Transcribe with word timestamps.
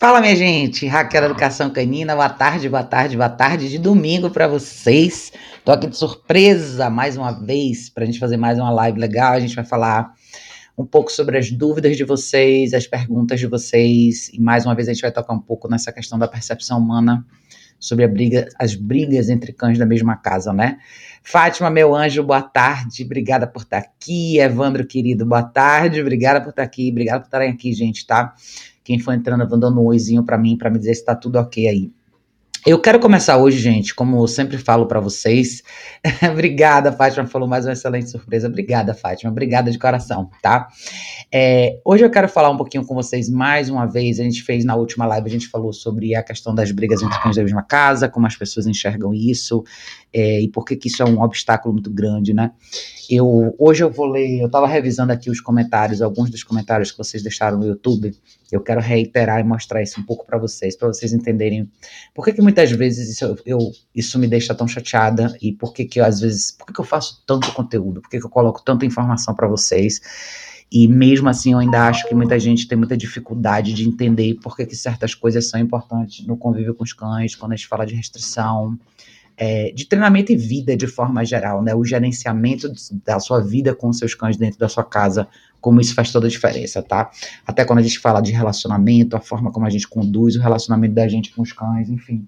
Fala, 0.00 0.20
minha 0.20 0.36
gente, 0.36 0.86
Raquel 0.86 1.24
Educação 1.24 1.70
Canina, 1.70 2.14
boa 2.14 2.28
tarde, 2.28 2.68
boa 2.68 2.84
tarde, 2.84 3.16
boa 3.16 3.28
tarde 3.28 3.68
de 3.68 3.78
domingo 3.78 4.30
para 4.30 4.46
vocês. 4.46 5.32
Tô 5.64 5.72
aqui 5.72 5.88
de 5.88 5.96
surpresa 5.96 6.88
mais 6.88 7.16
uma 7.16 7.32
vez 7.32 7.90
para 7.90 8.04
a 8.04 8.06
gente 8.06 8.20
fazer 8.20 8.36
mais 8.36 8.60
uma 8.60 8.70
live 8.70 8.96
legal. 8.96 9.32
A 9.32 9.40
gente 9.40 9.56
vai 9.56 9.64
falar 9.64 10.14
um 10.78 10.86
pouco 10.86 11.10
sobre 11.10 11.36
as 11.36 11.50
dúvidas 11.50 11.96
de 11.96 12.04
vocês, 12.04 12.74
as 12.74 12.86
perguntas 12.86 13.40
de 13.40 13.48
vocês 13.48 14.30
e 14.32 14.40
mais 14.40 14.64
uma 14.64 14.72
vez 14.72 14.86
a 14.86 14.92
gente 14.92 15.02
vai 15.02 15.10
tocar 15.10 15.34
um 15.34 15.40
pouco 15.40 15.68
nessa 15.68 15.90
questão 15.90 16.16
da 16.16 16.28
percepção 16.28 16.78
humana 16.78 17.26
sobre 17.80 18.06
briga, 18.06 18.48
as 18.56 18.76
brigas 18.76 19.28
entre 19.28 19.52
cães 19.52 19.78
da 19.78 19.86
mesma 19.86 20.14
casa, 20.14 20.52
né? 20.52 20.78
Fátima, 21.24 21.70
meu 21.70 21.92
anjo, 21.92 22.22
boa 22.22 22.42
tarde, 22.42 23.02
obrigada 23.02 23.48
por 23.48 23.62
estar 23.62 23.78
aqui. 23.78 24.38
Evandro, 24.38 24.86
querido, 24.86 25.26
boa 25.26 25.42
tarde, 25.42 26.00
obrigada 26.00 26.40
por 26.40 26.50
estar 26.50 26.62
aqui, 26.62 26.88
obrigada 26.88 27.18
por 27.18 27.26
estarem 27.26 27.50
aqui, 27.50 27.72
gente, 27.72 28.06
tá? 28.06 28.32
Quem 28.88 28.98
for 28.98 29.12
entrando, 29.12 29.46
dando 29.46 29.78
um 29.78 29.84
oizinho 29.84 30.24
para 30.24 30.38
mim, 30.38 30.56
para 30.56 30.70
me 30.70 30.78
dizer 30.78 30.94
se 30.94 31.04
tá 31.04 31.14
tudo 31.14 31.38
ok 31.38 31.68
aí. 31.68 31.90
Eu 32.66 32.80
quero 32.80 32.98
começar 32.98 33.36
hoje, 33.36 33.58
gente, 33.58 33.94
como 33.94 34.18
eu 34.18 34.26
sempre 34.26 34.56
falo 34.56 34.86
para 34.86 34.98
vocês. 34.98 35.62
Obrigada, 36.32 36.90
Fátima, 36.90 37.26
falou 37.26 37.46
mais 37.46 37.66
uma 37.66 37.74
excelente 37.74 38.10
surpresa. 38.10 38.48
Obrigada, 38.48 38.94
Fátima. 38.94 39.30
Obrigada 39.30 39.70
de 39.70 39.78
coração, 39.78 40.30
tá? 40.42 40.68
É, 41.30 41.78
hoje 41.84 42.02
eu 42.02 42.10
quero 42.10 42.30
falar 42.30 42.48
um 42.48 42.56
pouquinho 42.56 42.82
com 42.82 42.94
vocês 42.94 43.28
mais 43.28 43.68
uma 43.68 43.84
vez. 43.84 44.18
A 44.18 44.24
gente 44.24 44.42
fez 44.42 44.64
na 44.64 44.74
última 44.74 45.04
live, 45.04 45.28
a 45.28 45.30
gente 45.30 45.48
falou 45.48 45.70
sobre 45.70 46.14
a 46.14 46.22
questão 46.22 46.54
das 46.54 46.72
brigas 46.72 47.02
entre 47.02 47.20
cães 47.20 47.36
da 47.36 47.42
mesma 47.42 47.62
casa, 47.62 48.08
como 48.08 48.26
as 48.26 48.36
pessoas 48.36 48.66
enxergam 48.66 49.12
isso 49.12 49.62
é, 50.12 50.40
e 50.40 50.48
por 50.48 50.64
que, 50.64 50.76
que 50.76 50.88
isso 50.88 51.02
é 51.02 51.06
um 51.06 51.20
obstáculo 51.20 51.74
muito 51.74 51.90
grande, 51.90 52.32
né? 52.32 52.52
Eu, 53.10 53.54
hoje 53.58 53.84
eu 53.84 53.90
vou 53.90 54.06
ler, 54.06 54.40
eu 54.40 54.46
estava 54.46 54.66
revisando 54.66 55.12
aqui 55.12 55.30
os 55.30 55.40
comentários, 55.40 56.02
alguns 56.02 56.30
dos 56.30 56.42
comentários 56.42 56.90
que 56.90 56.98
vocês 56.98 57.22
deixaram 57.22 57.58
no 57.58 57.66
YouTube. 57.66 58.14
Eu 58.50 58.60
quero 58.60 58.80
reiterar 58.80 59.40
e 59.40 59.44
mostrar 59.44 59.82
isso 59.82 60.00
um 60.00 60.04
pouco 60.04 60.24
para 60.24 60.38
vocês, 60.38 60.76
para 60.76 60.88
vocês 60.88 61.12
entenderem 61.12 61.70
por 62.14 62.24
que, 62.24 62.32
que 62.32 62.42
muitas 62.42 62.70
vezes 62.70 63.10
isso, 63.10 63.36
eu, 63.44 63.58
isso 63.94 64.18
me 64.18 64.26
deixa 64.26 64.54
tão 64.54 64.66
chateada 64.66 65.36
e 65.40 65.52
por 65.52 65.72
que, 65.72 65.84
que 65.84 66.00
eu, 66.00 66.04
às 66.04 66.20
vezes, 66.20 66.52
por 66.52 66.66
que, 66.66 66.72
que 66.72 66.80
eu 66.80 66.84
faço 66.84 67.22
tanto 67.26 67.52
conteúdo, 67.52 68.00
por 68.00 68.08
que, 68.08 68.18
que 68.18 68.24
eu 68.24 68.30
coloco 68.30 68.62
tanta 68.64 68.86
informação 68.86 69.34
para 69.34 69.46
vocês. 69.46 70.00
E 70.70 70.86
mesmo 70.86 71.28
assim, 71.30 71.52
eu 71.52 71.58
ainda 71.58 71.88
acho 71.88 72.06
que 72.06 72.14
muita 72.14 72.38
gente 72.38 72.68
tem 72.68 72.76
muita 72.76 72.96
dificuldade 72.96 73.72
de 73.72 73.88
entender 73.88 74.34
por 74.42 74.54
que, 74.54 74.66
que 74.66 74.76
certas 74.76 75.14
coisas 75.14 75.48
são 75.48 75.58
importantes 75.58 76.26
no 76.26 76.36
convívio 76.36 76.74
com 76.74 76.84
os 76.84 76.92
cães, 76.92 77.34
quando 77.34 77.52
a 77.52 77.56
gente 77.56 77.66
fala 77.66 77.86
de 77.86 77.94
restrição, 77.94 78.78
é, 79.38 79.70
de 79.70 79.86
treinamento 79.86 80.32
e 80.32 80.36
vida 80.36 80.76
de 80.76 80.88
forma 80.88 81.24
geral, 81.24 81.62
né? 81.62 81.74
O 81.74 81.84
gerenciamento 81.84 82.70
da 83.04 83.20
sua 83.20 83.40
vida 83.40 83.72
com 83.72 83.92
seus 83.92 84.14
cães 84.14 84.36
dentro 84.36 84.58
da 84.58 84.68
sua 84.68 84.82
casa, 84.82 85.28
como 85.60 85.80
isso 85.80 85.94
faz 85.94 86.10
toda 86.10 86.26
a 86.26 86.30
diferença, 86.30 86.82
tá? 86.82 87.08
Até 87.46 87.64
quando 87.64 87.78
a 87.78 87.82
gente 87.82 88.00
fala 88.00 88.20
de 88.20 88.32
relacionamento, 88.32 89.16
a 89.16 89.20
forma 89.20 89.52
como 89.52 89.64
a 89.64 89.70
gente 89.70 89.86
conduz 89.86 90.34
o 90.34 90.40
relacionamento 90.40 90.94
da 90.94 91.06
gente 91.06 91.32
com 91.32 91.42
os 91.42 91.52
cães, 91.52 91.88
enfim. 91.88 92.26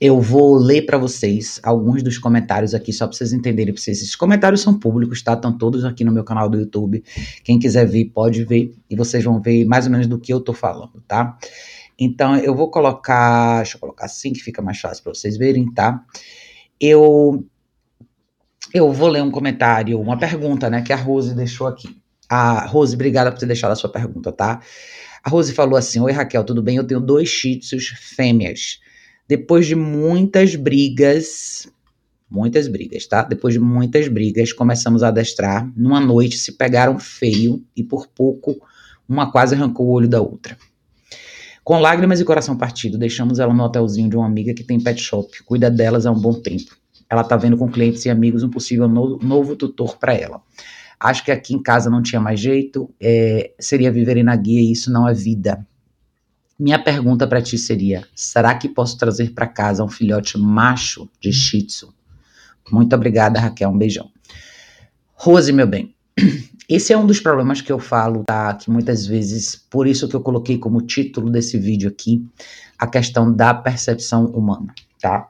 Eu 0.00 0.18
vou 0.18 0.56
ler 0.56 0.86
para 0.86 0.96
vocês 0.96 1.60
alguns 1.62 2.02
dos 2.02 2.16
comentários 2.16 2.72
aqui, 2.72 2.90
só 2.90 3.06
para 3.06 3.14
vocês 3.14 3.34
entenderem. 3.34 3.74
Pra 3.74 3.82
vocês. 3.82 3.98
Esses 3.98 4.16
comentários 4.16 4.62
são 4.62 4.78
públicos, 4.78 5.20
tá? 5.20 5.34
Estão 5.34 5.52
todos 5.52 5.84
aqui 5.84 6.04
no 6.04 6.10
meu 6.10 6.24
canal 6.24 6.48
do 6.48 6.58
YouTube. 6.58 7.04
Quem 7.44 7.58
quiser 7.58 7.86
ver, 7.86 8.06
pode 8.06 8.42
ver. 8.46 8.72
E 8.88 8.96
vocês 8.96 9.22
vão 9.22 9.42
ver 9.42 9.66
mais 9.66 9.84
ou 9.84 9.92
menos 9.92 10.06
do 10.06 10.18
que 10.18 10.32
eu 10.32 10.40
tô 10.40 10.54
falando, 10.54 11.02
tá? 11.06 11.36
Então, 12.00 12.34
eu 12.36 12.54
vou 12.54 12.70
colocar, 12.70 13.58
deixa 13.58 13.76
eu 13.76 13.80
colocar 13.80 14.06
assim 14.06 14.32
que 14.32 14.40
fica 14.40 14.62
mais 14.62 14.80
fácil 14.80 15.04
para 15.04 15.12
vocês 15.12 15.36
verem, 15.36 15.70
tá? 15.72 16.02
Eu 16.80 17.46
eu 18.72 18.92
vou 18.92 19.08
ler 19.08 19.22
um 19.22 19.30
comentário, 19.30 20.00
uma 20.00 20.18
pergunta, 20.18 20.70
né, 20.70 20.80
que 20.80 20.92
a 20.92 20.96
Rose 20.96 21.34
deixou 21.34 21.66
aqui. 21.66 22.00
A 22.28 22.64
Rose, 22.66 22.94
obrigada 22.94 23.30
por 23.30 23.38
ter 23.38 23.46
deixado 23.46 23.72
a 23.72 23.76
sua 23.76 23.90
pergunta, 23.90 24.32
tá? 24.32 24.60
A 25.22 25.28
Rose 25.28 25.52
falou 25.52 25.76
assim: 25.76 26.00
Oi 26.00 26.12
Raquel, 26.12 26.44
tudo 26.44 26.62
bem? 26.62 26.76
Eu 26.76 26.86
tenho 26.86 27.00
dois 27.00 27.28
shih 27.28 27.60
fêmeas. 28.16 28.80
Depois 29.28 29.66
de 29.66 29.74
muitas 29.74 30.54
brigas, 30.54 31.68
muitas 32.30 32.68
brigas, 32.68 33.06
tá? 33.06 33.22
Depois 33.24 33.52
de 33.52 33.60
muitas 33.60 34.08
brigas, 34.08 34.52
começamos 34.52 35.02
a 35.02 35.08
adestrar. 35.08 35.70
Numa 35.76 36.00
noite 36.00 36.38
se 36.38 36.52
pegaram 36.52 36.98
feio 36.98 37.62
e 37.76 37.82
por 37.82 38.06
pouco 38.06 38.56
uma 39.08 39.30
quase 39.32 39.54
arrancou 39.54 39.86
o 39.86 39.90
olho 39.90 40.08
da 40.08 40.20
outra. 40.20 40.56
Com 41.62 41.78
lágrimas 41.78 42.20
e 42.20 42.24
coração 42.24 42.56
partido, 42.56 42.98
deixamos 42.98 43.38
ela 43.38 43.52
no 43.52 43.62
hotelzinho 43.62 44.08
de 44.08 44.16
uma 44.16 44.26
amiga 44.26 44.54
que 44.54 44.64
tem 44.64 44.80
pet 44.80 45.00
shop, 45.00 45.42
cuida 45.44 45.70
delas 45.70 46.06
há 46.06 46.10
um 46.10 46.18
bom 46.18 46.32
tempo. 46.32 46.76
Ela 47.08 47.24
tá 47.24 47.36
vendo 47.36 47.56
com 47.56 47.68
clientes 47.68 48.04
e 48.04 48.10
amigos 48.10 48.42
um 48.42 48.48
possível 48.48 48.88
no, 48.88 49.18
novo 49.18 49.56
tutor 49.56 49.98
para 49.98 50.14
ela. 50.14 50.40
Acho 50.98 51.24
que 51.24 51.30
aqui 51.30 51.54
em 51.54 51.62
casa 51.62 51.90
não 51.90 52.02
tinha 52.02 52.20
mais 52.20 52.38
jeito, 52.38 52.92
é, 53.00 53.52
seria 53.58 53.90
viver 53.90 54.22
na 54.22 54.36
guia 54.36 54.60
e 54.60 54.72
isso 54.72 54.92
não 54.92 55.08
é 55.08 55.14
vida. 55.14 55.66
Minha 56.58 56.78
pergunta 56.78 57.26
para 57.26 57.40
ti 57.40 57.56
seria: 57.56 58.06
será 58.14 58.54
que 58.54 58.68
posso 58.68 58.98
trazer 58.98 59.32
para 59.32 59.46
casa 59.46 59.82
um 59.82 59.88
filhote 59.88 60.36
macho 60.38 61.08
de 61.20 61.32
Shih 61.32 61.62
Tzu? 61.62 61.94
Muito 62.70 62.94
obrigada, 62.94 63.40
Raquel. 63.40 63.70
Um 63.70 63.78
beijão. 63.78 64.10
Rose, 65.14 65.52
meu 65.52 65.66
bem, 65.66 65.94
esse 66.70 66.92
é 66.92 66.96
um 66.96 67.04
dos 67.04 67.18
problemas 67.18 67.60
que 67.60 67.72
eu 67.72 67.80
falo, 67.80 68.22
tá? 68.24 68.54
Que 68.54 68.70
muitas 68.70 69.04
vezes, 69.04 69.56
por 69.56 69.88
isso 69.88 70.08
que 70.08 70.14
eu 70.14 70.20
coloquei 70.20 70.56
como 70.56 70.80
título 70.80 71.28
desse 71.28 71.58
vídeo 71.58 71.90
aqui, 71.90 72.24
a 72.78 72.86
questão 72.86 73.32
da 73.32 73.52
percepção 73.52 74.26
humana, 74.26 74.72
tá? 75.00 75.28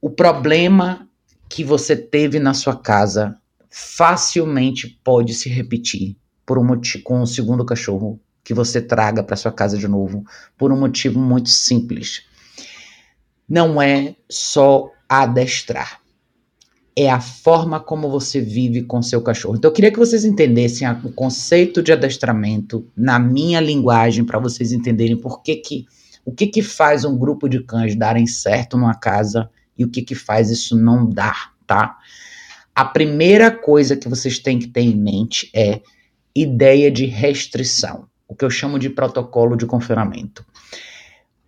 O 0.00 0.08
problema 0.08 1.06
que 1.46 1.62
você 1.62 1.94
teve 1.94 2.38
na 2.38 2.54
sua 2.54 2.74
casa 2.74 3.36
facilmente 3.68 4.98
pode 5.04 5.34
se 5.34 5.50
repetir 5.50 6.16
por 6.46 6.58
um 6.58 6.64
motivo, 6.64 7.04
com 7.04 7.20
o 7.20 7.26
segundo 7.26 7.62
cachorro 7.62 8.18
que 8.42 8.54
você 8.54 8.80
traga 8.80 9.22
para 9.22 9.36
sua 9.36 9.52
casa 9.52 9.76
de 9.76 9.86
novo, 9.86 10.24
por 10.56 10.72
um 10.72 10.80
motivo 10.80 11.20
muito 11.20 11.50
simples. 11.50 12.24
Não 13.46 13.80
é 13.80 14.16
só 14.28 14.90
adestrar 15.06 15.99
é 17.02 17.10
a 17.10 17.20
forma 17.20 17.80
como 17.80 18.10
você 18.10 18.40
vive 18.40 18.82
com 18.82 19.00
seu 19.00 19.22
cachorro. 19.22 19.56
Então 19.56 19.70
eu 19.70 19.74
queria 19.74 19.90
que 19.90 19.98
vocês 19.98 20.24
entendessem 20.24 20.86
a, 20.86 20.92
o 21.04 21.12
conceito 21.12 21.82
de 21.82 21.92
adestramento 21.92 22.86
na 22.96 23.18
minha 23.18 23.60
linguagem 23.60 24.24
para 24.24 24.38
vocês 24.38 24.72
entenderem 24.72 25.16
por 25.16 25.42
que 25.42 25.56
que 25.56 25.86
o 26.24 26.32
que 26.32 26.46
que 26.46 26.62
faz 26.62 27.04
um 27.04 27.16
grupo 27.16 27.48
de 27.48 27.62
cães 27.64 27.96
darem 27.96 28.26
certo 28.26 28.76
numa 28.76 28.94
casa 28.94 29.48
e 29.76 29.84
o 29.84 29.88
que 29.88 30.02
que 30.02 30.14
faz 30.14 30.50
isso 30.50 30.76
não 30.76 31.08
dar, 31.08 31.54
tá? 31.66 31.96
A 32.74 32.84
primeira 32.84 33.50
coisa 33.50 33.96
que 33.96 34.08
vocês 34.08 34.38
têm 34.38 34.58
que 34.58 34.68
ter 34.68 34.82
em 34.82 34.94
mente 34.94 35.50
é 35.54 35.80
ideia 36.34 36.90
de 36.90 37.06
restrição, 37.06 38.06
o 38.28 38.34
que 38.34 38.44
eu 38.44 38.50
chamo 38.50 38.78
de 38.78 38.90
protocolo 38.90 39.56
de 39.56 39.64
confinamento. 39.64 40.44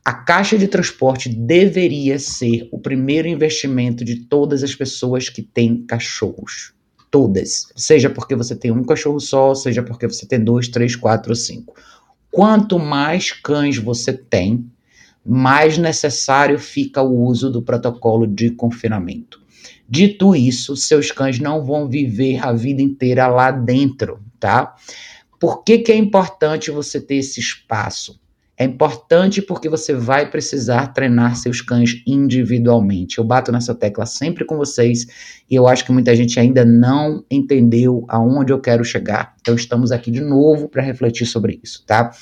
A 0.05 0.13
caixa 0.13 0.59
de 0.59 0.67
transporte 0.67 1.29
deveria 1.29 2.19
ser 2.19 2.69
o 2.73 2.79
primeiro 2.79 3.29
investimento 3.29 4.05
de 4.05 4.17
todas 4.17 4.65
as 4.65 4.75
pessoas 4.75 5.29
que 5.29 5.43
têm 5.43 5.87
cachorros. 5.87 6.73
Todas. 7.09 7.69
Seja 7.77 8.11
porque 8.11 8.35
você 8.35 8.57
tem 8.57 8.73
um 8.73 8.83
cachorro 8.83 9.21
só, 9.21 9.55
seja 9.55 9.81
porque 9.81 10.09
você 10.09 10.27
tem 10.27 10.43
dois, 10.43 10.67
três, 10.67 10.97
quatro 10.97 11.31
ou 11.31 11.37
cinco. 11.37 11.77
Quanto 12.33 12.81
mais 12.81 13.31
cães 13.31 13.79
você 13.79 14.13
tem, 14.13 14.67
mais 15.25 15.79
necessário 15.79 16.59
fica 16.59 17.01
o 17.01 17.25
uso 17.25 17.49
do 17.49 17.63
protocolo 17.63 18.27
de 18.27 18.51
confinamento. 18.51 19.41
Dito 19.89 20.35
isso, 20.35 20.75
seus 20.75 21.13
cães 21.13 21.39
não 21.39 21.65
vão 21.65 21.89
viver 21.89 22.45
a 22.45 22.53
vida 22.53 22.83
inteira 22.83 23.29
lá 23.29 23.53
dentro, 23.53 24.19
tá? 24.41 24.75
Por 25.39 25.63
que, 25.63 25.79
que 25.79 25.93
é 25.93 25.97
importante 25.97 26.73
você 26.73 27.01
ter 27.01 27.17
esse 27.17 27.39
espaço? 27.39 28.22
É 28.57 28.65
importante 28.65 29.41
porque 29.41 29.69
você 29.69 29.95
vai 29.95 30.31
precisar 30.31 30.89
treinar 30.89 31.37
seus 31.37 31.61
cães 31.61 32.03
individualmente. 32.07 33.19
Eu 33.19 33.25
bato 33.25 33.51
nessa 33.51 33.75
tecla 33.75 34.05
sempre 34.05 34.45
com 34.45 34.57
vocês 34.57 35.07
e 35.51 35.55
eu 35.55 35.67
acho 35.67 35.85
que 35.85 35.93
muita 35.93 36.15
gente 36.15 36.39
ainda 36.39 36.65
não 36.65 37.25
entendeu 37.31 38.05
aonde 38.09 38.53
eu 38.53 38.61
quero 38.61 38.85
chegar. 38.85 39.35
Então 39.41 39.55
estamos 39.55 39.91
aqui 39.91 40.11
de 40.11 40.21
novo 40.21 40.69
para 40.69 40.83
refletir 40.83 41.27
sobre 41.27 41.59
isso, 41.63 41.83
tá? 41.87 42.13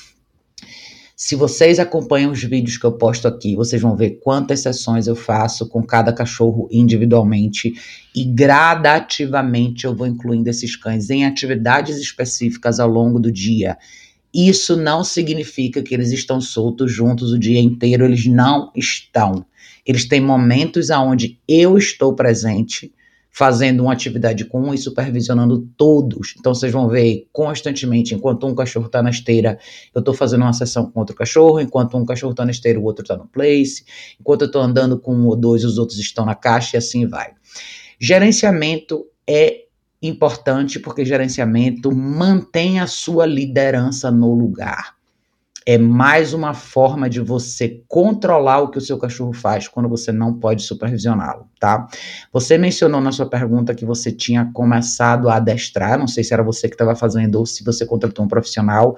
Se 1.23 1.35
vocês 1.35 1.77
acompanham 1.77 2.31
os 2.31 2.43
vídeos 2.43 2.77
que 2.77 2.83
eu 2.83 2.93
posto 2.93 3.27
aqui, 3.27 3.55
vocês 3.55 3.79
vão 3.79 3.95
ver 3.95 4.19
quantas 4.23 4.61
sessões 4.61 5.05
eu 5.05 5.15
faço 5.15 5.69
com 5.69 5.83
cada 5.83 6.11
cachorro 6.11 6.67
individualmente 6.71 7.73
e 8.15 8.23
gradativamente 8.23 9.85
eu 9.85 9.95
vou 9.95 10.07
incluindo 10.07 10.49
esses 10.49 10.75
cães 10.75 11.11
em 11.11 11.23
atividades 11.23 11.97
específicas 11.97 12.79
ao 12.79 12.89
longo 12.89 13.19
do 13.19 13.31
dia. 13.31 13.77
Isso 14.33 14.77
não 14.77 15.03
significa 15.03 15.81
que 15.81 15.93
eles 15.93 16.11
estão 16.11 16.39
soltos 16.39 16.91
juntos 16.91 17.31
o 17.31 17.39
dia 17.39 17.59
inteiro, 17.59 18.05
eles 18.05 18.25
não 18.25 18.71
estão. 18.75 19.45
Eles 19.85 20.07
têm 20.07 20.21
momentos 20.21 20.89
onde 20.89 21.39
eu 21.47 21.77
estou 21.77 22.15
presente, 22.15 22.93
fazendo 23.31 23.83
uma 23.83 23.93
atividade 23.93 24.43
com 24.45 24.61
um 24.61 24.73
e 24.73 24.77
supervisionando 24.77 25.67
todos. 25.77 26.35
Então 26.37 26.53
vocês 26.53 26.71
vão 26.71 26.89
ver 26.89 27.27
constantemente, 27.31 28.13
enquanto 28.13 28.45
um 28.45 28.53
cachorro 28.53 28.87
está 28.87 29.01
na 29.01 29.09
esteira, 29.09 29.57
eu 29.95 29.99
estou 29.99 30.13
fazendo 30.13 30.41
uma 30.41 30.53
sessão 30.53 30.91
com 30.91 30.99
outro 30.99 31.15
cachorro, 31.15 31.59
enquanto 31.59 31.97
um 31.97 32.05
cachorro 32.05 32.31
está 32.31 32.43
na 32.43 32.51
esteira, 32.51 32.79
o 32.79 32.83
outro 32.83 33.03
está 33.03 33.15
no 33.15 33.27
place, 33.27 33.85
enquanto 34.19 34.41
eu 34.41 34.47
estou 34.47 34.61
andando 34.61 34.99
com 34.99 35.15
um 35.15 35.27
ou 35.27 35.35
dois, 35.35 35.63
os 35.63 35.77
outros 35.77 35.97
estão 35.97 36.25
na 36.25 36.35
caixa 36.35 36.75
e 36.75 36.77
assim 36.77 37.07
vai. 37.07 37.31
Gerenciamento 37.99 39.05
é 39.25 39.65
importante 40.01 40.79
porque 40.79 41.05
gerenciamento 41.05 41.95
mantém 41.95 42.79
a 42.79 42.87
sua 42.87 43.25
liderança 43.25 44.09
no 44.11 44.33
lugar. 44.33 44.95
é 45.65 45.77
mais 45.77 46.33
uma 46.33 46.53
forma 46.55 47.07
de 47.09 47.19
você 47.19 47.83
controlar 47.87 48.61
o 48.61 48.69
que 48.71 48.79
o 48.79 48.81
seu 48.81 48.97
cachorro 48.97 49.31
faz 49.33 49.67
quando 49.67 49.87
você 49.87 50.11
não 50.11 50.33
pode 50.33 50.63
supervisioná-lo, 50.63 51.47
tá? 51.59 51.87
Você 52.33 52.57
mencionou 52.57 52.99
na 52.99 53.11
sua 53.11 53.27
pergunta 53.29 53.75
que 53.75 53.85
você 53.85 54.11
tinha 54.11 54.49
começado 54.53 55.29
a 55.29 55.35
adestrar, 55.35 55.99
não 55.99 56.07
sei 56.07 56.23
se 56.23 56.33
era 56.33 56.41
você 56.43 56.67
que 56.67 56.73
estava 56.73 56.95
fazendo 56.95 57.35
ou 57.35 57.45
se 57.45 57.63
você 57.63 57.85
contratou 57.85 58.25
um 58.25 58.27
profissional, 58.27 58.95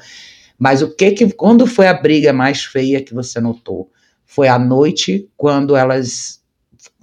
mas 0.58 0.82
o 0.82 0.96
que 0.96 1.12
que 1.12 1.34
quando 1.34 1.68
foi 1.68 1.88
a 1.88 1.94
briga 1.94 2.32
mais 2.32 2.64
feia 2.64 3.04
que 3.04 3.14
você 3.14 3.42
notou? 3.42 3.92
Foi 4.26 4.48
à 4.48 4.58
noite, 4.58 5.30
quando 5.36 5.76
elas 5.76 6.42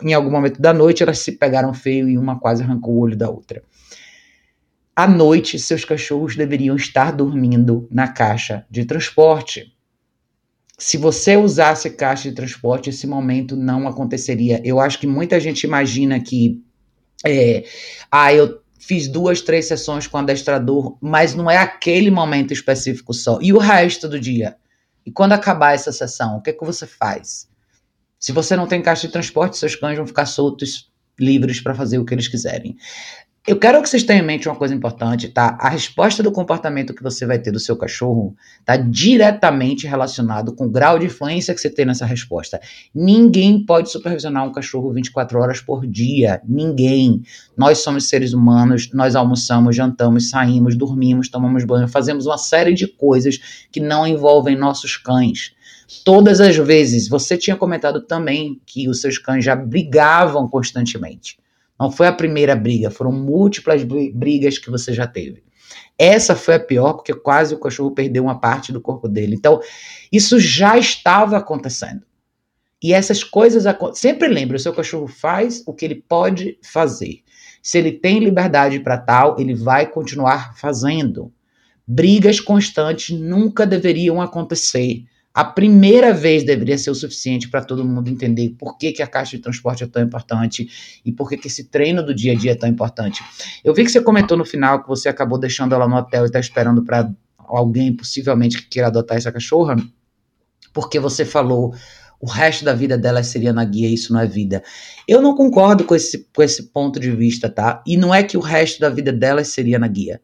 em 0.03 0.13
algum 0.15 0.31
momento 0.31 0.61
da 0.61 0.73
noite 0.73 1.03
elas 1.03 1.19
se 1.19 1.33
pegaram 1.33 1.73
feio 1.75 2.09
e 2.09 2.19
uma 2.19 2.39
quase 2.39 2.63
arrancou 2.63 2.95
o 2.95 2.99
olho 3.01 3.17
da 3.17 3.31
outra. 3.31 3.63
À 5.01 5.07
noite, 5.07 5.59
seus 5.59 5.83
cachorros 5.83 6.37
deveriam 6.37 6.77
estar 6.77 7.11
dormindo 7.11 7.89
na 7.91 8.07
caixa 8.07 8.67
de 8.71 8.85
transporte. 8.85 9.75
Se 10.77 10.99
você 10.99 11.39
usasse 11.39 11.89
caixa 11.89 12.29
de 12.29 12.35
transporte, 12.35 12.91
esse 12.91 13.07
momento 13.07 13.57
não 13.57 13.89
aconteceria. 13.89 14.61
Eu 14.63 14.79
acho 14.79 14.99
que 14.99 15.07
muita 15.07 15.41
gente 15.41 15.65
imagina 15.65 16.21
que 16.21 16.63
é, 17.25 17.65
ah, 18.13 18.31
eu 18.35 18.61
fiz 18.79 19.09
duas, 19.09 19.41
três 19.41 19.69
sessões 19.69 20.07
com 20.07 20.19
adestrador, 20.19 20.99
mas 21.01 21.35
não 21.35 21.51
é 21.51 21.57
aquele 21.57 22.11
momento 22.11 22.53
específico 22.53 23.15
só. 23.15 23.39
E 23.41 23.55
o 23.55 23.59
resto 23.59 24.07
do 24.07 24.21
dia? 24.21 24.55
E 25.07 25.11
quando 25.11 25.33
acabar 25.33 25.73
essa 25.73 25.93
sessão, 25.93 26.37
o 26.37 26.43
que, 26.43 26.51
é 26.51 26.53
que 26.53 26.63
você 26.67 26.87
faz? 26.87 27.49
Se 28.19 28.33
você 28.33 28.55
não 28.55 28.67
tem 28.67 28.83
caixa 28.83 29.07
de 29.07 29.15
transporte, 29.15 29.57
seus 29.57 29.75
cães 29.75 29.97
vão 29.97 30.07
ficar 30.07 30.27
soltos, 30.27 30.91
livres 31.19 31.59
para 31.59 31.75
fazer 31.75 31.99
o 31.99 32.05
que 32.05 32.13
eles 32.13 32.29
quiserem. 32.29 32.77
Eu 33.47 33.59
quero 33.59 33.83
que 33.83 33.89
vocês 33.89 34.05
tenham 34.05 34.23
em 34.23 34.27
mente 34.27 34.47
uma 34.47 34.55
coisa 34.55 34.75
importante, 34.75 35.27
tá? 35.27 35.57
A 35.59 35.71
resposta 35.71 36.23
do 36.23 36.31
comportamento 36.31 36.93
que 36.93 37.03
você 37.03 37.25
vai 37.25 37.39
ter 37.39 37.51
do 37.51 37.59
seu 37.59 37.75
cachorro 37.75 38.37
está 38.59 38.77
diretamente 38.77 39.87
relacionado 39.87 40.55
com 40.55 40.67
o 40.67 40.71
grau 40.71 40.99
de 40.99 41.07
influência 41.07 41.55
que 41.55 41.61
você 41.61 41.71
tem 41.71 41.87
nessa 41.87 42.05
resposta. 42.05 42.61
Ninguém 42.95 43.65
pode 43.65 43.91
supervisionar 43.91 44.47
um 44.47 44.53
cachorro 44.53 44.93
24 44.93 45.41
horas 45.41 45.59
por 45.59 45.87
dia. 45.87 46.43
Ninguém. 46.47 47.23
Nós 47.57 47.79
somos 47.79 48.11
seres 48.11 48.35
humanos, 48.35 48.91
nós 48.93 49.17
almoçamos, 49.17 49.75
jantamos, 49.75 50.29
saímos, 50.29 50.77
dormimos, 50.77 51.31
tomamos 51.31 51.65
banho, 51.65 51.89
fazemos 51.89 52.27
uma 52.27 52.37
série 52.37 52.75
de 52.75 52.87
coisas 52.87 53.67
que 53.73 53.81
não 53.81 54.07
envolvem 54.07 54.55
nossos 54.55 54.99
cães. 54.99 55.55
Todas 56.05 56.43
as 56.43 56.57
vezes, 56.57 57.09
você 57.09 57.39
tinha 57.39 57.57
comentado 57.57 58.03
também 58.03 58.61
que 58.67 58.87
os 58.87 59.01
seus 59.01 59.17
cães 59.17 59.43
já 59.43 59.57
brigavam 59.57 60.47
constantemente. 60.47 61.39
Não 61.81 61.91
foi 61.91 62.07
a 62.07 62.13
primeira 62.13 62.55
briga, 62.55 62.91
foram 62.91 63.11
múltiplas 63.11 63.83
brigas 63.83 64.59
que 64.59 64.71
você 64.71 64.93
já 64.93 65.07
teve. 65.07 65.43
Essa 65.99 66.37
foi 66.37 66.57
a 66.57 66.61
pior, 66.61 66.93
porque 66.93 67.15
quase 67.15 67.55
o 67.55 67.59
cachorro 67.59 67.93
perdeu 67.93 68.25
uma 68.25 68.39
parte 68.39 68.71
do 68.71 68.83
corpo 68.83 69.09
dele. 69.09 69.35
Então, 69.35 69.61
isso 70.13 70.39
já 70.39 70.77
estava 70.77 71.39
acontecendo. 71.39 72.03
E 72.83 72.93
essas 72.93 73.25
coisas 73.25 73.65
sempre 73.95 74.29
lembre, 74.29 74.57
o 74.57 74.61
seu 74.61 74.75
cachorro 74.75 75.07
faz 75.07 75.63
o 75.67 75.73
que 75.73 75.85
ele 75.87 75.95
pode 76.07 76.59
fazer. 76.63 77.23
Se 77.63 77.79
ele 77.79 77.93
tem 77.93 78.19
liberdade 78.19 78.81
para 78.81 78.99
tal, 78.99 79.39
ele 79.39 79.55
vai 79.55 79.87
continuar 79.87 80.57
fazendo. 80.57 81.33
Brigas 81.87 82.41
constantes 82.41 83.19
nunca 83.19 83.67
deveriam 83.67 84.21
acontecer. 84.21 85.05
A 85.33 85.45
primeira 85.45 86.13
vez 86.13 86.43
deveria 86.43 86.77
ser 86.77 86.91
o 86.91 86.95
suficiente 86.95 87.49
para 87.49 87.63
todo 87.63 87.85
mundo 87.85 88.09
entender 88.09 88.57
por 88.59 88.77
que, 88.77 88.91
que 88.91 89.03
a 89.03 89.07
caixa 89.07 89.37
de 89.37 89.43
transporte 89.43 89.85
é 89.85 89.87
tão 89.87 90.03
importante 90.03 90.69
e 91.05 91.13
por 91.13 91.29
que, 91.29 91.37
que 91.37 91.47
esse 91.47 91.65
treino 91.65 92.05
do 92.05 92.13
dia 92.13 92.33
a 92.33 92.35
dia 92.35 92.53
é 92.53 92.55
tão 92.57 92.69
importante. 92.69 93.23
Eu 93.63 93.73
vi 93.73 93.85
que 93.85 93.93
você 93.93 94.03
comentou 94.03 94.37
no 94.37 94.45
final 94.45 94.83
que 94.83 94.89
você 94.89 95.09
acabou 95.09 95.39
deixando 95.39 95.73
ela 95.73 95.87
no 95.87 95.97
hotel 95.97 96.25
e 96.25 96.27
está 96.27 96.41
esperando 96.41 96.83
para 96.83 97.09
alguém 97.39 97.95
possivelmente 97.95 98.61
que 98.61 98.69
queira 98.69 98.89
adotar 98.89 99.17
essa 99.17 99.31
cachorra, 99.31 99.77
porque 100.73 100.99
você 100.99 101.25
falou 101.25 101.75
o 102.21 102.27
resto 102.27 102.65
da 102.65 102.75
vida 102.75 102.99
dela 102.99 103.23
seria 103.23 103.53
na 103.53 103.65
guia, 103.65 103.89
isso 103.89 104.13
não 104.13 104.21
é 104.21 104.27
vida. 104.27 104.63
Eu 105.07 105.23
não 105.23 105.35
concordo 105.35 105.85
com 105.85 105.95
esse, 105.95 106.29
com 106.35 106.43
esse 106.43 106.65
ponto 106.65 106.99
de 107.01 107.11
vista, 107.11 107.49
tá? 107.49 107.83
E 107.87 107.97
não 107.97 108.15
é 108.15 108.23
que 108.23 108.37
o 108.37 108.41
resto 108.41 108.81
da 108.81 108.91
vida 108.91 109.13
dela 109.13 109.43
seria 109.43 109.79
na 109.79 109.89
guia 109.89 110.21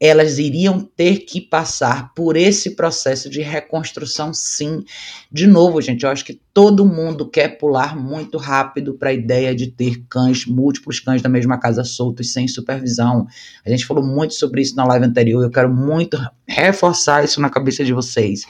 elas 0.00 0.38
iriam 0.38 0.80
ter 0.80 1.18
que 1.26 1.42
passar 1.42 2.14
por 2.14 2.34
esse 2.34 2.74
processo 2.74 3.28
de 3.28 3.42
reconstrução, 3.42 4.32
sim. 4.32 4.82
De 5.30 5.46
novo, 5.46 5.78
gente, 5.82 6.04
eu 6.04 6.10
acho 6.10 6.24
que 6.24 6.40
todo 6.54 6.86
mundo 6.86 7.28
quer 7.28 7.58
pular 7.58 7.94
muito 7.94 8.38
rápido 8.38 8.94
para 8.94 9.10
a 9.10 9.12
ideia 9.12 9.54
de 9.54 9.66
ter 9.66 10.02
cães, 10.08 10.46
múltiplos 10.46 11.00
cães 11.00 11.20
da 11.20 11.28
mesma 11.28 11.60
casa 11.60 11.84
soltos, 11.84 12.32
sem 12.32 12.48
supervisão. 12.48 13.26
A 13.62 13.68
gente 13.68 13.84
falou 13.84 14.02
muito 14.02 14.32
sobre 14.32 14.62
isso 14.62 14.74
na 14.74 14.86
live 14.86 15.04
anterior, 15.04 15.42
eu 15.42 15.50
quero 15.50 15.70
muito 15.70 16.18
reforçar 16.48 17.22
isso 17.22 17.38
na 17.38 17.50
cabeça 17.50 17.84
de 17.84 17.92
vocês. 17.92 18.46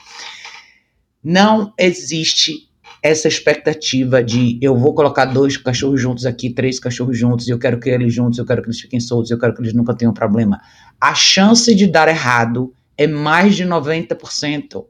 Não 1.23 1.75
existe 1.77 2.70
essa 3.03 3.29
expectativa 3.29 4.23
de 4.23 4.59
eu 4.61 4.77
vou 4.77 4.95
colocar 4.95 5.25
dois 5.25 5.57
cachorros 5.57 6.01
juntos 6.01 6.27
aqui, 6.27 6.51
três 6.51 6.79
cachorros 6.79 7.19
juntos, 7.19 7.49
eu 7.49 7.59
quero 7.59 7.81
que 7.81 7.89
eles 7.89 8.13
juntos, 8.13 8.39
eu 8.39 8.45
quero 8.45 8.63
que 8.63 8.69
eles 8.69 8.81
fiquem 8.81 9.01
soltos, 9.01 9.31
eu 9.31 9.39
quero 9.39 9.55
que 9.55 9.63
eles 9.63 9.73
nunca 9.73 9.95
tenham 9.95 10.13
problema. 10.13 10.61
A 11.01 11.15
chance 11.15 11.75
de 11.75 11.87
dar 11.87 12.09
errado 12.09 12.75
é 12.97 13.07
mais 13.07 13.57
de 13.57 13.65
90%. 13.65 14.85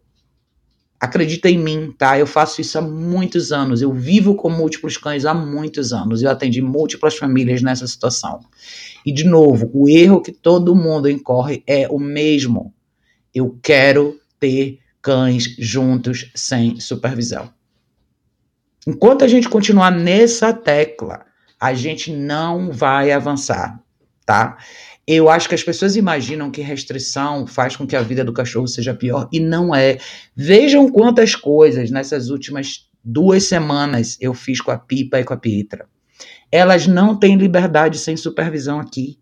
Acredita 0.98 1.48
em 1.48 1.56
mim, 1.56 1.94
tá? 1.96 2.18
Eu 2.18 2.26
faço 2.26 2.60
isso 2.60 2.76
há 2.76 2.82
muitos 2.82 3.52
anos. 3.52 3.80
Eu 3.80 3.92
vivo 3.92 4.34
com 4.34 4.50
múltiplos 4.50 4.98
cães 4.98 5.24
há 5.24 5.32
muitos 5.32 5.92
anos. 5.92 6.20
Eu 6.20 6.30
atendi 6.30 6.60
múltiplas 6.60 7.16
famílias 7.16 7.62
nessa 7.62 7.86
situação. 7.86 8.40
E, 9.06 9.12
de 9.12 9.24
novo, 9.24 9.70
o 9.72 9.88
erro 9.88 10.20
que 10.20 10.32
todo 10.32 10.74
mundo 10.74 11.08
incorre 11.08 11.62
é 11.66 11.88
o 11.88 11.98
mesmo. 11.98 12.74
Eu 13.34 13.58
quero 13.62 14.20
ter 14.38 14.80
cães 15.00 15.54
juntos 15.58 16.30
sem 16.34 16.78
supervisão. 16.78 17.50
Enquanto 18.86 19.24
a 19.24 19.28
gente 19.28 19.48
continuar 19.48 19.90
nessa 19.90 20.52
tecla, 20.52 21.24
a 21.60 21.74
gente 21.74 22.10
não 22.10 22.72
vai 22.72 23.12
avançar, 23.12 23.78
tá? 24.24 24.56
Eu 25.06 25.28
acho 25.28 25.48
que 25.48 25.54
as 25.54 25.62
pessoas 25.62 25.96
imaginam 25.96 26.50
que 26.50 26.62
restrição 26.62 27.46
faz 27.46 27.76
com 27.76 27.86
que 27.86 27.96
a 27.96 28.02
vida 28.02 28.24
do 28.24 28.32
cachorro 28.32 28.66
seja 28.66 28.94
pior 28.94 29.28
e 29.32 29.40
não 29.40 29.74
é. 29.74 29.98
Vejam 30.34 30.90
quantas 30.90 31.34
coisas 31.34 31.90
nessas 31.90 32.30
últimas 32.30 32.88
duas 33.04 33.44
semanas 33.44 34.16
eu 34.20 34.32
fiz 34.32 34.60
com 34.60 34.70
a 34.70 34.78
Pipa 34.78 35.20
e 35.20 35.24
com 35.24 35.34
a 35.34 35.36
Pietra. 35.36 35.86
Elas 36.50 36.86
não 36.86 37.18
têm 37.18 37.36
liberdade 37.36 37.98
sem 37.98 38.16
supervisão 38.16 38.80
aqui. 38.80 39.19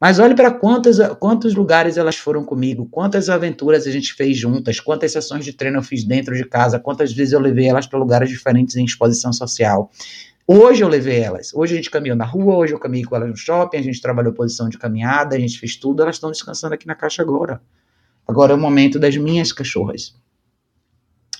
Mas 0.00 0.18
olhe 0.18 0.34
para 0.34 0.50
quantos, 0.50 0.98
quantos 1.18 1.54
lugares 1.54 1.98
elas 1.98 2.16
foram 2.16 2.42
comigo, 2.42 2.88
quantas 2.90 3.28
aventuras 3.28 3.86
a 3.86 3.90
gente 3.90 4.14
fez 4.14 4.38
juntas, 4.38 4.80
quantas 4.80 5.12
sessões 5.12 5.44
de 5.44 5.52
treino 5.52 5.76
eu 5.76 5.82
fiz 5.82 6.04
dentro 6.04 6.34
de 6.34 6.44
casa, 6.44 6.78
quantas 6.78 7.12
vezes 7.12 7.34
eu 7.34 7.40
levei 7.40 7.68
elas 7.68 7.86
para 7.86 7.98
lugares 7.98 8.30
diferentes 8.30 8.76
em 8.76 8.84
exposição 8.84 9.30
social. 9.30 9.90
Hoje 10.46 10.82
eu 10.82 10.88
levei 10.88 11.20
elas. 11.20 11.52
Hoje 11.54 11.74
a 11.74 11.76
gente 11.76 11.90
caminhou 11.90 12.16
na 12.16 12.24
rua, 12.24 12.56
hoje 12.56 12.72
eu 12.72 12.78
caminhei 12.78 13.04
com 13.04 13.14
elas 13.14 13.28
no 13.28 13.36
shopping, 13.36 13.76
a 13.76 13.82
gente 13.82 14.00
trabalhou 14.00 14.32
posição 14.32 14.70
de 14.70 14.78
caminhada, 14.78 15.36
a 15.36 15.38
gente 15.38 15.58
fez 15.58 15.76
tudo, 15.76 16.02
elas 16.02 16.16
estão 16.16 16.30
descansando 16.30 16.72
aqui 16.72 16.86
na 16.86 16.94
caixa 16.94 17.20
agora. 17.20 17.60
Agora 18.26 18.52
é 18.52 18.56
o 18.56 18.58
momento 18.58 18.98
das 18.98 19.16
minhas 19.18 19.52
cachorras. 19.52 20.14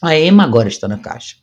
A 0.03 0.15
Emma 0.19 0.45
agora 0.45 0.69
está 0.69 0.87
na 0.87 0.99
caixa. 0.99 1.37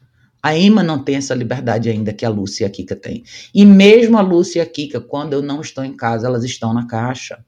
A 0.48 0.58
Emma 0.58 0.82
não 0.82 1.04
tem 1.04 1.18
essa 1.18 1.36
liberdade 1.36 1.90
ainda 1.90 2.14
que 2.14 2.26
a 2.26 2.30
Lúcia 2.30 2.64
e 2.64 2.68
a 2.68 2.70
Kika 2.70 2.96
têm. 2.96 3.22
E 3.54 3.66
mesmo 3.66 4.18
a 4.18 4.22
Lúcia 4.22 4.60
e 4.60 4.62
a 4.62 4.66
Kika, 4.66 5.02
quando 5.02 5.34
eu 5.34 5.42
não 5.42 5.60
estou 5.60 5.84
em 5.84 5.94
casa, 5.94 6.26
elas 6.26 6.46
estão 6.46 6.74
na 6.74 6.88
caixa. 6.88 7.44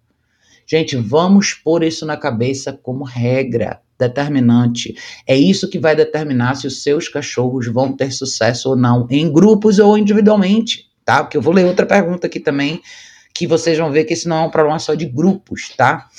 Gente, 0.67 0.97
vamos 0.97 1.53
pôr 1.53 1.81
isso 1.83 2.05
na 2.05 2.17
cabeça 2.17 2.73
como 2.73 3.05
regra 3.05 3.79
determinante. 3.97 4.95
É 5.25 5.33
isso 5.33 5.69
que 5.69 5.79
vai 5.79 5.95
determinar 5.95 6.55
se 6.55 6.67
os 6.67 6.83
seus 6.83 7.07
cachorros 7.07 7.67
vão 7.67 7.95
ter 7.95 8.11
sucesso 8.11 8.71
ou 8.71 8.75
não, 8.75 9.07
em 9.09 9.31
grupos 9.31 9.79
ou 9.79 9.97
individualmente, 9.97 10.87
tá? 11.05 11.23
Porque 11.23 11.37
eu 11.37 11.41
vou 11.41 11.53
ler 11.53 11.67
outra 11.67 11.85
pergunta 11.85 12.27
aqui 12.27 12.41
também, 12.41 12.81
que 13.33 13.47
vocês 13.47 13.77
vão 13.77 13.93
ver 13.93 14.03
que 14.03 14.11
esse 14.11 14.27
não 14.27 14.43
é 14.43 14.47
um 14.47 14.51
problema 14.51 14.77
só 14.77 14.93
de 14.93 15.05
grupos, 15.05 15.69
tá? 15.69 16.09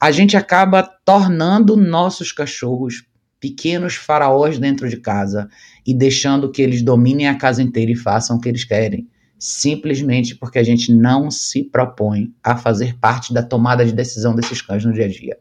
A 0.00 0.10
gente 0.10 0.36
acaba 0.36 0.82
tornando 0.82 1.76
nossos 1.76 2.32
cachorros 2.32 3.04
pequenos 3.44 3.94
faraós 3.94 4.58
dentro 4.58 4.88
de 4.88 4.96
casa 4.96 5.50
e 5.86 5.92
deixando 5.92 6.50
que 6.50 6.62
eles 6.62 6.80
dominem 6.80 7.28
a 7.28 7.36
casa 7.36 7.62
inteira 7.62 7.92
e 7.92 7.94
façam 7.94 8.38
o 8.38 8.40
que 8.40 8.48
eles 8.48 8.64
querem. 8.64 9.06
Simplesmente 9.38 10.34
porque 10.34 10.58
a 10.58 10.62
gente 10.62 10.90
não 10.90 11.30
se 11.30 11.62
propõe 11.62 12.32
a 12.42 12.56
fazer 12.56 12.98
parte 12.98 13.34
da 13.34 13.42
tomada 13.42 13.84
de 13.84 13.92
decisão 13.92 14.34
desses 14.34 14.62
cães 14.62 14.82
no 14.82 14.94
dia 14.94 15.04
a 15.04 15.08
dia. 15.08 15.36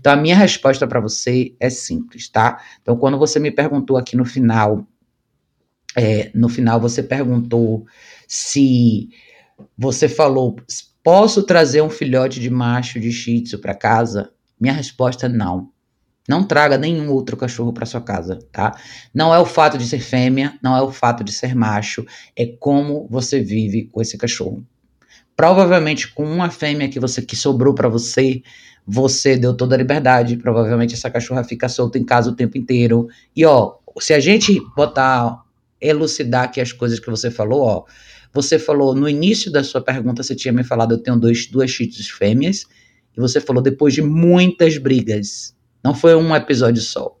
Então, 0.00 0.14
a 0.14 0.16
minha 0.16 0.34
resposta 0.34 0.86
para 0.86 0.98
você 0.98 1.54
é 1.60 1.68
simples, 1.68 2.26
tá? 2.26 2.58
Então, 2.80 2.96
quando 2.96 3.18
você 3.18 3.38
me 3.38 3.50
perguntou 3.50 3.98
aqui 3.98 4.16
no 4.16 4.24
final, 4.24 4.86
é, 5.94 6.30
no 6.34 6.48
final 6.48 6.80
você 6.80 7.02
perguntou 7.02 7.84
se 8.26 9.10
você 9.76 10.08
falou, 10.08 10.56
posso 11.04 11.42
trazer 11.42 11.82
um 11.82 11.90
filhote 11.90 12.40
de 12.40 12.48
macho 12.48 12.98
de 12.98 13.12
shih 13.12 13.42
tzu 13.42 13.58
para 13.58 13.74
casa? 13.74 14.30
Minha 14.58 14.72
resposta 14.72 15.26
é 15.26 15.28
não. 15.28 15.70
Não 16.28 16.44
traga 16.44 16.78
nenhum 16.78 17.10
outro 17.10 17.36
cachorro 17.36 17.72
para 17.72 17.84
sua 17.84 18.00
casa, 18.00 18.38
tá? 18.52 18.76
Não 19.12 19.34
é 19.34 19.38
o 19.38 19.46
fato 19.46 19.76
de 19.76 19.86
ser 19.86 19.98
fêmea, 19.98 20.58
não 20.62 20.76
é 20.76 20.80
o 20.80 20.92
fato 20.92 21.24
de 21.24 21.32
ser 21.32 21.54
macho, 21.54 22.06
é 22.36 22.46
como 22.46 23.08
você 23.10 23.40
vive 23.40 23.88
com 23.90 24.00
esse 24.00 24.16
cachorro. 24.16 24.64
Provavelmente 25.34 26.12
com 26.12 26.24
uma 26.24 26.50
fêmea 26.50 26.88
que 26.88 27.00
você 27.00 27.22
que 27.22 27.34
sobrou 27.34 27.74
para 27.74 27.88
você, 27.88 28.42
você 28.86 29.36
deu 29.36 29.56
toda 29.56 29.74
a 29.74 29.78
liberdade. 29.78 30.36
Provavelmente 30.36 30.94
essa 30.94 31.10
cachorra 31.10 31.42
fica 31.42 31.68
solta 31.68 31.98
em 31.98 32.04
casa 32.04 32.30
o 32.30 32.36
tempo 32.36 32.56
inteiro. 32.56 33.08
E 33.34 33.44
ó, 33.44 33.76
se 33.98 34.12
a 34.12 34.20
gente 34.20 34.60
botar 34.76 35.42
elucidar 35.80 36.44
aqui 36.44 36.60
as 36.60 36.72
coisas 36.72 37.00
que 37.00 37.10
você 37.10 37.30
falou, 37.30 37.62
ó, 37.62 37.84
você 38.32 38.58
falou 38.58 38.94
no 38.94 39.08
início 39.08 39.50
da 39.50 39.64
sua 39.64 39.80
pergunta, 39.80 40.22
você 40.22 40.34
tinha 40.34 40.52
me 40.52 40.64
falado 40.64 40.94
eu 40.94 40.98
tenho 40.98 41.18
dois, 41.18 41.46
duas 41.46 41.70
shih 41.70 41.90
fêmeas, 42.04 42.64
e 43.16 43.20
você 43.20 43.40
falou 43.40 43.62
depois 43.62 43.92
de 43.92 44.00
muitas 44.00 44.78
brigas. 44.78 45.54
Não 45.82 45.94
foi 45.94 46.14
um 46.14 46.34
episódio 46.34 46.80
só. 46.80 47.16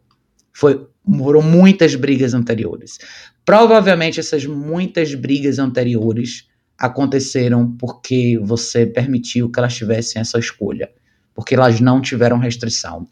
Foi, 0.52 0.86
foram 1.18 1.42
muitas 1.42 1.94
brigas 1.94 2.34
anteriores. 2.34 2.98
Provavelmente 3.44 4.20
essas 4.20 4.46
muitas 4.46 5.14
brigas 5.14 5.58
anteriores 5.58 6.46
aconteceram 6.78 7.76
porque 7.76 8.38
você 8.42 8.86
permitiu 8.86 9.50
que 9.50 9.58
elas 9.58 9.74
tivessem 9.74 10.20
essa 10.20 10.38
escolha, 10.38 10.90
porque 11.34 11.54
elas 11.54 11.80
não 11.80 12.00
tiveram 12.00 12.38
restrição. 12.38 13.06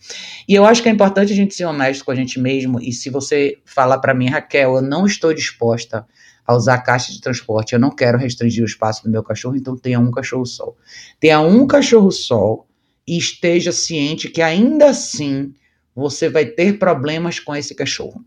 E 0.49 0.55
eu 0.55 0.65
acho 0.65 0.83
que 0.83 0.89
é 0.89 0.93
importante 0.93 1.33
a 1.33 1.37
gente 1.37 1.55
ser 1.55 1.65
honesto 1.65 2.05
com 2.05 2.11
a 2.11 2.15
gente 2.15 2.39
mesmo. 2.39 2.81
E 2.81 2.93
se 2.93 3.11
você 3.11 3.59
falar 3.65 3.99
para 3.99 4.15
mim, 4.15 4.29
Raquel, 4.29 4.77
eu 4.77 4.83
não 4.83 5.07
estou 5.07 5.35
disposta 5.35 6.07
a 6.47 6.55
usar 6.55 6.79
caixa 6.79 7.13
de 7.13 7.21
transporte, 7.21 7.75
eu 7.75 7.79
não 7.79 7.91
quero 7.91 8.19
restringir 8.19 8.63
o 8.63 8.67
espaço 8.67 9.05
do 9.05 9.11
meu 9.11 9.23
cachorro, 9.23 9.57
então 9.57 9.77
tenha 9.77 10.01
um 10.01 10.11
cachorro 10.11 10.45
só. 10.45 10.75
Tenha 11.21 11.41
um 11.41 11.67
cachorro 11.67 12.11
só 12.11 12.67
e 13.11 13.19
esteja 13.19 13.73
ciente 13.73 14.29
que 14.29 14.41
ainda 14.41 14.91
assim 14.91 15.53
você 15.93 16.29
vai 16.29 16.47
ter 16.47 16.79
problemas 16.79 17.41
com 17.41 17.57
esse 17.57 17.75
cachorro. 17.75 18.25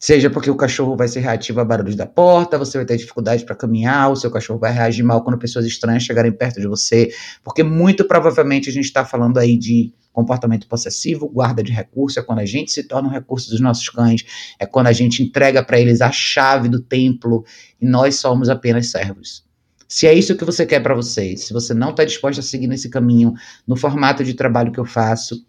Seja 0.00 0.30
porque 0.30 0.50
o 0.50 0.56
cachorro 0.56 0.96
vai 0.96 1.06
ser 1.06 1.20
reativo 1.20 1.60
a 1.60 1.64
barulhos 1.66 1.94
da 1.94 2.06
porta, 2.06 2.56
você 2.56 2.78
vai 2.78 2.86
ter 2.86 2.96
dificuldade 2.96 3.44
para 3.44 3.54
caminhar, 3.54 4.10
o 4.10 4.16
seu 4.16 4.30
cachorro 4.30 4.58
vai 4.58 4.72
reagir 4.72 5.02
mal 5.02 5.22
quando 5.22 5.38
pessoas 5.38 5.66
estranhas 5.66 6.02
chegarem 6.02 6.32
perto 6.32 6.62
de 6.62 6.66
você, 6.66 7.10
porque 7.44 7.62
muito 7.62 8.06
provavelmente 8.08 8.70
a 8.70 8.72
gente 8.72 8.86
está 8.86 9.04
falando 9.04 9.36
aí 9.36 9.58
de 9.58 9.92
comportamento 10.14 10.66
possessivo, 10.66 11.28
guarda 11.28 11.62
de 11.62 11.72
recurso, 11.72 12.18
é 12.18 12.22
quando 12.22 12.38
a 12.38 12.46
gente 12.46 12.72
se 12.72 12.84
torna 12.84 13.10
um 13.10 13.12
recurso 13.12 13.50
dos 13.50 13.60
nossos 13.60 13.86
cães, 13.90 14.24
é 14.58 14.64
quando 14.64 14.86
a 14.86 14.92
gente 14.92 15.22
entrega 15.22 15.62
para 15.62 15.78
eles 15.78 16.00
a 16.00 16.10
chave 16.10 16.70
do 16.70 16.80
templo 16.80 17.44
e 17.78 17.86
nós 17.86 18.16
somos 18.16 18.48
apenas 18.48 18.90
servos. 18.90 19.45
Se 19.88 20.06
é 20.06 20.14
isso 20.14 20.36
que 20.36 20.44
você 20.44 20.66
quer 20.66 20.80
para 20.80 20.94
você, 20.94 21.36
se 21.36 21.52
você 21.52 21.72
não 21.72 21.90
está 21.90 22.04
disposto 22.04 22.40
a 22.40 22.42
seguir 22.42 22.66
nesse 22.66 22.88
caminho, 22.88 23.34
no 23.66 23.76
formato 23.76 24.24
de 24.24 24.34
trabalho 24.34 24.72
que 24.72 24.80
eu 24.80 24.84
faço, 24.84 25.46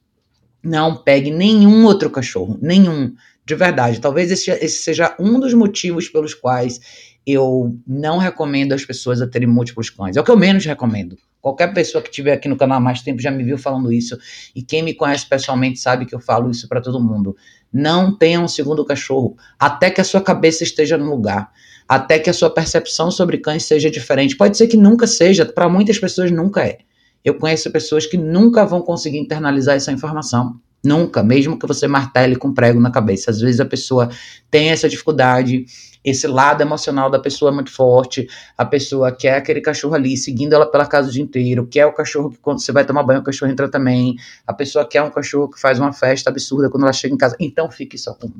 não 0.64 0.96
pegue 0.96 1.32
nenhum 1.32 1.86
outro 1.86 2.10
cachorro, 2.10 2.58
nenhum, 2.62 3.14
de 3.46 3.56
verdade. 3.56 4.02
Talvez 4.02 4.32
esse, 4.32 4.52
esse 4.52 4.84
seja 4.84 5.16
um 5.20 5.40
dos 5.40 5.54
motivos 5.54 6.10
pelos 6.10 6.34
quais 6.34 6.80
eu 7.26 7.78
não 7.86 8.18
recomendo 8.18 8.74
as 8.74 8.86
pessoas 8.86 9.22
a 9.22 9.28
terem 9.28 9.48
múltiplos 9.48 9.90
cães. 9.90 10.16
É 10.16 10.22
o 10.22 10.24
que 10.24 10.32
eu 10.32 10.38
menos 10.38 10.66
recomendo. 10.66 11.18
Qualquer 11.42 11.74
pessoa 11.74 12.02
que 12.02 12.10
estiver 12.10 12.34
aqui 12.34 12.48
no 12.48 12.58
canal 12.58 12.78
há 12.78 12.82
mais 12.82 13.02
tempo 13.02 13.22
já 13.22 13.30
me 13.30 13.44
viu 13.44 13.58
falando 13.58 13.92
isso. 13.92 14.18
E 14.56 14.62
quem 14.62 14.82
me 14.82 14.94
conhece 14.94 15.28
pessoalmente 15.28 15.80
sabe 15.80 16.06
que 16.06 16.16
eu 16.16 16.20
falo 16.20 16.50
isso 16.50 16.68
para 16.68 16.82
todo 16.82 17.04
mundo. 17.04 17.36
Não 17.72 18.18
tenha 18.18 18.40
um 18.40 18.48
segundo 18.48 18.84
cachorro 18.86 19.38
até 19.60 19.90
que 19.90 20.02
a 20.02 20.04
sua 20.04 20.22
cabeça 20.22 20.64
esteja 20.64 20.98
no 20.98 21.10
lugar. 21.10 21.52
Até 21.88 22.20
que 22.20 22.30
a 22.30 22.34
sua 22.34 22.50
percepção 22.50 23.10
sobre 23.10 23.38
cães 23.38 23.64
seja 23.64 23.90
diferente. 23.90 24.36
Pode 24.36 24.58
ser 24.58 24.68
que 24.68 24.78
nunca 24.78 25.08
seja, 25.08 25.46
para 25.46 25.70
muitas 25.70 25.98
pessoas 25.98 26.32
nunca 26.32 26.66
é. 26.66 26.80
Eu 27.24 27.36
conheço 27.36 27.72
pessoas 27.72 28.06
que 28.06 28.18
nunca 28.18 28.66
vão 28.66 28.82
conseguir 28.82 29.18
internalizar 29.18 29.76
essa 29.76 29.92
informação. 29.92 30.60
Nunca, 30.84 31.24
mesmo 31.24 31.58
que 31.58 31.66
você 31.66 31.88
martele 31.88 32.36
com 32.36 32.54
prego 32.54 32.80
na 32.80 32.92
cabeça. 32.92 33.32
Às 33.32 33.42
vezes 33.42 33.60
a 33.60 33.66
pessoa 33.66 34.10
tem 34.50 34.70
essa 34.70 34.88
dificuldade, 34.88 35.66
esse 36.04 36.28
lado 36.28 36.62
emocional 36.62 37.10
da 37.10 37.20
pessoa 37.20 37.52
é 37.52 37.54
muito 37.54 37.72
forte. 37.72 38.28
A 38.58 38.64
pessoa 38.64 39.12
quer 39.12 39.36
aquele 39.36 39.60
cachorro 39.60 39.96
ali, 39.96 40.16
seguindo 40.16 40.54
ela 40.54 40.66
pela 40.66 40.86
casa 40.86 41.10
o 41.10 41.12
dia 41.12 41.22
inteiro, 41.22 41.68
quer 41.68 41.86
o 41.86 41.94
cachorro 41.94 42.30
que 42.30 42.38
quando 42.38 42.62
você 42.62 42.72
vai 42.72 42.86
tomar 42.86 43.04
banho, 43.04 43.20
o 43.20 43.24
cachorro 43.24 43.52
entra 43.52 43.70
também. 43.70 44.16
A 44.46 44.54
pessoa 44.54 44.88
quer 44.88 45.02
um 45.02 45.10
cachorro 45.10 45.50
que 45.50 45.60
faz 45.60 45.80
uma 45.80 45.92
festa 45.92 46.30
absurda 46.30 46.70
quando 46.70 46.84
ela 46.84 46.94
chega 46.94 47.14
em 47.14 47.18
casa. 47.18 47.36
Então 47.40 47.70
fique 47.70 47.98
só 47.98 48.14
com. 48.14 48.32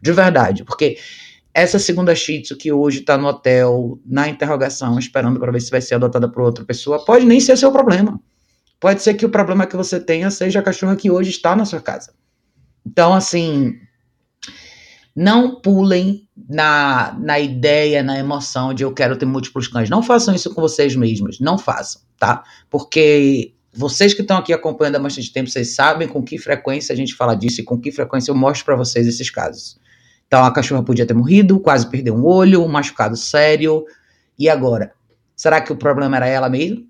De 0.00 0.12
verdade, 0.12 0.62
porque 0.62 0.98
essa 1.56 1.78
segunda 1.78 2.14
Shih 2.14 2.42
Tzu 2.42 2.54
que 2.58 2.70
hoje 2.70 3.00
está 3.00 3.16
no 3.16 3.26
hotel, 3.26 3.98
na 4.04 4.28
interrogação, 4.28 4.98
esperando 4.98 5.40
para 5.40 5.50
ver 5.50 5.62
se 5.62 5.70
vai 5.70 5.80
ser 5.80 5.94
adotada 5.94 6.28
por 6.28 6.42
outra 6.42 6.62
pessoa, 6.66 7.02
pode 7.02 7.24
nem 7.24 7.40
ser 7.40 7.56
seu 7.56 7.72
problema. 7.72 8.20
Pode 8.78 9.00
ser 9.02 9.14
que 9.14 9.24
o 9.24 9.30
problema 9.30 9.66
que 9.66 9.74
você 9.74 9.98
tenha 9.98 10.30
seja 10.30 10.60
a 10.60 10.62
cachorra 10.62 10.94
que 10.96 11.10
hoje 11.10 11.30
está 11.30 11.56
na 11.56 11.64
sua 11.64 11.80
casa. 11.80 12.12
Então, 12.84 13.14
assim, 13.14 13.72
não 15.16 15.58
pulem 15.58 16.28
na, 16.46 17.16
na 17.18 17.40
ideia, 17.40 18.02
na 18.02 18.18
emoção 18.18 18.74
de 18.74 18.82
eu 18.82 18.92
quero 18.92 19.16
ter 19.16 19.24
múltiplos 19.24 19.66
cães. 19.66 19.88
Não 19.88 20.02
façam 20.02 20.34
isso 20.34 20.52
com 20.52 20.60
vocês 20.60 20.94
mesmos. 20.94 21.40
Não 21.40 21.56
façam, 21.56 22.02
tá? 22.18 22.44
Porque 22.68 23.54
vocês 23.72 24.12
que 24.12 24.20
estão 24.20 24.36
aqui 24.36 24.52
acompanhando 24.52 24.96
há 24.96 25.00
bastante 25.00 25.32
tempo, 25.32 25.48
vocês 25.48 25.74
sabem 25.74 26.06
com 26.06 26.22
que 26.22 26.36
frequência 26.36 26.92
a 26.92 26.96
gente 26.96 27.14
fala 27.14 27.34
disso 27.34 27.62
e 27.62 27.64
com 27.64 27.80
que 27.80 27.90
frequência 27.90 28.30
eu 28.30 28.34
mostro 28.34 28.66
para 28.66 28.76
vocês 28.76 29.06
esses 29.06 29.30
casos. 29.30 29.78
Então, 30.26 30.44
a 30.44 30.52
cachorra 30.52 30.82
podia 30.82 31.06
ter 31.06 31.14
morrido, 31.14 31.60
quase 31.60 31.88
perdeu 31.88 32.14
um 32.14 32.24
olho, 32.24 32.62
um 32.62 32.68
machucado 32.68 33.16
sério. 33.16 33.84
E 34.38 34.48
agora? 34.48 34.92
Será 35.36 35.60
que 35.60 35.72
o 35.72 35.76
problema 35.76 36.16
era 36.16 36.26
ela 36.26 36.48
mesmo? 36.48 36.86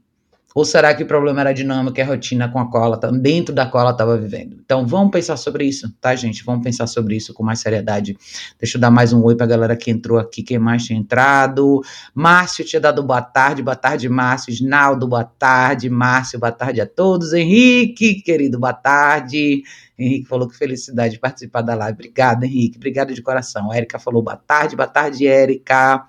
Ou 0.56 0.64
será 0.64 0.94
que 0.94 1.02
o 1.02 1.06
problema 1.06 1.42
era 1.42 1.50
a 1.50 1.52
dinâmica 1.52 2.00
e 2.00 2.02
a 2.02 2.06
rotina 2.06 2.48
com 2.48 2.58
a 2.58 2.96
tá, 2.96 3.10
dentro 3.10 3.54
da 3.54 3.70
ela 3.74 3.90
estava 3.90 4.16
vivendo? 4.16 4.56
Então 4.64 4.86
vamos 4.86 5.10
pensar 5.10 5.36
sobre 5.36 5.66
isso, 5.66 5.92
tá, 6.00 6.16
gente? 6.16 6.42
Vamos 6.42 6.64
pensar 6.64 6.86
sobre 6.86 7.14
isso 7.14 7.34
com 7.34 7.42
mais 7.42 7.60
seriedade. 7.60 8.16
Deixa 8.58 8.78
eu 8.78 8.80
dar 8.80 8.90
mais 8.90 9.12
um 9.12 9.22
oi 9.22 9.36
pra 9.36 9.44
galera 9.44 9.76
que 9.76 9.90
entrou 9.90 10.18
aqui. 10.18 10.42
Quem 10.42 10.58
mais 10.58 10.82
tinha 10.86 10.98
entrado? 10.98 11.82
Márcio 12.14 12.64
tinha 12.64 12.80
dado 12.80 13.02
boa 13.02 13.20
tarde. 13.20 13.62
Boa 13.62 13.76
tarde, 13.76 14.08
Márcio. 14.08 14.50
Isnaldo, 14.50 15.06
boa 15.06 15.24
tarde. 15.24 15.90
Márcio, 15.90 16.38
boa 16.38 16.52
tarde 16.52 16.80
a 16.80 16.86
todos. 16.86 17.34
Henrique, 17.34 18.22
querido, 18.22 18.58
boa 18.58 18.72
tarde. 18.72 19.62
Henrique 19.98 20.26
falou 20.26 20.48
que 20.48 20.56
felicidade 20.56 21.12
de 21.12 21.20
participar 21.20 21.60
da 21.60 21.74
live. 21.74 21.92
Obrigado, 21.92 22.44
Henrique. 22.44 22.78
Obrigado 22.78 23.12
de 23.12 23.20
coração. 23.20 23.70
A 23.70 23.76
Érica 23.76 23.98
falou 23.98 24.22
boa 24.22 24.38
tarde. 24.38 24.74
Boa 24.74 24.88
tarde, 24.88 25.26
Érica. 25.26 26.02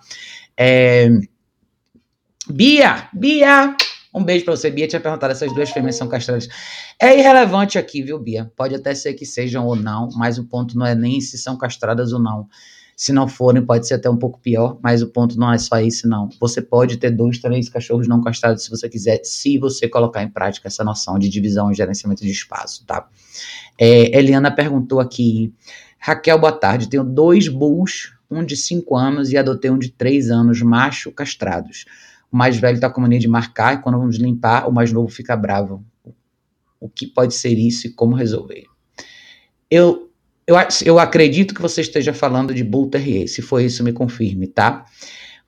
É... 0.55 1.09
Bia, 2.49 3.09
Bia, 3.11 3.75
um 4.17 4.23
beijo 4.23 4.45
pra 4.45 4.55
você, 4.55 4.69
Bia. 4.69 4.87
Tinha 4.87 4.99
perguntado 4.99 5.31
essas 5.31 5.53
duas 5.53 5.69
fêmeas 5.69 5.95
são 5.95 6.07
castradas. 6.07 6.47
É 6.99 7.17
irrelevante 7.17 7.77
aqui, 7.77 8.01
viu, 8.01 8.19
Bia? 8.19 8.51
Pode 8.55 8.75
até 8.75 8.93
ser 8.93 9.13
que 9.13 9.25
sejam 9.25 9.65
ou 9.65 9.75
não, 9.75 10.09
mas 10.15 10.37
o 10.37 10.45
ponto 10.45 10.77
não 10.77 10.85
é 10.85 10.95
nem 10.95 11.21
se 11.21 11.37
são 11.37 11.57
castradas 11.57 12.11
ou 12.13 12.19
não. 12.19 12.47
Se 12.95 13.13
não 13.13 13.27
forem, 13.27 13.63
pode 13.63 13.87
ser 13.87 13.93
até 13.93 14.09
um 14.09 14.17
pouco 14.17 14.39
pior, 14.39 14.79
mas 14.81 15.03
o 15.03 15.07
ponto 15.07 15.37
não 15.37 15.53
é 15.53 15.57
só 15.59 15.79
isso, 15.79 16.09
não. 16.09 16.29
Você 16.39 16.63
pode 16.63 16.97
ter 16.97 17.11
dois, 17.11 17.37
três 17.37 17.69
cachorros 17.69 18.07
não 18.07 18.23
castrados 18.23 18.63
se 18.63 18.71
você 18.71 18.89
quiser, 18.89 19.21
se 19.23 19.59
você 19.59 19.87
colocar 19.87 20.23
em 20.23 20.29
prática 20.29 20.67
essa 20.67 20.83
noção 20.83 21.19
de 21.19 21.29
divisão 21.29 21.71
e 21.71 21.75
gerenciamento 21.75 22.23
de 22.23 22.31
espaço, 22.31 22.83
tá? 22.87 23.07
É, 23.79 24.17
Eliana 24.17 24.49
perguntou 24.49 24.99
aqui. 24.99 25.53
Raquel, 25.99 26.39
boa 26.39 26.51
tarde. 26.51 26.89
Tenho 26.89 27.03
dois 27.03 27.47
bulls, 27.47 28.13
um 28.31 28.43
de 28.43 28.57
cinco 28.57 28.95
anos 28.95 29.31
e 29.31 29.37
adotei 29.37 29.69
um 29.69 29.77
de 29.77 29.91
três 29.91 30.31
anos, 30.31 30.59
macho, 30.63 31.11
castrados. 31.11 31.85
O 32.31 32.37
mais 32.37 32.57
velho 32.57 32.75
está 32.75 32.89
com 32.89 33.01
mania 33.01 33.19
de 33.19 33.27
marcar 33.27 33.75
e 33.75 33.81
quando 33.81 33.97
vamos 33.97 34.17
limpar, 34.17 34.67
o 34.67 34.71
mais 34.71 34.91
novo 34.91 35.07
fica 35.09 35.35
bravo. 35.35 35.83
O 36.79 36.89
que 36.89 37.07
pode 37.07 37.33
ser 37.33 37.57
isso 37.57 37.87
e 37.87 37.89
como 37.89 38.15
resolver? 38.15 38.65
Eu, 39.69 40.11
eu, 40.45 40.55
eu 40.85 40.99
acredito 40.99 41.53
que 41.53 41.61
você 41.61 41.81
esteja 41.81 42.13
falando 42.13 42.53
de 42.53 42.63
Bull 42.63 42.89
Terrier. 42.89 43.27
Se 43.27 43.41
for 43.41 43.59
isso, 43.59 43.83
me 43.83 43.91
confirme, 43.91 44.47
tá? 44.47 44.85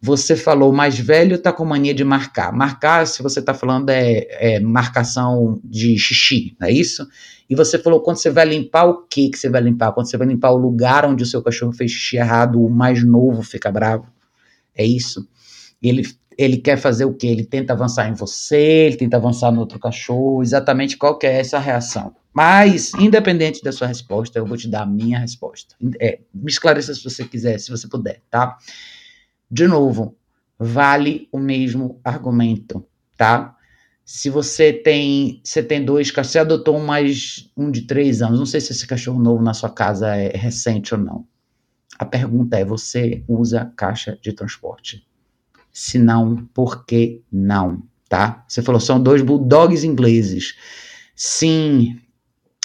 Você 0.02 0.36
falou, 0.36 0.72
o 0.72 0.76
mais 0.76 0.98
velho 0.98 1.36
está 1.36 1.52
com 1.52 1.66
mania 1.66 1.94
de 1.94 2.06
marcar. 2.06 2.54
Marcar, 2.54 3.06
se 3.06 3.22
você 3.22 3.42
está 3.42 3.54
falando, 3.54 3.90
é, 3.90 4.56
é, 4.56 4.60
marcação 4.60 5.60
de 5.64 5.98
xixi, 5.98 6.56
não 6.58 6.70
é 6.70 6.72
isso? 6.72 7.06
E 7.50 7.56
você 7.56 7.78
falou, 7.78 8.02
quando 8.02 8.18
você 8.18 8.30
vai 8.30 8.46
limpar, 8.46 8.86
o 8.86 9.04
que 9.08 9.30
que 9.30 9.38
você 9.38 9.50
vai 9.50 9.62
limpar? 9.62 9.92
Quando 9.92 10.10
você 10.10 10.18
vai 10.18 10.28
limpar 10.28 10.52
o 10.52 10.58
lugar 10.58 11.04
onde 11.04 11.24
o 11.24 11.26
seu 11.26 11.42
cachorro 11.42 11.74
fez 11.74 11.92
xixi 11.92 12.16
errado, 12.16 12.64
o 12.64 12.70
mais 12.70 13.04
novo 13.04 13.44
fica 13.44 13.70
bravo. 13.70 14.08
É 14.74 14.86
isso? 14.86 15.28
Ele 15.82 16.04
ele 16.40 16.56
quer 16.56 16.78
fazer 16.78 17.04
o 17.04 17.14
quê? 17.14 17.28
Ele 17.28 17.44
tenta 17.44 17.74
avançar 17.74 18.08
em 18.08 18.14
você, 18.14 18.86
ele 18.86 18.96
tenta 18.96 19.18
avançar 19.18 19.52
no 19.52 19.60
outro 19.60 19.78
cachorro, 19.78 20.42
exatamente 20.42 20.96
qual 20.96 21.18
que 21.18 21.28
é 21.28 21.38
essa 21.38 21.60
reação. 21.60 22.16
Mas, 22.34 22.94
independente 22.94 23.62
da 23.62 23.74
sua 23.74 23.88
resposta, 23.88 24.40
eu 24.40 24.46
vou 24.46 24.56
te 24.56 24.70
dar 24.70 24.84
a 24.84 24.86
minha 24.86 25.20
resposta. 25.20 25.76
É, 26.00 26.20
me 26.34 26.50
esclareça 26.50 26.94
se 26.94 27.04
você 27.04 27.26
quiser, 27.26 27.60
se 27.60 27.70
você 27.70 27.90
puder, 27.90 28.22
tá? 28.32 28.58
De 29.52 29.68
novo, 29.68 30.16
vale 30.58 31.28
o 31.30 31.40
mesmo 31.40 32.00
argumento, 32.06 32.88
tá? 33.18 33.58
Se 34.06 34.30
você 34.30 34.72
tem, 34.72 35.42
você 35.44 35.62
tem 35.62 35.84
dois 35.84 36.10
cachorros, 36.10 36.32
você 36.32 36.40
adotou 36.40 36.78
um 36.78 36.86
mais 36.86 37.52
um 37.58 37.70
de 37.70 37.82
três 37.82 38.22
anos, 38.22 38.40
não 38.40 38.46
sei 38.46 38.62
se 38.62 38.72
esse 38.72 38.88
cachorro 38.88 39.22
novo 39.22 39.44
na 39.44 39.54
sua 39.54 39.70
casa 39.70 40.16
é 40.16 40.38
recente 40.38 40.96
ou 40.96 41.02
não. 41.02 41.28
A 41.98 42.06
pergunta 42.06 42.58
é: 42.58 42.64
você 42.64 43.26
usa 43.28 43.74
caixa 43.76 44.18
de 44.22 44.32
transporte? 44.32 45.09
Se 45.80 45.98
não, 45.98 46.36
por 46.54 46.86
que 46.86 47.22
não? 47.32 47.82
Tá? 48.10 48.44
Você 48.50 48.62
falou, 48.62 48.82
são 48.82 49.02
dois 49.02 49.22
bulldogs 49.22 49.86
ingleses. 49.86 50.56
Sim, 51.16 51.98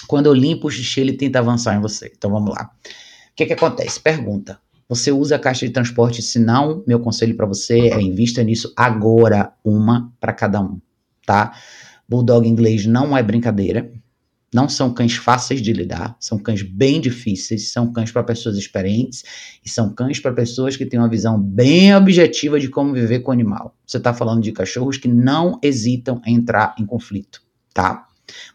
quando 0.05 0.25
eu 0.25 0.33
limpo 0.33 0.67
o 0.67 0.69
xixi, 0.69 0.99
ele 0.99 1.13
tenta 1.13 1.39
avançar 1.39 1.77
em 1.77 1.79
você. 1.79 2.11
Então 2.13 2.29
vamos 2.29 2.53
lá. 2.53 2.69
O 2.73 3.35
que, 3.35 3.45
que 3.45 3.53
acontece? 3.53 4.01
Pergunta. 4.01 4.59
Você 4.89 5.13
usa 5.13 5.37
a 5.37 5.39
caixa 5.39 5.65
de 5.65 5.71
transporte, 5.71 6.21
se 6.21 6.39
não, 6.39 6.83
meu 6.85 6.99
conselho 6.99 7.37
para 7.37 7.45
você 7.45 7.87
é 7.87 8.01
invista 8.01 8.43
nisso 8.43 8.73
agora, 8.75 9.53
uma 9.63 10.11
para 10.19 10.33
cada 10.33 10.59
um, 10.59 10.81
tá? 11.25 11.53
Bulldog 12.09 12.45
inglês 12.45 12.85
não 12.85 13.17
é 13.17 13.23
brincadeira. 13.23 13.89
Não 14.55 14.69
são 14.69 14.93
cães 14.93 15.17
fáceis 15.17 15.61
de 15.61 15.73
lidar, 15.73 16.15
são 16.17 16.39
cães 16.39 16.61
bem 16.61 17.01
difíceis, 17.01 17.73
são 17.73 17.91
cães 17.91 18.09
para 18.09 18.23
pessoas 18.23 18.55
experientes 18.55 19.21
e 19.61 19.69
são 19.69 19.93
cães 19.93 20.17
para 20.17 20.31
pessoas 20.31 20.77
que 20.77 20.85
têm 20.85 20.97
uma 20.97 21.09
visão 21.09 21.37
bem 21.37 21.93
objetiva 21.93 22.57
de 22.57 22.69
como 22.69 22.93
viver 22.93 23.19
com 23.19 23.31
o 23.31 23.33
animal. 23.33 23.75
Você 23.85 23.97
está 23.97 24.13
falando 24.13 24.41
de 24.41 24.53
cachorros 24.53 24.95
que 24.95 25.09
não 25.09 25.59
hesitam 25.61 26.21
em 26.25 26.35
entrar 26.35 26.73
em 26.79 26.85
conflito, 26.85 27.41
tá? 27.73 28.07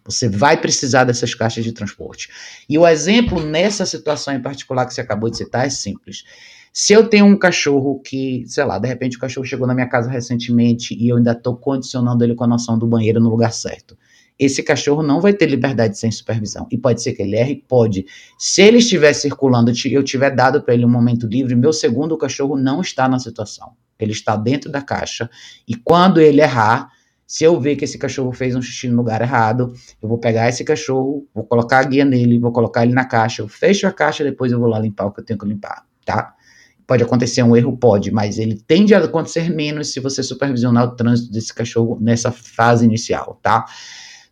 Você 0.02 0.26
vai 0.26 0.58
precisar 0.58 1.04
dessas 1.04 1.34
caixas 1.34 1.64
de 1.64 1.72
transporte. 1.72 2.30
E 2.66 2.78
o 2.78 2.88
exemplo 2.88 3.38
nessa 3.38 3.84
situação 3.84 4.32
em 4.32 4.40
particular 4.40 4.86
que 4.86 4.94
você 4.94 5.02
acabou 5.02 5.28
de 5.28 5.36
citar 5.36 5.66
é 5.66 5.70
simples. 5.70 6.24
Se 6.72 6.94
eu 6.94 7.10
tenho 7.10 7.26
um 7.26 7.36
cachorro 7.36 8.00
que, 8.00 8.42
sei 8.46 8.64
lá, 8.64 8.78
de 8.78 8.88
repente 8.88 9.18
o 9.18 9.20
cachorro 9.20 9.44
chegou 9.44 9.66
na 9.66 9.74
minha 9.74 9.88
casa 9.88 10.08
recentemente 10.08 10.94
e 10.94 11.10
eu 11.10 11.18
ainda 11.18 11.32
estou 11.32 11.56
condicionando 11.56 12.24
ele 12.24 12.34
com 12.34 12.44
a 12.44 12.48
noção 12.48 12.78
do 12.78 12.86
banheiro 12.86 13.20
no 13.20 13.28
lugar 13.28 13.52
certo 13.52 13.98
esse 14.40 14.62
cachorro 14.62 15.02
não 15.02 15.20
vai 15.20 15.34
ter 15.34 15.44
liberdade 15.44 15.98
sem 15.98 16.10
supervisão. 16.10 16.66
E 16.70 16.78
pode 16.78 17.02
ser 17.02 17.12
que 17.12 17.20
ele 17.20 17.36
erre? 17.36 17.62
Pode. 17.68 18.06
Se 18.38 18.62
ele 18.62 18.78
estiver 18.78 19.12
circulando, 19.12 19.70
eu 19.84 20.02
tiver 20.02 20.30
dado 20.30 20.62
para 20.62 20.72
ele 20.72 20.86
um 20.86 20.90
momento 20.90 21.26
livre, 21.26 21.54
meu 21.54 21.74
segundo 21.74 22.16
cachorro 22.16 22.56
não 22.56 22.80
está 22.80 23.06
na 23.06 23.18
situação. 23.18 23.72
Ele 23.98 24.12
está 24.12 24.36
dentro 24.36 24.72
da 24.72 24.80
caixa. 24.80 25.28
E 25.68 25.74
quando 25.74 26.22
ele 26.22 26.40
errar, 26.40 26.90
se 27.26 27.44
eu 27.44 27.60
ver 27.60 27.76
que 27.76 27.84
esse 27.84 27.98
cachorro 27.98 28.32
fez 28.32 28.56
um 28.56 28.62
xixi 28.62 28.88
no 28.88 28.96
lugar 28.96 29.20
errado, 29.20 29.74
eu 30.02 30.08
vou 30.08 30.16
pegar 30.16 30.48
esse 30.48 30.64
cachorro, 30.64 31.28
vou 31.34 31.44
colocar 31.44 31.80
a 31.80 31.82
guia 31.84 32.06
nele, 32.06 32.38
vou 32.38 32.50
colocar 32.50 32.82
ele 32.82 32.94
na 32.94 33.04
caixa, 33.04 33.42
eu 33.42 33.48
fecho 33.48 33.86
a 33.86 33.92
caixa, 33.92 34.24
depois 34.24 34.50
eu 34.50 34.58
vou 34.58 34.70
lá 34.70 34.78
limpar 34.78 35.04
o 35.04 35.12
que 35.12 35.20
eu 35.20 35.24
tenho 35.24 35.38
que 35.38 35.46
limpar, 35.46 35.84
tá? 36.06 36.34
Pode 36.86 37.02
acontecer 37.02 37.42
um 37.42 37.54
erro? 37.54 37.76
Pode, 37.76 38.10
mas 38.10 38.38
ele 38.38 38.56
tende 38.66 38.94
a 38.94 39.04
acontecer 39.04 39.50
menos 39.50 39.92
se 39.92 40.00
você 40.00 40.22
supervisionar 40.22 40.84
o 40.84 40.96
trânsito 40.96 41.30
desse 41.30 41.54
cachorro 41.54 41.98
nessa 42.00 42.32
fase 42.32 42.86
inicial, 42.86 43.38
tá? 43.42 43.66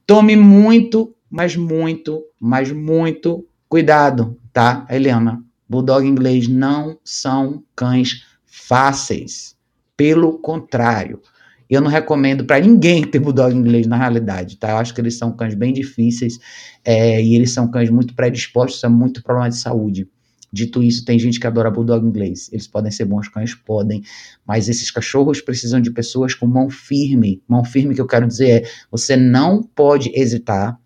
Tome 0.09 0.37
muito, 0.37 1.15
mas 1.31 1.55
muito, 1.55 2.25
mas 2.41 2.73
muito 2.73 3.47
cuidado, 3.69 4.39
tá, 4.55 4.87
Helena? 4.89 5.45
Bulldog 5.69 6.09
inglês 6.09 6.49
não 6.49 6.99
são 7.05 7.63
cães 7.77 8.25
fáceis. 8.47 9.55
Pelo 9.95 10.39
contrário, 10.39 11.21
eu 11.69 11.83
não 11.83 11.91
recomendo 11.91 12.47
para 12.47 12.59
ninguém 12.59 13.03
ter 13.05 13.19
bulldog 13.19 13.55
inglês 13.55 13.87
na 13.87 13.99
realidade, 13.99 14.57
tá? 14.57 14.71
Eu 14.71 14.77
acho 14.79 14.95
que 14.95 15.01
eles 15.03 15.19
são 15.19 15.37
cães 15.37 15.55
bem 15.55 15.75
difíceis 15.75 16.39
é, 16.83 17.23
e 17.23 17.37
eles 17.37 17.53
são 17.53 17.71
cães 17.71 17.91
muito 17.91 18.15
predispostos 18.15 18.83
a 18.83 18.89
muito 18.89 19.23
problema 19.23 19.51
de 19.51 19.59
saúde. 19.59 20.09
Dito 20.53 20.83
isso, 20.83 21.05
tem 21.05 21.19
gente 21.19 21.39
que 21.39 21.47
adora 21.47 21.71
bulldog 21.71 22.07
inglês. 22.07 22.49
Eles 22.53 22.67
podem 22.67 22.91
ser 22.91 23.05
bons 23.05 23.29
cães, 23.29 23.55
podem, 23.55 24.03
mas 24.47 24.69
esses 24.69 24.91
cachorros 24.91 25.41
precisam 25.41 25.81
de 25.81 25.91
pessoas 25.91 26.35
com 26.35 26.47
mão 26.47 26.71
firme. 26.71 27.43
Mão 27.47 27.65
firme 27.65 27.95
que 27.95 28.01
eu 28.01 28.07
quero 28.07 28.27
dizer 28.27 28.49
é, 28.51 28.71
você 28.91 29.17
não 29.17 29.63
pode 29.63 30.11
hesitar 30.15 30.81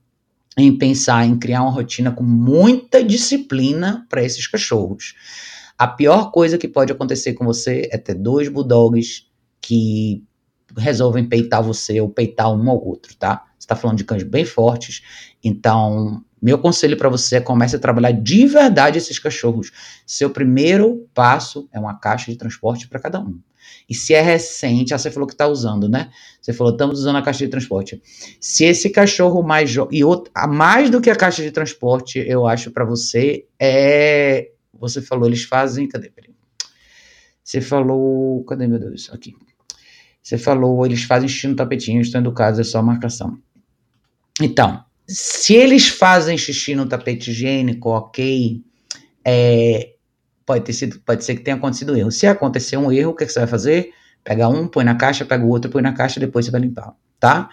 em 0.57 0.77
pensar 0.77 1.25
em 1.25 1.39
criar 1.39 1.63
uma 1.63 1.71
rotina 1.71 2.11
com 2.11 2.25
muita 2.25 3.03
disciplina 3.03 4.07
para 4.09 4.23
esses 4.23 4.47
cachorros. 4.47 5.15
A 5.79 5.87
pior 5.87 6.31
coisa 6.31 6.59
que 6.59 6.69
pode 6.69 6.93
acontecer 6.93 7.33
com 7.35 7.45
você 7.45 7.89
é 7.91 7.97
ter 7.97 8.15
dois 8.15 8.49
bulldogs 8.49 9.27
que 9.61 10.25
resolvem 10.77 11.29
peitar 11.29 11.63
você 11.63 12.01
ou 12.01 12.09
peitar 12.09 12.53
um 12.53 12.71
ao 12.71 12.85
outro, 12.85 13.15
tá? 13.17 13.45
Você 13.59 13.65
está 13.65 13.77
falando 13.77 13.99
de 13.99 14.05
cães 14.05 14.23
bem 14.23 14.45
fortes, 14.45 15.03
então 15.43 16.25
meu 16.43 16.59
conselho 16.59 16.97
para 16.97 17.09
você 17.09 17.37
é 17.37 17.41
comece 17.41 17.77
a 17.77 17.79
trabalhar 17.79 18.11
de 18.11 18.47
verdade 18.47 18.99
esses 18.99 19.19
cachorros. 19.19 19.71
Seu 20.05 20.29
primeiro 20.29 21.09
passo 21.15 21.69
é 21.73 21.79
uma 21.79 21.95
caixa 21.95 22.33
de 22.33 22.37
transporte 22.37 22.89
para 22.89 22.99
cada 22.99 23.21
um. 23.21 23.39
E 23.89 23.95
se 23.95 24.13
é 24.13 24.21
recente, 24.21 24.93
ah, 24.93 24.99
você 24.99 25.11
falou 25.11 25.27
que 25.27 25.35
está 25.35 25.47
usando, 25.47 25.89
né? 25.89 26.11
Você 26.41 26.53
falou, 26.53 26.73
estamos 26.73 26.99
usando 26.99 27.17
a 27.17 27.23
caixa 27.23 27.45
de 27.45 27.51
transporte. 27.51 28.03
Se 28.41 28.65
esse 28.65 28.91
cachorro 28.91 29.43
mais 29.43 29.73
e 29.91 30.03
outro, 30.03 30.33
mais 30.49 30.91
do 30.91 31.01
que 31.01 31.11
a 31.11 31.17
caixa 31.17 31.43
de 31.43 31.51
transporte, 31.51 32.19
eu 32.19 32.47
acho 32.47 32.71
para 32.71 32.85
você 32.85 33.47
é, 33.59 34.51
você 34.73 35.01
falou, 35.01 35.29
eles 35.29 35.45
fazem, 35.45 35.87
cadê? 35.87 36.11
Peraí. 36.11 36.35
Você 37.45 37.61
falou, 37.61 38.43
cadê 38.45 38.67
meu 38.67 38.79
Deus? 38.79 39.11
Aqui. 39.13 39.35
Você 40.21 40.39
falou, 40.39 40.85
eles 40.85 41.05
fazem 41.05 41.29
xixi 41.29 41.49
no 41.49 41.57
tapetinho, 41.57 42.01
estão 42.01 42.21
educados, 42.21 42.59
é 42.59 42.65
só 42.65 42.83
marcação. 42.83 43.39
Então, 44.41 44.85
se 45.07 45.55
eles 45.55 45.89
fazem 45.89 46.39
xixi 46.39 46.75
no 46.75 46.87
tapete 46.87 47.31
higiênico, 47.31 47.91
ok, 47.91 48.63
é, 49.25 49.93
pode, 50.47 50.65
ter 50.65 50.73
sido, 50.73 51.01
pode 51.01 51.25
ser 51.25 51.35
que 51.37 51.43
tenha 51.43 51.57
acontecido 51.57 51.93
um 51.93 51.97
erro. 51.97 52.11
Se 52.11 52.27
acontecer 52.27 52.77
um 52.77 52.91
erro, 52.91 53.11
o 53.11 53.15
que, 53.15 53.27
que 53.27 53.33
você 53.33 53.41
vai 53.41 53.49
fazer? 53.49 53.91
Pega 54.25 54.49
um, 54.49 54.69
põe 54.69 54.85
na 54.85 54.95
caixa, 54.95 55.25
pega 55.25 55.45
o 55.45 55.49
outro, 55.49 55.71
põe 55.71 55.83
na 55.83 55.93
caixa, 55.93 56.21
depois 56.21 56.45
você 56.45 56.51
vai 56.51 56.61
limpar, 56.61 56.95
tá? 57.19 57.49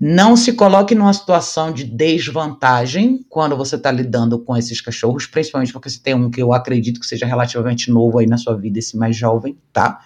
Não 0.00 0.36
se 0.36 0.52
coloque 0.52 0.94
numa 0.94 1.12
situação 1.12 1.72
de 1.72 1.84
desvantagem 1.84 3.24
quando 3.28 3.56
você 3.56 3.76
está 3.76 3.92
lidando 3.92 4.40
com 4.40 4.56
esses 4.56 4.80
cachorros, 4.80 5.26
principalmente 5.26 5.72
porque 5.72 5.88
você 5.88 6.00
tem 6.00 6.14
um 6.14 6.30
que 6.30 6.42
eu 6.42 6.52
acredito 6.52 6.98
que 6.98 7.06
seja 7.06 7.24
relativamente 7.24 7.90
novo 7.90 8.18
aí 8.18 8.26
na 8.26 8.36
sua 8.36 8.56
vida, 8.56 8.78
esse 8.80 8.96
mais 8.96 9.16
jovem, 9.16 9.56
tá? 9.72 10.00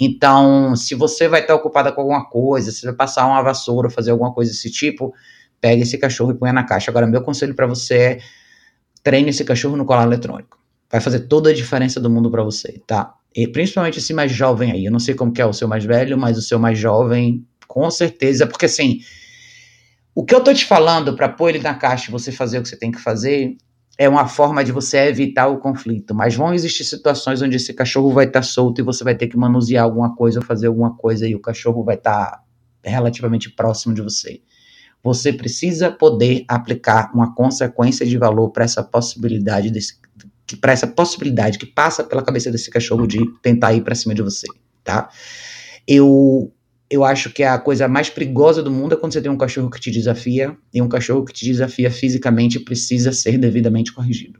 Então, 0.00 0.74
se 0.74 0.94
você 0.94 1.28
vai 1.28 1.42
estar 1.42 1.54
ocupada 1.54 1.92
com 1.92 2.00
alguma 2.00 2.24
coisa, 2.24 2.72
se 2.72 2.84
vai 2.84 2.94
passar 2.94 3.26
uma 3.26 3.42
vassoura, 3.42 3.90
fazer 3.90 4.10
alguma 4.10 4.32
coisa 4.32 4.50
desse 4.50 4.70
tipo, 4.70 5.14
pega 5.64 5.80
esse 5.80 5.96
cachorro 5.96 6.32
e 6.32 6.34
põe 6.34 6.52
na 6.52 6.62
caixa. 6.62 6.90
Agora, 6.90 7.06
meu 7.06 7.22
conselho 7.22 7.54
para 7.54 7.66
você 7.66 7.94
é 7.94 8.18
treine 9.02 9.30
esse 9.30 9.42
cachorro 9.46 9.78
no 9.78 9.86
colar 9.86 10.02
eletrônico. 10.02 10.58
Vai 10.92 11.00
fazer 11.00 11.20
toda 11.20 11.48
a 11.48 11.54
diferença 11.54 11.98
do 11.98 12.10
mundo 12.10 12.30
para 12.30 12.42
você, 12.42 12.82
tá? 12.86 13.14
E 13.34 13.48
principalmente 13.48 13.98
esse 13.98 14.12
mais 14.12 14.30
jovem 14.30 14.72
aí. 14.72 14.84
Eu 14.84 14.92
não 14.92 14.98
sei 14.98 15.14
como 15.14 15.32
que 15.32 15.40
é 15.40 15.46
o 15.46 15.54
seu 15.54 15.66
mais 15.66 15.82
velho, 15.82 16.18
mas 16.18 16.36
o 16.36 16.42
seu 16.42 16.58
mais 16.58 16.78
jovem, 16.78 17.46
com 17.66 17.90
certeza, 17.90 18.46
porque 18.46 18.66
assim, 18.66 19.00
o 20.14 20.22
que 20.22 20.34
eu 20.34 20.44
tô 20.44 20.52
te 20.52 20.66
falando 20.66 21.16
para 21.16 21.30
pôr 21.30 21.48
ele 21.48 21.60
na 21.60 21.72
caixa 21.72 22.10
e 22.10 22.12
você 22.12 22.30
fazer 22.30 22.58
o 22.58 22.62
que 22.62 22.68
você 22.68 22.76
tem 22.76 22.90
que 22.90 23.00
fazer 23.00 23.56
é 23.96 24.06
uma 24.06 24.28
forma 24.28 24.62
de 24.62 24.70
você 24.70 24.98
evitar 25.08 25.46
o 25.46 25.56
conflito, 25.56 26.14
mas 26.14 26.34
vão 26.34 26.52
existir 26.52 26.84
situações 26.84 27.40
onde 27.40 27.56
esse 27.56 27.72
cachorro 27.72 28.12
vai 28.12 28.26
estar 28.26 28.40
tá 28.40 28.46
solto 28.46 28.82
e 28.82 28.84
você 28.84 29.02
vai 29.02 29.14
ter 29.14 29.28
que 29.28 29.36
manusear 29.38 29.84
alguma 29.84 30.14
coisa 30.14 30.40
ou 30.40 30.44
fazer 30.44 30.66
alguma 30.66 30.94
coisa 30.94 31.26
e 31.26 31.34
o 31.34 31.40
cachorro 31.40 31.82
vai 31.82 31.94
estar 31.94 32.26
tá 32.26 32.44
relativamente 32.84 33.48
próximo 33.48 33.94
de 33.94 34.02
você. 34.02 34.42
Você 35.04 35.32
precisa 35.32 35.90
poder 35.90 36.44
aplicar 36.48 37.10
uma 37.14 37.34
consequência 37.34 38.06
de 38.06 38.16
valor 38.16 38.50
para 38.50 38.64
essa 38.64 38.82
possibilidade 38.82 39.70
desse 39.70 40.02
para 40.60 40.72
essa 40.72 40.86
possibilidade 40.86 41.58
que 41.58 41.66
passa 41.66 42.04
pela 42.04 42.22
cabeça 42.22 42.50
desse 42.50 42.70
cachorro 42.70 43.06
de 43.06 43.18
tentar 43.40 43.72
ir 43.72 43.82
para 43.82 43.94
cima 43.94 44.14
de 44.14 44.22
você, 44.22 44.46
tá? 44.82 45.08
Eu 45.86 46.52
eu 46.90 47.02
acho 47.02 47.30
que 47.30 47.42
a 47.42 47.58
coisa 47.58 47.88
mais 47.88 48.08
perigosa 48.10 48.62
do 48.62 48.70
mundo 48.70 48.94
é 48.94 48.96
quando 48.96 49.12
você 49.12 49.20
tem 49.20 49.30
um 49.30 49.38
cachorro 49.38 49.70
que 49.70 49.80
te 49.80 49.90
desafia, 49.90 50.56
e 50.72 50.80
um 50.80 50.88
cachorro 50.88 51.24
que 51.24 51.32
te 51.32 51.44
desafia 51.44 51.90
fisicamente 51.90 52.60
precisa 52.60 53.10
ser 53.10 53.38
devidamente 53.38 53.92
corrigido. 53.92 54.38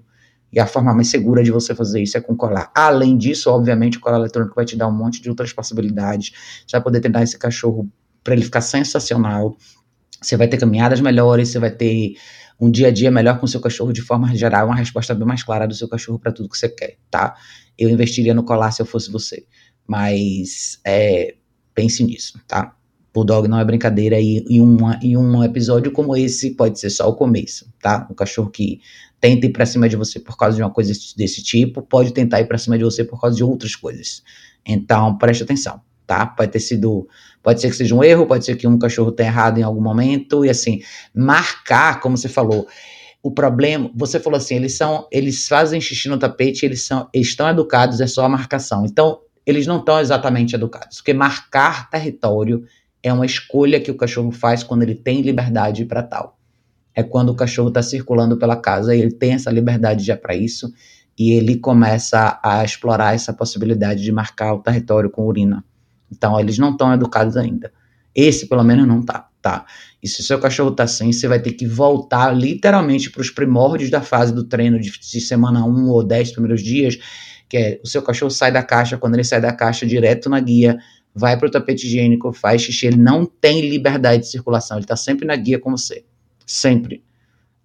E 0.53 0.61
a 0.61 0.67
forma 0.67 0.95
mais 0.95 1.09
segura 1.09 1.43
de 1.43 1.51
você 1.51 1.75
fazer 1.75 2.01
isso 2.03 2.17
é 2.17 2.21
com 2.21 2.37
colar. 2.37 2.71
Além 2.77 3.19
disso, 3.19 3.51
obviamente, 3.51 3.99
o 3.99 4.01
colar 4.01 4.19
eletrônico 4.19 4.55
vai 4.55 4.65
te 4.65 4.77
dar 4.77 4.87
um 4.87 4.93
monte 4.97 5.21
de 5.21 5.29
outras 5.29 5.53
possibilidades. 5.53 6.33
Você 6.65 6.77
vai 6.77 6.83
poder 6.83 7.01
tentar 7.01 7.25
esse 7.25 7.37
cachorro 7.37 7.91
para 8.23 8.35
ele 8.35 8.45
ficar 8.45 8.61
sensacional. 8.61 9.57
Você 10.27 10.37
vai 10.37 10.49
ter 10.49 10.57
caminhadas 10.57 11.01
melhores, 11.01 11.49
você 11.49 11.59
vai 11.59 11.71
ter 11.71 12.15
um 12.61 12.71
dia 12.71 12.89
a 12.89 12.91
dia 12.91 13.11
melhor 13.11 13.39
com 13.39 13.47
o 13.47 13.49
seu 13.49 13.61
cachorro 13.61 13.93
de 13.93 14.03
forma 14.03 14.35
geral, 14.35 14.67
uma 14.67 14.77
resposta 14.77 15.15
bem 15.15 15.27
mais 15.27 15.43
clara 15.43 15.67
do 15.67 15.75
seu 15.75 15.89
cachorro 15.89 16.19
para 16.19 16.33
tudo 16.33 16.49
que 16.49 16.57
você 16.57 16.69
quer, 16.69 16.97
tá? 17.11 17.35
Eu 17.77 17.89
investiria 17.91 18.33
no 18.33 18.45
colar 18.45 18.71
se 18.71 18.81
eu 18.81 18.87
fosse 18.87 19.11
você. 19.11 19.45
Mas 19.87 20.81
é, 20.85 21.35
Pense 21.75 22.05
nisso, 22.05 22.41
tá? 22.47 22.77
Bulldog 23.13 23.49
não 23.49 23.59
é 23.59 23.65
brincadeira 23.65 24.21
e, 24.21 24.61
uma, 24.61 24.99
e 25.03 25.17
um 25.17 25.43
episódio 25.43 25.93
como 25.93 26.17
esse 26.17 26.53
pode 26.53 26.79
ser 26.79 26.91
só 26.91 27.09
o 27.09 27.15
começo, 27.15 27.69
tá? 27.81 28.07
O 28.11 28.15
cachorro 28.15 28.51
que 28.51 28.81
tenta 29.21 29.47
ir 29.47 29.51
pra 29.51 29.67
cima 29.67 29.89
de 29.89 29.97
você 29.97 30.19
por 30.21 30.37
causa 30.37 30.57
de 30.57 30.63
uma 30.63 30.71
coisa 30.71 30.93
desse 31.17 31.43
tipo, 31.43 31.83
pode 31.83 32.13
tentar 32.13 32.41
ir 32.41 32.47
pra 32.47 32.59
cima 32.59 32.77
de 32.79 32.85
você 32.85 33.05
por 33.05 33.21
causa 33.21 33.37
de 33.37 33.45
outras 33.45 33.75
coisas. 33.75 34.23
Então, 34.67 35.17
preste 35.17 35.43
atenção, 35.43 35.81
tá? 36.07 36.27
Pode 36.27 36.53
ter 36.53 36.61
sido, 36.61 37.09
pode 37.43 37.61
ser 37.61 37.71
que 37.71 37.77
seja 37.77 37.95
um 37.95 38.03
erro, 38.03 38.27
pode 38.27 38.45
ser 38.45 38.57
que 38.57 38.67
um 38.67 38.79
cachorro 38.79 39.13
tenha 39.13 39.29
errado 39.29 39.59
em 39.59 39.63
algum 39.63 39.81
momento, 39.81 40.45
e 40.45 40.51
assim, 40.51 40.81
marcar, 41.15 42.01
como 42.01 42.17
você 42.17 42.29
falou, 42.29 42.67
o 43.23 43.31
problema, 43.31 43.91
você 43.95 44.21
falou 44.21 44.37
assim, 44.37 44.57
eles 44.57 44.77
são, 44.77 45.09
eles 45.11 45.49
fazem 45.49 45.81
xixi 45.81 46.09
no 46.09 46.19
tapete, 46.19 46.67
eles 46.67 46.87
são, 46.87 47.09
eles 47.13 47.29
estão 47.29 47.49
educados, 47.49 48.01
é 48.01 48.07
só 48.07 48.25
a 48.25 48.29
marcação. 48.29 48.85
Então, 48.85 49.21
eles 49.47 49.67
não 49.67 49.79
estão 49.79 49.99
exatamente 49.99 50.55
educados, 50.55 50.99
porque 50.99 51.15
marcar 51.15 51.89
território 51.89 52.65
é 53.03 53.13
uma 53.13 53.27
escolha 53.27 53.81
que 53.81 53.91
o 53.91 53.97
cachorro 53.97 54.31
faz 54.31 54.63
quando 54.63 54.83
ele 54.83 54.95
tem 54.95 55.21
liberdade 55.21 55.85
para 55.85 56.03
tal. 56.03 56.39
É 56.95 57.03
quando 57.03 57.31
o 57.31 57.35
cachorro 57.35 57.69
está 57.69 57.83
circulando 57.83 58.37
pela 58.37 58.57
casa 58.57 58.95
e 58.95 59.01
ele 59.01 59.13
tem 59.13 59.33
essa 59.33 59.51
liberdade 59.51 60.05
já 60.05 60.17
para 60.17 60.35
isso 60.35 60.73
e 61.19 61.33
ele 61.33 61.57
começa 61.57 62.39
a 62.43 62.65
explorar 62.65 63.15
essa 63.15 63.33
possibilidade 63.33 64.03
de 64.03 64.13
marcar 64.13 64.55
o 64.55 64.61
território 64.61 65.11
com 65.11 65.27
urina. 65.27 65.65
Então 66.15 66.39
eles 66.39 66.59
não 66.59 66.71
estão 66.71 66.93
educados 66.93 67.37
ainda. 67.37 67.73
Esse 68.15 68.47
pelo 68.47 68.63
menos 68.63 68.87
não 68.87 69.03
tá, 69.03 69.29
tá? 69.43 69.67
E 70.03 70.09
se 70.09 70.21
o 70.21 70.25
seu 70.25 70.39
cachorro 70.39 70.71
tá 70.71 70.85
assim, 70.85 71.13
você 71.13 71.27
vai 71.27 71.41
ter 71.41 71.53
que 71.53 71.67
voltar 71.67 72.33
literalmente 72.33 73.11
para 73.11 73.21
os 73.21 73.31
primórdios 73.31 73.91
da 73.91 74.01
fase 74.01 74.33
do 74.33 74.45
treino 74.45 74.79
de, 74.79 74.91
de 74.91 75.21
semana 75.21 75.65
1 75.65 75.89
ou 75.89 76.03
10 76.05 76.33
primeiros 76.33 76.63
dias 76.63 76.99
que 77.49 77.57
é 77.57 77.81
o 77.85 77.87
seu 77.87 78.03
cachorro 78.03 78.31
sai 78.31 78.51
da 78.51 78.63
caixa, 78.63 78.99
quando 78.99 79.15
ele 79.15 79.23
sai 79.23 79.41
da 79.41 79.53
caixa 79.53 79.87
direto 79.87 80.29
na 80.29 80.41
guia, 80.41 80.77
vai 81.15 81.39
para 81.39 81.47
o 81.47 81.51
tapete 81.51 81.87
higiênico, 81.87 82.33
faz 82.33 82.63
xixi, 82.63 82.87
ele 82.87 82.97
não 82.97 83.25
tem 83.25 83.69
liberdade 83.69 84.23
de 84.23 84.29
circulação, 84.29 84.77
ele 84.77 84.85
está 84.85 84.97
sempre 84.97 85.27
na 85.27 85.37
guia 85.37 85.59
com 85.59 85.71
você, 85.71 86.05
sempre. 86.45 87.05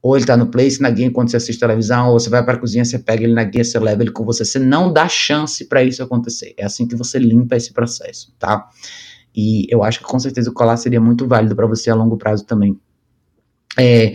Ou 0.02 0.16
ele 0.16 0.24
está 0.24 0.38
no 0.38 0.48
place, 0.48 0.82
na 0.82 0.90
guia 0.90 1.06
enquanto 1.06 1.30
você 1.30 1.38
assiste 1.38 1.60
televisão, 1.60 2.08
ou 2.08 2.20
você 2.20 2.30
vai 2.30 2.44
para 2.44 2.58
cozinha, 2.58 2.86
você 2.86 2.98
pega 2.98 3.24
ele 3.24 3.34
na 3.34 3.44
guia, 3.44 3.64
você 3.64 3.78
leva 3.80 4.02
ele 4.02 4.12
com 4.12 4.24
você, 4.24 4.46
você 4.46 4.58
não 4.58 4.94
dá 4.94 5.10
chance 5.10 5.66
para 5.66 5.84
isso 5.84 6.02
acontecer. 6.02 6.54
É 6.58 6.66
assim 6.66 6.88
que 6.88 6.96
você 6.96 7.20
limpa 7.20 7.56
esse 7.56 7.74
processo, 7.74 8.34
tá? 8.40 8.70
E 9.36 9.68
eu 9.70 9.84
acho 9.84 10.00
que 10.00 10.06
com 10.06 10.20
certeza 10.20 10.50
o 10.50 10.54
colar 10.54 10.78
seria 10.78 11.02
muito 11.02 11.28
válido 11.28 11.56
para 11.56 11.68
você 11.68 11.90
a 11.90 11.96
longo 11.96 12.18
prazo 12.18 12.46
também. 12.46 12.80
É, 13.78 14.14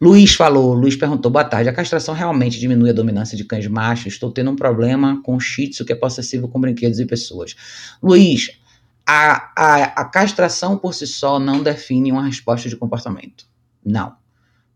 Luiz 0.00 0.34
falou, 0.34 0.74
Luiz 0.74 0.94
perguntou, 0.96 1.30
boa 1.30 1.44
tarde, 1.44 1.68
a 1.68 1.72
castração 1.72 2.14
realmente 2.14 2.58
diminui 2.60 2.90
a 2.90 2.92
dominância 2.92 3.36
de 3.36 3.44
cães 3.44 3.66
machos? 3.66 4.14
Estou 4.14 4.30
tendo 4.30 4.50
um 4.50 4.56
problema 4.56 5.20
com 5.24 5.40
shih 5.40 5.68
tzu 5.68 5.84
que 5.84 5.92
é 5.92 5.96
possessivo 5.96 6.48
com 6.48 6.60
brinquedos 6.60 7.00
e 7.00 7.06
pessoas. 7.06 7.56
Luiz, 8.02 8.50
a, 9.06 9.52
a, 9.56 9.84
a 10.02 10.04
castração 10.04 10.76
por 10.78 10.94
si 10.94 11.06
só 11.06 11.40
não 11.40 11.62
define 11.62 12.12
uma 12.12 12.26
resposta 12.26 12.68
de 12.68 12.76
comportamento. 12.76 13.46
Não. 13.84 14.14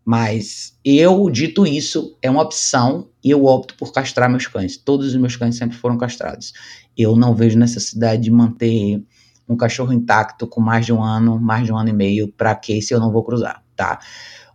Mas 0.05 0.77
eu, 0.85 1.31
dito 1.31 1.67
isso, 1.67 2.17
é 2.21 2.31
uma 2.31 2.43
opção 2.43 3.09
e 3.23 3.31
eu 3.31 3.45
opto 3.45 3.75
por 3.77 3.93
castrar 3.93 4.29
meus 4.29 4.47
cães. 4.47 4.77
Todos 4.77 5.09
os 5.09 5.17
meus 5.17 5.37
cães 5.37 5.57
sempre 5.57 5.77
foram 5.77 5.97
castrados. 5.97 6.53
Eu 6.97 7.15
não 7.15 7.35
vejo 7.35 7.59
necessidade 7.59 8.23
de 8.23 8.31
manter 8.31 9.03
um 9.49 9.57
cachorro 9.57 9.93
intacto 9.93 10.47
com 10.47 10.61
mais 10.61 10.87
de 10.87 10.93
um 10.93 11.03
ano, 11.03 11.41
mais 11.41 11.67
de 11.67 11.73
um 11.73 11.77
ano 11.77 11.91
e 11.91 11.93
meio, 11.93 12.29
para 12.29 12.55
que 12.55 12.79
esse 12.79 12.93
eu 12.93 13.01
não 13.01 13.13
vou 13.13 13.23
cruzar, 13.23 13.63
tá? 13.77 14.01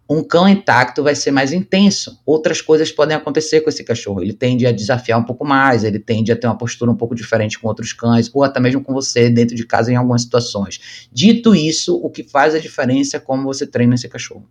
Um 0.10 0.24
cão 0.24 0.48
intacto 0.48 1.04
vai 1.04 1.14
ser 1.16 1.32
mais 1.32 1.52
intenso. 1.52 2.22
Outras 2.26 2.62
coisas 2.62 2.92
podem 2.92 3.16
acontecer 3.16 3.60
com 3.60 3.70
esse 3.70 3.84
cachorro. 3.84 4.22
Ele 4.22 4.32
tende 4.32 4.66
a 4.66 4.72
desafiar 4.72 5.20
um 5.20 5.24
pouco 5.24 5.46
mais, 5.46 5.84
ele 5.84 6.00
tende 6.00 6.32
a 6.32 6.36
ter 6.36 6.48
uma 6.48 6.58
postura 6.58 6.90
um 6.90 6.96
pouco 6.96 7.14
diferente 7.14 7.60
com 7.60 7.68
outros 7.68 7.92
cães, 7.92 8.32
ou 8.34 8.42
até 8.44 8.60
mesmo 8.60 8.82
com 8.82 8.94
você 8.94 9.30
dentro 9.30 9.54
de 9.56 9.66
casa 9.66 9.92
em 9.92 9.96
algumas 9.96 10.22
situações. 10.22 11.10
Dito 11.12 11.54
isso, 11.54 11.96
o 11.96 12.10
que 12.10 12.24
faz 12.24 12.56
a 12.56 12.60
diferença 12.60 13.18
é 13.18 13.20
como 13.20 13.44
você 13.44 13.68
treina 13.68 13.96
esse 13.96 14.08
cachorro. 14.08 14.48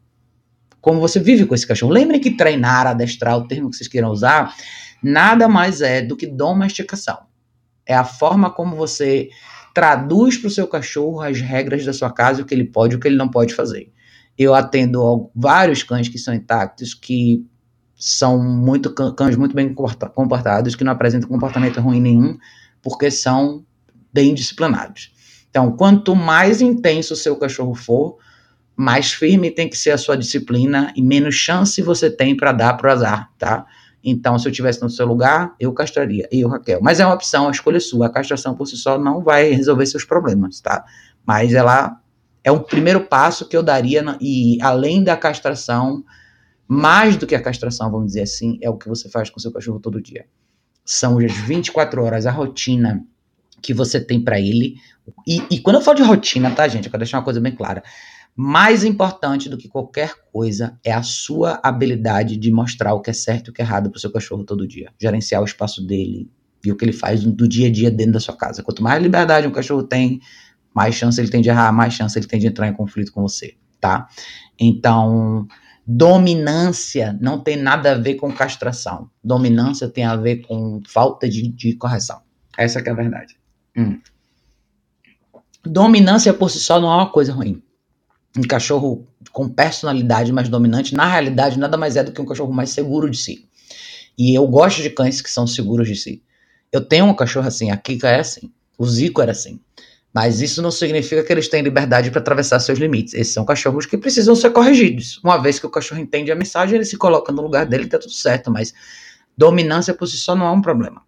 Como 0.86 1.00
você 1.00 1.18
vive 1.18 1.44
com 1.46 1.52
esse 1.52 1.66
cachorro. 1.66 1.92
Lembre 1.92 2.20
que 2.20 2.36
treinar, 2.36 2.86
adestrar, 2.86 3.36
o 3.36 3.48
termo 3.48 3.68
que 3.68 3.76
vocês 3.76 3.88
queiram 3.88 4.08
usar, 4.08 4.54
nada 5.02 5.48
mais 5.48 5.80
é 5.80 6.00
do 6.00 6.16
que 6.16 6.28
domesticação. 6.28 7.18
É 7.84 7.92
a 7.92 8.04
forma 8.04 8.52
como 8.52 8.76
você 8.76 9.28
traduz 9.74 10.38
para 10.38 10.46
o 10.46 10.50
seu 10.50 10.68
cachorro 10.68 11.22
as 11.22 11.40
regras 11.40 11.84
da 11.84 11.92
sua 11.92 12.12
casa, 12.12 12.40
o 12.40 12.44
que 12.44 12.54
ele 12.54 12.62
pode 12.62 12.94
e 12.94 12.96
o 12.96 13.00
que 13.00 13.08
ele 13.08 13.16
não 13.16 13.28
pode 13.28 13.52
fazer. 13.52 13.92
Eu 14.38 14.54
atendo 14.54 15.28
vários 15.34 15.82
cães 15.82 16.08
que 16.08 16.20
são 16.20 16.32
intactos, 16.32 16.94
que 16.94 17.44
são 17.96 18.40
muito 18.40 18.94
cães 18.94 19.34
muito 19.34 19.56
bem 19.56 19.74
comportados, 19.74 20.76
que 20.76 20.84
não 20.84 20.92
apresentam 20.92 21.28
comportamento 21.28 21.80
ruim 21.80 22.00
nenhum, 22.00 22.38
porque 22.80 23.10
são 23.10 23.66
bem 24.12 24.32
disciplinados. 24.32 25.12
Então, 25.50 25.72
quanto 25.72 26.14
mais 26.14 26.60
intenso 26.60 27.14
o 27.14 27.16
seu 27.16 27.34
cachorro 27.34 27.74
for, 27.74 28.18
mais 28.76 29.12
firme 29.12 29.50
tem 29.50 29.68
que 29.68 29.76
ser 29.76 29.90
a 29.90 29.98
sua 29.98 30.16
disciplina 30.16 30.92
e 30.94 31.02
menos 31.02 31.34
chance 31.34 31.80
você 31.80 32.10
tem 32.10 32.36
para 32.36 32.52
dar 32.52 32.74
pro 32.74 32.92
azar, 32.92 33.30
tá? 33.38 33.64
Então, 34.04 34.38
se 34.38 34.46
eu 34.46 34.52
tivesse 34.52 34.80
no 34.82 34.88
seu 34.90 35.04
lugar, 35.04 35.54
eu 35.58 35.72
castraria. 35.72 36.28
Eu, 36.30 36.48
Raquel. 36.48 36.80
Mas 36.80 37.00
é 37.00 37.06
uma 37.06 37.14
opção, 37.14 37.48
a 37.48 37.50
escolha 37.50 37.78
é 37.78 37.80
sua. 37.80 38.06
A 38.06 38.10
castração 38.10 38.54
por 38.54 38.66
si 38.66 38.76
só 38.76 38.96
não 38.98 39.20
vai 39.20 39.50
resolver 39.50 39.84
seus 39.86 40.04
problemas, 40.04 40.60
tá? 40.60 40.84
Mas 41.26 41.54
ela 41.54 42.00
é 42.44 42.52
um 42.52 42.60
primeiro 42.60 43.00
passo 43.00 43.48
que 43.48 43.56
eu 43.56 43.64
daria. 43.64 44.16
E 44.20 44.58
além 44.62 45.02
da 45.02 45.16
castração, 45.16 46.04
mais 46.68 47.16
do 47.16 47.26
que 47.26 47.34
a 47.34 47.42
castração, 47.42 47.90
vamos 47.90 48.08
dizer 48.08 48.22
assim, 48.22 48.58
é 48.62 48.70
o 48.70 48.76
que 48.76 48.88
você 48.88 49.08
faz 49.08 49.28
com 49.28 49.40
seu 49.40 49.50
cachorro 49.50 49.80
todo 49.80 50.00
dia. 50.00 50.26
São 50.84 51.18
as 51.18 51.32
24 51.32 52.04
horas, 52.04 52.26
a 52.26 52.30
rotina 52.30 53.04
que 53.60 53.74
você 53.74 53.98
tem 53.98 54.22
para 54.22 54.38
ele. 54.38 54.76
E, 55.26 55.42
e, 55.50 55.58
quando 55.58 55.76
eu 55.76 55.82
falo 55.82 55.96
de 55.96 56.04
rotina, 56.04 56.50
tá, 56.52 56.68
gente? 56.68 56.84
Eu 56.84 56.90
quero 56.92 57.00
deixar 57.00 57.18
uma 57.18 57.24
coisa 57.24 57.40
bem 57.40 57.52
clara. 57.52 57.82
Mais 58.38 58.84
importante 58.84 59.48
do 59.48 59.56
que 59.56 59.66
qualquer 59.66 60.12
coisa 60.30 60.78
é 60.84 60.92
a 60.92 61.02
sua 61.02 61.58
habilidade 61.62 62.36
de 62.36 62.52
mostrar 62.52 62.92
o 62.92 63.00
que 63.00 63.08
é 63.08 63.12
certo 63.14 63.46
e 63.46 63.50
o 63.50 63.52
que 63.54 63.62
é 63.62 63.64
errado 63.64 63.88
para 63.88 63.96
o 63.96 64.00
seu 64.00 64.12
cachorro 64.12 64.44
todo 64.44 64.68
dia. 64.68 64.92
Gerenciar 65.00 65.40
o 65.40 65.46
espaço 65.46 65.84
dele 65.86 66.30
e 66.62 66.70
o 66.70 66.76
que 66.76 66.84
ele 66.84 66.92
faz 66.92 67.24
do 67.24 67.48
dia 67.48 67.68
a 67.68 67.72
dia 67.72 67.90
dentro 67.90 68.12
da 68.12 68.20
sua 68.20 68.36
casa. 68.36 68.62
Quanto 68.62 68.82
mais 68.82 69.02
liberdade 69.02 69.46
um 69.46 69.52
cachorro 69.52 69.82
tem, 69.84 70.20
mais 70.74 70.94
chance 70.94 71.18
ele 71.18 71.30
tem 71.30 71.40
de 71.40 71.48
errar, 71.48 71.72
mais 71.72 71.94
chance 71.94 72.18
ele 72.18 72.26
tem 72.26 72.38
de 72.38 72.46
entrar 72.46 72.68
em 72.68 72.74
conflito 72.74 73.10
com 73.10 73.22
você, 73.22 73.56
tá? 73.80 74.06
Então, 74.58 75.48
dominância 75.86 77.16
não 77.18 77.40
tem 77.40 77.56
nada 77.56 77.92
a 77.92 77.98
ver 77.98 78.16
com 78.16 78.30
castração. 78.30 79.08
Dominância 79.24 79.88
tem 79.88 80.04
a 80.04 80.14
ver 80.14 80.42
com 80.42 80.82
falta 80.86 81.26
de, 81.26 81.48
de 81.48 81.74
correção. 81.76 82.20
Essa 82.58 82.80
é 82.80 82.90
a 82.90 82.94
verdade. 82.94 83.34
Hum. 83.74 83.98
Dominância 85.64 86.34
por 86.34 86.50
si 86.50 86.60
só 86.60 86.78
não 86.78 86.92
é 86.92 86.96
uma 86.96 87.10
coisa 87.10 87.32
ruim 87.32 87.62
um 88.36 88.42
cachorro 88.42 89.06
com 89.32 89.48
personalidade 89.48 90.32
mais 90.32 90.48
dominante, 90.48 90.94
na 90.94 91.06
realidade, 91.06 91.58
nada 91.58 91.76
mais 91.76 91.96
é 91.96 92.04
do 92.04 92.12
que 92.12 92.20
um 92.20 92.26
cachorro 92.26 92.52
mais 92.52 92.70
seguro 92.70 93.10
de 93.10 93.16
si. 93.16 93.48
E 94.18 94.34
eu 94.34 94.46
gosto 94.46 94.82
de 94.82 94.90
cães 94.90 95.20
que 95.20 95.30
são 95.30 95.46
seguros 95.46 95.88
de 95.88 95.96
si. 95.96 96.22
Eu 96.72 96.80
tenho 96.80 97.06
um 97.06 97.14
cachorro 97.14 97.46
assim, 97.46 97.70
a 97.70 97.76
Kika 97.76 98.08
é 98.08 98.20
assim, 98.20 98.50
o 98.78 98.86
Zico 98.86 99.22
era 99.22 99.32
assim. 99.32 99.60
Mas 100.12 100.40
isso 100.40 100.62
não 100.62 100.70
significa 100.70 101.22
que 101.22 101.30
eles 101.30 101.46
têm 101.46 101.62
liberdade 101.62 102.10
para 102.10 102.20
atravessar 102.20 102.58
seus 102.58 102.78
limites. 102.78 103.12
Esses 103.12 103.34
são 103.34 103.44
cachorros 103.44 103.84
que 103.84 103.98
precisam 103.98 104.34
ser 104.34 104.48
corrigidos. 104.48 105.20
Uma 105.22 105.36
vez 105.36 105.58
que 105.58 105.66
o 105.66 105.70
cachorro 105.70 106.00
entende 106.00 106.32
a 106.32 106.34
mensagem, 106.34 106.76
ele 106.76 106.86
se 106.86 106.96
coloca 106.96 107.30
no 107.30 107.42
lugar 107.42 107.66
dele 107.66 107.84
e 107.84 107.88
tá 107.88 107.98
tudo 107.98 108.12
certo. 108.12 108.50
Mas 108.50 108.72
dominância 109.36 109.92
por 109.92 110.06
si 110.06 110.16
só 110.16 110.34
não 110.34 110.46
é 110.46 110.50
um 110.50 110.62
problema. 110.62 111.02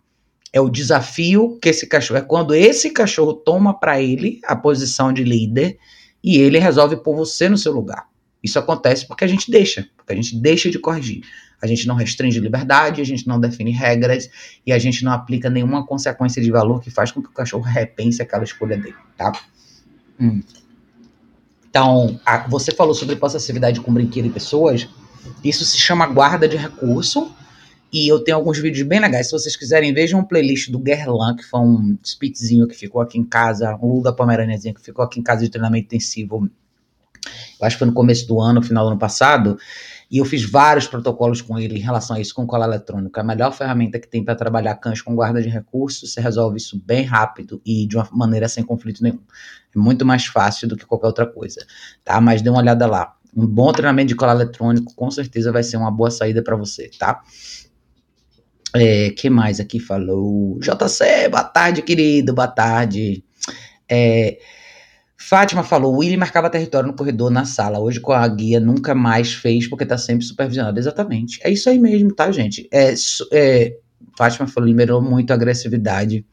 É 0.53 0.61
o 0.61 0.69
desafio 0.69 1.59
que 1.61 1.71
esse 1.71 1.87
cachorro. 1.87 2.19
É 2.19 2.23
quando 2.23 2.55
esse 2.55 2.91
cachorro 2.91 3.33
toma 3.33 3.73
para 3.79 3.99
ele 3.99 4.41
a 4.45 4.55
posição 4.55 5.11
de 5.11 5.25
líder 5.25 5.79
e 6.23 6.39
ele 6.39 6.59
resolve 6.59 6.97
pôr 6.97 7.17
você 7.17 7.49
no 7.49 7.59
seu 7.59 7.73
lugar. 7.73 8.07
Isso 8.43 8.59
acontece 8.59 9.07
porque 9.07 9.25
a 9.25 9.29
gente 9.29 9.51
deixa, 9.51 9.89
porque 9.97 10.13
a 10.13 10.17
gente 10.17 10.37
deixa 10.37 10.71
de 10.71 10.79
corrigir. 10.79 11.23
A 11.61 11.67
gente 11.67 11.87
não 11.89 11.97
restringe 11.97 12.39
liberdade, 12.39 13.01
a 13.01 13.05
gente 13.05 13.27
não 13.27 13.41
define 13.41 13.73
regras 13.73 14.31
e 14.65 14.73
a 14.73 14.79
gente 14.79 15.05
não 15.05 15.13
aplica 15.13 15.51
nenhuma 15.51 15.85
consequência 15.85 16.41
de 16.41 16.51
valor 16.51 16.81
que 16.81 16.91
faz 16.91 17.11
com 17.11 17.21
que 17.21 17.29
o 17.29 17.33
cachorro 17.33 17.65
repense 17.65 18.23
aquela 18.23 18.45
escolha 18.45 18.77
dele, 18.77 18.95
tá? 19.17 19.33
Hum. 20.21 20.41
Então, 21.69 22.21
a, 22.25 22.47
você 22.49 22.73
falou 22.73 22.95
sobre 22.95 23.17
possessividade 23.17 23.81
com 23.81 23.93
brinquedo 23.93 24.27
e 24.27 24.31
pessoas. 24.31 24.89
Isso 25.43 25.65
se 25.65 25.77
chama 25.77 26.07
guarda 26.07 26.49
de 26.49 26.57
recurso 26.57 27.35
e 27.93 28.07
eu 28.09 28.21
tenho 28.21 28.37
alguns 28.37 28.59
vídeos 28.59 28.87
bem 28.87 29.01
legais. 29.01 29.27
Se 29.27 29.33
vocês 29.33 29.57
quiserem, 29.57 29.95
vejam 29.95 30.21
um 30.21 30.25
playlist 30.25 30.71
do 30.71 30.79
Guerlain, 30.79 31.37
que 31.37 31.45
foi 31.45 31.61
um 31.61 31.99
Spitzinho 32.05 32.67
que 32.69 32.75
ficou 32.75 33.01
aqui 33.01 33.19
em 33.19 33.25
casa, 33.25 33.77
um 33.83 33.95
Lula 33.95 34.15
Pomeraniazinho 34.15 34.75
que 34.75 34.83
ficou 34.83 35.05
aqui 35.05 35.21
em 35.21 35.23
casa 35.23 35.43
de 35.43 35.51
treinamento 35.51 35.87
intensivo. 35.87 36.49
Eu 37.61 37.67
acho 37.67 37.77
que 37.77 37.79
foi 37.79 37.89
no 37.89 37.95
começo 37.95 38.27
do 38.27 38.41
ano, 38.41 38.63
final 38.63 38.85
do 38.85 38.91
ano 38.91 38.99
passado. 38.99 39.59
E 40.11 40.19
eu 40.19 40.25
fiz 40.25 40.49
vários 40.49 40.87
protocolos 40.87 41.43
com 41.43 41.59
ele 41.59 41.77
em 41.77 41.83
relação 41.83 42.17
a 42.17 42.21
isso, 42.21 42.35
com 42.35 42.47
cola 42.47 42.65
eletrônica. 42.65 43.21
A 43.21 43.25
melhor 43.25 43.53
ferramenta 43.53 43.99
que 43.99 44.09
tem 44.09 44.25
para 44.25 44.35
trabalhar 44.35 44.75
cães 44.77 45.03
com 45.03 45.15
guarda 45.15 45.43
de 45.43 45.49
recursos, 45.49 46.13
você 46.13 46.21
resolve 46.21 46.57
isso 46.57 46.81
bem 46.85 47.05
rápido 47.05 47.61
e 47.65 47.87
de 47.87 47.97
uma 47.97 48.09
maneira 48.13 48.49
sem 48.49 48.65
conflito 48.65 49.03
nenhum. 49.03 49.21
É 49.75 49.79
muito 49.79 50.07
mais 50.07 50.25
fácil 50.25 50.67
do 50.67 50.77
que 50.77 50.87
qualquer 50.87 51.09
outra 51.09 51.27
coisa, 51.27 51.61
tá? 52.05 52.21
Mas 52.21 52.41
dê 52.41 52.49
uma 52.49 52.61
olhada 52.61 52.87
lá. 52.87 53.17
Um 53.37 53.47
bom 53.47 53.71
treinamento 53.71 54.09
de 54.09 54.15
cola 54.15 54.33
eletrônico 54.33 54.95
com 54.95 55.11
certeza 55.11 55.53
vai 55.53 55.63
ser 55.63 55.77
uma 55.77 55.91
boa 55.91 56.11
saída 56.11 56.43
para 56.43 56.57
você, 56.57 56.91
tá? 56.99 57.23
É, 58.75 59.11
que 59.11 59.31
mais 59.31 59.61
aqui 59.61 59.81
falou? 59.81 60.59
JC, 60.61 61.29
boa 61.31 61.45
tarde, 61.45 61.83
querido, 61.83 62.35
boa 62.35 62.49
tarde. 62.49 63.25
É, 63.91 64.39
Fátima 65.17 65.63
falou: 65.63 65.97
Willy 65.97 66.17
marcava 66.17 66.49
território 66.49 66.89
no 66.89 66.97
corredor, 66.97 67.31
na 67.31 67.45
sala. 67.45 67.81
Hoje, 67.81 68.01
com 68.01 68.13
a 68.13 68.27
guia, 68.29 68.61
nunca 68.61 68.95
mais 68.95 69.35
fez 69.35 69.69
porque 69.69 69.85
tá 69.85 69.99
sempre 69.99 70.25
supervisionado. 70.25 70.79
Exatamente. 70.79 71.41
É 71.43 71.51
isso 71.51 71.69
aí 71.69 71.79
mesmo, 71.79 72.15
tá, 72.15 72.31
gente? 72.31 72.69
É, 72.73 72.95
é, 73.33 73.77
Fátima 74.17 74.47
falou: 74.47 74.69
liberou 74.69 75.03
muito 75.03 75.33
agressividade. 75.33 76.25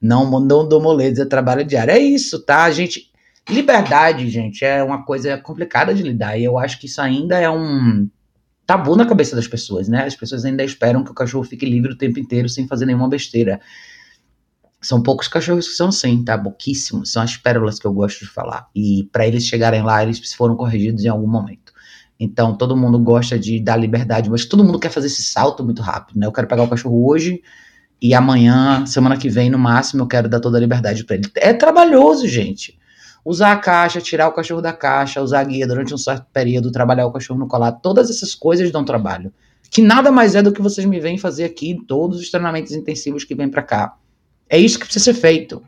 Não, 0.00 0.28
não 0.40 0.68
dou 0.68 0.82
moleza, 0.82 1.22
é 1.22 1.26
trabalho 1.26 1.64
diário. 1.64 1.92
É 1.92 1.98
isso, 1.98 2.44
tá, 2.44 2.70
gente? 2.70 3.10
Liberdade, 3.48 4.28
gente, 4.28 4.64
é 4.64 4.82
uma 4.82 5.04
coisa 5.04 5.36
complicada 5.36 5.94
de 5.94 6.02
lidar. 6.02 6.38
E 6.38 6.44
eu 6.44 6.58
acho 6.58 6.80
que 6.80 6.86
isso 6.86 7.00
ainda 7.00 7.38
é 7.38 7.50
um 7.50 8.08
tabu 8.72 8.96
na 8.96 9.04
cabeça 9.04 9.36
das 9.36 9.46
pessoas, 9.46 9.86
né? 9.86 10.06
As 10.06 10.16
pessoas 10.16 10.46
ainda 10.46 10.64
esperam 10.64 11.04
que 11.04 11.10
o 11.10 11.14
cachorro 11.14 11.44
fique 11.44 11.66
livre 11.66 11.92
o 11.92 11.96
tempo 11.96 12.18
inteiro 12.18 12.48
sem 12.48 12.66
fazer 12.66 12.86
nenhuma 12.86 13.06
besteira. 13.06 13.60
São 14.80 15.02
poucos 15.02 15.28
cachorros 15.28 15.68
que 15.68 15.74
são 15.74 15.88
assim, 15.88 16.24
tá? 16.24 16.38
Pouquíssimos. 16.38 17.12
São 17.12 17.22
as 17.22 17.36
pérolas 17.36 17.78
que 17.78 17.86
eu 17.86 17.92
gosto 17.92 18.20
de 18.20 18.30
falar. 18.30 18.66
E 18.74 19.06
para 19.12 19.26
eles 19.26 19.44
chegarem 19.44 19.82
lá, 19.82 20.02
eles 20.02 20.32
foram 20.32 20.56
corrigidos 20.56 21.04
em 21.04 21.08
algum 21.08 21.26
momento. 21.26 21.70
Então, 22.18 22.56
todo 22.56 22.74
mundo 22.74 22.98
gosta 22.98 23.38
de 23.38 23.60
dar 23.60 23.76
liberdade, 23.76 24.30
mas 24.30 24.46
todo 24.46 24.64
mundo 24.64 24.78
quer 24.78 24.90
fazer 24.90 25.08
esse 25.08 25.22
salto 25.22 25.62
muito 25.62 25.82
rápido, 25.82 26.18
né? 26.18 26.26
Eu 26.26 26.32
quero 26.32 26.46
pegar 26.46 26.62
o 26.62 26.68
cachorro 26.68 27.06
hoje 27.06 27.42
e 28.00 28.14
amanhã, 28.14 28.86
semana 28.86 29.18
que 29.18 29.28
vem, 29.28 29.50
no 29.50 29.58
máximo, 29.58 30.02
eu 30.02 30.06
quero 30.06 30.30
dar 30.30 30.40
toda 30.40 30.56
a 30.56 30.60
liberdade 30.60 31.04
para 31.04 31.16
ele. 31.16 31.30
É 31.36 31.52
trabalhoso, 31.52 32.26
gente 32.26 32.80
usar 33.24 33.52
a 33.52 33.56
caixa, 33.56 34.00
tirar 34.00 34.28
o 34.28 34.32
cachorro 34.32 34.60
da 34.60 34.72
caixa, 34.72 35.22
usar 35.22 35.40
a 35.40 35.44
guia 35.44 35.66
durante 35.66 35.94
um 35.94 35.98
certo 35.98 36.26
período, 36.32 36.72
trabalhar 36.72 37.06
o 37.06 37.12
cachorro 37.12 37.38
no 37.38 37.46
colar, 37.46 37.72
todas 37.72 38.10
essas 38.10 38.34
coisas 38.34 38.70
dão 38.70 38.84
trabalho. 38.84 39.32
que 39.70 39.80
nada 39.80 40.12
mais 40.12 40.34
é 40.34 40.42
do 40.42 40.52
que 40.52 40.60
vocês 40.60 40.86
me 40.86 41.00
veem 41.00 41.16
fazer 41.16 41.44
aqui 41.44 41.78
todos 41.88 42.20
os 42.20 42.30
treinamentos 42.30 42.72
intensivos 42.72 43.24
que 43.24 43.34
vêm 43.34 43.48
para 43.48 43.62
cá. 43.62 43.94
É 44.48 44.58
isso 44.58 44.78
que 44.78 44.84
precisa 44.84 45.06
ser 45.06 45.14
feito. 45.14 45.62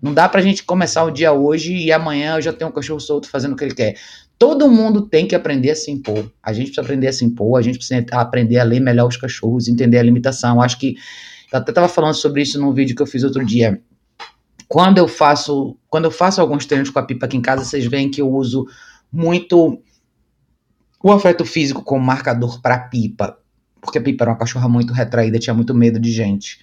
Não 0.00 0.14
dá 0.14 0.26
pra 0.28 0.40
gente 0.40 0.64
começar 0.64 1.04
o 1.04 1.10
dia 1.10 1.30
hoje 1.32 1.74
e 1.74 1.92
amanhã 1.92 2.36
eu 2.36 2.42
já 2.42 2.52
tenho 2.54 2.70
um 2.70 2.74
cachorro 2.74 3.00
solto 3.00 3.28
fazendo 3.28 3.52
o 3.52 3.56
que 3.56 3.64
ele 3.64 3.74
quer. 3.74 3.96
Todo 4.38 4.70
mundo 4.70 5.02
tem 5.02 5.26
que 5.26 5.34
aprender 5.34 5.70
a 5.70 5.76
se 5.76 5.90
impor. 5.90 6.30
A 6.42 6.52
gente 6.52 6.66
precisa 6.66 6.82
aprender 6.82 7.08
a 7.08 7.12
se 7.12 7.24
impor, 7.24 7.58
a 7.58 7.62
gente 7.62 7.76
precisa 7.76 8.04
aprender 8.12 8.58
a 8.58 8.64
ler 8.64 8.80
melhor 8.80 9.08
os 9.08 9.16
cachorros, 9.16 9.68
entender 9.68 9.98
a 9.98 10.02
limitação. 10.02 10.60
Acho 10.60 10.78
que 10.78 10.96
eu 11.52 11.58
até 11.58 11.70
estava 11.70 11.88
falando 11.88 12.14
sobre 12.14 12.42
isso 12.42 12.58
num 12.58 12.72
vídeo 12.72 12.96
que 12.96 13.02
eu 13.02 13.06
fiz 13.06 13.24
outro 13.24 13.44
dia. 13.44 13.80
Quando 14.68 14.98
eu 14.98 15.08
faço, 15.08 15.76
quando 15.88 16.04
eu 16.04 16.10
faço 16.10 16.40
alguns 16.40 16.66
treinos 16.66 16.90
com 16.90 16.98
a 16.98 17.02
pipa 17.02 17.26
aqui 17.26 17.36
em 17.36 17.42
casa, 17.42 17.64
vocês 17.64 17.86
veem 17.86 18.10
que 18.10 18.20
eu 18.20 18.30
uso 18.30 18.66
muito 19.12 19.80
o 21.02 21.12
afeto 21.12 21.44
físico 21.44 21.82
como 21.82 22.04
marcador 22.04 22.60
para 22.62 22.78
pipa, 22.78 23.38
porque 23.80 23.98
a 23.98 24.02
pipa 24.02 24.24
era 24.24 24.30
uma 24.30 24.38
cachorra 24.38 24.68
muito 24.68 24.92
retraída, 24.92 25.38
tinha 25.38 25.54
muito 25.54 25.74
medo 25.74 26.00
de 26.00 26.10
gente. 26.10 26.58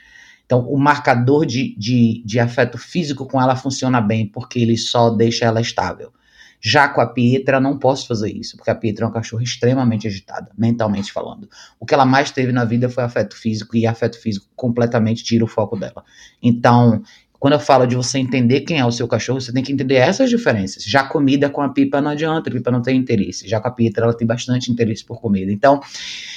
Então, 0.46 0.68
o 0.68 0.78
marcador 0.78 1.46
de, 1.46 1.76
de, 1.78 2.22
de 2.26 2.40
afeto 2.40 2.78
físico 2.78 3.26
com 3.26 3.42
ela 3.42 3.56
funciona 3.56 4.02
bem, 4.02 4.28
porque 4.28 4.60
ele 4.60 4.78
só 4.78 5.10
deixa 5.10 5.46
ela 5.46 5.62
estável. 5.62 6.12
Já 6.60 6.90
com 6.90 7.02
a 7.02 7.08
Pietra, 7.08 7.60
não 7.60 7.78
posso 7.78 8.08
fazer 8.08 8.32
isso, 8.32 8.58
porque 8.58 8.70
a 8.70 8.76
Pietra 8.76 9.06
é 9.06 9.08
uma 9.08 9.14
cachorra 9.14 9.44
extremamente 9.44 10.08
agitada, 10.08 10.52
mentalmente 10.58 11.12
falando. 11.12 11.50
O 11.80 11.86
que 11.86 11.94
ela 11.94 12.06
mais 12.06 12.32
teve 12.32 12.52
na 12.52 12.66
vida 12.66 12.90
foi 12.90 13.04
afeto 13.04 13.36
físico, 13.36 13.78
e 13.78 13.88
afeto 13.88 14.20
físico 14.20 14.48
completamente 14.56 15.24
tira 15.24 15.46
o 15.46 15.48
foco 15.48 15.78
dela. 15.78 16.04
Então, 16.44 17.02
quando 17.42 17.54
eu 17.54 17.60
falo 17.60 17.88
de 17.88 17.96
você 17.96 18.20
entender 18.20 18.62
quem 18.62 18.78
é 18.78 18.86
o 18.86 18.92
seu 18.92 19.08
cachorro, 19.08 19.42
você 19.42 19.52
tem 19.52 19.64
que 19.64 19.74
entender 19.74 19.96
essas 19.96 20.30
diferenças. 20.30 20.84
Já 20.84 21.04
comida 21.04 21.50
com 21.50 21.60
a 21.60 21.70
pipa 21.70 22.00
não 22.00 22.12
adianta, 22.12 22.52
a 22.52 22.54
pipa 22.54 22.70
não 22.70 22.84
tem 22.84 22.96
interesse. 22.96 23.50
Já 23.50 23.60
com 23.60 23.68
a 23.68 23.72
Pietra, 23.72 24.04
ela 24.04 24.14
tem 24.16 24.28
bastante 24.28 24.72
interesse 24.72 25.04
por 25.04 25.20
comida. 25.20 25.52
Então, 25.52 25.82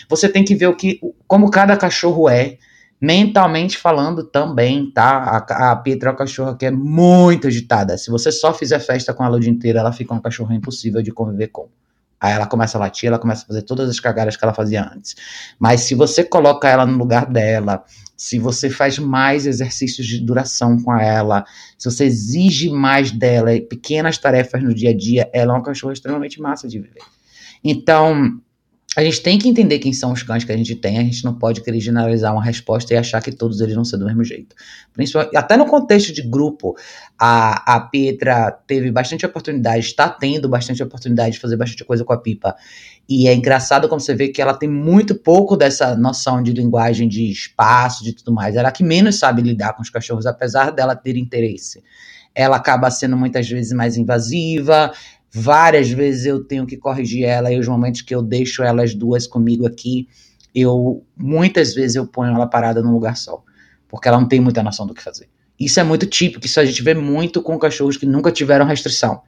você 0.08 0.30
tem 0.30 0.42
que 0.42 0.54
ver 0.54 0.68
o 0.68 0.74
que, 0.74 0.98
como 1.28 1.50
cada 1.50 1.76
cachorro 1.76 2.26
é, 2.26 2.56
mentalmente 2.98 3.76
falando 3.76 4.24
também, 4.24 4.90
tá? 4.92 5.44
A, 5.46 5.72
a 5.72 5.76
Pietra 5.76 6.08
é 6.08 6.12
uma 6.12 6.16
cachorra 6.16 6.56
que 6.56 6.64
é 6.64 6.70
muito 6.70 7.48
agitada. 7.48 7.98
Se 7.98 8.10
você 8.10 8.32
só 8.32 8.54
fizer 8.54 8.78
festa 8.78 9.12
com 9.12 9.22
ela 9.22 9.36
o 9.36 9.40
dia 9.40 9.50
inteiro, 9.50 9.78
ela 9.78 9.92
fica 9.92 10.14
uma 10.14 10.22
cachorra 10.22 10.54
impossível 10.54 11.02
de 11.02 11.12
conviver 11.12 11.48
com. 11.48 11.68
Aí 12.18 12.32
ela 12.32 12.46
começa 12.46 12.78
a 12.78 12.80
latir, 12.80 13.08
ela 13.08 13.18
começa 13.18 13.44
a 13.44 13.46
fazer 13.46 13.60
todas 13.60 13.90
as 13.90 14.00
cagadas 14.00 14.38
que 14.38 14.42
ela 14.42 14.54
fazia 14.54 14.90
antes. 14.90 15.14
Mas 15.58 15.82
se 15.82 15.94
você 15.94 16.24
coloca 16.24 16.66
ela 16.66 16.86
no 16.86 16.96
lugar 16.96 17.26
dela, 17.26 17.84
se 18.16 18.38
você 18.38 18.70
faz 18.70 18.98
mais 18.98 19.46
exercícios 19.46 20.06
de 20.06 20.20
duração 20.20 20.80
com 20.80 20.96
ela, 20.96 21.44
se 21.78 21.90
você 21.90 22.04
exige 22.04 22.70
mais 22.70 23.10
dela, 23.10 23.50
pequenas 23.68 24.18
tarefas 24.18 24.62
no 24.62 24.74
dia 24.74 24.90
a 24.90 24.96
dia, 24.96 25.28
ela 25.32 25.52
é 25.52 25.56
uma 25.56 25.62
cachorra 25.62 25.92
extremamente 25.92 26.40
massa 26.40 26.68
de 26.68 26.78
viver. 26.78 27.02
Então, 27.62 28.40
a 28.96 29.02
gente 29.02 29.20
tem 29.22 29.38
que 29.38 29.48
entender 29.48 29.78
quem 29.78 29.92
são 29.92 30.12
os 30.12 30.22
cães 30.22 30.44
que 30.44 30.52
a 30.52 30.56
gente 30.56 30.74
tem, 30.76 30.98
a 30.98 31.02
gente 31.02 31.24
não 31.24 31.34
pode 31.34 31.60
querer 31.62 31.80
generalizar 31.80 32.32
uma 32.32 32.42
resposta 32.42 32.94
e 32.94 32.96
achar 32.96 33.20
que 33.20 33.32
todos 33.32 33.60
eles 33.60 33.74
vão 33.74 33.84
ser 33.84 33.96
do 33.96 34.04
mesmo 34.04 34.22
jeito. 34.22 34.54
Principalmente, 34.92 35.36
até 35.36 35.56
no 35.56 35.66
contexto 35.66 36.12
de 36.12 36.22
grupo, 36.22 36.76
a, 37.18 37.76
a 37.76 37.90
teve 38.66 38.90
bastante 38.90 39.26
oportunidade, 39.26 39.80
está 39.80 40.08
tendo 40.08 40.48
bastante 40.48 40.82
oportunidade 40.82 41.34
de 41.34 41.40
fazer 41.40 41.56
bastante 41.56 41.84
coisa 41.84 42.04
com 42.04 42.12
a 42.12 42.18
Pipa. 42.18 42.54
E 43.08 43.26
é 43.28 43.34
engraçado 43.34 43.88
como 43.88 44.00
você 44.00 44.14
vê 44.14 44.28
que 44.28 44.40
ela 44.40 44.54
tem 44.54 44.68
muito 44.68 45.14
pouco 45.14 45.56
dessa 45.56 45.96
noção 45.96 46.42
de 46.42 46.52
linguagem 46.52 47.08
de 47.08 47.30
espaço, 47.30 48.04
de 48.04 48.12
tudo 48.12 48.32
mais. 48.32 48.54
Ela 48.54 48.68
é 48.68 48.72
que 48.72 48.84
menos 48.84 49.18
sabe 49.18 49.42
lidar 49.42 49.74
com 49.74 49.82
os 49.82 49.90
cachorros, 49.90 50.26
apesar 50.26 50.70
dela 50.70 50.94
ter 50.94 51.16
interesse 51.16 51.82
ela 52.34 52.56
acaba 52.56 52.90
sendo 52.90 53.16
muitas 53.16 53.48
vezes 53.48 53.72
mais 53.72 53.96
invasiva, 53.96 54.92
Várias 55.36 55.90
vezes 55.90 56.26
eu 56.26 56.44
tenho 56.44 56.64
que 56.64 56.76
corrigir 56.76 57.24
ela 57.24 57.52
e 57.52 57.58
os 57.58 57.66
momentos 57.66 58.02
que 58.02 58.14
eu 58.14 58.22
deixo 58.22 58.62
elas 58.62 58.94
duas 58.94 59.26
comigo 59.26 59.66
aqui, 59.66 60.06
eu 60.54 61.04
muitas 61.16 61.74
vezes 61.74 61.96
eu 61.96 62.06
ponho 62.06 62.32
ela 62.32 62.46
parada 62.46 62.80
num 62.80 62.92
lugar 62.92 63.16
só, 63.16 63.42
porque 63.88 64.06
ela 64.06 64.20
não 64.20 64.28
tem 64.28 64.38
muita 64.38 64.62
noção 64.62 64.86
do 64.86 64.94
que 64.94 65.02
fazer. 65.02 65.28
Isso 65.58 65.80
é 65.80 65.82
muito 65.82 66.06
típico, 66.06 66.46
isso 66.46 66.60
a 66.60 66.64
gente 66.64 66.80
vê 66.84 66.94
muito 66.94 67.42
com 67.42 67.58
cachorros 67.58 67.96
que 67.96 68.06
nunca 68.06 68.30
tiveram 68.30 68.64
restrição, 68.64 69.22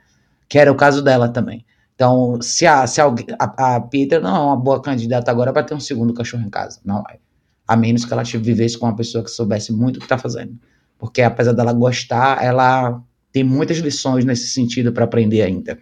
que 0.48 0.56
era 0.56 0.70
o 0.70 0.76
caso 0.76 1.02
dela 1.02 1.28
também. 1.28 1.66
Então, 1.96 2.40
se 2.40 2.64
a, 2.66 2.86
se 2.86 3.00
a, 3.00 3.12
a, 3.36 3.76
a 3.76 3.80
Peter 3.80 4.20
não 4.20 4.36
é 4.36 4.40
uma 4.40 4.56
boa 4.56 4.80
candidata 4.80 5.28
agora 5.28 5.52
para 5.52 5.64
ter 5.64 5.74
um 5.74 5.80
segundo 5.80 6.14
cachorro 6.14 6.44
em 6.44 6.50
casa, 6.50 6.78
não 6.84 7.00
é. 7.10 7.18
A 7.66 7.76
menos 7.76 8.04
que 8.04 8.12
ela 8.12 8.22
vivesse 8.22 8.78
com 8.78 8.86
uma 8.86 8.94
pessoa 8.94 9.24
que 9.24 9.30
soubesse 9.30 9.72
muito 9.72 9.96
o 9.96 9.98
que 9.98 10.04
está 10.04 10.16
fazendo. 10.16 10.56
Porque 10.96 11.20
apesar 11.20 11.52
dela 11.52 11.72
gostar, 11.72 12.44
ela 12.44 13.02
tem 13.36 13.44
muitas 13.44 13.76
lições 13.76 14.24
nesse 14.24 14.46
sentido 14.46 14.90
para 14.94 15.04
aprender 15.04 15.42
ainda. 15.42 15.78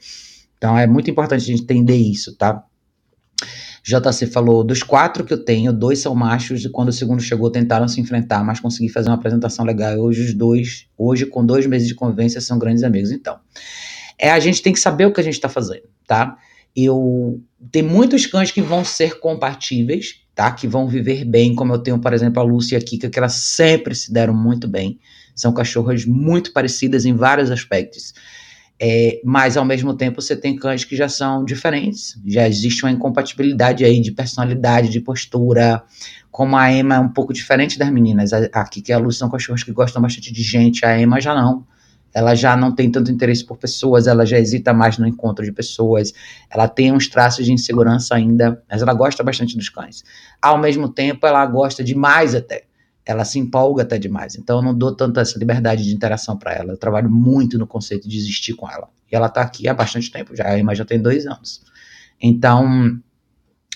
Então 0.59 0.77
é 0.77 0.89
muito 0.89 1.09
importante 1.09 1.45
a 1.45 1.47
gente 1.47 1.63
entender 1.63 1.95
isso, 1.95 2.35
tá? 2.35 2.65
JC 3.81 4.27
falou: 4.27 4.65
dos 4.65 4.83
quatro 4.83 5.25
que 5.25 5.33
eu 5.33 5.45
tenho, 5.45 5.73
dois 5.73 6.01
são 6.01 6.17
machos, 6.17 6.65
e 6.65 6.69
quando 6.69 6.89
o 6.89 6.93
segundo 6.93 7.23
chegou, 7.23 7.49
tentaram 7.49 7.87
se 7.87 8.01
enfrentar, 8.01 8.43
mas 8.43 8.59
consegui 8.59 8.89
fazer 8.89 9.09
uma 9.09 9.15
apresentação 9.15 9.65
legal. 9.65 9.97
Hoje, 10.01 10.25
os 10.25 10.35
dois, 10.35 10.89
hoje, 10.99 11.27
com 11.27 11.47
dois 11.47 11.65
meses 11.65 11.87
de 11.87 11.95
convivência, 11.95 12.41
são 12.41 12.59
grandes 12.59 12.83
amigos. 12.83 13.13
Então, 13.13 13.39
é 14.19 14.33
a 14.33 14.41
gente 14.41 14.61
tem 14.61 14.73
que 14.73 14.81
saber 14.81 15.07
o 15.07 15.13
que 15.13 15.21
a 15.21 15.25
gente 15.25 15.35
está 15.35 15.49
fazendo, 15.49 15.85
tá? 16.09 16.37
Eu 16.75 17.41
tem 17.71 17.85
muitos 17.85 18.27
cães 18.27 18.51
que 18.51 18.61
vão 18.61 18.85
ser 18.85 19.21
compatíveis, 19.21 20.23
tá? 20.35 20.51
Que 20.51 20.67
vão 20.67 20.89
viver 20.89 21.25
bem, 21.25 21.55
como 21.55 21.73
eu 21.73 21.79
tenho, 21.79 22.01
por 22.01 22.13
exemplo, 22.13 22.43
a 22.43 22.45
Lúcia 22.45 22.75
e 22.75 22.79
a 22.79 22.85
Kika, 22.85 23.09
que 23.09 23.19
elas 23.19 23.35
sempre 23.35 23.95
se 23.95 24.13
deram 24.13 24.35
muito 24.35 24.67
bem. 24.67 24.99
São 25.35 25.53
cachorras 25.53 26.05
muito 26.05 26.53
parecidas 26.53 27.05
em 27.05 27.15
vários 27.15 27.51
aspectos. 27.51 28.15
É, 28.79 29.21
mas 29.25 29.57
ao 29.57 29.65
mesmo 29.65 29.95
tempo 29.95 30.21
você 30.21 30.37
tem 30.37 30.57
cães 30.57 30.85
que 30.85 30.97
já 30.97 31.09
são 31.09 31.45
diferentes, 31.45 32.21
já 32.27 32.49
existe 32.49 32.85
uma 32.85 32.91
incompatibilidade 32.91 33.85
aí 33.85 34.01
de 34.01 34.11
personalidade, 34.11 34.89
de 34.89 35.01
postura. 35.01 35.83
Como 36.31 36.57
a 36.57 36.73
Emma 36.73 36.97
é 36.97 36.99
um 36.99 37.09
pouco 37.09 37.33
diferente 37.33 37.79
das 37.79 37.91
meninas, 37.91 38.33
aqui 38.33 38.83
que 38.83 38.93
a 38.93 38.99
Luz 38.99 39.17
são 39.17 39.31
cachorros 39.31 39.63
que 39.63 39.73
gostam 39.73 40.03
bastante 40.03 40.33
de 40.33 40.43
gente, 40.43 40.85
a 40.85 41.01
Emma 41.01 41.21
já 41.21 41.35
não. 41.35 41.65
Ela 42.13 42.35
já 42.35 42.57
não 42.57 42.73
tem 42.73 42.91
tanto 42.91 43.11
interesse 43.11 43.45
por 43.45 43.57
pessoas, 43.57 44.07
ela 44.07 44.25
já 44.25 44.39
hesita 44.39 44.73
mais 44.73 44.99
no 44.99 45.07
encontro 45.07 45.45
de 45.45 45.51
pessoas, 45.51 46.13
ela 46.49 46.69
tem 46.69 46.93
uns 46.93 47.09
traços 47.09 47.45
de 47.45 47.53
insegurança 47.53 48.15
ainda, 48.15 48.63
mas 48.71 48.83
ela 48.83 48.95
gosta 48.95 49.23
bastante 49.25 49.57
dos 49.57 49.69
cães. 49.69 50.05
Ao 50.41 50.59
mesmo 50.59 50.89
tempo, 50.89 51.27
ela 51.27 51.45
gosta 51.47 51.83
demais 51.83 52.35
até 52.35 52.65
ela 53.07 53.25
se 53.25 53.39
empolga 53.39 53.83
até 53.83 53.99
demais. 53.99 54.37
Então 54.37 54.59
eu 54.59 54.63
não 54.63 54.77
dou 54.77 54.95
tanta 54.95 55.21
essa 55.21 55.39
liberdade 55.39 55.85
de 55.85 55.95
interação 55.95 56.37
para 56.37 56.55
ela. 56.55 56.73
Eu 56.73 56.77
trabalho 56.77 57.11
muito 57.11 57.59
no 57.59 57.67
conceito 57.67 58.09
de 58.09 58.17
existir 58.17 58.55
com 58.55 58.71
ela. 58.71 58.89
E 59.11 59.15
ela 59.15 59.27
está 59.27 59.43
aqui 59.43 59.69
há 59.69 59.75
bastante 59.75 60.11
tempo 60.11 60.35
já, 60.35 60.45
mas 60.63 60.79
já 60.79 60.85
tem 60.85 61.01
dois 61.01 61.27
anos. 61.27 61.63
Então 62.21 62.99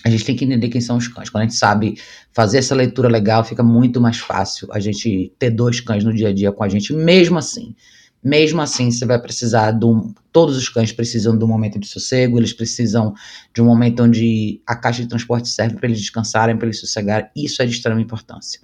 a 0.05 0.11
gente 0.11 0.25
tem 0.25 0.37
que 0.37 0.45
entender 0.45 0.69
quem 0.69 0.81
são 0.81 0.97
os 0.97 1.09
cães. 1.09 1.29
Quando 1.29 1.43
a 1.43 1.47
gente 1.47 1.57
sabe 1.57 2.01
fazer 2.33 2.59
essa 2.59 2.75
leitura 2.75 3.09
legal, 3.09 3.45
fica 3.45 3.63
muito 3.63 4.01
mais 4.01 4.19
fácil 4.19 4.69
a 4.73 4.79
gente 4.79 5.33
ter 5.39 5.51
dois 5.51 5.81
cães 5.81 6.05
no 6.05 6.15
dia 6.15 6.29
a 6.29 6.33
dia 6.33 6.53
com 6.53 6.63
a 6.63 6.69
gente, 6.69 6.93
mesmo 6.93 7.37
assim. 7.37 7.75
Mesmo 8.23 8.61
assim, 8.61 8.91
você 8.91 9.07
vai 9.07 9.21
precisar 9.21 9.73
de 9.73 9.85
um. 9.85 10.13
Todos 10.33 10.57
os 10.57 10.69
cães 10.69 10.93
precisam 10.93 11.37
de 11.39 11.45
um 11.45 11.49
momento 11.49 11.79
de 11.79 11.87
sossego, 11.87 12.39
eles 12.39 12.53
precisam 12.53 13.15
de 13.55 13.63
um 13.63 13.65
momento 13.65 14.03
onde 14.03 14.61
a 14.67 14.75
caixa 14.75 15.03
de 15.03 15.09
transporte 15.09 15.49
serve 15.49 15.77
para 15.77 15.87
eles 15.87 16.01
descansarem, 16.01 16.57
para 16.57 16.67
eles 16.67 16.81
sossegarem. 16.81 17.29
Isso 17.37 17.63
é 17.63 17.67
de 17.67 17.73
extrema 17.73 18.01
importância. 18.01 18.61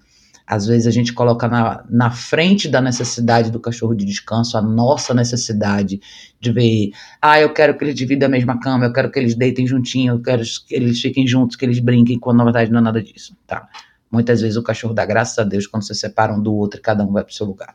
Às 0.46 0.66
vezes 0.66 0.86
a 0.86 0.90
gente 0.90 1.12
coloca 1.12 1.48
na, 1.48 1.84
na 1.88 2.10
frente 2.10 2.68
da 2.68 2.80
necessidade 2.80 3.50
do 3.50 3.58
cachorro 3.58 3.94
de 3.94 4.04
descanso 4.04 4.58
a 4.58 4.62
nossa 4.62 5.14
necessidade 5.14 6.00
de 6.38 6.52
ver, 6.52 6.90
ah, 7.20 7.40
eu 7.40 7.52
quero 7.52 7.78
que 7.78 7.84
eles 7.84 7.94
dividam 7.94 8.28
a 8.28 8.30
mesma 8.30 8.60
cama, 8.60 8.84
eu 8.84 8.92
quero 8.92 9.10
que 9.10 9.18
eles 9.18 9.34
deitem 9.34 9.66
juntinho, 9.66 10.14
eu 10.14 10.22
quero 10.22 10.42
que 10.66 10.74
eles 10.74 11.00
fiquem 11.00 11.26
juntos, 11.26 11.56
que 11.56 11.64
eles 11.64 11.78
brinquem, 11.78 12.18
quando 12.18 12.38
na 12.38 12.44
verdade 12.44 12.70
não 12.70 12.80
é 12.80 12.82
nada 12.82 13.02
disso, 13.02 13.34
tá? 13.46 13.66
Muitas 14.10 14.42
vezes 14.42 14.56
o 14.56 14.62
cachorro 14.62 14.92
dá 14.92 15.06
graças 15.06 15.38
a 15.38 15.44
Deus 15.44 15.66
quando 15.66 15.86
se 15.86 15.94
separam 15.94 16.36
um 16.36 16.42
do 16.42 16.54
outro 16.54 16.78
e 16.78 16.82
cada 16.82 17.02
um 17.02 17.12
vai 17.12 17.24
para 17.24 17.32
o 17.32 17.34
seu 17.34 17.46
lugar. 17.46 17.74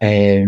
É, 0.00 0.46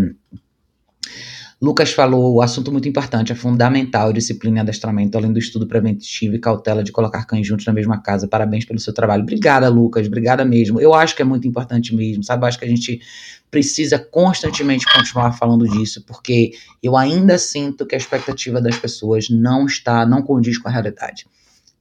Lucas 1.62 1.92
falou, 1.92 2.40
assunto 2.40 2.73
muito 2.73 2.88
importante, 2.88 3.33
é 3.33 3.35
fundamental 3.35 4.14
disciplina 4.14 4.59
e 4.59 4.61
adestramento, 4.61 5.18
além 5.18 5.31
do 5.31 5.38
estudo 5.38 5.66
preventivo 5.66 6.35
e 6.35 6.38
cautela 6.38 6.83
de 6.83 6.90
colocar 6.90 7.27
cães 7.27 7.46
juntos 7.46 7.66
na 7.66 7.73
mesma 7.75 8.01
casa. 8.01 8.27
Parabéns 8.27 8.64
pelo 8.64 8.79
seu 8.79 8.94
trabalho. 8.94 9.23
Obrigada, 9.23 9.68
Lucas, 9.68 10.07
obrigada 10.07 10.42
mesmo. 10.42 10.81
Eu 10.81 10.94
acho 10.94 11.14
que 11.14 11.20
é 11.20 11.25
muito 11.25 11.46
importante 11.46 11.94
mesmo, 11.94 12.25
sabe? 12.25 12.44
Eu 12.44 12.49
acho 12.49 12.59
que 12.59 12.64
a 12.64 12.68
gente 12.68 13.03
precisa 13.51 13.99
constantemente 13.99 14.87
continuar 14.90 15.33
falando 15.33 15.68
disso, 15.68 16.03
porque 16.07 16.53
eu 16.83 16.96
ainda 16.96 17.37
sinto 17.37 17.85
que 17.85 17.94
a 17.94 17.99
expectativa 17.99 18.59
das 18.59 18.79
pessoas 18.79 19.29
não 19.29 19.66
está, 19.66 20.07
não 20.07 20.23
condiz 20.23 20.57
com 20.57 20.66
a 20.66 20.73
realidade. 20.73 21.27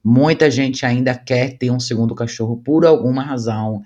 Muita 0.04 0.50
gente 0.50 0.84
ainda 0.84 1.14
quer 1.14 1.56
ter 1.56 1.70
um 1.70 1.80
segundo 1.80 2.14
cachorro 2.14 2.60
por 2.62 2.84
alguma 2.84 3.22
razão 3.22 3.82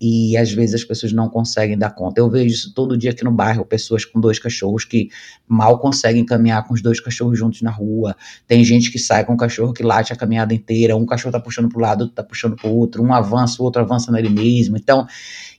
e 0.00 0.36
às 0.36 0.52
vezes 0.52 0.76
as 0.76 0.84
pessoas 0.84 1.12
não 1.12 1.28
conseguem 1.28 1.76
dar 1.76 1.90
conta. 1.90 2.20
Eu 2.20 2.30
vejo 2.30 2.54
isso 2.54 2.72
todo 2.72 2.96
dia 2.96 3.10
aqui 3.10 3.24
no 3.24 3.32
bairro, 3.32 3.64
pessoas 3.64 4.04
com 4.04 4.20
dois 4.20 4.38
cachorros 4.38 4.84
que 4.84 5.08
mal 5.46 5.78
conseguem 5.78 6.24
caminhar 6.24 6.66
com 6.66 6.74
os 6.74 6.80
dois 6.80 7.00
cachorros 7.00 7.38
juntos 7.38 7.62
na 7.62 7.70
rua. 7.70 8.16
Tem 8.46 8.64
gente 8.64 8.92
que 8.92 8.98
sai 8.98 9.24
com 9.24 9.32
um 9.32 9.36
cachorro 9.36 9.72
que 9.72 9.82
late 9.82 10.12
a 10.12 10.16
caminhada 10.16 10.54
inteira, 10.54 10.96
um 10.96 11.04
cachorro 11.04 11.32
tá 11.32 11.40
puxando 11.40 11.68
para 11.68 11.78
o 11.78 11.80
lado, 11.80 12.00
outro 12.02 12.14
tá 12.14 12.22
puxando 12.22 12.54
para 12.54 12.68
o 12.68 12.76
outro, 12.76 13.02
um 13.02 13.12
avança, 13.12 13.60
o 13.60 13.64
outro 13.64 13.82
avança 13.82 14.12
nele 14.12 14.28
mesmo. 14.28 14.76
Então, 14.76 15.06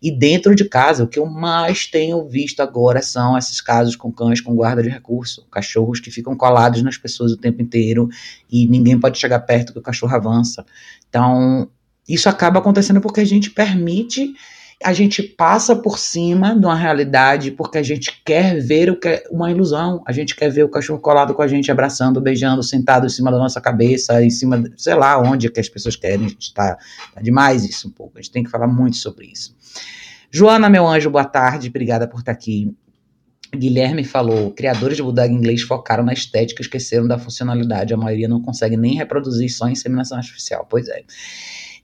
e 0.02 0.10
dentro 0.10 0.56
de 0.56 0.64
casa, 0.64 1.04
o 1.04 1.08
que 1.08 1.20
eu 1.20 1.26
mais 1.26 1.86
tenho 1.88 2.26
visto 2.28 2.62
agora 2.62 3.02
são 3.02 3.38
esses 3.38 3.60
casos 3.60 3.98
com 3.98 4.12
cães 4.12 4.40
com 4.40 4.56
guarda 4.56 4.82
de 4.82 4.90
recurso, 4.90 5.46
cachorros 5.52 6.00
que 6.00 6.10
ficam 6.10 6.36
colados 6.38 6.82
nas 6.82 6.98
pessoas 6.98 7.34
o 7.34 7.38
tempo 7.38 7.62
inteiro 7.62 8.08
e 8.50 8.68
ninguém 8.68 8.98
pode 8.98 9.20
chegar 9.20 9.40
perto 9.42 9.74
que 9.74 9.80
o 9.80 9.82
cachorro 9.82 10.16
avança. 10.16 10.66
Então, 11.10 11.70
Isso 12.10 12.28
acaba 12.28 12.60
acontecendo 12.60 13.00
porque 13.00 13.22
a 13.22 13.26
gente 13.26 13.52
permite, 13.52 14.34
a 14.84 14.92
gente 14.94 15.22
passa 15.22 15.76
por 15.76 16.00
cima 16.00 16.58
de 16.58 16.66
uma 16.66 16.76
realidade 16.76 17.52
porque 17.52 17.78
a 17.78 17.84
gente 17.84 18.22
quer 18.26 18.60
ver 18.60 18.90
o 18.90 19.00
que 19.00 19.08
é 19.08 19.24
uma 19.30 19.52
ilusão. 19.52 20.02
A 20.08 20.12
gente 20.12 20.36
quer 20.36 20.50
ver 20.50 20.64
o 20.64 20.70
cachorro 20.70 21.00
colado 21.00 21.36
com 21.36 21.44
a 21.44 21.48
gente, 21.48 21.72
abraçando, 21.72 22.20
beijando, 22.20 22.64
sentado 22.64 23.06
em 23.06 23.10
cima 23.10 23.32
da 23.32 23.38
nossa 23.38 23.62
cabeça, 23.62 24.24
em 24.24 24.32
cima, 24.32 24.64
sei 24.76 24.96
lá, 24.96 25.20
onde 25.20 25.46
é 25.46 25.50
que 25.52 25.60
as 25.60 25.70
pessoas 25.70 25.96
querem. 25.96 26.28
Gente 26.30 26.52
tá, 26.52 26.78
tá 27.14 27.22
demais 27.22 27.64
isso 27.64 27.88
um 27.88 27.92
pouco. 27.92 28.18
A 28.18 28.22
gente 28.22 28.32
tem 28.32 28.44
que 28.44 28.50
falar 28.50 28.68
muito 28.68 28.98
sobre 28.98 29.28
isso. 29.28 29.56
Joana, 30.32 30.68
meu 30.68 30.88
anjo, 30.88 31.12
boa 31.12 31.26
tarde. 31.26 31.70
Obrigada 31.70 32.08
por 32.08 32.22
estar 32.22 32.32
aqui. 32.32 32.76
Guilherme 33.56 34.04
falou: 34.04 34.52
criadores 34.52 34.98
de 34.98 35.04
Bulldog 35.04 35.32
inglês 35.32 35.62
focaram 35.62 36.04
na 36.04 36.14
estética, 36.14 36.62
esqueceram 36.62 37.08
da 37.08 37.18
funcionalidade. 37.18 37.94
A 37.94 37.98
maioria 37.98 38.28
não 38.28 38.42
consegue 38.42 38.78
nem 38.78 38.96
reproduzir 38.96 39.50
só 39.50 39.68
inseminação 39.68 40.18
artificial. 40.18 40.66
Pois 40.70 40.88
é. 40.88 41.04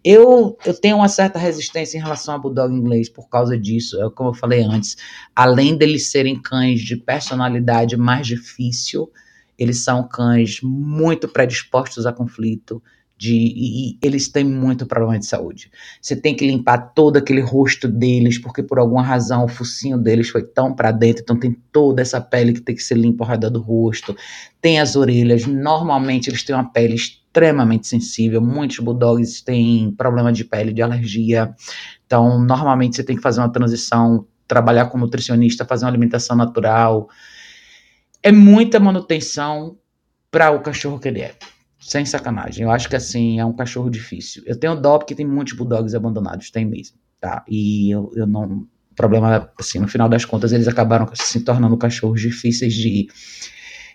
Eu, 0.07 0.55
eu 0.63 0.79
tenho 0.79 0.97
uma 0.97 1.09
certa 1.09 1.39
resistência 1.39 1.97
em 1.97 2.01
relação 2.01 2.35
ao 2.35 2.39
Bulldog 2.39 2.71
inglês 2.71 3.09
por 3.09 3.27
causa 3.27 3.57
disso. 3.57 3.99
É 3.99 4.07
como 4.11 4.29
eu 4.29 4.33
falei 4.35 4.61
antes, 4.61 4.95
além 5.35 5.75
deles 5.75 6.11
serem 6.11 6.39
cães 6.39 6.81
de 6.81 6.95
personalidade 6.95 7.97
mais 7.97 8.27
difícil, 8.27 9.11
eles 9.57 9.83
são 9.83 10.07
cães 10.07 10.59
muito 10.61 11.27
predispostos 11.27 12.05
a 12.05 12.13
conflito, 12.13 12.83
de, 13.17 13.33
e, 13.33 13.97
eles 14.01 14.27
têm 14.27 14.43
muito 14.43 14.85
problema 14.85 15.17
de 15.17 15.25
saúde. 15.25 15.71
Você 16.01 16.15
tem 16.15 16.35
que 16.35 16.45
limpar 16.45 16.93
todo 16.93 17.17
aquele 17.17 17.41
rosto 17.41 17.87
deles, 17.87 18.37
porque 18.37 18.61
por 18.61 18.77
alguma 18.77 19.01
razão 19.01 19.45
o 19.45 19.47
focinho 19.47 19.97
deles 19.97 20.29
foi 20.29 20.43
tão 20.43 20.73
para 20.73 20.91
dentro, 20.91 21.23
então 21.23 21.39
tem 21.39 21.55
toda 21.71 22.01
essa 22.01 22.19
pele 22.19 22.53
que 22.53 22.61
tem 22.61 22.75
que 22.75 22.83
ser 22.83 22.95
limpa 22.95 23.23
ao 23.23 23.29
redor 23.29 23.49
do 23.49 23.61
rosto. 23.61 24.15
Tem 24.61 24.79
as 24.79 24.95
orelhas, 24.95 25.45
normalmente 25.45 26.29
eles 26.29 26.43
têm 26.43 26.55
uma 26.55 26.71
pele 26.71 26.95
extremamente 26.95 27.87
sensível. 27.87 28.41
Muitos 28.41 28.79
bulldogs 28.79 29.41
têm 29.41 29.91
problema 29.91 30.31
de 30.31 30.43
pele, 30.43 30.73
de 30.73 30.81
alergia. 30.81 31.53
Então, 32.05 32.39
normalmente 32.39 32.95
você 32.95 33.03
tem 33.03 33.15
que 33.15 33.21
fazer 33.21 33.41
uma 33.41 33.51
transição, 33.51 34.25
trabalhar 34.47 34.85
com 34.87 34.97
nutricionista, 34.97 35.65
fazer 35.65 35.85
uma 35.85 35.91
alimentação 35.91 36.35
natural. 36.35 37.09
É 38.21 38.31
muita 38.31 38.79
manutenção 38.79 39.77
para 40.29 40.51
o 40.51 40.61
cachorro 40.61 40.99
que 40.99 41.07
ele 41.07 41.21
é. 41.21 41.35
Sem 41.85 42.03
sacanagem. 42.03 42.63
Eu 42.63 42.71
acho 42.71 42.89
que 42.89 42.95
assim, 42.95 43.39
é 43.39 43.45
um 43.45 43.53
cachorro 43.53 43.91
difícil. 43.91 44.41
Eu 44.47 44.59
tenho 44.59 44.75
dó 44.75 44.97
porque 44.97 45.13
tem 45.13 45.23
muitos 45.23 45.53
bulldogs 45.53 45.93
abandonados, 45.93 46.49
tem 46.49 46.65
mesmo, 46.65 46.97
tá? 47.21 47.45
E 47.47 47.91
eu, 47.91 48.11
eu 48.15 48.25
não. 48.25 48.65
O 48.91 48.95
problema, 48.95 49.51
assim, 49.59 49.77
no 49.77 49.87
final 49.87 50.09
das 50.09 50.25
contas, 50.25 50.51
eles 50.51 50.67
acabaram 50.67 51.07
se 51.13 51.41
tornando 51.41 51.77
cachorros 51.77 52.19
difíceis 52.19 52.73
de. 52.73 53.07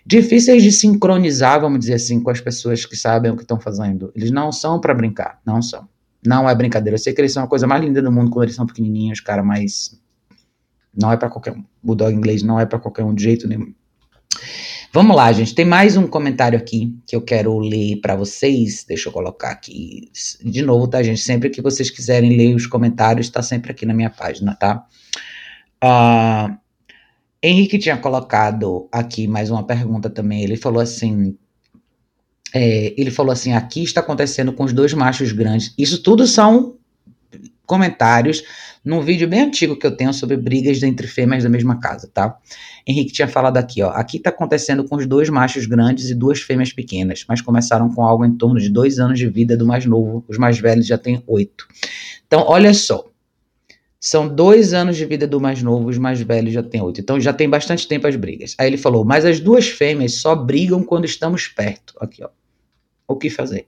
Difíceis 0.05 0.63
de 0.63 0.71
sincronizar, 0.71 1.59
vamos 1.59 1.79
dizer 1.79 1.95
assim, 1.95 2.21
com 2.23 2.29
as 2.29 2.39
pessoas 2.39 2.85
que 2.85 2.95
sabem 2.95 3.29
o 3.29 3.35
que 3.35 3.41
estão 3.41 3.59
fazendo. 3.59 4.09
Eles 4.15 4.31
não 4.31 4.53
são 4.53 4.79
para 4.79 4.93
brincar, 4.93 5.41
não 5.45 5.61
são. 5.61 5.85
Não 6.25 6.49
é 6.49 6.55
brincadeira. 6.55 6.95
Eu 6.95 6.99
sei 6.99 7.13
que 7.13 7.19
eles 7.19 7.33
são 7.33 7.43
a 7.43 7.47
coisa 7.47 7.67
mais 7.67 7.83
linda 7.83 8.01
do 8.01 8.09
mundo 8.09 8.31
quando 8.31 8.45
eles 8.45 8.55
são 8.55 8.65
pequenininhos, 8.65 9.19
cara, 9.19 9.43
mas 9.43 9.99
não 10.95 11.11
é 11.11 11.17
para 11.17 11.29
qualquer 11.29 11.51
um. 11.51 11.65
Bulldog 11.83 12.15
inglês 12.15 12.41
não 12.41 12.57
é 12.57 12.65
para 12.65 12.79
qualquer 12.79 13.03
um 13.03 13.13
de 13.13 13.21
jeito 13.21 13.49
nenhum. 13.49 13.73
Vamos 14.93 15.15
lá, 15.15 15.31
gente. 15.31 15.55
Tem 15.55 15.63
mais 15.63 15.95
um 15.95 16.05
comentário 16.05 16.59
aqui 16.59 16.93
que 17.07 17.15
eu 17.15 17.21
quero 17.21 17.57
ler 17.59 18.01
para 18.01 18.13
vocês. 18.13 18.83
Deixa 18.83 19.07
eu 19.07 19.13
colocar 19.13 19.51
aqui 19.51 20.11
de 20.43 20.61
novo, 20.61 20.85
tá, 20.85 21.01
gente? 21.01 21.21
Sempre 21.21 21.49
que 21.49 21.61
vocês 21.61 21.89
quiserem 21.89 22.35
ler 22.35 22.53
os 22.53 22.67
comentários, 22.67 23.27
está 23.27 23.41
sempre 23.41 23.71
aqui 23.71 23.85
na 23.85 23.93
minha 23.93 24.09
página, 24.09 24.53
tá? 24.53 24.85
Uh, 25.81 26.57
Henrique 27.41 27.79
tinha 27.79 27.95
colocado 27.95 28.89
aqui 28.91 29.29
mais 29.29 29.49
uma 29.49 29.65
pergunta 29.65 30.09
também. 30.09 30.43
Ele 30.43 30.57
falou 30.57 30.81
assim: 30.81 31.37
é, 32.53 32.93
ele 32.97 33.11
falou 33.11 33.31
assim: 33.31 33.53
aqui 33.53 33.83
está 33.83 34.01
acontecendo 34.01 34.51
com 34.51 34.65
os 34.65 34.73
dois 34.73 34.93
machos 34.93 35.31
grandes. 35.31 35.73
Isso 35.77 36.03
tudo 36.03 36.27
são 36.27 36.75
comentários 37.65 38.43
num 38.83 39.01
vídeo 39.01 39.27
bem 39.27 39.41
antigo 39.41 39.77
que 39.77 39.85
eu 39.85 39.95
tenho 39.95 40.13
sobre 40.13 40.35
brigas 40.35 40.81
entre 40.81 41.07
fêmeas 41.07 41.43
da 41.43 41.49
mesma 41.49 41.79
casa, 41.79 42.09
tá? 42.11 42.37
Henrique 42.85 43.13
tinha 43.13 43.27
falado 43.27 43.57
aqui, 43.57 43.81
ó. 43.83 43.89
Aqui 43.91 44.19
tá 44.19 44.31
acontecendo 44.31 44.83
com 44.83 44.95
os 44.95 45.05
dois 45.05 45.29
machos 45.29 45.65
grandes 45.67 46.09
e 46.09 46.15
duas 46.15 46.41
fêmeas 46.41 46.73
pequenas, 46.73 47.23
mas 47.27 47.41
começaram 47.41 47.89
com 47.89 48.03
algo 48.03 48.25
em 48.25 48.35
torno 48.35 48.59
de 48.59 48.69
dois 48.69 48.97
anos 48.99 49.19
de 49.19 49.27
vida 49.27 49.55
do 49.55 49.65
mais 49.65 49.85
novo. 49.85 50.25
Os 50.27 50.37
mais 50.37 50.57
velhos 50.59 50.87
já 50.87 50.97
têm 50.97 51.23
oito. 51.27 51.67
Então, 52.25 52.43
olha 52.47 52.73
só. 52.73 53.05
São 53.99 54.27
dois 54.27 54.73
anos 54.73 54.97
de 54.97 55.05
vida 55.05 55.27
do 55.27 55.39
mais 55.39 55.61
novo, 55.61 55.87
os 55.87 55.99
mais 55.99 56.19
velhos 56.19 56.51
já 56.51 56.63
têm 56.63 56.81
oito. 56.81 56.99
Então 56.99 57.19
já 57.19 57.31
tem 57.31 57.47
bastante 57.47 57.87
tempo 57.87 58.07
as 58.07 58.15
brigas. 58.15 58.55
Aí 58.57 58.65
ele 58.65 58.77
falou, 58.77 59.05
mas 59.05 59.25
as 59.25 59.39
duas 59.39 59.67
fêmeas 59.67 60.15
só 60.15 60.35
brigam 60.35 60.83
quando 60.83 61.05
estamos 61.05 61.47
perto. 61.47 61.93
Aqui, 62.01 62.23
ó. 62.23 62.29
O 63.07 63.15
que 63.15 63.29
fazer? 63.29 63.67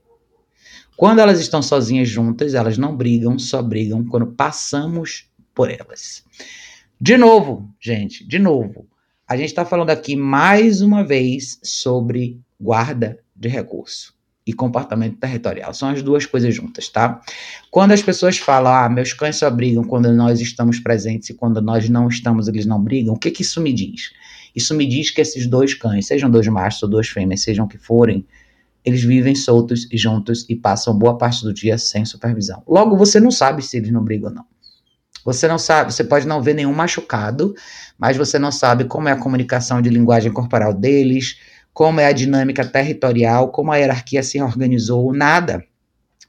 Quando 0.95 1.19
elas 1.19 1.39
estão 1.39 1.61
sozinhas 1.61 2.07
juntas, 2.07 2.53
elas 2.53 2.77
não 2.77 2.95
brigam, 2.95 3.37
só 3.39 3.61
brigam 3.61 4.05
quando 4.05 4.27
passamos 4.27 5.27
por 5.53 5.69
elas. 5.69 6.23
De 6.99 7.17
novo, 7.17 7.69
gente, 7.79 8.25
de 8.25 8.39
novo. 8.39 8.87
A 9.27 9.35
gente 9.35 9.49
está 9.49 9.65
falando 9.65 9.89
aqui 9.89 10.15
mais 10.15 10.81
uma 10.81 11.03
vez 11.03 11.59
sobre 11.63 12.39
guarda 12.59 13.19
de 13.35 13.49
recurso 13.49 14.13
e 14.45 14.53
comportamento 14.53 15.17
territorial. 15.17 15.73
São 15.73 15.89
as 15.89 16.01
duas 16.01 16.25
coisas 16.25 16.53
juntas, 16.53 16.89
tá? 16.89 17.21
Quando 17.71 17.93
as 17.93 18.01
pessoas 18.01 18.37
falam, 18.37 18.73
ah, 18.73 18.89
meus 18.89 19.13
cães 19.13 19.37
só 19.37 19.49
brigam 19.49 19.83
quando 19.83 20.11
nós 20.13 20.39
estamos 20.41 20.79
presentes 20.79 21.29
e 21.29 21.33
quando 21.33 21.61
nós 21.61 21.89
não 21.89 22.07
estamos, 22.07 22.47
eles 22.47 22.65
não 22.65 22.81
brigam, 22.81 23.13
o 23.13 23.19
que, 23.19 23.31
que 23.31 23.41
isso 23.41 23.61
me 23.61 23.73
diz? 23.73 24.11
Isso 24.55 24.75
me 24.75 24.85
diz 24.85 25.09
que 25.09 25.21
esses 25.21 25.47
dois 25.47 25.73
cães, 25.73 26.05
sejam 26.05 26.29
dois 26.29 26.47
machos 26.47 26.83
ou 26.83 26.89
duas 26.89 27.07
fêmeas, 27.07 27.41
sejam 27.41 27.67
que 27.67 27.77
forem, 27.77 28.25
eles 28.85 29.03
vivem 29.03 29.35
soltos 29.35 29.87
e 29.91 29.97
juntos 29.97 30.45
e 30.49 30.55
passam 30.55 30.97
boa 30.97 31.17
parte 31.17 31.43
do 31.43 31.53
dia 31.53 31.77
sem 31.77 32.05
supervisão. 32.05 32.61
Logo, 32.67 32.97
você 32.97 33.19
não 33.19 33.31
sabe 33.31 33.61
se 33.61 33.77
eles 33.77 33.91
não 33.91 34.03
brigam 34.03 34.29
ou 34.29 34.35
não. 34.35 34.45
Você 35.25 35.47
não 35.47 35.57
sabe, 35.57 35.93
você 35.93 36.03
pode 36.03 36.27
não 36.27 36.41
ver 36.41 36.53
nenhum 36.53 36.73
machucado, 36.73 37.55
mas 37.97 38.17
você 38.17 38.37
não 38.37 38.51
sabe 38.51 38.83
como 38.85 39.07
é 39.07 39.13
a 39.13 39.17
comunicação 39.17 39.81
de 39.81 39.89
linguagem 39.89 40.31
corporal 40.31 40.73
deles, 40.73 41.37
como 41.73 41.99
é 41.99 42.07
a 42.07 42.11
dinâmica 42.11 42.65
territorial, 42.65 43.49
como 43.49 43.71
a 43.71 43.77
hierarquia 43.77 44.21
se 44.21 44.41
organizou, 44.41 45.13
nada. 45.13 45.63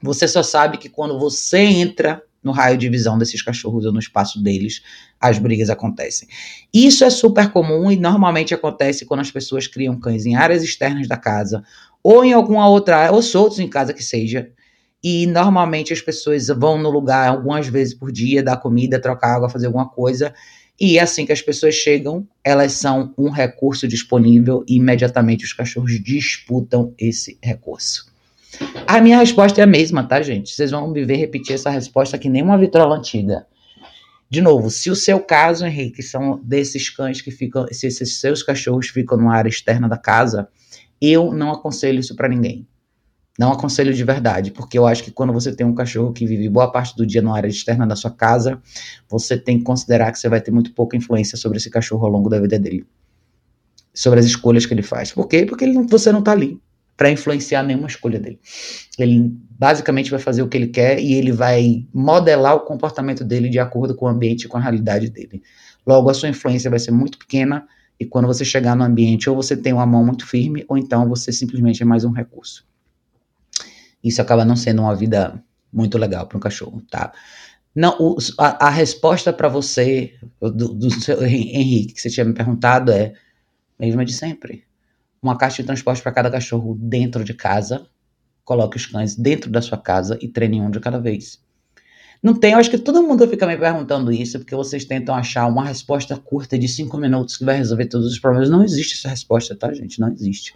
Você 0.01 0.27
só 0.27 0.41
sabe 0.41 0.77
que 0.77 0.87
quando 0.87 1.19
você 1.19 1.59
entra 1.59 2.21
no 2.41 2.51
raio 2.51 2.77
de 2.77 2.87
visão 2.87 3.17
desses 3.17 3.41
cachorros 3.41 3.85
ou 3.85 3.91
no 3.91 3.99
espaço 3.99 4.41
deles, 4.41 4.81
as 5.19 5.39
brigas 5.39 5.69
acontecem. 5.69 6.27
Isso 6.71 7.03
é 7.03 7.09
super 7.09 7.51
comum 7.51 7.91
e 7.91 7.97
normalmente 7.97 8.53
acontece 8.53 9.03
quando 9.03 9.21
as 9.21 9.31
pessoas 9.31 9.67
criam 9.67 9.99
cães 9.99 10.25
em 10.27 10.35
áreas 10.35 10.63
externas 10.63 11.07
da 11.07 11.17
casa 11.17 11.63
ou 12.05 12.23
em 12.23 12.33
alguma 12.33 12.69
outra 12.69 12.97
área, 12.97 13.15
ou 13.15 13.19
soltos 13.19 13.57
em 13.57 13.67
casa 13.67 13.91
que 13.91 14.03
seja. 14.03 14.51
E 15.03 15.25
normalmente 15.25 15.91
as 15.91 16.01
pessoas 16.01 16.45
vão 16.49 16.77
no 16.77 16.91
lugar 16.91 17.27
algumas 17.27 17.67
vezes 17.67 17.95
por 17.95 18.11
dia, 18.11 18.43
dar 18.43 18.57
comida, 18.57 19.01
trocar 19.01 19.37
água, 19.37 19.49
fazer 19.49 19.65
alguma 19.65 19.89
coisa. 19.89 20.31
E 20.79 20.99
assim 20.99 21.25
que 21.25 21.31
as 21.31 21.41
pessoas 21.41 21.73
chegam, 21.73 22.27
elas 22.43 22.73
são 22.73 23.11
um 23.17 23.31
recurso 23.31 23.87
disponível 23.87 24.63
e 24.67 24.75
imediatamente 24.75 25.45
os 25.45 25.51
cachorros 25.51 25.99
disputam 25.99 26.93
esse 26.99 27.39
recurso. 27.41 28.13
A 28.85 29.01
minha 29.01 29.17
resposta 29.17 29.59
é 29.59 29.63
a 29.63 29.67
mesma, 29.67 30.03
tá, 30.03 30.21
gente? 30.21 30.51
Vocês 30.51 30.69
vão 30.69 30.87
me 30.87 31.03
ver 31.03 31.15
repetir 31.15 31.55
essa 31.55 31.71
resposta 31.71 32.19
que 32.19 32.29
nem 32.29 32.43
uma 32.43 32.55
vitrola 32.55 32.97
antiga. 32.97 33.47
De 34.29 34.41
novo, 34.41 34.69
se 34.69 34.91
o 34.91 34.95
seu 34.95 35.19
caso, 35.19 35.65
Henrique, 35.65 36.03
são 36.03 36.39
desses 36.43 36.87
cães 36.87 37.19
que 37.19 37.31
ficam, 37.31 37.65
se 37.71 37.87
esses 37.87 38.19
seus 38.19 38.43
cachorros 38.43 38.89
ficam 38.89 39.17
numa 39.17 39.35
área 39.35 39.49
externa 39.49 39.89
da 39.89 39.97
casa, 39.97 40.47
eu 41.01 41.33
não 41.33 41.51
aconselho 41.51 41.99
isso 41.99 42.15
para 42.15 42.27
ninguém. 42.27 42.67
Não 43.37 43.51
aconselho 43.51 43.93
de 43.93 44.03
verdade, 44.03 44.51
porque 44.51 44.77
eu 44.77 44.87
acho 44.87 45.03
que 45.03 45.11
quando 45.11 45.33
você 45.33 45.53
tem 45.53 45.67
um 45.67 45.75
cachorro 45.75 46.13
que 46.13 46.25
vive 46.25 46.47
boa 46.47 46.71
parte 46.71 46.95
do 46.95 47.05
dia 47.05 47.21
na 47.21 47.35
área 47.35 47.49
externa 47.49 47.85
da 47.85 47.95
sua 47.95 48.09
casa, 48.09 48.61
você 49.09 49.37
tem 49.37 49.57
que 49.57 49.65
considerar 49.65 50.11
que 50.11 50.19
você 50.19 50.29
vai 50.29 50.39
ter 50.39 50.51
muito 50.51 50.73
pouca 50.73 50.95
influência 50.95 51.37
sobre 51.37 51.57
esse 51.57 51.69
cachorro 51.69 52.05
ao 52.05 52.11
longo 52.11 52.29
da 52.29 52.39
vida 52.39 52.57
dele. 52.57 52.85
Sobre 53.93 54.19
as 54.19 54.25
escolhas 54.25 54.65
que 54.65 54.73
ele 54.73 54.81
faz. 54.81 55.11
Por 55.11 55.27
quê? 55.27 55.45
Porque 55.45 55.65
não, 55.65 55.85
você 55.85 56.13
não 56.13 56.19
está 56.19 56.31
ali 56.31 56.61
para 56.95 57.11
influenciar 57.11 57.61
nenhuma 57.63 57.87
escolha 57.87 58.19
dele. 58.19 58.39
Ele 58.97 59.33
basicamente 59.49 60.09
vai 60.09 60.19
fazer 60.19 60.41
o 60.41 60.47
que 60.47 60.57
ele 60.57 60.67
quer 60.67 60.99
e 60.99 61.13
ele 61.13 61.33
vai 61.33 61.85
modelar 61.93 62.55
o 62.55 62.61
comportamento 62.61 63.23
dele 63.25 63.49
de 63.49 63.59
acordo 63.59 63.93
com 63.95 64.05
o 64.05 64.09
ambiente 64.09 64.43
e 64.43 64.47
com 64.47 64.57
a 64.57 64.61
realidade 64.61 65.09
dele. 65.09 65.43
Logo, 65.85 66.09
a 66.09 66.13
sua 66.13 66.29
influência 66.29 66.69
vai 66.69 66.79
ser 66.79 66.91
muito 66.91 67.17
pequena 67.17 67.67
e 67.99 68.05
quando 68.05 68.27
você 68.27 68.43
chegar 68.43 68.75
no 68.75 68.83
ambiente, 68.83 69.29
ou 69.29 69.35
você 69.35 69.55
tem 69.55 69.73
uma 69.73 69.85
mão 69.85 70.05
muito 70.05 70.25
firme, 70.25 70.65
ou 70.67 70.77
então 70.77 71.07
você 71.07 71.31
simplesmente 71.31 71.81
é 71.81 71.85
mais 71.85 72.03
um 72.03 72.11
recurso. 72.11 72.65
Isso 74.03 74.21
acaba 74.21 74.45
não 74.45 74.55
sendo 74.55 74.81
uma 74.81 74.95
vida 74.95 75.43
muito 75.71 75.97
legal 75.97 76.27
para 76.27 76.37
um 76.37 76.41
cachorro, 76.41 76.81
tá? 76.89 77.11
Não, 77.73 77.97
o, 77.99 78.17
a, 78.37 78.67
a, 78.67 78.69
resposta 78.69 79.33
para 79.33 79.49
você, 79.49 80.13
do, 80.39 80.73
do 80.73 80.91
seu, 80.91 81.21
Henrique, 81.25 81.93
que 81.93 82.01
você 82.01 82.09
tinha 82.09 82.25
me 82.25 82.33
perguntado 82.33 82.91
é 82.91 83.13
mesma 83.77 84.05
de 84.05 84.13
sempre. 84.13 84.63
Uma 85.21 85.37
caixa 85.37 85.61
de 85.61 85.67
transporte 85.67 86.01
para 86.01 86.11
cada 86.11 86.31
cachorro 86.31 86.77
dentro 86.79 87.23
de 87.23 87.33
casa, 87.33 87.85
coloque 88.45 88.77
os 88.77 88.85
cães 88.85 89.15
dentro 89.15 89.51
da 89.51 89.61
sua 89.61 89.77
casa 89.77 90.17
e 90.21 90.27
treine 90.27 90.61
um 90.61 90.69
de 90.69 90.79
cada 90.79 90.99
vez. 90.99 91.43
Não 92.25 92.33
tem, 92.33 92.53
eu 92.53 92.57
acho 92.57 92.71
que 92.71 92.79
todo 92.79 93.03
mundo 93.03 93.27
fica 93.27 93.45
me 93.45 93.55
perguntando 93.55 94.11
isso, 94.11 94.39
porque 94.39 94.55
vocês 94.55 94.83
tentam 94.83 95.13
achar 95.13 95.45
uma 95.45 95.63
resposta 95.63 96.17
curta 96.17 96.57
de 96.57 96.67
cinco 96.67 96.97
minutos 96.97 97.37
que 97.37 97.45
vai 97.45 97.55
resolver 97.55 97.85
todos 97.85 98.11
os 98.11 98.17
problemas. 98.17 98.49
Não 98.49 98.63
existe 98.63 98.95
essa 98.95 99.09
resposta, 99.09 99.55
tá, 99.55 99.71
gente? 99.71 99.99
Não 99.99 100.11
existe. 100.11 100.55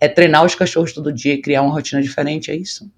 É 0.00 0.08
treinar 0.08 0.42
os 0.46 0.54
cachorros 0.54 0.94
todo 0.94 1.12
dia 1.12 1.34
e 1.34 1.42
criar 1.42 1.60
uma 1.60 1.74
rotina 1.74 2.00
diferente, 2.00 2.50
é 2.50 2.56
isso. 2.56 2.90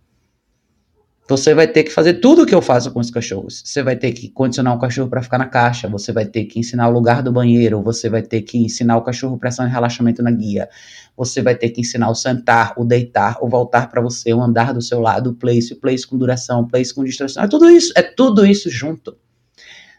Você 1.32 1.54
vai 1.54 1.66
ter 1.66 1.84
que 1.84 1.90
fazer 1.90 2.20
tudo 2.20 2.42
o 2.42 2.46
que 2.46 2.54
eu 2.54 2.60
faço 2.60 2.90
com 2.90 3.00
os 3.00 3.10
cachorros. 3.10 3.62
Você 3.64 3.82
vai 3.82 3.96
ter 3.96 4.12
que 4.12 4.28
condicionar 4.28 4.76
o 4.76 4.78
cachorro 4.78 5.08
para 5.08 5.22
ficar 5.22 5.38
na 5.38 5.46
caixa, 5.46 5.88
você 5.88 6.12
vai 6.12 6.26
ter 6.26 6.44
que 6.44 6.60
ensinar 6.60 6.90
o 6.90 6.92
lugar 6.92 7.22
do 7.22 7.32
banheiro, 7.32 7.82
você 7.82 8.10
vai 8.10 8.20
ter 8.20 8.42
que 8.42 8.58
ensinar 8.58 8.98
o 8.98 9.00
cachorro 9.02 9.38
pressão 9.38 9.66
e 9.66 9.70
relaxamento 9.70 10.22
na 10.22 10.30
guia. 10.30 10.68
Você 11.16 11.40
vai 11.40 11.54
ter 11.54 11.70
que 11.70 11.80
ensinar 11.80 12.10
o 12.10 12.14
sentar, 12.14 12.74
o 12.76 12.84
deitar, 12.84 13.38
o 13.40 13.48
voltar 13.48 13.88
para 13.88 14.02
você, 14.02 14.34
o 14.34 14.42
andar 14.42 14.74
do 14.74 14.82
seu 14.82 15.00
lado, 15.00 15.30
o 15.30 15.34
place, 15.34 15.72
o 15.72 15.76
place 15.76 16.06
com 16.06 16.18
duração, 16.18 16.60
o 16.60 16.68
place 16.68 16.94
com 16.94 17.02
distração. 17.02 17.42
É 17.42 17.48
tudo 17.48 17.70
isso, 17.70 17.94
é 17.96 18.02
tudo 18.02 18.44
isso 18.44 18.68
junto. 18.68 19.16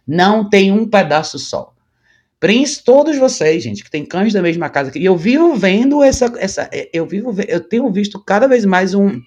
Não 0.06 0.48
tem 0.48 0.72
um 0.72 0.88
pedaço 0.88 1.40
só. 1.40 1.74
Prince, 2.40 2.84
todos 2.84 3.18
vocês, 3.18 3.64
gente, 3.64 3.84
que 3.84 3.90
tem 3.90 4.06
cães 4.06 4.34
da 4.34 4.42
mesma 4.42 4.70
casa. 4.70 4.92
E 4.96 5.04
eu 5.04 5.18
vivo 5.18 5.56
vendo 5.56 6.04
essa. 6.04 6.32
essa 6.38 6.70
eu 6.94 7.08
vivo 7.08 7.34
eu 7.48 7.62
tenho 7.62 7.92
visto 7.92 8.24
cada 8.24 8.48
vez 8.48 8.66
mais 8.66 8.94
um, 8.94 9.20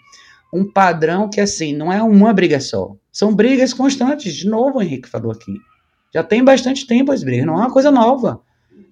um 0.52 0.70
padrão 0.70 1.28
que, 1.28 1.40
assim, 1.40 1.74
não 1.74 1.92
é 1.92 2.02
uma 2.02 2.32
briga 2.32 2.60
só. 2.60 2.94
São 3.12 3.34
brigas 3.34 3.72
constantes. 3.72 4.34
De 4.34 4.46
novo, 4.48 4.78
o 4.78 4.82
Henrique 4.82 5.08
falou 5.08 5.32
aqui. 5.32 5.54
Já 6.12 6.22
tem 6.22 6.42
bastante 6.42 6.86
tempo 6.86 7.12
as 7.12 7.22
brigas, 7.22 7.46
não 7.46 7.54
é 7.54 7.58
uma 7.58 7.72
coisa 7.72 7.90
nova. 7.90 8.40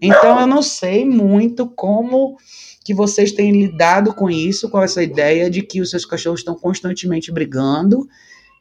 Então 0.01 0.39
eu 0.39 0.47
não 0.47 0.61
sei 0.61 1.05
muito 1.05 1.67
como 1.67 2.37
que 2.85 2.93
vocês 2.93 3.33
têm 3.33 3.51
lidado 3.51 4.13
com 4.13 4.29
isso, 4.29 4.69
com 4.69 4.83
essa 4.83 5.03
ideia 5.03 5.49
de 5.49 5.63
que 5.63 5.81
os 5.81 5.91
seus 5.91 6.05
cachorros 6.05 6.41
estão 6.41 6.55
constantemente 6.55 7.33
brigando 7.33 8.07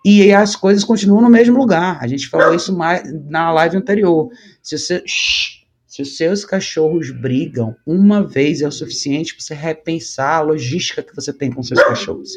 e 0.05 0.31
as 0.31 0.55
coisas 0.55 0.83
continuam 0.83 1.21
no 1.21 1.29
mesmo 1.29 1.57
lugar. 1.57 1.97
A 2.01 2.07
gente 2.07 2.29
falou 2.29 2.55
isso 2.55 2.75
mais 2.75 3.03
na 3.29 3.51
live 3.51 3.77
anterior. 3.77 4.29
Se 4.61 4.77
você, 4.77 5.03
se 5.05 6.01
os 6.01 6.15
seus 6.15 6.45
cachorros 6.45 7.11
brigam, 7.11 7.75
uma 7.85 8.25
vez 8.25 8.61
é 8.61 8.67
o 8.67 8.71
suficiente 8.71 9.35
para 9.35 9.43
você 9.43 9.53
repensar 9.53 10.37
a 10.37 10.41
logística 10.41 11.03
que 11.03 11.15
você 11.15 11.33
tem 11.33 11.51
com 11.51 11.61
seus 11.61 11.83
cachorros. 11.83 12.31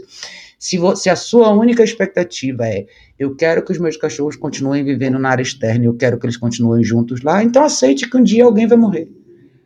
Se, 0.58 0.78
a 1.10 1.16
sua 1.16 1.50
única 1.50 1.82
expectativa 1.82 2.66
é 2.66 2.86
eu 3.18 3.36
quero 3.36 3.62
que 3.62 3.72
os 3.72 3.78
meus 3.78 3.96
cachorros 3.96 4.36
continuem 4.36 4.82
vivendo 4.84 5.18
na 5.18 5.30
área 5.30 5.42
externa, 5.42 5.84
eu 5.84 5.94
quero 5.94 6.18
que 6.18 6.26
eles 6.26 6.36
continuem 6.36 6.82
juntos 6.82 7.22
lá, 7.22 7.42
então 7.42 7.62
aceite 7.62 8.08
que 8.08 8.16
um 8.16 8.22
dia 8.22 8.44
alguém 8.44 8.66
vai 8.66 8.78
morrer. 8.78 9.08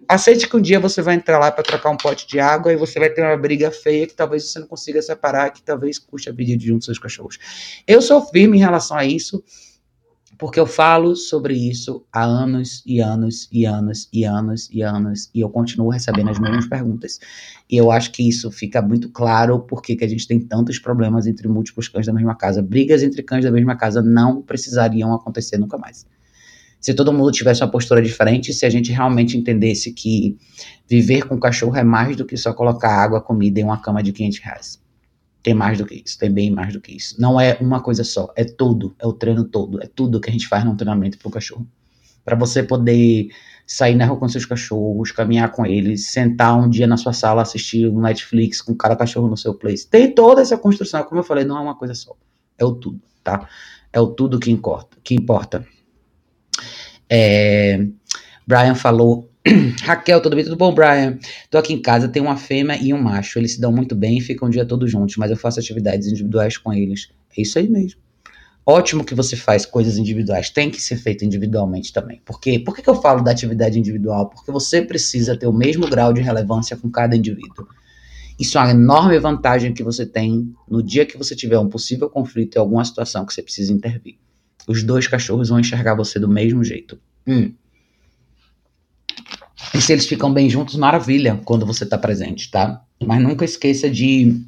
Aceite 0.09 0.49
que 0.49 0.57
um 0.57 0.61
dia 0.61 0.81
você 0.81 1.01
vai 1.01 1.15
entrar 1.15 1.39
lá 1.39 1.53
para 1.53 1.63
trocar 1.63 1.91
um 1.91 1.97
pote 1.97 2.27
de 2.27 2.41
água 2.41 2.73
e 2.73 2.77
você 2.77 2.99
vai 2.99 3.09
ter 3.09 3.23
uma 3.23 3.37
briga 3.37 3.71
feia 3.71 4.09
que 4.09 4.15
talvez 4.15 4.51
você 4.51 4.59
não 4.59 4.67
consiga 4.67 5.01
separar, 5.01 5.51
que 5.51 5.63
talvez 5.63 6.01
custe 6.01 6.29
a 6.29 6.33
vida 6.33 6.57
de 6.57 6.73
um 6.73 6.79
dos 6.79 6.87
seus 6.87 6.99
cachorros. 6.99 7.39
Eu 7.87 8.03
sou 8.03 8.21
firme 8.27 8.57
em 8.57 8.61
relação 8.61 8.97
a 8.97 9.05
isso, 9.05 9.41
porque 10.41 10.59
eu 10.59 10.67
falo 10.67 11.15
sobre 11.15 11.55
isso 11.55 12.03
há 12.11 12.25
anos 12.25 12.83
e 12.87 12.99
anos 12.99 13.47
e 13.53 13.67
anos 13.67 14.09
e 14.11 14.25
anos 14.25 14.71
e 14.73 14.83
anos 14.83 15.31
e 15.35 15.41
eu 15.41 15.51
continuo 15.51 15.91
recebendo 15.91 16.31
as 16.31 16.41
mesmas 16.41 16.67
perguntas. 16.67 17.21
E 17.71 17.77
eu 17.77 17.91
acho 17.91 18.11
que 18.11 18.27
isso 18.27 18.51
fica 18.51 18.81
muito 18.81 19.11
claro 19.11 19.61
porque 19.61 19.95
que 19.95 20.05
a 20.05 20.09
gente 20.09 20.27
tem 20.27 20.41
tantos 20.41 20.79
problemas 20.79 21.27
entre 21.27 21.47
múltiplos 21.47 21.89
cães 21.89 22.07
da 22.07 22.13
mesma 22.15 22.35
casa. 22.35 22.63
Brigas 22.63 23.03
entre 23.03 23.23
cães 23.23 23.45
da 23.45 23.51
mesma 23.51 23.77
casa 23.77 24.01
não 24.01 24.41
precisariam 24.41 25.15
acontecer 25.15 25.59
nunca 25.59 25.77
mais 25.77 26.07
se 26.81 26.95
todo 26.95 27.13
mundo 27.13 27.31
tivesse 27.31 27.63
uma 27.63 27.71
postura 27.71 28.01
diferente, 28.01 28.55
se 28.55 28.65
a 28.65 28.71
gente 28.71 28.91
realmente 28.91 29.37
entendesse 29.37 29.93
que 29.93 30.39
viver 30.89 31.27
com 31.27 31.39
cachorro 31.39 31.77
é 31.77 31.85
mais 31.85 32.17
do 32.17 32.25
que 32.25 32.39
só 32.39 32.55
colocar 32.55 32.91
água, 32.91 33.21
comida 33.21 33.61
e 33.61 33.63
uma 33.63 33.83
cama 33.83 34.03
de 34.03 34.13
500 34.13 34.39
reais. 34.39 34.81
Tem 35.43 35.55
mais 35.55 35.79
do 35.79 35.87
que 35.87 36.03
isso, 36.05 36.19
tem 36.19 36.31
bem 36.31 36.51
mais 36.51 36.73
do 36.73 36.81
que 36.81 36.95
isso. 36.95 37.21
Não 37.21 37.41
é 37.41 37.57
uma 37.61 37.81
coisa 37.81 38.05
só, 38.05 38.33
é 38.37 38.45
tudo, 38.45 38.95
é 38.99 39.07
o 39.07 39.13
treino 39.13 39.45
todo, 39.45 39.83
é 39.83 39.87
tudo 39.87 40.21
que 40.21 40.29
a 40.29 40.33
gente 40.33 40.47
faz 40.47 40.65
num 40.65 40.77
treinamento 40.77 41.19
pro 41.19 41.31
cachorro. 41.31 41.67
Para 42.25 42.37
você 42.37 42.63
poder 42.63 43.29
sair 43.67 43.95
na 43.95 44.05
rua 44.05 44.19
com 44.19 44.29
seus 44.29 44.45
cachorros, 44.45 45.13
caminhar 45.13 45.51
com 45.53 45.65
eles, 45.65 46.09
sentar 46.09 46.59
um 46.59 46.69
dia 46.69 46.87
na 46.87 46.97
sua 46.97 47.13
sala, 47.13 47.43
assistir 47.43 47.89
um 47.89 48.01
Netflix 48.01 48.61
com 48.61 48.75
cada 48.75 48.95
cachorro 48.97 49.29
no 49.29 49.37
seu 49.37 49.55
place. 49.55 49.89
Tem 49.89 50.15
toda 50.15 50.43
essa 50.43 50.59
construção, 50.59 51.03
como 51.05 51.21
eu 51.21 51.25
falei, 51.25 51.45
não 51.45 51.57
é 51.57 51.61
uma 51.61 51.75
coisa 51.75 51.95
só, 51.95 52.15
é 52.59 52.65
o 52.65 52.73
tudo, 52.73 53.01
tá? 53.25 53.49
É 53.93 54.01
o 54.01 54.09
tudo 54.09 54.39
que 54.39 54.51
importa. 54.51 54.97
Que 55.03 55.15
importa. 55.15 55.67
É, 57.09 57.87
Brian 58.47 58.75
falou. 58.75 59.30
Raquel, 59.83 60.21
tudo 60.21 60.37
bem? 60.37 60.45
Tudo 60.45 60.57
bom, 60.57 60.75
Brian? 60.75 61.19
Tô 61.51 61.57
aqui 61.57 61.73
em 61.73 61.81
casa, 61.81 62.09
tem 62.09 62.21
uma 62.21 62.37
fêmea 62.37 62.79
e 62.81 62.93
um 62.93 63.01
macho. 63.01 63.39
Eles 63.39 63.53
se 63.53 63.61
dão 63.61 63.73
muito 63.73 63.95
bem 63.95 64.19
e 64.19 64.21
ficam 64.21 64.49
o 64.49 64.51
dia 64.51 64.65
todo 64.65 64.87
juntos, 64.87 65.17
mas 65.17 65.31
eu 65.31 65.37
faço 65.37 65.59
atividades 65.59 66.09
individuais 66.09 66.59
com 66.59 66.73
eles. 66.73 67.09
É 67.37 67.43
isso 67.43 67.59
aí 67.59 67.69
mesmo. 67.69 68.01
Ótimo 68.67 69.03
que 69.03 69.15
você 69.15 69.37
faz 69.37 69.65
coisas 69.65 69.97
individuais. 69.97 70.51
Tem 70.51 70.71
que 70.71 70.81
ser 70.81 70.97
feito 70.97 71.25
individualmente 71.25 71.93
também. 71.93 72.21
Por 72.25 72.39
quê? 72.39 72.59
Por 72.59 72.77
que, 72.77 72.83
que 72.83 72.91
eu 72.91 73.01
falo 73.01 73.23
da 73.23 73.31
atividade 73.31 73.79
individual? 73.79 74.29
Porque 74.29 74.53
você 74.53 74.83
precisa 74.83 75.37
ter 75.37 75.47
o 75.47 75.53
mesmo 75.53 75.89
grau 75.89 76.13
de 76.13 76.21
relevância 76.21 76.77
com 76.77 76.91
cada 76.91 77.17
indivíduo. 77.17 77.67
Isso 78.39 78.59
é 78.59 78.61
uma 78.61 78.71
enorme 78.71 79.19
vantagem 79.19 79.73
que 79.73 79.83
você 79.83 80.05
tem 80.05 80.55
no 80.69 80.83
dia 80.83 81.07
que 81.07 81.17
você 81.17 81.35
tiver 81.35 81.59
um 81.59 81.69
possível 81.69 82.09
conflito 82.09 82.57
em 82.57 82.59
alguma 82.59 82.85
situação 82.85 83.25
que 83.25 83.33
você 83.33 83.43
precisa 83.43 83.73
intervir. 83.73 84.17
Os 84.69 84.83
dois 84.83 85.09
cachorros 85.09 85.49
vão 85.49 85.59
enxergar 85.59 85.95
você 85.95 86.19
do 86.19 86.29
mesmo 86.29 86.63
jeito. 86.63 86.99
Hum. 87.27 87.53
E 89.75 89.81
se 89.81 89.93
eles 89.93 90.07
ficam 90.07 90.33
bem 90.33 90.49
juntos, 90.49 90.77
maravilha, 90.77 91.41
quando 91.45 91.67
você 91.67 91.85
está 91.85 91.97
presente, 91.99 92.51
tá? 92.51 92.83
Mas 93.03 93.23
nunca 93.23 93.45
esqueça 93.45 93.89
de, 93.89 94.43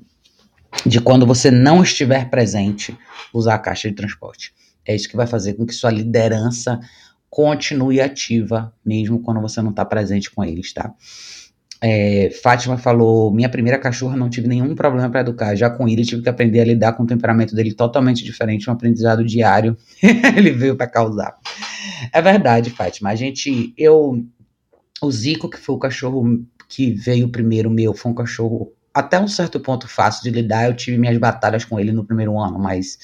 de 0.84 1.00
quando 1.00 1.26
você 1.26 1.50
não 1.50 1.82
estiver 1.82 2.28
presente, 2.30 2.96
usar 3.32 3.54
a 3.54 3.58
caixa 3.58 3.88
de 3.88 3.94
transporte. 3.94 4.52
É 4.86 4.94
isso 4.94 5.08
que 5.08 5.16
vai 5.16 5.26
fazer 5.26 5.54
com 5.54 5.64
que 5.64 5.72
sua 5.72 5.90
liderança 5.90 6.80
continue 7.30 8.00
ativa, 8.00 8.74
mesmo 8.84 9.20
quando 9.20 9.40
você 9.40 9.62
não 9.62 9.70
está 9.70 9.84
presente 9.84 10.30
com 10.30 10.44
eles, 10.44 10.72
tá? 10.72 10.92
É, 11.84 12.30
Fátima 12.42 12.78
falou: 12.78 13.32
minha 13.32 13.48
primeira 13.48 13.76
cachorra 13.76 14.16
não 14.16 14.30
tive 14.30 14.46
nenhum 14.46 14.72
problema 14.74 15.10
para 15.10 15.22
educar. 15.22 15.56
Já 15.56 15.68
com 15.68 15.88
ele 15.88 16.04
tive 16.04 16.22
que 16.22 16.28
aprender 16.28 16.60
a 16.60 16.64
lidar 16.64 16.92
com 16.92 17.02
o 17.02 17.06
temperamento 17.06 17.56
dele 17.56 17.74
totalmente 17.74 18.22
diferente, 18.22 18.70
um 18.70 18.72
aprendizado 18.72 19.24
diário. 19.24 19.76
ele 20.36 20.52
veio 20.52 20.76
para 20.76 20.86
causar. 20.86 21.36
É 22.12 22.22
verdade, 22.22 22.70
Fátima. 22.70 23.10
A 23.10 23.16
gente, 23.16 23.74
eu, 23.76 24.24
o 25.06 25.10
Zico 25.10 25.48
que 25.48 25.58
foi 25.58 25.74
o 25.74 25.78
cachorro 25.78 26.44
que 26.68 26.92
veio 26.92 27.28
primeiro 27.28 27.70
meu, 27.70 27.92
foi 27.94 28.10
um 28.10 28.14
cachorro 28.14 28.72
até 28.94 29.18
um 29.18 29.28
certo 29.28 29.58
ponto 29.60 29.88
fácil 29.88 30.22
de 30.22 30.30
lidar. 30.30 30.66
Eu 30.66 30.76
tive 30.76 30.98
minhas 30.98 31.18
batalhas 31.18 31.64
com 31.64 31.78
ele 31.78 31.92
no 31.92 32.04
primeiro 32.04 32.38
ano, 32.38 32.58
mas 32.58 32.98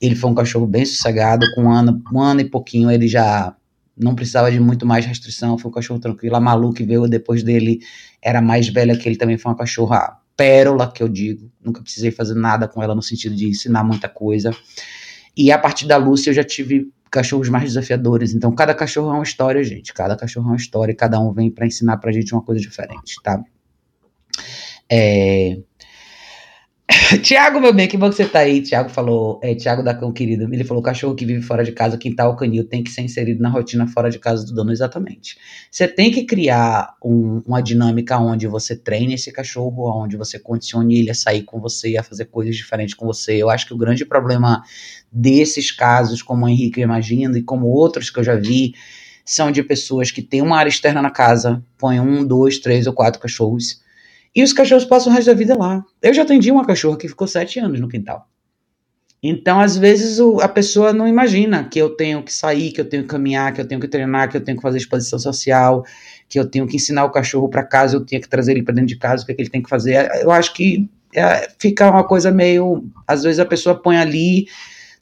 ele 0.00 0.14
foi 0.14 0.30
um 0.30 0.34
cachorro 0.34 0.66
bem 0.66 0.84
sossegado. 0.84 1.46
Com 1.54 1.64
um 1.64 1.70
ano, 1.70 2.02
um 2.12 2.20
ano 2.20 2.40
e 2.40 2.44
pouquinho 2.44 2.90
ele 2.90 3.06
já 3.06 3.54
não 3.96 4.14
precisava 4.14 4.50
de 4.50 4.58
muito 4.58 4.86
mais 4.86 5.04
restrição, 5.04 5.58
foi 5.58 5.70
um 5.70 5.74
cachorro 5.74 6.00
tranquilo. 6.00 6.36
A 6.36 6.40
Malu, 6.40 6.72
que 6.72 6.84
veio 6.84 7.06
depois 7.06 7.42
dele, 7.42 7.80
era 8.22 8.40
mais 8.40 8.68
velha 8.68 8.96
que 8.96 9.06
ele, 9.08 9.16
também 9.16 9.36
foi 9.36 9.52
uma 9.52 9.58
cachorra 9.58 10.18
pérola, 10.36 10.90
que 10.90 11.02
eu 11.02 11.08
digo. 11.08 11.50
Nunca 11.62 11.82
precisei 11.82 12.10
fazer 12.10 12.34
nada 12.34 12.66
com 12.66 12.82
ela 12.82 12.94
no 12.94 13.02
sentido 13.02 13.36
de 13.36 13.46
ensinar 13.46 13.84
muita 13.84 14.08
coisa. 14.08 14.56
E 15.40 15.50
a 15.50 15.56
partir 15.56 15.86
da 15.86 15.96
Lúcia 15.96 16.28
eu 16.28 16.34
já 16.34 16.44
tive 16.44 16.92
cachorros 17.10 17.48
mais 17.48 17.64
desafiadores. 17.64 18.34
Então, 18.34 18.54
cada 18.54 18.74
cachorro 18.74 19.08
é 19.08 19.14
uma 19.14 19.22
história, 19.22 19.64
gente. 19.64 19.94
Cada 19.94 20.14
cachorro 20.14 20.48
é 20.48 20.50
uma 20.50 20.56
história 20.56 20.92
e 20.92 20.94
cada 20.94 21.18
um 21.18 21.32
vem 21.32 21.50
para 21.50 21.66
ensinar 21.66 21.96
pra 21.96 22.12
gente 22.12 22.34
uma 22.34 22.42
coisa 22.42 22.60
diferente, 22.60 23.16
tá? 23.22 23.42
É, 24.86 25.56
Tiago, 27.22 27.60
meu 27.60 27.72
bem, 27.72 27.86
que 27.86 27.96
bom 27.96 28.08
que 28.08 28.16
você 28.16 28.26
tá 28.26 28.40
aí. 28.40 28.60
Tiago 28.62 28.88
falou, 28.88 29.38
é, 29.42 29.54
Tiago 29.54 29.82
da 29.82 29.94
Cão 29.94 30.12
Querido, 30.12 30.52
ele 30.52 30.64
falou: 30.64 30.82
cachorro 30.82 31.14
que 31.14 31.24
vive 31.24 31.42
fora 31.42 31.62
de 31.62 31.72
casa, 31.72 31.96
quintal 31.96 32.34
canil, 32.34 32.64
tem 32.64 32.82
que 32.82 32.90
ser 32.90 33.02
inserido 33.02 33.40
na 33.40 33.48
rotina 33.48 33.86
fora 33.86 34.10
de 34.10 34.18
casa 34.18 34.44
do 34.44 34.52
dono, 34.52 34.72
exatamente. 34.72 35.36
Você 35.70 35.86
tem 35.86 36.10
que 36.10 36.24
criar 36.24 36.94
um, 37.04 37.42
uma 37.46 37.60
dinâmica 37.60 38.18
onde 38.18 38.46
você 38.46 38.76
treine 38.76 39.14
esse 39.14 39.30
cachorro, 39.30 40.02
onde 40.02 40.16
você 40.16 40.38
condicione 40.38 40.98
ele 40.98 41.10
a 41.10 41.14
sair 41.14 41.42
com 41.42 41.60
você, 41.60 41.96
a 41.96 42.02
fazer 42.02 42.24
coisas 42.26 42.56
diferentes 42.56 42.94
com 42.94 43.06
você. 43.06 43.36
Eu 43.36 43.50
acho 43.50 43.66
que 43.66 43.74
o 43.74 43.78
grande 43.78 44.04
problema 44.04 44.62
desses 45.12 45.70
casos, 45.70 46.22
como 46.22 46.46
o 46.46 46.48
Henrique 46.48 46.80
imagina, 46.80 47.38
e 47.38 47.42
como 47.42 47.66
outros 47.66 48.10
que 48.10 48.18
eu 48.18 48.24
já 48.24 48.36
vi, 48.36 48.74
são 49.24 49.50
de 49.50 49.62
pessoas 49.62 50.10
que 50.10 50.22
têm 50.22 50.42
uma 50.42 50.58
área 50.58 50.68
externa 50.68 51.02
na 51.02 51.10
casa, 51.10 51.62
põem 51.78 52.00
um, 52.00 52.24
dois, 52.24 52.58
três 52.58 52.86
ou 52.86 52.92
quatro 52.92 53.20
cachorros 53.20 53.80
e 54.34 54.42
os 54.42 54.52
cachorros 54.52 54.84
passam 54.84 55.12
o 55.12 55.14
resto 55.14 55.26
da 55.26 55.34
vida 55.34 55.56
lá. 55.56 55.84
Eu 56.00 56.14
já 56.14 56.22
atendi 56.22 56.50
uma 56.50 56.64
cachorra 56.64 56.96
que 56.96 57.08
ficou 57.08 57.26
sete 57.26 57.58
anos 57.58 57.80
no 57.80 57.88
quintal. 57.88 58.28
Então, 59.22 59.60
às 59.60 59.76
vezes, 59.76 60.18
o, 60.18 60.40
a 60.40 60.48
pessoa 60.48 60.94
não 60.94 61.06
imagina 61.06 61.64
que 61.64 61.78
eu 61.78 61.90
tenho 61.90 62.22
que 62.22 62.32
sair, 62.32 62.72
que 62.72 62.80
eu 62.80 62.88
tenho 62.88 63.02
que 63.02 63.08
caminhar, 63.08 63.52
que 63.52 63.60
eu 63.60 63.68
tenho 63.68 63.80
que 63.80 63.88
treinar, 63.88 64.30
que 64.30 64.36
eu 64.36 64.40
tenho 64.40 64.56
que 64.56 64.62
fazer 64.62 64.78
exposição 64.78 65.18
social, 65.18 65.84
que 66.26 66.38
eu 66.38 66.48
tenho 66.48 66.66
que 66.66 66.76
ensinar 66.76 67.04
o 67.04 67.10
cachorro 67.10 67.48
para 67.48 67.62
casa, 67.62 67.96
eu 67.96 68.04
tenho 68.04 68.22
que 68.22 68.28
trazer 68.28 68.52
ele 68.52 68.62
para 68.62 68.74
dentro 68.74 68.88
de 68.88 68.96
casa, 68.96 69.22
o 69.22 69.26
que, 69.26 69.32
é 69.32 69.34
que 69.34 69.42
ele 69.42 69.50
tem 69.50 69.62
que 69.62 69.68
fazer. 69.68 70.08
Eu 70.22 70.30
acho 70.30 70.54
que 70.54 70.88
é, 71.14 71.50
fica 71.58 71.90
uma 71.90 72.04
coisa 72.04 72.30
meio. 72.30 72.84
Às 73.06 73.24
vezes 73.24 73.40
a 73.40 73.44
pessoa 73.44 73.74
põe 73.74 73.98
ali, 73.98 74.46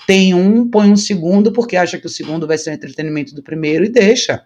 tem 0.09 0.33
um, 0.33 0.67
põe 0.67 0.91
um 0.91 0.97
segundo, 0.97 1.53
porque 1.53 1.77
acha 1.77 1.99
que 1.99 2.07
o 2.07 2.09
segundo 2.09 2.47
vai 2.47 2.57
ser 2.57 2.71
o 2.71 2.73
entretenimento 2.73 3.35
do 3.35 3.43
primeiro 3.43 3.85
e 3.85 3.91
deixa. 3.91 4.43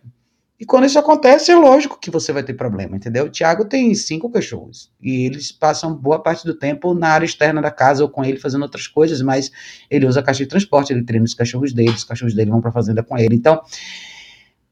E 0.58 0.66
quando 0.66 0.86
isso 0.86 0.98
acontece, 0.98 1.52
é 1.52 1.54
lógico 1.54 2.00
que 2.00 2.10
você 2.10 2.32
vai 2.32 2.42
ter 2.42 2.54
problema, 2.54 2.96
entendeu? 2.96 3.26
O 3.26 3.30
Thiago 3.30 3.64
tem 3.64 3.94
cinco 3.94 4.28
cachorros 4.28 4.90
e 5.00 5.24
eles 5.24 5.52
passam 5.52 5.94
boa 5.94 6.20
parte 6.20 6.44
do 6.44 6.52
tempo 6.52 6.94
na 6.94 7.10
área 7.10 7.24
externa 7.24 7.62
da 7.62 7.70
casa 7.70 8.02
ou 8.02 8.10
com 8.10 8.24
ele 8.24 8.40
fazendo 8.40 8.62
outras 8.62 8.88
coisas, 8.88 9.22
mas 9.22 9.52
ele 9.88 10.04
usa 10.04 10.18
a 10.18 10.22
caixa 10.24 10.42
de 10.42 10.50
transporte, 10.50 10.92
ele 10.92 11.04
treina 11.04 11.24
os 11.24 11.32
cachorros 11.34 11.72
dele, 11.72 11.90
os 11.90 12.02
cachorros 12.02 12.34
dele 12.34 12.50
vão 12.50 12.60
para 12.60 12.72
fazenda 12.72 13.00
com 13.04 13.16
ele. 13.16 13.36
Então, 13.36 13.62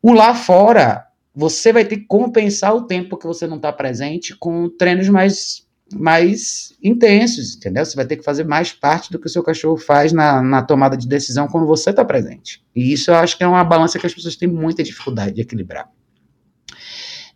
o 0.03 0.13
lá 0.13 0.35
fora, 0.35 1.07
você 1.33 1.73
vai 1.73 1.85
ter 1.85 1.99
que 1.99 2.07
compensar 2.07 2.75
o 2.75 2.83
tempo 2.83 3.17
que 3.17 3.29
você 3.29 3.47
não 3.47 3.59
está 3.59 3.73
presente 3.73 4.37
com 4.37 4.69
treinos 4.69 5.09
mais 5.09 5.70
mais 5.93 6.73
intensos, 6.83 7.57
entendeu? 7.57 7.85
Você 7.85 7.97
vai 7.97 8.07
ter 8.07 8.17
que 8.17 8.23
fazer 8.23 8.45
mais 8.45 8.73
parte 8.73 9.11
do 9.11 9.19
que 9.19 9.27
o 9.27 9.31
seu 9.31 9.43
cachorro 9.43 9.77
faz 9.77 10.13
na, 10.13 10.41
na 10.41 10.63
tomada 10.63 10.97
de 10.97 11.09
decisão 11.09 11.49
quando 11.49 11.67
você 11.67 11.91
está 11.91 12.05
presente. 12.05 12.63
E 12.75 12.93
isso 12.93 13.11
eu 13.11 13.17
acho 13.17 13.37
que 13.37 13.43
é 13.43 13.47
uma 13.47 13.65
balança 13.65 13.99
que 13.99 14.07
as 14.07 14.15
pessoas 14.15 14.37
têm 14.37 14.49
muita 14.49 14.83
dificuldade 14.83 15.35
de 15.35 15.41
equilibrar. 15.41 15.89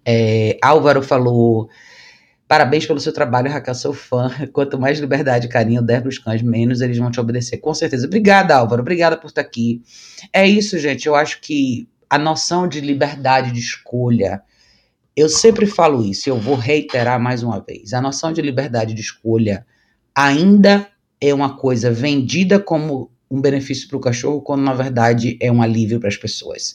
É, 0.05 0.59
Álvaro 0.63 1.03
falou. 1.03 1.69
Parabéns 2.47 2.85
pelo 2.85 3.01
seu 3.01 3.13
trabalho, 3.13 3.51
Raquel, 3.51 3.75
sou 3.75 3.95
fã. 3.95 4.31
Quanto 4.53 4.79
mais 4.79 5.01
liberdade 5.01 5.47
e 5.47 5.49
carinho 5.49 5.83
der 5.83 6.03
para 6.03 6.11
os 6.11 6.19
cães, 6.19 6.43
menos 6.43 6.81
eles 6.83 6.99
vão 6.99 7.11
te 7.11 7.19
obedecer. 7.19 7.57
Com 7.57 7.73
certeza. 7.75 8.07
Obrigada, 8.07 8.55
Álvaro. 8.55 8.83
Obrigada 8.83 9.17
por 9.17 9.29
estar 9.29 9.41
aqui. 9.41 9.83
É 10.33 10.47
isso, 10.47 10.79
gente. 10.79 11.07
Eu 11.07 11.15
acho 11.15 11.41
que 11.41 11.89
a 12.09 12.19
noção 12.19 12.69
de 12.69 12.81
liberdade 12.81 13.51
de 13.51 13.59
escolha, 13.59 14.43
eu 15.17 15.29
sempre 15.29 15.67
falo 15.67 16.05
isso, 16.05 16.29
eu 16.29 16.39
vou 16.39 16.57
reiterar 16.57 17.21
mais 17.21 17.43
uma 17.43 17.61
vez. 17.61 17.93
A 17.93 18.01
noção 18.01 18.33
de 18.33 18.43
liberdade 18.43 18.95
de 18.95 19.01
escolha 19.01 19.65
ainda 20.15 20.89
é 21.21 21.33
uma 21.33 21.57
coisa 21.57 21.91
vendida 21.91 22.59
como 22.59 23.11
um 23.31 23.41
benefício 23.41 23.89
para 23.89 23.97
o 23.97 24.01
cachorro, 24.01 24.43
quando 24.43 24.63
na 24.63 24.75
verdade 24.75 25.39
é 25.41 25.51
um 25.51 25.63
alívio 25.63 26.01
para 26.01 26.09
as 26.09 26.17
pessoas. 26.17 26.75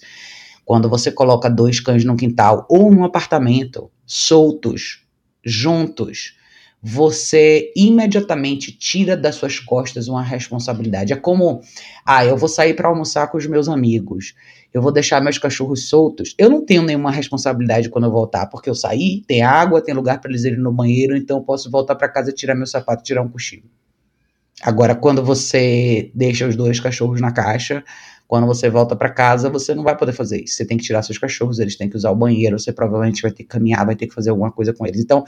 Quando 0.65 0.89
você 0.89 1.11
coloca 1.11 1.49
dois 1.49 1.79
cães 1.79 2.05
num 2.05 2.15
quintal 2.15 2.65
ou 2.69 2.91
num 2.91 3.03
apartamento, 3.03 3.91
soltos, 4.05 5.03
juntos, 5.43 6.35
você 6.81 7.73
imediatamente 7.75 8.71
tira 8.71 9.17
das 9.17 9.35
suas 9.35 9.59
costas 9.59 10.07
uma 10.07 10.23
responsabilidade. 10.23 11.11
É 11.11 11.15
como, 11.15 11.61
ah, 12.05 12.25
eu 12.25 12.37
vou 12.37 12.47
sair 12.47 12.73
para 12.73 12.87
almoçar 12.87 13.27
com 13.27 13.37
os 13.37 13.45
meus 13.45 13.67
amigos, 13.67 14.33
eu 14.73 14.81
vou 14.81 14.91
deixar 14.91 15.21
meus 15.21 15.37
cachorros 15.37 15.87
soltos. 15.87 16.35
Eu 16.37 16.49
não 16.49 16.65
tenho 16.65 16.81
nenhuma 16.83 17.11
responsabilidade 17.11 17.89
quando 17.89 18.05
eu 18.05 18.11
voltar, 18.11 18.47
porque 18.47 18.69
eu 18.69 18.75
saí, 18.75 19.23
tem 19.27 19.41
água, 19.41 19.81
tem 19.81 19.93
lugar 19.93 20.19
para 20.19 20.29
eles 20.29 20.43
irem 20.43 20.59
no 20.59 20.71
banheiro, 20.71 21.15
então 21.15 21.37
eu 21.37 21.43
posso 21.43 21.69
voltar 21.71 21.95
para 21.95 22.07
casa, 22.07 22.31
tirar 22.31 22.55
meu 22.55 22.67
sapato, 22.67 23.03
tirar 23.03 23.21
um 23.21 23.29
cochilo. 23.29 23.63
Agora, 24.61 24.93
quando 24.93 25.23
você 25.23 26.11
deixa 26.13 26.47
os 26.47 26.55
dois 26.55 26.79
cachorros 26.79 27.21
na 27.21 27.31
caixa, 27.31 27.83
quando 28.27 28.45
você 28.45 28.69
volta 28.69 28.95
para 28.95 29.09
casa, 29.09 29.49
você 29.49 29.73
não 29.73 29.83
vai 29.83 29.97
poder 29.97 30.11
fazer 30.11 30.43
isso. 30.43 30.55
Você 30.55 30.65
tem 30.65 30.77
que 30.77 30.83
tirar 30.83 31.01
seus 31.01 31.17
cachorros, 31.17 31.59
eles 31.59 31.75
têm 31.75 31.89
que 31.89 31.95
usar 31.95 32.11
o 32.11 32.15
banheiro, 32.15 32.59
você 32.59 32.71
provavelmente 32.71 33.21
vai 33.21 33.31
ter 33.31 33.43
que 33.43 33.49
caminhar, 33.49 33.85
vai 33.85 33.95
ter 33.95 34.05
que 34.05 34.13
fazer 34.13 34.29
alguma 34.29 34.51
coisa 34.51 34.73
com 34.73 34.85
eles. 34.85 35.01
Então, 35.01 35.23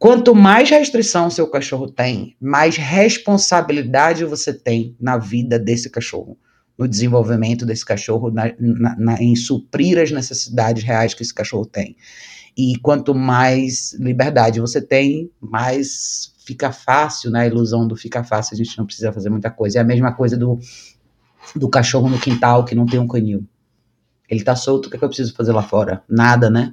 Quanto 0.00 0.34
mais 0.34 0.70
restrição 0.70 1.26
o 1.26 1.30
seu 1.30 1.46
cachorro 1.46 1.86
tem, 1.86 2.34
mais 2.40 2.74
responsabilidade 2.74 4.24
você 4.24 4.50
tem 4.50 4.96
na 4.98 5.18
vida 5.18 5.58
desse 5.58 5.90
cachorro, 5.90 6.38
no 6.80 6.88
desenvolvimento 6.88 7.66
desse 7.66 7.84
cachorro, 7.84 8.30
na, 8.30 8.44
na, 8.58 8.96
na, 8.96 9.22
em 9.22 9.36
suprir 9.36 9.98
as 9.98 10.10
necessidades 10.10 10.82
reais 10.82 11.12
que 11.12 11.22
esse 11.22 11.34
cachorro 11.34 11.66
tem. 11.66 11.94
E 12.56 12.78
quanto 12.78 13.14
mais 13.14 13.92
liberdade 14.00 14.60
você 14.60 14.80
tem, 14.80 15.30
mais 15.38 16.32
fica 16.46 16.72
fácil, 16.72 17.30
né? 17.30 17.42
A 17.42 17.46
ilusão 17.46 17.86
do 17.86 17.94
fica 17.94 18.24
fácil, 18.24 18.54
a 18.54 18.56
gente 18.56 18.78
não 18.78 18.86
precisa 18.86 19.12
fazer 19.12 19.28
muita 19.28 19.50
coisa. 19.50 19.78
É 19.78 19.82
a 19.82 19.84
mesma 19.84 20.14
coisa 20.14 20.38
do, 20.38 20.58
do 21.54 21.68
cachorro 21.68 22.08
no 22.08 22.18
quintal 22.18 22.64
que 22.64 22.74
não 22.74 22.86
tem 22.86 22.98
um 22.98 23.06
canil. 23.06 23.46
Ele 24.26 24.42
tá 24.42 24.56
solto, 24.56 24.86
o 24.86 24.90
que, 24.90 24.96
é 24.96 24.98
que 24.98 25.04
eu 25.04 25.08
preciso 25.08 25.34
fazer 25.34 25.52
lá 25.52 25.62
fora? 25.62 26.02
Nada, 26.08 26.48
né? 26.48 26.72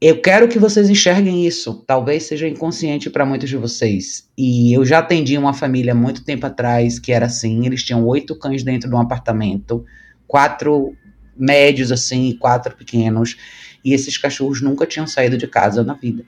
Eu 0.00 0.20
quero 0.20 0.46
que 0.46 0.60
vocês 0.60 0.88
enxerguem 0.88 1.44
isso. 1.44 1.82
Talvez 1.84 2.22
seja 2.22 2.46
inconsciente 2.46 3.10
para 3.10 3.26
muitos 3.26 3.48
de 3.48 3.56
vocês. 3.56 4.28
E 4.38 4.72
eu 4.72 4.84
já 4.84 5.00
atendi 5.00 5.36
uma 5.36 5.52
família 5.52 5.92
muito 5.92 6.24
tempo 6.24 6.46
atrás 6.46 7.00
que 7.00 7.12
era 7.12 7.26
assim: 7.26 7.66
eles 7.66 7.82
tinham 7.82 8.06
oito 8.06 8.36
cães 8.36 8.62
dentro 8.62 8.88
de 8.88 8.94
um 8.94 9.00
apartamento, 9.00 9.84
quatro 10.26 10.94
médios 11.36 11.90
assim, 11.90 12.36
quatro 12.38 12.76
pequenos. 12.76 13.36
E 13.84 13.92
esses 13.92 14.16
cachorros 14.16 14.62
nunca 14.62 14.86
tinham 14.86 15.06
saído 15.06 15.36
de 15.36 15.48
casa 15.48 15.82
na 15.82 15.94
vida. 15.94 16.24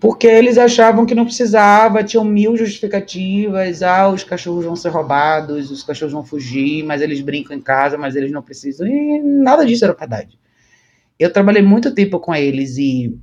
Porque 0.00 0.26
eles 0.26 0.58
achavam 0.58 1.06
que 1.06 1.14
não 1.14 1.24
precisava, 1.24 2.02
tinham 2.02 2.24
mil 2.24 2.56
justificativas. 2.56 3.80
Ah, 3.80 4.08
os 4.08 4.24
cachorros 4.24 4.64
vão 4.64 4.74
ser 4.74 4.88
roubados, 4.88 5.70
os 5.70 5.84
cachorros 5.84 6.12
vão 6.12 6.24
fugir, 6.24 6.82
mas 6.82 7.00
eles 7.00 7.20
brincam 7.20 7.56
em 7.56 7.60
casa, 7.60 7.96
mas 7.96 8.16
eles 8.16 8.32
não 8.32 8.42
precisam. 8.42 8.88
E 8.88 9.20
nada 9.22 9.64
disso 9.64 9.84
era 9.84 9.94
verdade. 9.94 10.41
Eu 11.18 11.32
trabalhei 11.32 11.62
muito 11.62 11.94
tempo 11.94 12.18
com 12.18 12.34
eles 12.34 12.76
e 12.76 13.16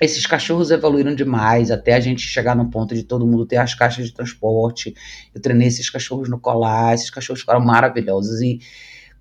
esses 0.00 0.26
cachorros 0.26 0.70
evoluíram 0.70 1.14
demais 1.14 1.70
até 1.70 1.94
a 1.94 2.00
gente 2.00 2.20
chegar 2.20 2.54
no 2.54 2.70
ponto 2.70 2.94
de 2.94 3.02
todo 3.02 3.26
mundo 3.26 3.46
ter 3.46 3.56
as 3.56 3.74
caixas 3.74 4.06
de 4.06 4.12
transporte. 4.12 4.94
Eu 5.34 5.40
treinei 5.40 5.68
esses 5.68 5.88
cachorros 5.88 6.28
no 6.28 6.38
colar, 6.38 6.94
esses 6.94 7.10
cachorros 7.10 7.40
ficaram 7.40 7.60
maravilhosos. 7.60 8.42
E 8.42 8.60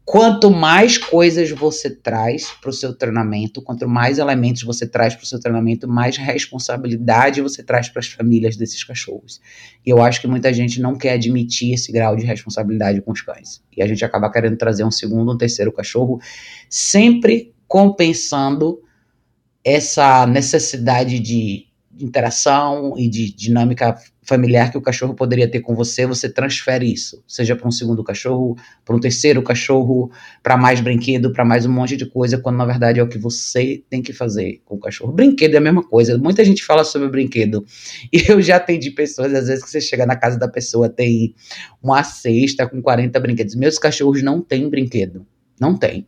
quanto 0.04 0.52
mais 0.52 0.98
coisas 0.98 1.50
você 1.50 1.90
traz 1.90 2.52
para 2.62 2.70
o 2.70 2.74
seu 2.74 2.94
treinamento, 2.94 3.62
quanto 3.62 3.88
mais 3.88 4.20
elementos 4.20 4.64
você 4.64 4.86
traz 4.86 5.16
para 5.16 5.24
o 5.24 5.26
seu 5.26 5.40
treinamento, 5.40 5.88
mais 5.88 6.18
responsabilidade 6.18 7.42
você 7.42 7.64
traz 7.64 7.88
para 7.88 8.02
as 8.02 8.08
famílias 8.08 8.58
desses 8.58 8.84
cachorros. 8.84 9.40
E 9.86 9.90
eu 9.90 10.02
acho 10.02 10.20
que 10.20 10.28
muita 10.28 10.54
gente 10.54 10.82
não 10.82 10.98
quer 10.98 11.14
admitir 11.14 11.74
esse 11.74 11.90
grau 11.90 12.18
de 12.18 12.26
responsabilidade 12.26 13.02
com 13.02 13.14
os 13.14 13.22
cães. 13.22 13.64
E 13.76 13.82
a 13.82 13.88
gente 13.88 14.04
acaba 14.04 14.30
querendo 14.30 14.58
trazer 14.58 14.84
um 14.84 14.92
segundo, 14.92 15.32
um 15.32 15.38
terceiro 15.38 15.72
cachorro, 15.72 16.20
sempre 16.70 17.55
compensando 17.68 18.80
essa 19.64 20.26
necessidade 20.28 21.20
de 21.20 21.66
interação 22.00 22.94
e 22.98 23.10
de 23.10 23.34
dinâmica 23.34 23.96
familiar 24.22 24.72
que 24.72 24.78
o 24.78 24.82
cachorro 24.82 25.14
poderia 25.14 25.50
ter 25.50 25.62
com 25.62 25.76
você, 25.76 26.06
você 26.06 26.28
transfere 26.28 26.92
isso, 26.92 27.24
seja 27.28 27.56
para 27.56 27.68
um 27.68 27.72
segundo 27.72 28.04
cachorro, 28.04 28.58
para 28.84 28.96
um 28.96 29.00
terceiro 29.00 29.42
cachorro, 29.44 30.12
para 30.42 30.58
mais 30.58 30.82
brinquedo, 30.82 31.32
para 31.32 31.46
mais 31.46 31.66
um 31.66 31.72
monte 31.72 31.96
de 31.96 32.06
coisa, 32.06 32.38
quando 32.38 32.58
na 32.58 32.66
verdade 32.66 33.00
é 33.00 33.04
o 33.04 33.08
que 33.08 33.20
você 33.20 33.84
tem 33.90 34.02
que 34.02 34.12
fazer 34.12 34.62
com 34.66 34.76
o 34.76 34.80
cachorro. 34.80 35.14
Brinquedo 35.14 35.54
é 35.54 35.58
a 35.58 35.62
mesma 35.62 35.84
coisa. 35.84 36.18
Muita 36.18 36.44
gente 36.44 36.64
fala 36.64 36.84
sobre 36.84 37.08
brinquedo. 37.08 37.64
E 38.12 38.32
eu 38.32 38.42
já 38.42 38.56
atendi 38.58 38.92
pessoas, 38.92 39.34
às 39.34 39.48
vezes 39.48 39.64
que 39.64 39.70
você 39.70 39.82
chega 39.82 40.06
na 40.06 40.16
casa 40.16 40.40
da 40.40 40.48
pessoa, 40.48 40.88
tem 40.88 41.36
uma 41.84 42.02
cesta 42.04 42.68
com 42.68 42.82
40 42.82 43.20
brinquedos. 43.20 43.56
Meus 43.56 43.78
cachorros 43.78 44.24
não 44.24 44.42
têm 44.42 44.70
brinquedo. 44.70 45.26
Não 45.60 45.78
tem. 45.78 46.08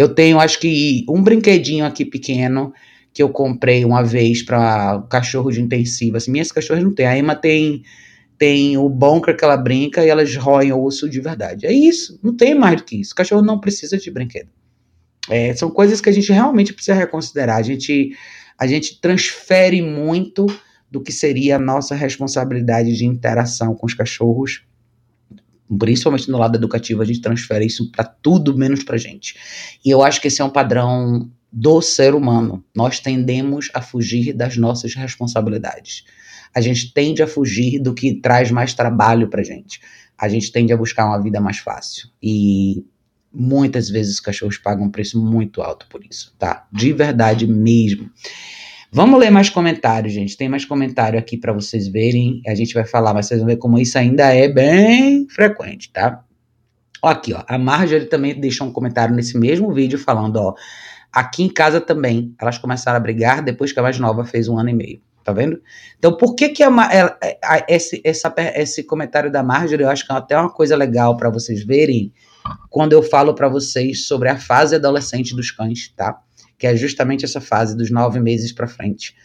Eu 0.00 0.08
tenho, 0.08 0.40
acho 0.40 0.58
que, 0.58 1.04
um 1.10 1.22
brinquedinho 1.22 1.84
aqui 1.84 2.06
pequeno 2.06 2.72
que 3.12 3.22
eu 3.22 3.28
comprei 3.28 3.84
uma 3.84 4.02
vez 4.02 4.42
para 4.42 5.04
cachorro 5.10 5.50
de 5.50 5.60
intensiva. 5.60 6.16
Assim, 6.16 6.30
minhas 6.30 6.50
cachorras 6.50 6.82
não 6.82 6.94
tem. 6.94 7.04
A 7.04 7.18
Emma 7.18 7.36
tem 7.36 7.82
tem 8.38 8.78
o 8.78 8.88
bunker 8.88 9.36
que 9.36 9.44
ela 9.44 9.58
brinca 9.58 10.02
e 10.02 10.08
elas 10.08 10.34
roem 10.36 10.72
osso 10.72 11.06
de 11.06 11.20
verdade. 11.20 11.66
É 11.66 11.72
isso, 11.74 12.18
não 12.22 12.34
tem 12.34 12.54
mais 12.54 12.76
do 12.76 12.84
que 12.84 12.98
isso. 12.98 13.12
O 13.12 13.14
cachorro 13.14 13.42
não 13.42 13.60
precisa 13.60 13.98
de 13.98 14.10
brinquedo. 14.10 14.48
É, 15.28 15.54
são 15.54 15.70
coisas 15.70 16.00
que 16.00 16.08
a 16.08 16.12
gente 16.12 16.32
realmente 16.32 16.72
precisa 16.72 16.96
reconsiderar. 16.96 17.58
A 17.58 17.62
gente, 17.62 18.16
a 18.58 18.66
gente 18.66 18.98
transfere 19.02 19.82
muito 19.82 20.46
do 20.90 21.02
que 21.02 21.12
seria 21.12 21.56
a 21.56 21.58
nossa 21.58 21.94
responsabilidade 21.94 22.96
de 22.96 23.04
interação 23.04 23.74
com 23.74 23.84
os 23.84 23.92
cachorros 23.92 24.62
principalmente 25.78 26.30
no 26.30 26.38
lado 26.38 26.56
educativo, 26.56 27.02
a 27.02 27.04
gente 27.04 27.20
transfere 27.20 27.66
isso 27.66 27.90
para 27.90 28.04
tudo 28.04 28.56
menos 28.56 28.82
para 28.82 28.96
gente. 28.96 29.34
E 29.84 29.90
eu 29.90 30.02
acho 30.02 30.20
que 30.20 30.28
esse 30.28 30.42
é 30.42 30.44
um 30.44 30.50
padrão 30.50 31.30
do 31.52 31.80
ser 31.80 32.14
humano. 32.14 32.64
Nós 32.74 33.00
tendemos 33.00 33.70
a 33.74 33.82
fugir 33.82 34.32
das 34.32 34.56
nossas 34.56 34.94
responsabilidades. 34.94 36.04
A 36.54 36.60
gente 36.60 36.92
tende 36.92 37.22
a 37.22 37.26
fugir 37.26 37.80
do 37.80 37.94
que 37.94 38.14
traz 38.14 38.50
mais 38.50 38.74
trabalho 38.74 39.28
para 39.28 39.42
gente. 39.42 39.80
A 40.18 40.28
gente 40.28 40.50
tende 40.50 40.72
a 40.72 40.76
buscar 40.76 41.06
uma 41.06 41.22
vida 41.22 41.40
mais 41.40 41.58
fácil. 41.58 42.08
E 42.22 42.84
muitas 43.32 43.88
vezes 43.88 44.14
os 44.14 44.20
cachorros 44.20 44.58
pagam 44.58 44.86
um 44.86 44.90
preço 44.90 45.20
muito 45.20 45.62
alto 45.62 45.86
por 45.88 46.04
isso, 46.04 46.34
tá? 46.38 46.66
De 46.72 46.92
verdade 46.92 47.46
mesmo. 47.46 48.10
Vamos 48.92 49.20
ler 49.20 49.30
mais 49.30 49.48
comentários, 49.48 50.12
gente. 50.12 50.36
Tem 50.36 50.48
mais 50.48 50.64
comentário 50.64 51.16
aqui 51.16 51.36
para 51.36 51.52
vocês 51.52 51.86
verem. 51.86 52.42
A 52.44 52.56
gente 52.56 52.74
vai 52.74 52.84
falar, 52.84 53.14
mas 53.14 53.26
vocês 53.26 53.38
vão 53.38 53.46
ver 53.46 53.56
como 53.56 53.78
isso 53.78 53.96
ainda 53.96 54.34
é 54.34 54.48
bem 54.48 55.28
frequente, 55.28 55.92
tá? 55.92 56.24
Ó, 57.00 57.08
aqui, 57.08 57.32
ó. 57.32 57.44
A 57.46 57.56
Marjorie 57.56 58.06
também 58.06 58.38
deixou 58.38 58.66
um 58.66 58.72
comentário 58.72 59.14
nesse 59.14 59.38
mesmo 59.38 59.72
vídeo 59.72 59.96
falando, 59.96 60.36
ó. 60.36 60.54
Aqui 61.12 61.44
em 61.44 61.48
casa 61.48 61.80
também, 61.80 62.34
elas 62.40 62.58
começaram 62.58 62.96
a 62.96 63.00
brigar 63.00 63.42
depois 63.42 63.72
que 63.72 63.78
a 63.78 63.82
mais 63.82 63.98
nova 63.98 64.24
fez 64.24 64.48
um 64.48 64.58
ano 64.58 64.70
e 64.70 64.74
meio. 64.74 65.00
Tá 65.22 65.32
vendo? 65.32 65.60
Então, 65.96 66.16
por 66.16 66.34
que 66.34 66.48
que 66.48 66.62
a, 66.62 66.68
a, 66.68 67.16
a, 67.44 67.64
esse, 67.68 68.00
essa, 68.04 68.34
esse 68.56 68.82
comentário 68.82 69.30
da 69.30 69.42
Marjorie, 69.42 69.84
eu 69.84 69.90
acho 69.90 70.04
que 70.04 70.12
é 70.12 70.16
até 70.16 70.36
uma 70.36 70.50
coisa 70.50 70.74
legal 70.74 71.16
para 71.16 71.30
vocês 71.30 71.64
verem 71.64 72.12
quando 72.68 72.92
eu 72.92 73.02
falo 73.02 73.34
para 73.34 73.48
vocês 73.48 74.06
sobre 74.08 74.28
a 74.28 74.36
fase 74.36 74.74
adolescente 74.74 75.36
dos 75.36 75.50
cães, 75.50 75.92
tá? 75.94 76.18
Que 76.60 76.66
é 76.66 76.76
justamente 76.76 77.24
essa 77.24 77.40
fase 77.40 77.74
dos 77.74 77.90
nove 77.90 78.20
meses 78.20 78.52
para 78.52 78.68
frente. 78.68 79.16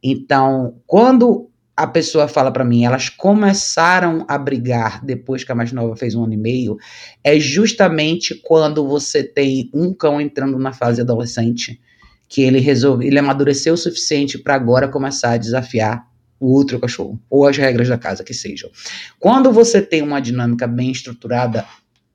Então, 0.00 0.76
quando 0.86 1.50
a 1.76 1.88
pessoa 1.88 2.28
fala 2.28 2.52
para 2.52 2.64
mim, 2.64 2.84
elas 2.84 3.08
começaram 3.08 4.24
a 4.28 4.38
brigar 4.38 5.04
depois 5.04 5.42
que 5.42 5.50
a 5.50 5.56
mais 5.56 5.72
nova 5.72 5.96
fez 5.96 6.14
um 6.14 6.22
ano 6.22 6.34
e 6.34 6.36
meio, 6.36 6.76
é 7.24 7.38
justamente 7.40 8.36
quando 8.44 8.86
você 8.86 9.24
tem 9.24 9.68
um 9.74 9.92
cão 9.92 10.20
entrando 10.20 10.56
na 10.56 10.72
fase 10.72 11.00
adolescente, 11.00 11.80
que 12.28 12.42
ele 12.42 12.60
resolve, 12.60 13.04
ele 13.04 13.18
amadureceu 13.18 13.74
o 13.74 13.78
suficiente 13.78 14.38
para 14.38 14.54
agora 14.54 14.86
começar 14.86 15.32
a 15.32 15.36
desafiar 15.36 16.06
o 16.38 16.52
outro 16.52 16.78
cachorro, 16.78 17.20
ou 17.28 17.44
as 17.46 17.56
regras 17.56 17.88
da 17.88 17.98
casa, 17.98 18.22
que 18.22 18.34
sejam. 18.34 18.70
Quando 19.18 19.50
você 19.50 19.82
tem 19.82 20.00
uma 20.00 20.20
dinâmica 20.20 20.66
bem 20.68 20.92
estruturada 20.92 21.64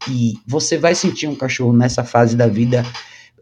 e 0.10 0.36
você 0.48 0.78
vai 0.78 0.96
sentir 0.96 1.28
um 1.28 1.36
cachorro 1.36 1.74
nessa 1.74 2.04
fase 2.04 2.38
da 2.38 2.48
vida 2.48 2.86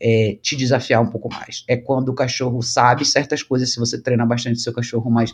é, 0.01 0.37
te 0.41 0.55
desafiar 0.55 1.01
um 1.01 1.07
pouco 1.07 1.29
mais. 1.33 1.63
É 1.67 1.75
quando 1.75 2.09
o 2.09 2.13
cachorro 2.13 2.61
sabe 2.61 3.05
certas 3.05 3.43
coisas, 3.43 3.71
se 3.71 3.79
você 3.79 4.01
treina 4.01 4.25
bastante 4.25 4.59
seu 4.59 4.73
cachorro, 4.73 5.09
mas 5.09 5.33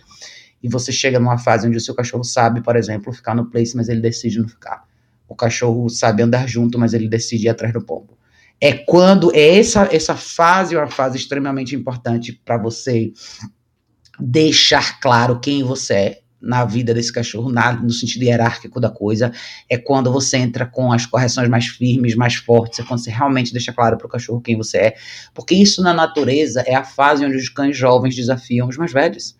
e 0.61 0.69
você 0.69 0.91
chega 0.93 1.19
numa 1.19 1.37
fase 1.37 1.67
onde 1.67 1.77
o 1.77 1.81
seu 1.81 1.93
cachorro 1.93 2.23
sabe, 2.23 2.61
por 2.61 2.77
exemplo, 2.77 3.11
ficar 3.11 3.35
no 3.35 3.49
place, 3.49 3.75
mas 3.75 3.89
ele 3.89 3.99
decide 3.99 4.39
não 4.39 4.47
ficar. 4.47 4.85
O 5.27 5.35
cachorro 5.35 5.89
sabe 5.89 6.23
andar 6.23 6.47
junto, 6.47 6.79
mas 6.79 6.93
ele 6.93 7.09
decide 7.09 7.47
ir 7.47 7.49
atrás 7.49 7.73
do 7.73 7.83
pombo. 7.83 8.17
É 8.61 8.71
quando 8.71 9.35
é 9.35 9.59
essa 9.59 9.89
essa 9.91 10.15
fase, 10.15 10.75
uma 10.75 10.87
fase 10.87 11.17
extremamente 11.17 11.75
importante 11.75 12.31
para 12.45 12.57
você 12.57 13.11
deixar 14.19 15.01
claro 15.01 15.39
quem 15.39 15.63
você 15.63 15.93
é, 15.93 16.22
na 16.43 16.65
vida 16.65 16.93
desse 16.93 17.11
cachorro, 17.11 17.49
na, 17.49 17.71
no 17.71 17.89
sentido 17.89 18.23
hierárquico 18.23 18.79
da 18.81 18.89
coisa, 18.89 19.31
é 19.69 19.77
quando 19.77 20.11
você 20.11 20.35
entra 20.35 20.65
com 20.65 20.91
as 20.91 21.05
correções 21.05 21.47
mais 21.47 21.67
firmes, 21.67 22.15
mais 22.15 22.35
fortes, 22.35 22.79
é 22.79 22.83
quando 22.83 23.01
você 23.01 23.09
realmente 23.09 23.53
deixa 23.53 23.71
claro 23.71 23.97
para 23.97 24.05
o 24.05 24.09
cachorro 24.09 24.41
quem 24.41 24.57
você 24.57 24.77
é, 24.77 24.95
porque 25.33 25.55
isso 25.55 25.81
na 25.81 25.93
natureza 25.93 26.61
é 26.67 26.75
a 26.75 26.83
fase 26.83 27.25
onde 27.25 27.37
os 27.37 27.47
cães 27.47 27.77
jovens 27.77 28.13
desafiam 28.13 28.67
os 28.67 28.75
mais 28.75 28.91
velhos. 28.91 29.37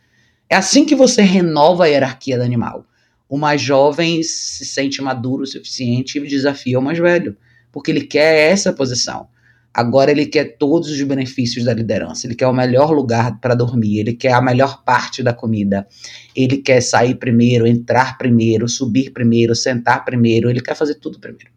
É 0.50 0.56
assim 0.56 0.86
que 0.86 0.96
você 0.96 1.22
renova 1.22 1.84
a 1.84 1.88
hierarquia 1.88 2.38
do 2.38 2.44
animal. 2.44 2.86
O 3.28 3.38
mais 3.38 3.62
jovem 3.62 4.24
se 4.24 4.66
sente 4.66 5.02
maduro 5.02 5.44
o 5.44 5.48
suficiente 5.48 6.20
e 6.20 6.28
desafia 6.28 6.80
o 6.80 6.82
mais 6.82 7.00
velho, 7.00 7.36
porque 7.72 7.92
ele 7.92 8.06
quer 8.06 8.52
essa 8.52 8.72
posição. 8.72 9.28
Agora 9.74 10.12
ele 10.12 10.28
quer 10.28 10.58
todos 10.58 10.90
os 10.90 11.02
benefícios 11.02 11.66
da 11.66 11.74
liderança. 11.74 12.28
Ele 12.28 12.36
quer 12.36 12.46
o 12.46 12.54
melhor 12.54 12.92
lugar 12.92 13.40
para 13.40 13.56
dormir, 13.56 14.00
ele 14.00 14.14
quer 14.14 14.34
a 14.34 14.42
melhor 14.42 14.84
parte 14.84 15.24
da 15.24 15.34
comida. 15.34 15.88
Ele 16.36 16.58
quer 16.58 16.80
sair 16.80 17.16
primeiro, 17.16 17.66
entrar 17.66 18.18
primeiro, 18.18 18.70
subir 18.70 19.12
primeiro, 19.12 19.56
sentar 19.56 20.06
primeiro. 20.06 20.48
Ele 20.48 20.62
quer 20.62 20.76
fazer 20.76 20.96
tudo 20.96 21.20
primeiro. 21.20 21.52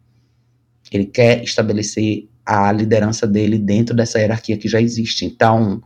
Ele 0.91 1.05
quer 1.05 1.43
estabelecer 1.43 2.27
a 2.43 2.71
liderança 2.71 3.27
dele 3.27 3.59
dentro 3.59 3.95
dessa 3.95 4.17
hierarquia 4.17 4.57
que 4.57 4.67
já 4.67 4.81
existe. 4.81 5.23
Então, 5.23 5.83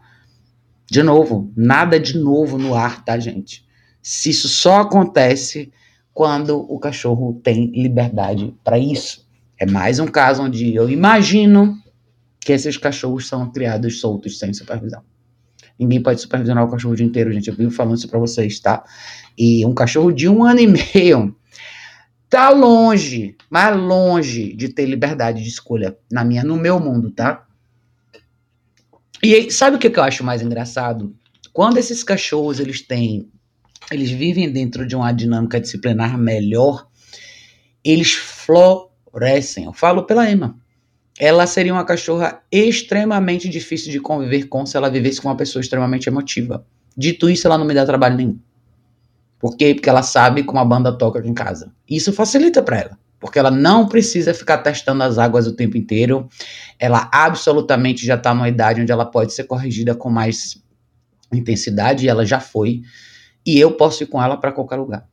de 0.89 1.03
novo, 1.03 1.51
nada 1.55 1.99
de 1.99 2.17
novo 2.17 2.57
no 2.57 2.75
ar, 2.75 3.03
tá, 3.03 3.19
gente? 3.19 3.65
Se 4.01 4.29
isso 4.29 4.47
só 4.47 4.81
acontece 4.81 5.69
quando 6.13 6.59
o 6.59 6.79
cachorro 6.79 7.41
tem 7.43 7.71
liberdade 7.71 8.53
para 8.63 8.77
isso. 8.79 9.27
É 9.59 9.65
mais 9.65 9.99
um 9.99 10.07
caso 10.07 10.43
onde 10.43 10.73
eu 10.73 10.89
imagino 10.89 11.81
que 12.41 12.51
esses 12.51 12.75
cachorros 12.75 13.27
são 13.27 13.51
criados 13.51 14.01
soltos, 14.01 14.39
sem 14.39 14.53
supervisão. 14.53 15.03
Ninguém 15.79 16.01
pode 16.01 16.21
supervisionar 16.21 16.65
o 16.65 16.69
cachorro 16.69 16.93
o 16.93 16.97
dia 16.97 17.05
inteiro, 17.05 17.31
gente. 17.31 17.47
Eu 17.49 17.55
vivo 17.55 17.71
falando 17.71 17.97
isso 17.97 18.07
pra 18.07 18.19
vocês, 18.19 18.59
tá? 18.59 18.83
E 19.37 19.65
um 19.65 19.73
cachorro 19.73 20.11
de 20.11 20.27
um 20.27 20.43
ano 20.45 20.59
e 20.59 20.67
meio 20.67 21.35
tá 22.29 22.49
longe, 22.49 23.35
mais 23.49 23.75
longe 23.75 24.55
de 24.55 24.69
ter 24.69 24.85
liberdade 24.85 25.43
de 25.43 25.49
escolha 25.49 25.97
na 26.09 26.23
minha, 26.23 26.43
no 26.43 26.55
meu 26.55 26.79
mundo, 26.79 27.11
tá? 27.11 27.45
E 29.21 29.51
sabe 29.51 29.75
o 29.75 29.79
que 29.79 29.87
eu 29.87 30.03
acho 30.03 30.23
mais 30.23 30.41
engraçado? 30.41 31.13
Quando 31.51 31.77
esses 31.77 32.03
cachorros 32.03 32.59
eles 32.59 32.81
têm, 32.81 33.29
eles 33.91 34.09
vivem 34.09 34.49
dentro 34.49 34.87
de 34.87 34.95
uma 34.95 35.11
dinâmica 35.11 35.59
disciplinar 35.59 36.17
melhor, 36.17 36.87
eles 37.83 38.13
florescem. 38.13 39.65
Eu 39.65 39.73
falo 39.73 40.03
pela 40.03 40.29
Emma 40.29 40.60
ela 41.23 41.45
seria 41.45 41.71
uma 41.71 41.85
cachorra 41.85 42.41
extremamente 42.51 43.47
difícil 43.47 43.91
de 43.91 43.99
conviver 43.99 44.45
com 44.45 44.65
se 44.65 44.75
ela 44.75 44.89
vivesse 44.89 45.21
com 45.21 45.27
uma 45.27 45.37
pessoa 45.37 45.61
extremamente 45.61 46.09
emotiva. 46.09 46.65
Dito 46.97 47.29
isso, 47.29 47.45
ela 47.45 47.59
não 47.59 47.65
me 47.65 47.75
dá 47.75 47.85
trabalho 47.85 48.17
nenhum. 48.17 48.39
Por 49.37 49.55
quê? 49.55 49.75
Porque 49.75 49.87
ela 49.87 50.01
sabe 50.01 50.41
como 50.41 50.57
a 50.57 50.65
banda 50.65 50.91
toca 50.91 51.19
aqui 51.19 51.29
em 51.29 51.33
casa. 51.35 51.71
Isso 51.87 52.11
facilita 52.11 52.63
para 52.63 52.79
ela, 52.79 52.99
porque 53.19 53.37
ela 53.37 53.51
não 53.51 53.87
precisa 53.87 54.33
ficar 54.33 54.57
testando 54.63 55.03
as 55.03 55.19
águas 55.19 55.45
o 55.45 55.55
tempo 55.55 55.77
inteiro. 55.77 56.27
Ela 56.79 57.07
absolutamente 57.13 58.03
já 58.03 58.15
está 58.15 58.33
numa 58.33 58.49
idade 58.49 58.81
onde 58.81 58.91
ela 58.91 59.05
pode 59.05 59.31
ser 59.31 59.43
corrigida 59.43 59.93
com 59.93 60.09
mais 60.09 60.59
intensidade, 61.31 62.03
e 62.03 62.09
ela 62.09 62.25
já 62.25 62.39
foi. 62.39 62.81
E 63.45 63.59
eu 63.59 63.73
posso 63.73 64.01
ir 64.01 64.07
com 64.07 64.19
ela 64.19 64.37
para 64.37 64.51
qualquer 64.51 64.77
lugar. 64.77 65.07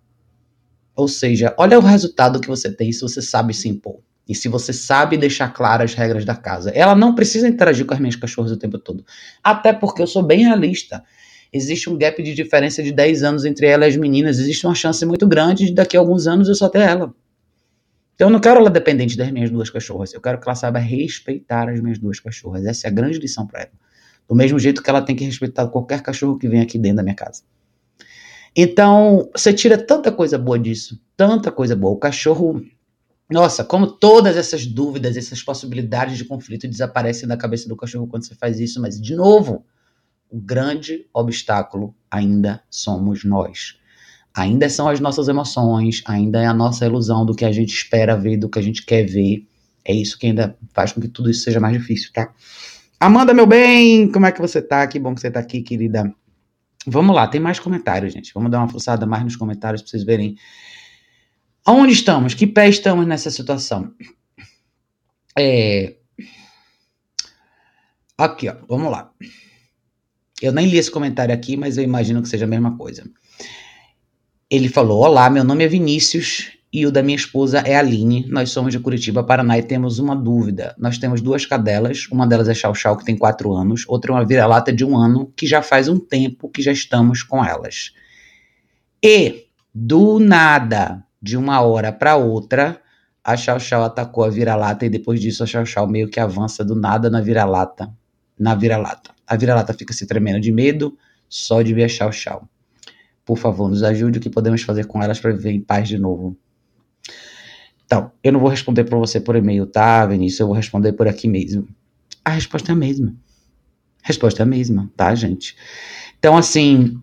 Ou 0.96 1.06
seja, 1.06 1.54
olha 1.58 1.78
o 1.78 1.82
resultado 1.82 2.40
que 2.40 2.48
você 2.48 2.72
tem 2.72 2.90
se 2.92 3.02
você 3.02 3.20
sabe 3.20 3.52
se 3.52 3.68
impor. 3.68 4.00
E 4.28 4.34
se 4.34 4.46
você 4.46 4.72
sabe 4.72 5.16
deixar 5.16 5.48
claras 5.54 5.92
as 5.92 5.96
regras 5.96 6.24
da 6.24 6.36
casa, 6.36 6.70
ela 6.70 6.94
não 6.94 7.14
precisa 7.14 7.48
interagir 7.48 7.86
com 7.86 7.94
as 7.94 8.00
minhas 8.00 8.14
cachorras 8.14 8.52
o 8.52 8.56
tempo 8.58 8.78
todo. 8.78 9.04
Até 9.42 9.72
porque 9.72 10.02
eu 10.02 10.06
sou 10.06 10.22
bem 10.22 10.40
realista. 10.40 11.02
Existe 11.50 11.88
um 11.88 11.96
gap 11.96 12.22
de 12.22 12.34
diferença 12.34 12.82
de 12.82 12.92
10 12.92 13.22
anos 13.22 13.44
entre 13.46 13.66
ela 13.66 13.86
e 13.86 13.88
as 13.88 13.96
meninas. 13.96 14.38
Existe 14.38 14.66
uma 14.66 14.74
chance 14.74 15.04
muito 15.06 15.26
grande 15.26 15.66
de 15.66 15.72
daqui 15.72 15.96
a 15.96 16.00
alguns 16.00 16.26
anos 16.26 16.46
eu 16.46 16.54
só 16.54 16.68
ter 16.68 16.80
ela. 16.80 17.14
Então 18.14 18.28
eu 18.28 18.32
não 18.32 18.40
quero 18.40 18.60
ela 18.60 18.68
dependente 18.68 19.16
das 19.16 19.30
minhas 19.30 19.48
duas 19.48 19.70
cachorras. 19.70 20.12
Eu 20.12 20.20
quero 20.20 20.38
que 20.38 20.46
ela 20.46 20.54
saiba 20.54 20.78
respeitar 20.78 21.70
as 21.70 21.80
minhas 21.80 21.98
duas 21.98 22.20
cachorras. 22.20 22.66
Essa 22.66 22.86
é 22.86 22.90
a 22.90 22.92
grande 22.92 23.18
lição 23.18 23.46
para 23.46 23.60
ela. 23.60 23.72
Do 24.28 24.34
mesmo 24.34 24.58
jeito 24.58 24.82
que 24.82 24.90
ela 24.90 25.00
tem 25.00 25.16
que 25.16 25.24
respeitar 25.24 25.66
qualquer 25.68 26.02
cachorro 26.02 26.36
que 26.36 26.46
vem 26.46 26.60
aqui 26.60 26.78
dentro 26.78 26.98
da 26.98 27.02
minha 27.02 27.14
casa. 27.14 27.42
Então, 28.54 29.30
você 29.34 29.54
tira 29.54 29.78
tanta 29.78 30.12
coisa 30.12 30.36
boa 30.36 30.58
disso. 30.58 31.00
Tanta 31.16 31.50
coisa 31.50 31.74
boa. 31.74 31.94
O 31.94 31.96
cachorro 31.96 32.60
nossa, 33.30 33.62
como 33.62 33.86
todas 33.86 34.36
essas 34.36 34.66
dúvidas, 34.66 35.16
essas 35.16 35.42
possibilidades 35.42 36.16
de 36.16 36.24
conflito 36.24 36.66
desaparecem 36.66 37.28
da 37.28 37.36
cabeça 37.36 37.68
do 37.68 37.76
cachorro 37.76 38.06
quando 38.06 38.26
você 38.26 38.34
faz 38.34 38.58
isso, 38.58 38.80
mas 38.80 39.00
de 39.00 39.14
novo, 39.14 39.66
o 40.30 40.40
grande 40.40 41.06
obstáculo 41.12 41.94
ainda 42.10 42.62
somos 42.70 43.24
nós. 43.24 43.78
Ainda 44.34 44.68
são 44.70 44.88
as 44.88 45.00
nossas 45.00 45.28
emoções, 45.28 46.02
ainda 46.06 46.40
é 46.40 46.46
a 46.46 46.54
nossa 46.54 46.86
ilusão 46.86 47.26
do 47.26 47.34
que 47.34 47.44
a 47.44 47.52
gente 47.52 47.74
espera 47.74 48.16
ver, 48.16 48.38
do 48.38 48.48
que 48.48 48.58
a 48.58 48.62
gente 48.62 48.84
quer 48.84 49.04
ver. 49.04 49.46
É 49.84 49.92
isso 49.92 50.18
que 50.18 50.26
ainda 50.26 50.56
faz 50.72 50.92
com 50.92 51.00
que 51.00 51.08
tudo 51.08 51.30
isso 51.30 51.42
seja 51.42 51.60
mais 51.60 51.76
difícil, 51.76 52.10
tá? 52.12 52.32
Amanda, 53.00 53.34
meu 53.34 53.46
bem, 53.46 54.10
como 54.10 54.26
é 54.26 54.32
que 54.32 54.40
você 54.40 54.62
tá? 54.62 54.86
Que 54.86 54.98
bom 54.98 55.14
que 55.14 55.20
você 55.20 55.30
tá 55.30 55.40
aqui, 55.40 55.60
querida. 55.60 56.14
Vamos 56.86 57.14
lá, 57.14 57.26
tem 57.26 57.40
mais 57.40 57.58
comentários, 57.60 58.12
gente. 58.12 58.32
Vamos 58.32 58.50
dar 58.50 58.58
uma 58.58 58.68
forçada 58.68 59.04
mais 59.06 59.22
nos 59.22 59.36
comentários 59.36 59.82
para 59.82 59.90
vocês 59.90 60.04
verem 60.04 60.36
Aonde 61.68 61.92
estamos? 61.92 62.32
Que 62.32 62.46
pé 62.46 62.66
estamos 62.66 63.06
nessa 63.06 63.30
situação? 63.30 63.92
É... 65.38 65.96
Aqui, 68.16 68.48
ó, 68.48 68.56
vamos 68.66 68.90
lá. 68.90 69.12
Eu 70.40 70.50
nem 70.50 70.66
li 70.66 70.78
esse 70.78 70.90
comentário 70.90 71.34
aqui, 71.34 71.58
mas 71.58 71.76
eu 71.76 71.84
imagino 71.84 72.22
que 72.22 72.28
seja 72.30 72.46
a 72.46 72.48
mesma 72.48 72.78
coisa. 72.78 73.04
Ele 74.48 74.66
falou: 74.70 75.02
Olá, 75.02 75.28
meu 75.28 75.44
nome 75.44 75.62
é 75.62 75.68
Vinícius 75.68 76.52
e 76.72 76.86
o 76.86 76.90
da 76.90 77.02
minha 77.02 77.16
esposa 77.16 77.58
é 77.58 77.76
Aline. 77.76 78.24
Nós 78.30 78.48
somos 78.48 78.72
de 78.72 78.80
Curitiba, 78.80 79.22
Paraná 79.22 79.58
e 79.58 79.62
temos 79.62 79.98
uma 79.98 80.16
dúvida. 80.16 80.74
Nós 80.78 80.96
temos 80.96 81.20
duas 81.20 81.44
cadelas, 81.44 82.06
uma 82.10 82.26
delas 82.26 82.48
é 82.48 82.54
Chau 82.54 82.74
Chau, 82.74 82.96
que 82.96 83.04
tem 83.04 83.14
quatro 83.14 83.52
anos, 83.52 83.84
outra 83.86 84.12
é 84.12 84.14
uma 84.14 84.24
vira-lata 84.24 84.72
de 84.72 84.86
um 84.86 84.96
ano, 84.96 85.30
que 85.36 85.46
já 85.46 85.60
faz 85.60 85.86
um 85.86 85.98
tempo 85.98 86.48
que 86.48 86.62
já 86.62 86.72
estamos 86.72 87.22
com 87.22 87.44
elas. 87.44 87.92
E, 89.04 89.48
do 89.74 90.18
nada, 90.18 91.04
de 91.20 91.36
uma 91.36 91.60
hora 91.60 91.92
para 91.92 92.16
outra, 92.16 92.80
a 93.22 93.36
Chau 93.36 93.58
Chau 93.60 93.82
atacou 93.82 94.24
a 94.24 94.30
vira-lata 94.30 94.86
e 94.86 94.88
depois 94.88 95.20
disso 95.20 95.42
a 95.42 95.46
Chau 95.46 95.66
Chau 95.66 95.86
meio 95.86 96.08
que 96.08 96.20
avança 96.20 96.64
do 96.64 96.74
nada 96.74 97.10
na 97.10 97.20
vira-lata. 97.20 97.92
Na 98.38 98.54
vira-lata. 98.54 99.10
A 99.26 99.36
vira-lata 99.36 99.74
fica 99.74 99.92
se 99.92 100.06
tremendo 100.06 100.40
de 100.40 100.52
medo 100.52 100.96
só 101.28 101.60
de 101.60 101.74
ver 101.74 101.84
a 101.84 101.88
Chau 101.88 102.10
Chau. 102.10 102.48
Por 103.24 103.36
favor, 103.36 103.68
nos 103.68 103.82
ajude 103.82 104.18
o 104.18 104.22
que 104.22 104.30
podemos 104.30 104.62
fazer 104.62 104.86
com 104.86 105.02
elas 105.02 105.20
para 105.20 105.32
viver 105.32 105.50
em 105.50 105.60
paz 105.60 105.88
de 105.88 105.98
novo. 105.98 106.36
Então, 107.84 108.12
eu 108.22 108.32
não 108.32 108.40
vou 108.40 108.48
responder 108.48 108.84
para 108.84 108.98
você 108.98 109.20
por 109.20 109.36
e-mail, 109.36 109.66
tá, 109.66 110.06
Vinícius? 110.06 110.40
Eu 110.40 110.46
vou 110.46 110.56
responder 110.56 110.92
por 110.92 111.08
aqui 111.08 111.26
mesmo. 111.26 111.66
A 112.24 112.30
resposta 112.30 112.72
é 112.72 112.74
a 112.74 112.76
mesma. 112.76 113.14
A 114.04 114.08
resposta 114.08 114.42
é 114.42 114.44
a 114.44 114.46
mesma, 114.46 114.90
tá, 114.96 115.14
gente? 115.14 115.56
Então, 116.18 116.36
assim, 116.36 117.00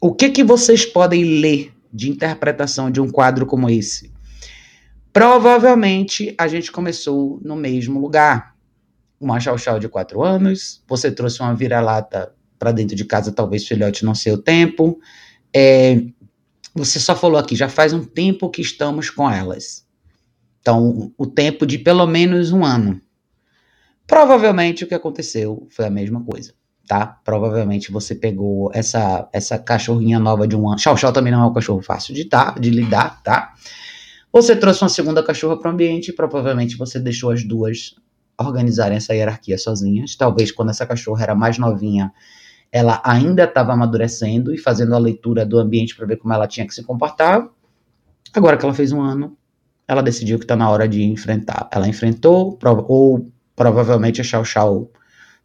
o 0.00 0.14
que 0.14 0.30
que 0.30 0.44
vocês 0.44 0.86
podem 0.86 1.40
ler 1.40 1.73
de 1.94 2.10
interpretação 2.10 2.90
de 2.90 3.00
um 3.00 3.08
quadro 3.08 3.46
como 3.46 3.70
esse? 3.70 4.12
Provavelmente 5.12 6.34
a 6.36 6.48
gente 6.48 6.72
começou 6.72 7.40
no 7.44 7.54
mesmo 7.54 8.00
lugar. 8.00 8.56
Uma 9.20 9.38
chau-chau 9.38 9.78
de 9.78 9.88
quatro 9.88 10.22
anos, 10.22 10.82
você 10.88 11.10
trouxe 11.10 11.40
uma 11.40 11.54
vira-lata 11.54 12.34
para 12.58 12.72
dentro 12.72 12.96
de 12.96 13.04
casa, 13.04 13.30
talvez 13.30 13.66
filhote 13.66 14.04
não 14.04 14.14
sei 14.14 14.32
o 14.32 14.38
tempo. 14.38 14.98
É, 15.54 16.04
você 16.74 16.98
só 16.98 17.14
falou 17.14 17.38
aqui, 17.38 17.54
já 17.54 17.68
faz 17.68 17.92
um 17.92 18.04
tempo 18.04 18.50
que 18.50 18.60
estamos 18.60 19.08
com 19.08 19.30
elas. 19.30 19.86
Então, 20.60 21.12
o 21.16 21.26
tempo 21.26 21.64
de 21.64 21.78
pelo 21.78 22.06
menos 22.06 22.50
um 22.50 22.64
ano. 22.64 23.00
Provavelmente 24.06 24.82
o 24.82 24.86
que 24.86 24.94
aconteceu 24.94 25.66
foi 25.70 25.86
a 25.86 25.90
mesma 25.90 26.22
coisa 26.24 26.52
tá? 26.86 27.18
Provavelmente 27.24 27.90
você 27.90 28.14
pegou 28.14 28.70
essa 28.74 29.28
essa 29.32 29.58
cachorrinha 29.58 30.18
nova 30.18 30.46
de 30.46 30.56
um 30.56 30.68
ano. 30.68 30.78
Chau 30.78 30.96
Chau 30.96 31.12
também 31.12 31.32
não 31.32 31.42
é 31.42 31.46
um 31.46 31.52
cachorro 31.52 31.82
fácil 31.82 32.14
de, 32.14 32.24
tá, 32.24 32.54
de 32.58 32.70
lidar, 32.70 33.22
tá? 33.22 33.54
Você 34.32 34.56
trouxe 34.56 34.82
uma 34.82 34.88
segunda 34.88 35.22
cachorra 35.22 35.58
para 35.58 35.70
o 35.70 35.74
ambiente 35.74 36.12
provavelmente 36.12 36.76
você 36.76 36.98
deixou 36.98 37.30
as 37.30 37.44
duas 37.44 37.94
organizarem 38.38 38.96
essa 38.96 39.14
hierarquia 39.14 39.56
sozinhas. 39.56 40.16
Talvez 40.16 40.50
quando 40.50 40.70
essa 40.70 40.84
cachorra 40.84 41.22
era 41.22 41.34
mais 41.34 41.56
novinha, 41.56 42.12
ela 42.72 43.00
ainda 43.04 43.44
estava 43.44 43.72
amadurecendo 43.72 44.52
e 44.52 44.58
fazendo 44.58 44.94
a 44.94 44.98
leitura 44.98 45.46
do 45.46 45.58
ambiente 45.58 45.94
para 45.96 46.06
ver 46.06 46.16
como 46.16 46.34
ela 46.34 46.48
tinha 46.48 46.66
que 46.66 46.74
se 46.74 46.82
comportar. 46.82 47.48
Agora 48.32 48.56
que 48.56 48.64
ela 48.64 48.74
fez 48.74 48.90
um 48.90 49.00
ano, 49.00 49.36
ela 49.86 50.02
decidiu 50.02 50.38
que 50.38 50.44
está 50.44 50.56
na 50.56 50.68
hora 50.68 50.88
de 50.88 51.04
enfrentar. 51.04 51.68
Ela 51.70 51.86
enfrentou, 51.86 52.58
ou 52.88 53.30
Provavelmente 53.56 54.20
a 54.20 54.24
Chau 54.24 54.44
Chau 54.44 54.90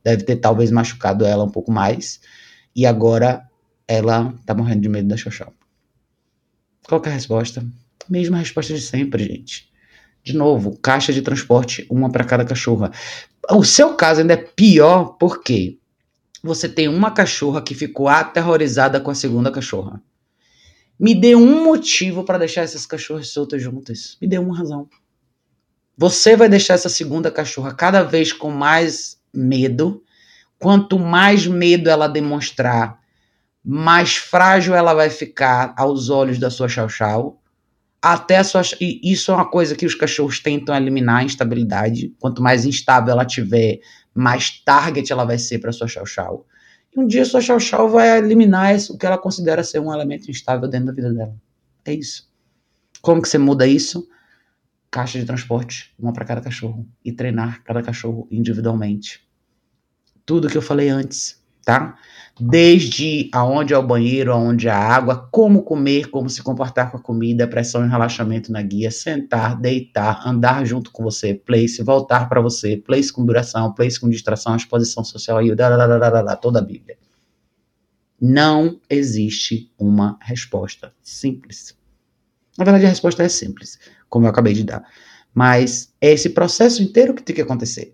deve 0.04 0.24
ter 0.24 0.38
talvez 0.38 0.72
machucado 0.72 1.26
ela 1.26 1.44
um 1.44 1.50
pouco 1.50 1.72
mais. 1.72 2.20
E 2.76 2.86
agora 2.86 3.48
ela 3.88 4.34
tá 4.46 4.54
morrendo 4.54 4.82
de 4.82 4.90
medo 4.90 5.08
da 5.08 5.18
Chau. 5.18 5.54
Qual 6.88 7.02
é 7.06 7.10
a 7.10 7.14
resposta? 7.14 7.66
Mesma 8.10 8.38
resposta 8.38 8.74
de 8.74 8.82
sempre, 8.82 9.24
gente. 9.24 9.70
De 10.24 10.36
novo, 10.36 10.78
caixa 10.78 11.14
de 11.14 11.22
transporte, 11.22 11.86
uma 11.90 12.12
para 12.12 12.24
cada 12.24 12.44
cachorra. 12.46 12.92
O 13.52 13.64
seu 13.64 13.96
caso 13.96 14.22
ainda 14.22 14.34
é 14.34 14.38
pior 14.38 15.18
porque 15.20 15.78
você 16.44 16.70
tem 16.70 16.88
uma 16.88 17.12
cachorra 17.12 17.62
que 17.62 17.76
ficou 17.76 18.08
aterrorizada 18.08 19.00
com 19.00 19.12
a 19.12 19.16
segunda 19.16 19.52
cachorra. 19.52 20.02
Me 21.00 21.16
dê 21.16 21.36
um 21.36 21.64
motivo 21.64 22.24
para 22.24 22.38
deixar 22.38 22.62
essas 22.62 22.86
cachorras 22.86 23.30
soltas 23.30 23.62
juntas. 23.62 24.18
Me 24.22 24.28
dê 24.28 24.38
uma 24.38 24.58
razão. 24.58 24.90
Você 25.98 26.36
vai 26.36 26.50
deixar 26.50 26.76
essa 26.76 26.90
segunda 26.90 27.30
cachorra 27.30 27.74
cada 27.74 28.04
vez 28.04 28.32
com 28.32 28.52
mais 28.52 29.19
medo. 29.34 30.04
Quanto 30.58 31.00
mais 31.00 31.48
medo 31.48 31.90
ela 31.90 32.08
demonstrar, 32.08 33.00
mais 33.64 34.16
frágil 34.16 34.76
ela 34.76 34.94
vai 34.94 35.10
ficar 35.10 35.74
aos 35.78 36.10
olhos 36.10 36.40
da 36.40 36.50
sua 36.50 36.68
chau-chau. 36.68 37.42
Até 38.02 38.42
sua, 38.44 38.62
isso 38.80 39.32
é 39.32 39.36
uma 39.36 39.50
coisa 39.50 39.76
que 39.76 39.86
os 39.86 39.94
cachorros 39.94 40.40
tentam 40.40 40.76
eliminar 40.76 41.18
a 41.18 41.24
instabilidade. 41.24 42.14
Quanto 42.20 42.42
mais 42.42 42.66
instável 42.66 43.12
ela 43.12 43.26
tiver, 43.26 43.80
mais 44.14 44.60
target 44.64 45.12
ela 45.12 45.26
vai 45.26 45.38
ser 45.38 45.60
para 45.60 45.72
sua 45.72 45.88
chau-chau. 45.88 46.46
E 46.96 47.00
um 47.00 47.06
dia 47.06 47.26
sua 47.26 47.42
chau-chau 47.42 47.90
vai 47.90 48.18
eliminar 48.18 48.76
o 48.90 48.98
que 48.98 49.06
ela 49.06 49.18
considera 49.18 49.64
ser 49.64 49.80
um 49.80 49.94
elemento 49.94 50.32
instável 50.32 50.68
dentro 50.68 50.88
da 50.88 50.94
vida 50.94 51.14
dela. 51.14 51.36
É 51.86 51.94
isso. 51.94 52.30
Como 53.02 53.22
que 53.22 53.30
você 53.30 53.38
muda 53.38 53.68
isso? 53.68 54.08
Caixa 54.92 55.20
de 55.20 55.26
transporte, 55.26 55.94
uma 56.00 56.14
para 56.14 56.26
cada 56.26 56.42
cachorro. 56.42 56.88
E 57.04 57.12
treinar 57.12 57.64
cada 57.64 57.82
cachorro 57.82 58.28
individualmente. 58.32 59.28
Tudo 60.26 60.50
que 60.50 60.58
eu 60.58 60.62
falei 60.62 60.90
antes, 60.90 61.44
tá? 61.64 61.96
Desde 62.40 63.30
aonde 63.34 63.74
é 63.74 63.78
o 63.78 63.86
banheiro, 63.86 64.32
aonde 64.32 64.68
é 64.68 64.72
a 64.72 64.78
água, 64.78 65.28
como 65.30 65.62
comer, 65.62 66.10
como 66.10 66.30
se 66.30 66.42
comportar 66.42 66.90
com 66.90 66.98
a 66.98 67.02
comida, 67.02 67.48
pressão 67.48 67.86
e 67.86 67.90
relaxamento 67.90 68.52
na 68.52 68.62
guia, 68.62 68.90
sentar, 68.90 69.60
deitar, 69.60 70.26
andar 70.26 70.66
junto 70.66 70.90
com 70.92 71.04
você, 71.04 71.34
place, 71.34 71.84
voltar 71.84 72.30
para 72.30 72.40
você, 72.40 72.78
place 72.78 73.12
com 73.12 73.26
duração, 73.26 73.74
place 73.74 74.00
com 74.00 74.10
distração, 74.10 74.56
exposição 74.56 75.04
social 75.04 75.44
e 75.44 75.54
toda 76.42 76.60
a 76.60 76.62
Bíblia. 76.62 76.98
Não 78.22 78.80
existe 78.90 79.72
uma 79.78 80.18
resposta 80.22 80.94
simples. 81.02 81.78
Na 82.58 82.66
verdade, 82.66 82.86
a 82.86 82.90
resposta 82.90 83.24
é 83.24 83.30
simples, 83.30 83.80
como 84.10 84.26
eu 84.26 84.30
acabei 84.30 84.54
de 84.54 84.64
dar. 84.64 84.84
Mas 85.34 85.94
é 86.02 86.12
esse 86.12 86.30
processo 86.30 86.82
inteiro 86.82 87.14
que 87.14 87.24
tem 87.24 87.36
que 87.36 87.42
acontecer. 87.42 87.94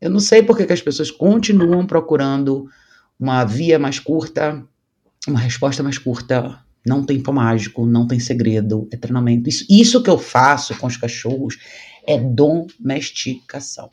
Eu 0.00 0.10
não 0.10 0.18
sei 0.18 0.42
por 0.42 0.56
que 0.56 0.72
as 0.72 0.82
pessoas 0.82 1.10
continuam 1.10 1.86
procurando 1.86 2.68
uma 3.18 3.44
via 3.44 3.78
mais 3.78 4.00
curta, 4.00 4.66
uma 5.28 5.38
resposta 5.38 5.82
mais 5.82 5.98
curta. 5.98 6.58
Não 6.84 7.04
tem 7.04 7.22
pão 7.22 7.34
mágico, 7.34 7.86
não 7.86 8.08
tem 8.08 8.18
segredo, 8.18 8.88
é 8.90 8.96
treinamento. 8.96 9.48
Isso, 9.48 9.64
isso 9.70 10.02
que 10.02 10.10
eu 10.10 10.18
faço 10.18 10.76
com 10.76 10.88
os 10.88 10.96
cachorros 10.96 11.56
é 12.04 12.18
domesticação. 12.18 13.90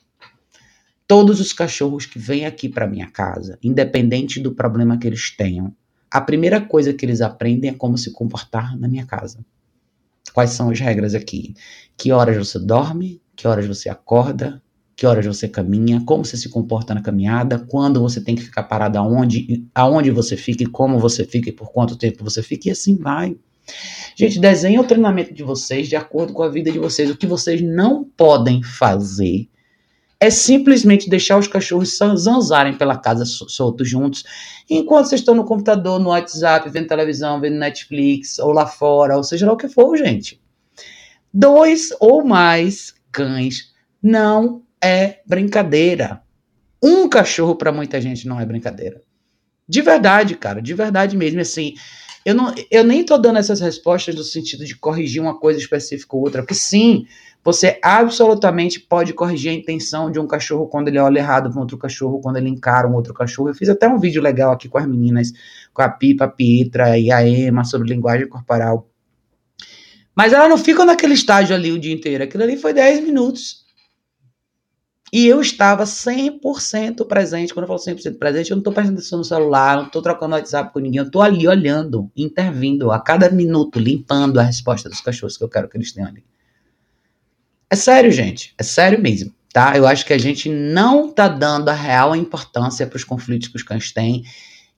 Todos 1.08 1.40
os 1.40 1.54
cachorros 1.54 2.08
que 2.08 2.18
vêm 2.18 2.46
aqui 2.46 2.68
para 2.68 2.88
minha 2.88 3.10
casa, 3.10 3.60
independente 3.62 4.40
do 4.40 4.54
problema 4.54 4.98
que 4.98 5.06
eles 5.06 5.36
tenham, 5.36 5.76
a 6.10 6.20
primeira 6.20 6.60
coisa 6.60 6.94
que 6.94 7.06
eles 7.06 7.22
aprendem 7.22 7.70
é 7.70 7.74
como 7.74 7.98
se 7.98 8.12
comportar 8.12 8.76
na 8.80 8.88
minha 8.88 9.06
casa. 9.06 9.46
Quais 10.34 10.52
são 10.52 10.70
as 10.70 10.80
regras 10.80 11.16
aqui? 11.16 11.54
Que 11.98 12.12
horas 12.12 12.38
você 12.38 12.60
dorme? 12.60 13.22
Que 13.36 13.48
horas 13.48 13.66
você 13.66 13.90
acorda? 13.90 14.62
que 15.00 15.06
horas 15.06 15.26
você 15.26 15.48
caminha, 15.48 16.04
como 16.06 16.26
você 16.26 16.36
se 16.36 16.50
comporta 16.50 16.94
na 16.94 17.02
caminhada, 17.02 17.58
quando 17.58 18.02
você 18.02 18.20
tem 18.20 18.36
que 18.36 18.42
ficar 18.42 18.64
parado 18.64 18.98
aonde, 18.98 19.66
aonde 19.74 20.12
você 20.12 20.36
fica 20.36 20.64
e 20.64 20.68
como 20.68 21.00
você 21.00 21.24
fica 21.24 21.48
e 21.48 21.54
por 21.54 21.72
quanto 21.72 21.96
tempo 21.96 22.22
você 22.22 22.44
fica, 22.44 22.68
e 22.68 22.72
assim 22.72 22.98
vai. 22.98 23.38
Gente, 24.14 24.42
desenhe 24.42 24.78
o 24.78 24.84
treinamento 24.84 25.34
de 25.34 25.42
vocês 25.42 25.88
de 25.88 25.96
acordo 25.96 26.34
com 26.34 26.44
a 26.44 26.50
vida 26.50 26.70
de 26.70 26.78
vocês. 26.78 27.10
O 27.10 27.16
que 27.16 27.26
vocês 27.26 27.62
não 27.62 28.04
podem 28.04 28.62
fazer 28.62 29.48
é 30.20 30.30
simplesmente 30.30 31.10
deixar 31.10 31.38
os 31.38 31.48
cachorros 31.48 31.98
zanzarem 31.98 32.78
pela 32.78 32.98
casa 32.98 33.24
soltos 33.26 33.88
juntos, 33.88 34.24
enquanto 34.70 35.08
vocês 35.08 35.22
estão 35.22 35.34
no 35.34 35.46
computador, 35.46 36.00
no 36.00 36.10
WhatsApp, 36.10 36.70
vendo 36.70 36.88
televisão, 36.88 37.40
vendo 37.40 37.58
Netflix, 37.58 38.38
ou 38.40 38.52
lá 38.52 38.68
fora, 38.68 39.16
ou 39.16 39.24
seja 39.24 39.46
lá 39.46 39.54
o 39.54 39.58
que 39.58 39.70
for, 39.70 39.96
gente. 39.98 40.42
Dois 41.34 41.90
ou 42.00 42.26
mais 42.26 42.94
cães 43.12 43.74
não 44.02 44.64
é 44.82 45.20
brincadeira. 45.26 46.22
Um 46.84 47.08
cachorro 47.08 47.56
para 47.56 47.72
muita 47.72 48.02
gente 48.02 48.28
não 48.28 48.40
é 48.40 48.46
brincadeira. 48.46 49.02
De 49.68 49.82
verdade, 49.82 50.36
cara, 50.36 50.62
de 50.62 50.74
verdade 50.74 51.16
mesmo. 51.16 51.40
Assim, 51.40 51.76
eu, 52.30 52.36
não, 52.36 52.54
eu 52.70 52.84
nem 52.84 53.04
tô 53.04 53.18
dando 53.18 53.40
essas 53.40 53.60
respostas 53.60 54.14
no 54.14 54.24
sentido 54.24 54.64
de 54.64 54.76
corrigir 54.76 55.20
uma 55.20 55.40
coisa 55.40 55.60
específica 55.60 56.16
ou 56.16 56.22
outra, 56.22 56.44
porque 56.44 56.54
sim, 56.54 57.08
você 57.44 57.80
absolutamente 57.82 58.80
pode 58.80 59.14
corrigir 59.14 59.50
a 59.50 59.56
intenção 59.56 60.12
de 60.12 60.20
um 60.20 60.28
cachorro 60.28 60.68
quando 60.68 60.90
ele 60.90 61.00
olha 61.00 61.18
errado 61.18 61.50
para 61.50 61.60
outro 61.60 61.76
cachorro, 61.76 62.22
quando 62.22 62.38
ele 62.38 62.48
encara 62.48 62.88
um 62.88 62.94
outro 62.94 63.16
cachorro. 63.16 63.50
Eu 63.50 63.56
fiz 63.56 63.68
até 63.68 63.88
um 63.88 63.98
vídeo 63.98 64.22
legal 64.22 64.52
aqui 64.52 64.70
com 64.70 64.78
as 64.78 64.86
meninas, 64.86 65.34
com 65.74 65.82
a 65.82 65.90
Pipa, 65.90 66.26
a 66.26 66.28
Pietra 66.28 67.00
e 67.00 67.12
a 67.12 67.28
Emma 67.28 67.64
sobre 67.64 67.90
linguagem 67.90 68.30
corporal. 68.30 68.88
Mas 70.16 70.32
elas 70.32 70.50
não 70.50 70.58
ficam 70.58 70.86
naquele 70.86 71.16
estágio 71.16 71.56
ali 71.56 71.72
o 71.72 71.80
dia 71.80 71.94
inteiro. 71.96 72.24
Aquilo 72.24 72.44
ali 72.44 72.58
foi 72.58 72.74
10 72.74 73.04
minutos. 73.06 73.59
E 75.12 75.26
eu 75.26 75.42
estava 75.42 75.84
100% 75.84 77.06
presente. 77.08 77.54
Quando 77.54 77.64
eu 77.64 77.68
falo 77.68 77.80
100% 77.80 78.18
presente, 78.18 78.52
eu 78.52 78.56
não 78.56 78.62
estou 78.62 78.74
prestando 78.74 79.00
atenção 79.00 79.20
no 79.20 79.26
celular, 79.26 79.78
não 79.78 79.88
estou 79.88 80.02
trocando 80.02 80.36
WhatsApp 80.36 80.72
com 80.72 80.80
ninguém. 80.80 81.00
Eu 81.00 81.06
estou 81.06 81.22
ali 81.22 81.48
olhando, 81.48 82.12
intervindo 82.16 82.92
a 82.92 83.00
cada 83.00 83.30
minuto, 83.30 83.80
limpando 83.80 84.40
a 84.40 84.44
resposta 84.44 84.88
dos 84.88 85.02
cachorros 85.02 85.38
que 85.38 85.44
eu 85.44 85.50
quero 85.50 85.68
que 85.68 85.78
eles 85.78 85.92
tenham 85.92 86.10
ali. 86.10 86.24
É 87.70 87.76
sério, 87.76 88.12
gente. 88.12 88.54
É 88.58 88.64
sério 88.64 89.02
mesmo. 89.02 89.34
Tá? 89.52 89.76
Eu 89.76 89.88
acho 89.88 90.06
que 90.06 90.14
a 90.14 90.18
gente 90.18 90.48
não 90.48 91.10
está 91.10 91.28
dando 91.28 91.70
a 91.70 91.74
real 91.74 92.16
importância 92.16 92.86
para 92.86 92.98
os 92.98 93.04
conflitos 93.04 93.48
que 93.48 93.56
os 93.56 93.64
cães 93.64 93.92
têm. 93.92 94.24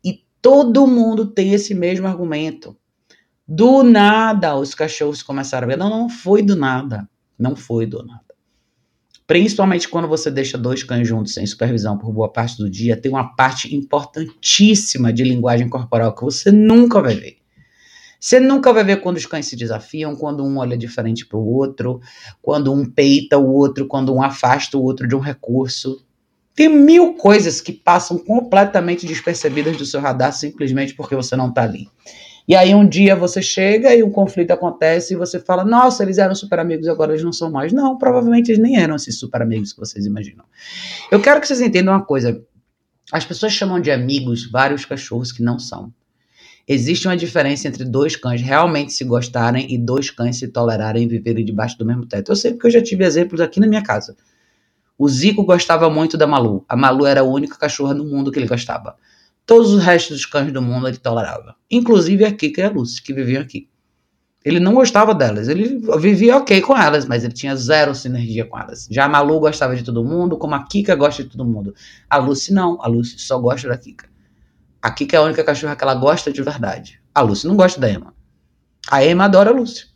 E 0.04 0.24
todo 0.42 0.88
mundo 0.88 1.26
tem 1.26 1.54
esse 1.54 1.74
mesmo 1.74 2.08
argumento. 2.08 2.78
Do 3.46 3.84
nada, 3.84 4.56
os 4.56 4.74
cachorros 4.74 5.22
começaram 5.22 5.66
a 5.66 5.68
ver. 5.68 5.78
Não, 5.78 5.90
não 5.90 6.10
foi 6.10 6.42
do 6.42 6.56
nada. 6.56 7.10
Não 7.38 7.54
foi 7.54 7.86
do 7.86 8.02
nada. 8.06 8.31
Principalmente 9.32 9.88
quando 9.88 10.10
você 10.10 10.30
deixa 10.30 10.58
dois 10.58 10.84
cães 10.84 11.08
juntos 11.08 11.34
sem 11.34 11.46
supervisão 11.46 11.98
por 11.98 12.12
boa 12.12 12.28
parte 12.28 12.58
do 12.58 12.70
dia, 12.70 13.00
tem 13.00 13.10
uma 13.10 13.34
parte 13.34 13.74
importantíssima 13.74 15.14
de 15.14 15.24
linguagem 15.24 15.70
corporal 15.70 16.14
que 16.14 16.22
você 16.22 16.52
nunca 16.52 17.02
vai 17.02 17.16
ver. 17.16 17.38
Você 18.20 18.42
nunca 18.42 18.74
vai 18.74 18.84
ver 18.84 19.00
quando 19.00 19.16
os 19.16 19.26
cães 19.26 19.46
se 19.46 19.56
desafiam, 19.56 20.18
quando 20.18 20.44
um 20.44 20.58
olha 20.58 20.78
diferente 20.78 21.26
para 21.26 21.38
o 21.38 21.48
outro, 21.48 22.02
quando 22.42 22.74
um 22.74 22.84
peita 22.84 23.38
o 23.38 23.54
outro, 23.54 23.88
quando 23.88 24.14
um 24.14 24.22
afasta 24.22 24.78
o 24.78 24.84
outro 24.84 25.08
de 25.08 25.16
um 25.16 25.20
recurso. 25.20 26.06
Tem 26.54 26.68
mil 26.68 27.14
coisas 27.14 27.62
que 27.62 27.72
passam 27.72 28.18
completamente 28.18 29.06
despercebidas 29.06 29.78
do 29.78 29.86
seu 29.86 30.02
radar 30.02 30.34
simplesmente 30.34 30.94
porque 30.94 31.16
você 31.16 31.38
não 31.38 31.48
está 31.48 31.64
ali. 31.64 31.88
E 32.48 32.56
aí 32.56 32.74
um 32.74 32.88
dia 32.88 33.16
você 33.16 33.42
chega 33.42 33.96
e 33.96 34.04
um 34.04 34.10
conflito 34.10 34.52
acontece 34.52 35.14
e 35.14 35.18
você 35.18 35.39
fala, 35.39 35.64
nossa, 35.64 36.04
eles 36.04 36.18
eram 36.18 36.36
super 36.36 36.60
amigos 36.60 36.88
agora 36.88 37.12
eles 37.12 37.24
não 37.24 37.32
são 37.32 37.52
mais. 37.52 37.72
Não, 37.72 37.98
provavelmente 37.98 38.52
eles 38.52 38.62
nem 38.62 38.80
eram 38.80 38.96
esses 38.96 39.18
super 39.18 39.42
amigos 39.42 39.74
que 39.74 39.80
vocês 39.80 40.06
imaginam. 40.06 40.46
Eu 41.12 41.20
quero 41.22 41.39
que 41.39 41.48
vocês 41.48 41.62
entendam 41.62 41.94
uma 41.94 42.04
coisa. 42.04 42.44
As 43.12 43.26
pessoas 43.26 43.54
chamam 43.54 43.80
de 43.80 43.92
amigos 43.92 44.50
vários 44.50 44.86
cachorros 44.86 45.32
que 45.32 45.44
não 45.44 45.60
são. 45.60 45.94
Existe 46.68 47.08
uma 47.08 47.18
diferença 47.18 47.68
entre 47.68 47.84
dois 47.84 48.16
cães 48.16 48.42
realmente 48.42 48.94
se 48.94 49.04
gostarem 49.04 49.74
e 49.74 49.78
dois 49.78 50.10
cães 50.10 50.38
se 50.38 50.48
tolerarem 50.48 51.04
e 51.04 51.08
viverem 51.08 51.44
debaixo 51.44 51.78
do 51.78 51.86
mesmo 51.86 52.06
teto. 52.06 52.32
Eu 52.32 52.36
sei 52.36 52.52
porque 52.52 52.68
eu 52.68 52.72
já 52.72 52.82
tive 52.82 53.04
exemplos 53.04 53.42
aqui 53.42 53.60
na 53.60 53.68
minha 53.68 53.82
casa. 53.82 54.16
O 54.98 55.10
Zico 55.10 55.44
gostava 55.44 55.89
muito 55.89 56.16
da 56.16 56.28
Malu. 56.28 56.64
A 56.70 56.78
Malu 56.78 57.06
era 57.06 57.22
a 57.22 57.24
única 57.24 57.58
cachorra 57.58 57.94
no 57.94 58.06
mundo 58.06 58.32
que 58.32 58.38
ele 58.38 58.48
gostava. 58.48 58.96
Todos 59.46 59.72
os 59.74 59.84
restos 59.84 60.18
dos 60.18 60.26
cães 60.26 60.52
do 60.52 60.62
mundo 60.62 60.88
ele 60.88 60.98
tolerava. 60.98 61.56
Inclusive 61.70 62.26
a 62.26 62.32
Kika 62.32 62.62
e 62.62 62.64
a 62.64 62.70
Lucy, 62.70 63.02
que 63.02 63.14
viviam 63.14 63.42
aqui. 63.42 63.70
Ele 64.44 64.60
não 64.60 64.74
gostava 64.74 65.14
delas. 65.14 65.48
Ele 65.48 65.80
vivia 66.00 66.38
ok 66.38 66.62
com 66.62 66.76
elas, 66.76 67.06
mas 67.06 67.24
ele 67.24 67.34
tinha 67.34 67.56
zero 67.56 67.94
sinergia 67.94 68.46
com 68.46 68.58
elas. 68.58 68.88
Já 68.89 69.06
a 69.06 69.10
Malu 69.10 69.39
gostava 69.39 69.76
de 69.76 69.84
todo 69.84 70.04
mundo, 70.04 70.38
como 70.38 70.56
a 70.56 70.64
Kika 70.64 70.96
gosta 70.96 71.24
de 71.24 71.30
todo 71.30 71.46
mundo. 71.46 71.76
A 72.10 72.18
Lucy 72.18 72.54
não. 72.54 72.82
A 72.82 72.88
Lucy 72.88 73.20
só 73.20 73.38
gosta 73.38 73.68
da 73.68 73.78
Kika. 73.78 74.10
A 74.82 74.89
Kika 74.89 75.16
é 75.16 75.20
a 75.20 75.24
única 75.24 75.44
cachorra 75.44 75.76
que 75.76 75.84
ela 75.84 75.94
gosta 75.94 76.32
de 76.32 76.42
verdade. 76.42 77.00
A 77.14 77.22
Lucy 77.22 77.48
não 77.48 77.56
gosta 77.56 77.80
da 77.80 77.92
Emma. 77.92 78.16
A 78.89 79.06
Emma 79.06 79.26
adora 79.26 79.52
a 79.52 79.54
Lucy. 79.54 79.91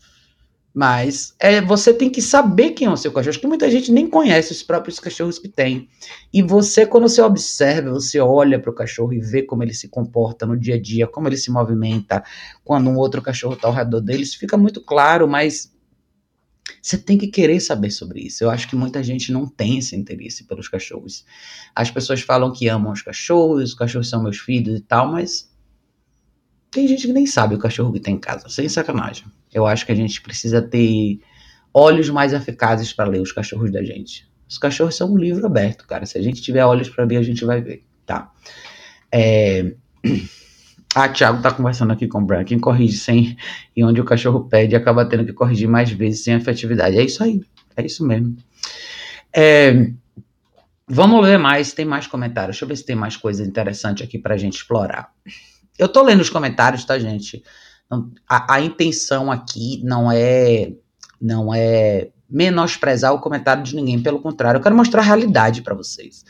Mas 0.78 1.34
é, 1.40 1.62
você 1.62 1.94
tem 1.94 2.10
que 2.10 2.22
saber 2.22 2.72
quem 2.72 2.88
é 2.88 2.92
o 2.92 2.98
seu 2.98 3.12
cachorro. 3.12 3.30
Acho 3.30 3.40
que 3.40 3.48
muita 3.48 3.72
gente 3.72 3.94
nem 3.94 4.10
conhece 4.10 4.52
os 4.52 4.62
próprios 4.62 5.00
cachorros 5.00 5.40
que 5.40 5.48
tem. 5.48 5.88
E 6.34 6.42
você, 6.44 6.86
quando 6.86 7.08
você 7.08 7.22
observa, 7.22 7.92
você 7.92 8.20
olha 8.20 8.60
para 8.60 8.70
o 8.72 8.76
cachorro 8.76 9.14
e 9.14 9.20
vê 9.22 9.42
como 9.42 9.64
ele 9.64 9.74
se 9.74 9.88
comporta 9.88 10.46
no 10.46 10.58
dia 10.60 10.76
a 10.76 10.82
dia, 10.82 11.08
como 11.08 11.30
ele 11.30 11.38
se 11.38 11.50
movimenta, 11.50 12.24
quando 12.64 12.90
um 12.90 12.98
outro 12.98 13.22
cachorro 13.22 13.54
está 13.56 13.70
ao 13.70 13.74
redor 13.74 14.02
dele, 14.02 14.24
isso 14.24 14.38
fica 14.38 14.58
muito 14.58 14.82
claro, 14.82 15.28
mas 15.30 15.74
Você 16.82 16.98
tem 16.98 17.18
que 17.18 17.28
querer 17.28 17.60
saber 17.60 17.92
sobre 17.92 18.22
isso. 18.22 18.44
Eu 18.44 18.50
acho 18.50 18.68
que 18.68 18.76
muita 18.76 19.04
gente 19.04 19.32
não 19.32 19.48
tem 19.48 19.78
esse 19.80 19.96
interesse 19.96 20.44
pelos 20.46 20.68
cachorros. 20.68 21.26
As 21.76 21.92
pessoas 21.92 22.22
falam 22.22 22.52
que 22.52 22.68
amam 22.68 22.92
os 22.94 23.02
cachorros, 23.02 23.64
os 23.70 23.74
cachorros 23.76 24.10
são 24.10 24.22
meus 24.24 24.38
filhos 24.40 24.80
e 24.80 24.82
tal, 24.82 25.12
mas 25.12 25.52
tem 26.72 26.88
gente 26.88 27.08
que 27.08 27.14
nem 27.14 27.26
sabe 27.26 27.56
o 27.56 27.60
cachorro 27.60 27.94
que 27.94 28.00
tem 28.00 28.16
em 28.16 28.20
casa, 28.20 28.50
sem 28.50 28.68
sacanagem. 28.70 29.26
Eu 29.56 29.66
acho 29.66 29.86
que 29.86 29.92
a 29.94 29.96
gente 29.96 30.22
precisa 30.22 30.62
ter 30.62 31.22
olhos 31.74 32.10
mais 32.10 32.34
eficazes 32.34 32.92
para 32.92 33.10
ler 33.10 33.22
os 33.22 33.32
cachorros 33.32 33.72
da 33.72 33.82
gente. 33.82 34.28
Os 34.50 34.58
cachorros 34.58 34.96
são 34.96 35.14
um 35.14 35.18
livro 35.18 35.46
aberto, 35.46 35.88
cara. 35.88 36.06
Se 36.06 36.18
a 36.18 36.22
gente 36.22 36.42
tiver 36.42 36.66
olhos 36.66 36.90
para 36.90 37.06
ver, 37.06 37.16
a 37.16 37.24
gente 37.24 37.46
vai 37.46 37.62
ver, 37.62 37.86
tá? 38.06 38.32
É... 39.12 39.74
Ah, 40.98 41.10
Thiago 41.10 41.42
tá 41.42 41.52
conversando 41.52 41.92
aqui 41.92 42.08
com 42.08 42.20
o 42.20 42.26
Brian. 42.26 42.46
Quem 42.46 42.58
corrige 42.58 42.98
sem 42.98 43.36
e 43.76 43.84
onde 43.84 44.00
o 44.00 44.06
cachorro 44.06 44.48
pede 44.48 44.78
acaba 44.78 45.06
tendo 45.06 45.26
que 45.26 45.34
corrigir 45.34 45.68
mais 45.68 45.92
vezes 45.92 46.24
sem 46.24 46.34
efetividade. 46.36 46.98
É 46.98 47.04
isso 47.04 47.22
aí. 47.22 47.42
É 47.76 47.86
isso 47.86 48.08
mesmo. 48.08 48.38
É... 49.36 49.92
Vamos 50.88 51.22
ler 51.22 51.38
mais, 51.38 51.74
tem 51.74 51.84
mais 51.84 52.08
comentários. 52.08 52.56
Deixa 52.56 52.64
eu 52.64 52.70
ver 52.70 52.78
se 52.78 52.86
tem 52.86 52.96
mais 52.96 53.18
coisa 53.18 53.44
interessante 53.44 54.04
aqui 54.04 54.18
pra 54.18 54.38
gente 54.38 54.56
explorar. 54.56 55.12
Eu 55.78 55.90
tô 55.90 56.02
lendo 56.02 56.22
os 56.22 56.30
comentários, 56.30 56.86
tá, 56.86 56.98
gente? 56.98 57.44
A, 58.28 58.56
a 58.56 58.62
intenção 58.62 59.32
aqui 59.32 59.82
não 59.84 60.12
é 60.12 60.74
não 61.22 61.54
é 61.54 62.10
menosprezar 62.30 63.14
o 63.14 63.20
comentário 63.20 63.64
de 63.64 63.76
ninguém, 63.76 64.02
pelo 64.02 64.20
contrário, 64.20 64.58
eu 64.58 64.62
quero 64.62 64.76
mostrar 64.76 65.02
a 65.02 65.06
realidade 65.06 65.62
para 65.62 65.74
vocês. 65.74 66.26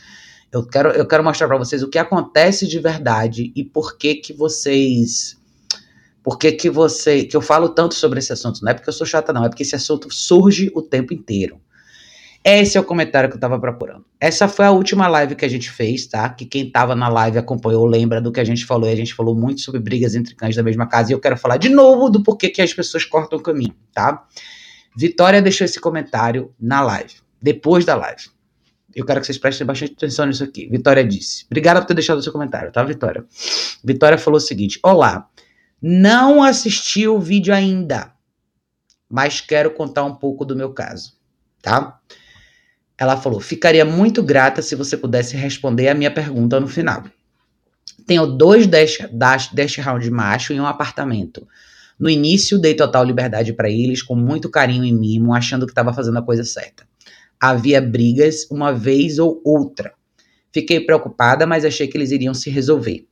Eu 0.52 0.66
quero, 0.66 0.90
eu 0.90 1.06
quero 1.06 1.24
mostrar 1.24 1.48
para 1.48 1.58
vocês 1.58 1.82
o 1.82 1.88
que 1.88 1.98
acontece 1.98 2.66
de 2.66 2.78
verdade 2.78 3.52
e 3.54 3.64
por 3.64 3.98
que 3.98 4.14
que 4.14 4.32
vocês 4.32 5.36
por 6.22 6.38
que 6.38 6.52
que 6.52 6.70
você 6.70 7.24
que 7.24 7.36
eu 7.36 7.40
falo 7.40 7.68
tanto 7.68 7.94
sobre 7.94 8.18
esse 8.18 8.32
assunto, 8.32 8.60
não 8.62 8.70
é 8.70 8.74
porque 8.74 8.88
eu 8.88 8.92
sou 8.92 9.06
chata 9.06 9.32
não, 9.32 9.44
é 9.44 9.48
porque 9.48 9.62
esse 9.62 9.74
assunto 9.74 10.12
surge 10.12 10.70
o 10.74 10.82
tempo 10.82 11.12
inteiro. 11.12 11.60
Esse 12.48 12.78
é 12.78 12.80
o 12.80 12.84
comentário 12.84 13.28
que 13.28 13.34
eu 13.34 13.40
tava 13.40 13.58
procurando. 13.58 14.04
Essa 14.20 14.46
foi 14.46 14.66
a 14.66 14.70
última 14.70 15.08
live 15.08 15.34
que 15.34 15.44
a 15.44 15.48
gente 15.48 15.68
fez, 15.68 16.06
tá? 16.06 16.28
Que 16.28 16.44
quem 16.44 16.70
tava 16.70 16.94
na 16.94 17.08
live 17.08 17.38
acompanhou 17.38 17.84
lembra 17.84 18.20
do 18.20 18.30
que 18.30 18.38
a 18.38 18.44
gente 18.44 18.64
falou. 18.64 18.88
E 18.88 18.92
a 18.92 18.94
gente 18.94 19.12
falou 19.14 19.34
muito 19.34 19.62
sobre 19.62 19.80
brigas 19.80 20.14
entre 20.14 20.32
cães 20.36 20.54
da 20.54 20.62
mesma 20.62 20.86
casa. 20.86 21.10
E 21.10 21.12
eu 21.12 21.18
quero 21.18 21.36
falar 21.36 21.56
de 21.56 21.68
novo 21.68 22.08
do 22.08 22.22
porquê 22.22 22.48
que 22.48 22.62
as 22.62 22.72
pessoas 22.72 23.04
cortam 23.04 23.40
o 23.40 23.42
caminho, 23.42 23.74
tá? 23.92 24.24
Vitória 24.96 25.42
deixou 25.42 25.64
esse 25.64 25.80
comentário 25.80 26.54
na 26.60 26.80
live, 26.82 27.14
depois 27.42 27.84
da 27.84 27.96
live. 27.96 28.30
Eu 28.94 29.04
quero 29.04 29.18
que 29.18 29.26
vocês 29.26 29.38
prestem 29.38 29.66
bastante 29.66 29.94
atenção 29.94 30.24
nisso 30.26 30.44
aqui. 30.44 30.68
Vitória 30.68 31.04
disse: 31.04 31.46
Obrigada 31.46 31.80
por 31.80 31.88
ter 31.88 31.94
deixado 31.94 32.18
o 32.18 32.22
seu 32.22 32.32
comentário, 32.32 32.70
tá, 32.70 32.84
Vitória? 32.84 33.24
Vitória 33.82 34.16
falou 34.16 34.38
o 34.38 34.40
seguinte: 34.40 34.78
Olá, 34.84 35.28
não 35.82 36.44
assisti 36.44 37.08
o 37.08 37.18
vídeo 37.18 37.52
ainda, 37.52 38.12
mas 39.10 39.40
quero 39.40 39.72
contar 39.72 40.04
um 40.04 40.14
pouco 40.14 40.44
do 40.44 40.54
meu 40.54 40.72
caso, 40.72 41.14
tá? 41.60 41.98
Ela 42.98 43.16
falou: 43.16 43.40
Ficaria 43.40 43.84
muito 43.84 44.22
grata 44.22 44.62
se 44.62 44.74
você 44.74 44.96
pudesse 44.96 45.36
responder 45.36 45.88
a 45.88 45.94
minha 45.94 46.10
pergunta 46.10 46.58
no 46.58 46.68
final. 46.68 47.04
Tenho 48.06 48.26
dois 48.26 48.66
dash, 48.66 48.98
dash, 49.12 49.52
dash 49.52 49.76
round 49.78 50.10
macho 50.10 50.52
em 50.52 50.60
um 50.60 50.66
apartamento. 50.66 51.46
No 51.98 52.10
início, 52.10 52.58
dei 52.58 52.74
total 52.74 53.04
liberdade 53.04 53.52
para 53.52 53.70
eles, 53.70 54.02
com 54.02 54.14
muito 54.14 54.50
carinho 54.50 54.84
e 54.84 54.92
mimo, 54.92 55.34
achando 55.34 55.66
que 55.66 55.72
estava 55.72 55.92
fazendo 55.92 56.18
a 56.18 56.22
coisa 56.22 56.44
certa. 56.44 56.86
Havia 57.40 57.80
brigas 57.80 58.46
uma 58.50 58.72
vez 58.72 59.18
ou 59.18 59.40
outra. 59.44 59.92
Fiquei 60.52 60.80
preocupada, 60.80 61.46
mas 61.46 61.64
achei 61.64 61.86
que 61.86 61.96
eles 61.96 62.10
iriam 62.10 62.32
se 62.32 62.48
resolver. 62.50 63.06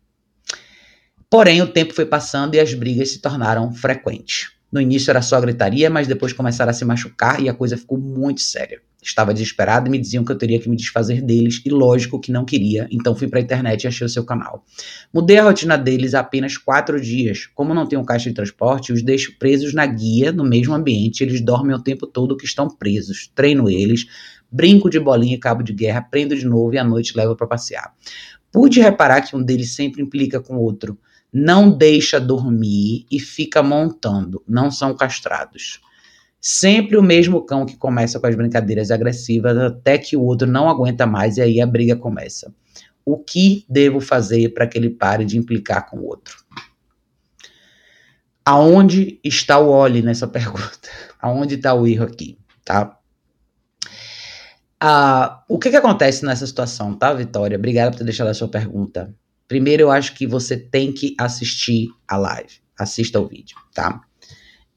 Porém, 1.31 1.61
o 1.63 1.67
tempo 1.67 1.93
foi 1.93 2.07
passando 2.07 2.55
e 2.55 2.61
as 2.61 2.73
brigas 2.75 3.11
se 3.11 3.21
tornaram 3.21 3.73
frequentes. 3.73 4.53
No 4.71 4.81
início 4.81 5.11
era 5.11 5.23
só 5.23 5.41
gritaria, 5.41 5.91
mas 5.91 6.07
depois 6.07 6.33
começaram 6.33 6.71
a 6.71 6.75
se 6.75 6.85
machucar 6.85 7.41
e 7.41 7.49
a 7.49 7.55
coisa 7.55 7.77
ficou 7.77 7.99
muito 7.99 8.41
séria. 8.41 8.81
Estava 9.05 9.35
desesperado 9.35 9.87
e 9.87 9.91
me 9.91 9.99
diziam 9.99 10.25
que 10.25 10.33
eu 10.33 10.39
teria 10.39 10.59
que 10.59 10.69
me 10.69 10.77
desfazer 10.77 11.21
deles, 11.21 11.61
e 11.65 11.69
lógico 11.69 12.19
que 12.19 12.33
não 12.33 12.45
queria, 12.45 12.89
então 12.91 13.15
fui 13.15 13.29
para 13.29 13.39
a 13.39 13.43
internet 13.43 13.85
e 13.85 13.87
achei 13.87 14.07
o 14.07 14.09
seu 14.09 14.25
canal. 14.25 14.65
Mudei 15.13 15.37
a 15.37 15.45
rotina 15.45 15.77
deles 15.77 16.15
há 16.15 16.21
apenas 16.21 16.57
quatro 16.57 16.99
dias. 16.99 17.47
Como 17.55 17.75
não 17.75 17.87
tenho 17.87 18.03
caixa 18.05 18.31
de 18.31 18.35
transporte, 18.35 18.93
os 18.93 19.03
deixo 19.03 19.39
presos 19.39 19.75
na 19.75 19.85
guia, 19.85 20.33
no 20.33 20.43
mesmo 20.43 20.75
ambiente, 20.75 21.23
eles 21.23 21.43
dormem 21.43 21.77
o 21.77 21.83
tempo 21.83 22.07
todo 22.07 22.37
que 22.37 22.47
estão 22.47 22.67
presos. 22.67 23.31
Treino 23.35 23.69
eles, 23.69 24.07
brinco 24.51 24.89
de 24.89 24.99
bolinha 24.99 25.35
e 25.35 25.39
cabo 25.39 25.63
de 25.63 25.75
guerra, 25.75 26.01
prendo 26.01 26.35
de 26.35 26.47
novo 26.47 26.73
e 26.75 26.79
à 26.79 26.85
noite 26.85 27.15
levo 27.15 27.37
para 27.37 27.47
passear. 27.47 27.93
Pude 28.51 28.81
reparar 28.81 29.21
que 29.21 29.37
um 29.37 29.43
deles 29.43 29.75
sempre 29.75 30.01
implica 30.01 30.41
com 30.41 30.57
o 30.57 30.61
outro. 30.61 30.99
Não 31.33 31.77
deixa 31.77 32.21
dormir 32.21 33.05
e 33.11 33.19
fica 33.19 33.63
montando. 33.63 34.43
Não 34.49 34.71
são 34.71 34.97
castrados. 34.97 35.81
Sempre 36.47 36.99
o 36.99 37.03
mesmo 37.03 37.41
cão 37.41 37.65
que 37.65 37.75
começa 37.75 38.21
com 38.21 38.27
as 38.27 38.37
brincadeiras 38.37 38.91
agressivas 38.91 39.57
até 39.57 39.97
que 39.97 40.15
o 40.15 40.23
outro 40.23 40.47
não 40.47 40.69
aguenta 40.69 41.07
mais 41.07 41.39
e 41.39 41.41
aí 41.41 41.59
a 41.59 41.67
briga 41.67 41.97
começa. 41.97 42.55
O 43.03 43.17
que 43.17 43.65
devo 43.67 43.99
fazer 43.99 44.53
para 44.53 44.67
que 44.67 44.77
ele 44.77 44.91
pare 44.91 45.25
de 45.25 45.39
implicar 45.39 45.89
com 45.89 45.97
o 45.97 46.05
outro? 46.05 46.45
Aonde 48.45 49.19
está 49.25 49.59
o 49.59 49.71
Oli 49.71 50.03
nessa 50.03 50.29
pergunta? 50.29 50.91
Aonde 51.19 51.55
está 51.55 51.73
o 51.73 51.87
erro 51.87 52.05
aqui, 52.05 52.37
tá? 52.63 52.95
Ah, 54.79 55.43
o 55.49 55.59
que, 55.59 55.71
que 55.71 55.77
acontece 55.77 56.27
nessa 56.27 56.47
situação, 56.47 56.93
tá, 56.93 57.15
Vitória? 57.15 57.57
Obrigada 57.57 57.91
por 57.91 57.97
ter 57.97 58.05
deixado 58.05 58.29
a 58.29 58.35
sua 58.35 58.49
pergunta. 58.49 59.15
Primeiro, 59.49 59.85
eu 59.85 59.91
acho 59.91 60.15
que 60.15 60.27
você 60.27 60.59
tem 60.59 60.93
que 60.93 61.15
assistir 61.19 61.89
a 62.07 62.19
live. 62.19 62.61
Assista 62.79 63.19
o 63.19 63.27
vídeo, 63.27 63.57
tá? 63.73 64.03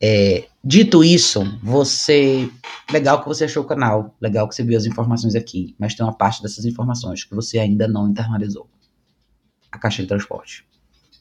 É, 0.02 0.48
dito 0.64 1.04
isso, 1.04 1.44
você. 1.62 2.50
Legal 2.92 3.22
que 3.22 3.28
você 3.28 3.46
achou 3.46 3.64
o 3.64 3.68
canal, 3.68 4.16
legal 4.22 4.48
que 4.48 4.56
você 4.56 4.64
viu 4.64 4.78
as 4.78 4.86
informações 4.86 5.36
aqui, 5.36 5.76
mas 5.78 5.96
tem 5.96 6.06
uma 6.06 6.16
parte 6.16 6.42
dessas 6.42 6.66
informações 6.66 7.24
que 7.24 7.36
você 7.36 7.60
ainda 7.60 7.88
não 7.88 8.10
internalizou. 8.10 8.70
A 9.72 9.78
caixa 9.78 10.02
de 10.02 10.08
transporte. 10.08 10.66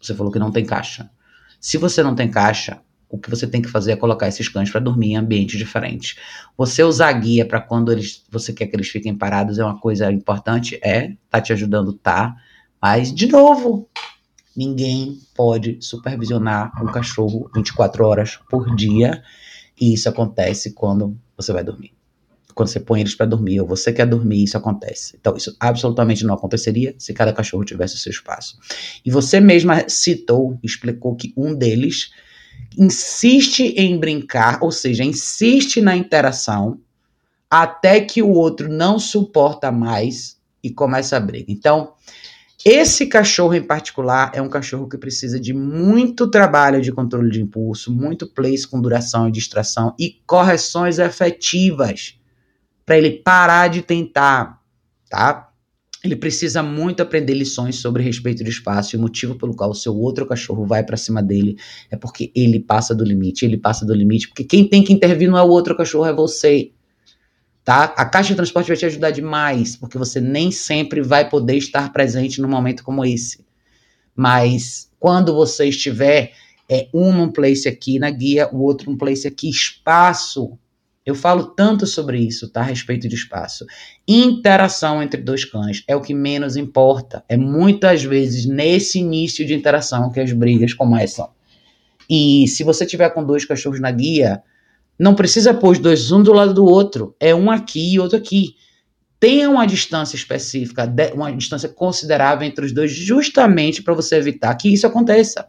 Você 0.01 0.15
falou 0.15 0.31
que 0.31 0.39
não 0.39 0.53
tem 0.53 0.65
caixa. 0.65 1.11
Se 1.61 1.79
você 1.79 2.03
não 2.03 2.15
tem 2.15 2.31
caixa, 2.31 2.81
o 3.09 3.19
que 3.19 3.31
você 3.31 3.47
tem 3.47 3.63
que 3.63 3.69
fazer 3.69 3.93
é 3.93 3.97
colocar 3.97 4.29
esses 4.29 4.49
cães 4.49 4.71
para 4.71 4.81
dormir 4.81 5.13
em 5.13 5.17
ambientes 5.17 5.59
diferentes. 5.59 6.17
Você 6.57 6.83
usar 6.83 7.13
guia 7.15 7.47
para 7.47 7.61
quando 7.61 7.91
eles, 7.91 8.25
você 8.31 8.53
quer 8.53 8.67
que 8.67 8.77
eles 8.77 8.89
fiquem 8.89 9.17
parados 9.17 9.59
é 9.59 9.65
uma 9.65 9.79
coisa 9.79 10.13
importante, 10.13 10.79
é, 10.83 11.15
tá 11.31 11.41
te 11.41 11.53
ajudando, 11.53 11.93
tá. 11.93 12.37
Mas, 12.81 13.13
de 13.13 13.27
novo, 13.27 13.89
Ninguém 14.57 15.19
pode 15.35 15.79
supervisionar 15.81 16.73
um 16.83 16.87
cachorro 16.87 17.51
24 17.55 18.05
horas 18.05 18.39
por 18.49 18.75
dia. 18.75 19.23
E 19.79 19.93
isso 19.93 20.09
acontece 20.09 20.73
quando 20.73 21.17
você 21.37 21.53
vai 21.53 21.63
dormir. 21.63 21.93
Quando 22.55 22.71
você 22.71 22.81
põe 22.81 23.01
eles 23.01 23.15
para 23.15 23.27
dormir, 23.27 23.61
ou 23.61 23.67
você 23.67 23.93
quer 23.93 24.07
dormir, 24.07 24.43
isso 24.43 24.57
acontece. 24.57 25.15
Então, 25.21 25.37
isso 25.37 25.55
absolutamente 25.61 26.25
não 26.25 26.33
aconteceria 26.35 26.95
se 26.97 27.13
cada 27.13 27.31
cachorro 27.31 27.65
tivesse 27.65 27.97
o 27.97 27.99
seu 27.99 28.11
espaço. 28.11 28.57
E 29.05 29.11
você 29.11 29.41
mesma 29.41 29.87
citou, 29.91 30.59
explicou 30.63 31.15
que 31.15 31.35
um 31.37 31.55
deles 31.55 32.11
insiste 32.79 33.75
em 33.77 33.99
brincar, 33.99 34.59
ou 34.63 34.73
seja, 34.73 35.05
insiste 35.05 35.83
na 35.83 35.95
interação, 35.95 36.81
até 37.51 38.01
que 38.01 38.23
o 38.23 38.31
outro 38.31 38.71
não 38.71 38.99
suporta 38.99 39.71
mais 39.71 40.39
e 40.63 40.71
começa 40.71 41.17
a 41.19 41.21
briga. 41.21 41.53
Então, 41.53 41.93
esse 42.69 43.07
cachorro 43.07 43.55
em 43.55 43.63
particular 43.63 44.33
é 44.35 44.43
um 44.43 44.49
cachorro 44.49 44.89
que 44.89 44.99
precisa 44.99 45.39
de 45.39 45.55
muito 45.55 46.29
trabalho 46.29 46.83
de 46.83 46.91
controle 46.91 47.31
de 47.31 47.41
impulso, 47.41 47.93
muito 47.93 48.27
place 48.27 48.67
com 48.67 48.81
duração 48.81 49.29
e 49.29 49.31
distração 49.31 49.95
e 49.97 50.21
correções 50.27 50.99
efetivas 50.99 52.19
para 52.85 52.99
ele 52.99 53.23
parar 53.23 53.69
de 53.69 53.83
tentar, 53.83 54.61
tá? 55.09 55.49
Ele 56.03 56.17
precisa 56.17 56.61
muito 56.61 57.05
aprender 57.05 57.35
lições 57.35 57.77
sobre 57.77 58.03
respeito 58.03 58.43
de 58.43 58.51
espaço 58.51 58.97
e 58.97 58.99
o 58.99 59.01
motivo 59.01 59.37
pelo 59.37 59.55
qual 59.55 59.71
o 59.71 59.75
seu 59.75 59.97
outro 59.97 60.27
cachorro 60.27 60.67
vai 60.67 60.83
para 60.83 60.97
cima 60.97 61.23
dele 61.23 61.57
é 61.89 61.97
porque 61.97 62.33
ele 62.35 62.59
passa 62.59 62.97
do 62.97 63.05
limite, 63.05 63.45
ele 63.45 63.59
passa 63.59 63.87
do 63.87 63.95
limite, 63.95 64.27
porque 64.27 64.43
quem 64.43 64.69
tem 64.69 64.83
que 64.83 64.93
intervir 64.93 65.31
não 65.31 65.39
é 65.39 65.43
o 65.43 65.51
outro 65.51 65.77
cachorro, 65.77 66.07
é 66.07 66.13
você 66.13 66.73
tá? 67.67 67.93
A 67.97 68.05
caixa 68.05 68.29
de 68.29 68.37
transporte 68.37 68.69
vai 68.69 68.77
te 68.77 68.87
ajudar 68.87 69.11
demais, 69.11 69.75
porque 69.75 69.99
você 69.99 70.21
nem 70.21 70.53
sempre 70.53 71.03
vai 71.03 71.29
poder 71.29 71.57
estar 71.57 71.93
presente 71.93 72.41
num 72.41 72.49
momento 72.49 72.85
como 72.85 73.05
esse. 73.05 73.45
Mas 74.15 74.89
quando 75.01 75.35
você 75.35 75.67
estiver 75.67 76.33
é, 76.71 76.89
um 76.95 77.29
place 77.29 77.69
aqui 77.69 77.99
na 77.99 78.09
guia, 78.09 78.49
o 78.53 78.63
outro 78.63 78.89
num 78.89 78.97
place 78.97 79.27
aqui, 79.27 79.51
espaço. 79.51 80.57
Eu 81.05 81.17
falo 81.17 81.47
tanto 81.47 81.89
sobre 81.89 82.21
isso, 82.21 82.49
tá? 82.49 82.61
A 82.61 82.65
respeito 82.65 83.09
de 83.09 83.17
espaço. 83.17 83.67
Interação 84.07 85.03
entre 85.03 85.21
dois 85.21 85.45
cães 85.45 85.83
é 85.89 85.97
o 85.97 86.01
que 86.01 86.15
menos 86.15 86.57
importa. 86.57 87.25
É 87.29 87.37
muitas 87.37 88.05
vezes 88.05 88.47
nesse 88.47 89.01
início 89.01 89.45
de 89.45 89.55
interação 89.55 90.13
que 90.13 90.21
as 90.21 90.33
brigas 90.33 90.73
começam. 90.73 91.29
E 92.09 92.47
se 92.47 92.63
você 92.63 92.87
tiver 92.87 93.11
com 93.11 93.25
dois 93.25 93.45
cachorros 93.45 93.81
na 93.81 93.91
guia, 93.91 94.41
não 94.99 95.15
precisa 95.15 95.53
pôr 95.53 95.73
os 95.73 95.79
dois 95.79 96.11
um 96.11 96.23
do 96.23 96.33
lado 96.33 96.55
do 96.55 96.65
outro. 96.65 97.15
É 97.21 97.35
um 97.35 97.51
aqui 97.51 97.95
e 97.95 98.01
outro 98.01 98.17
aqui. 98.17 98.55
Tenha 99.19 99.49
uma 99.49 99.67
distância 99.67 100.17
específica, 100.17 100.93
uma 101.15 101.33
distância 101.33 101.69
considerável 101.69 102.47
entre 102.47 102.65
os 102.65 102.73
dois, 102.73 102.93
justamente 102.93 103.83
para 103.83 103.95
você 103.95 104.17
evitar 104.17 104.55
que 104.55 104.73
isso 104.73 104.87
aconteça. 104.87 105.49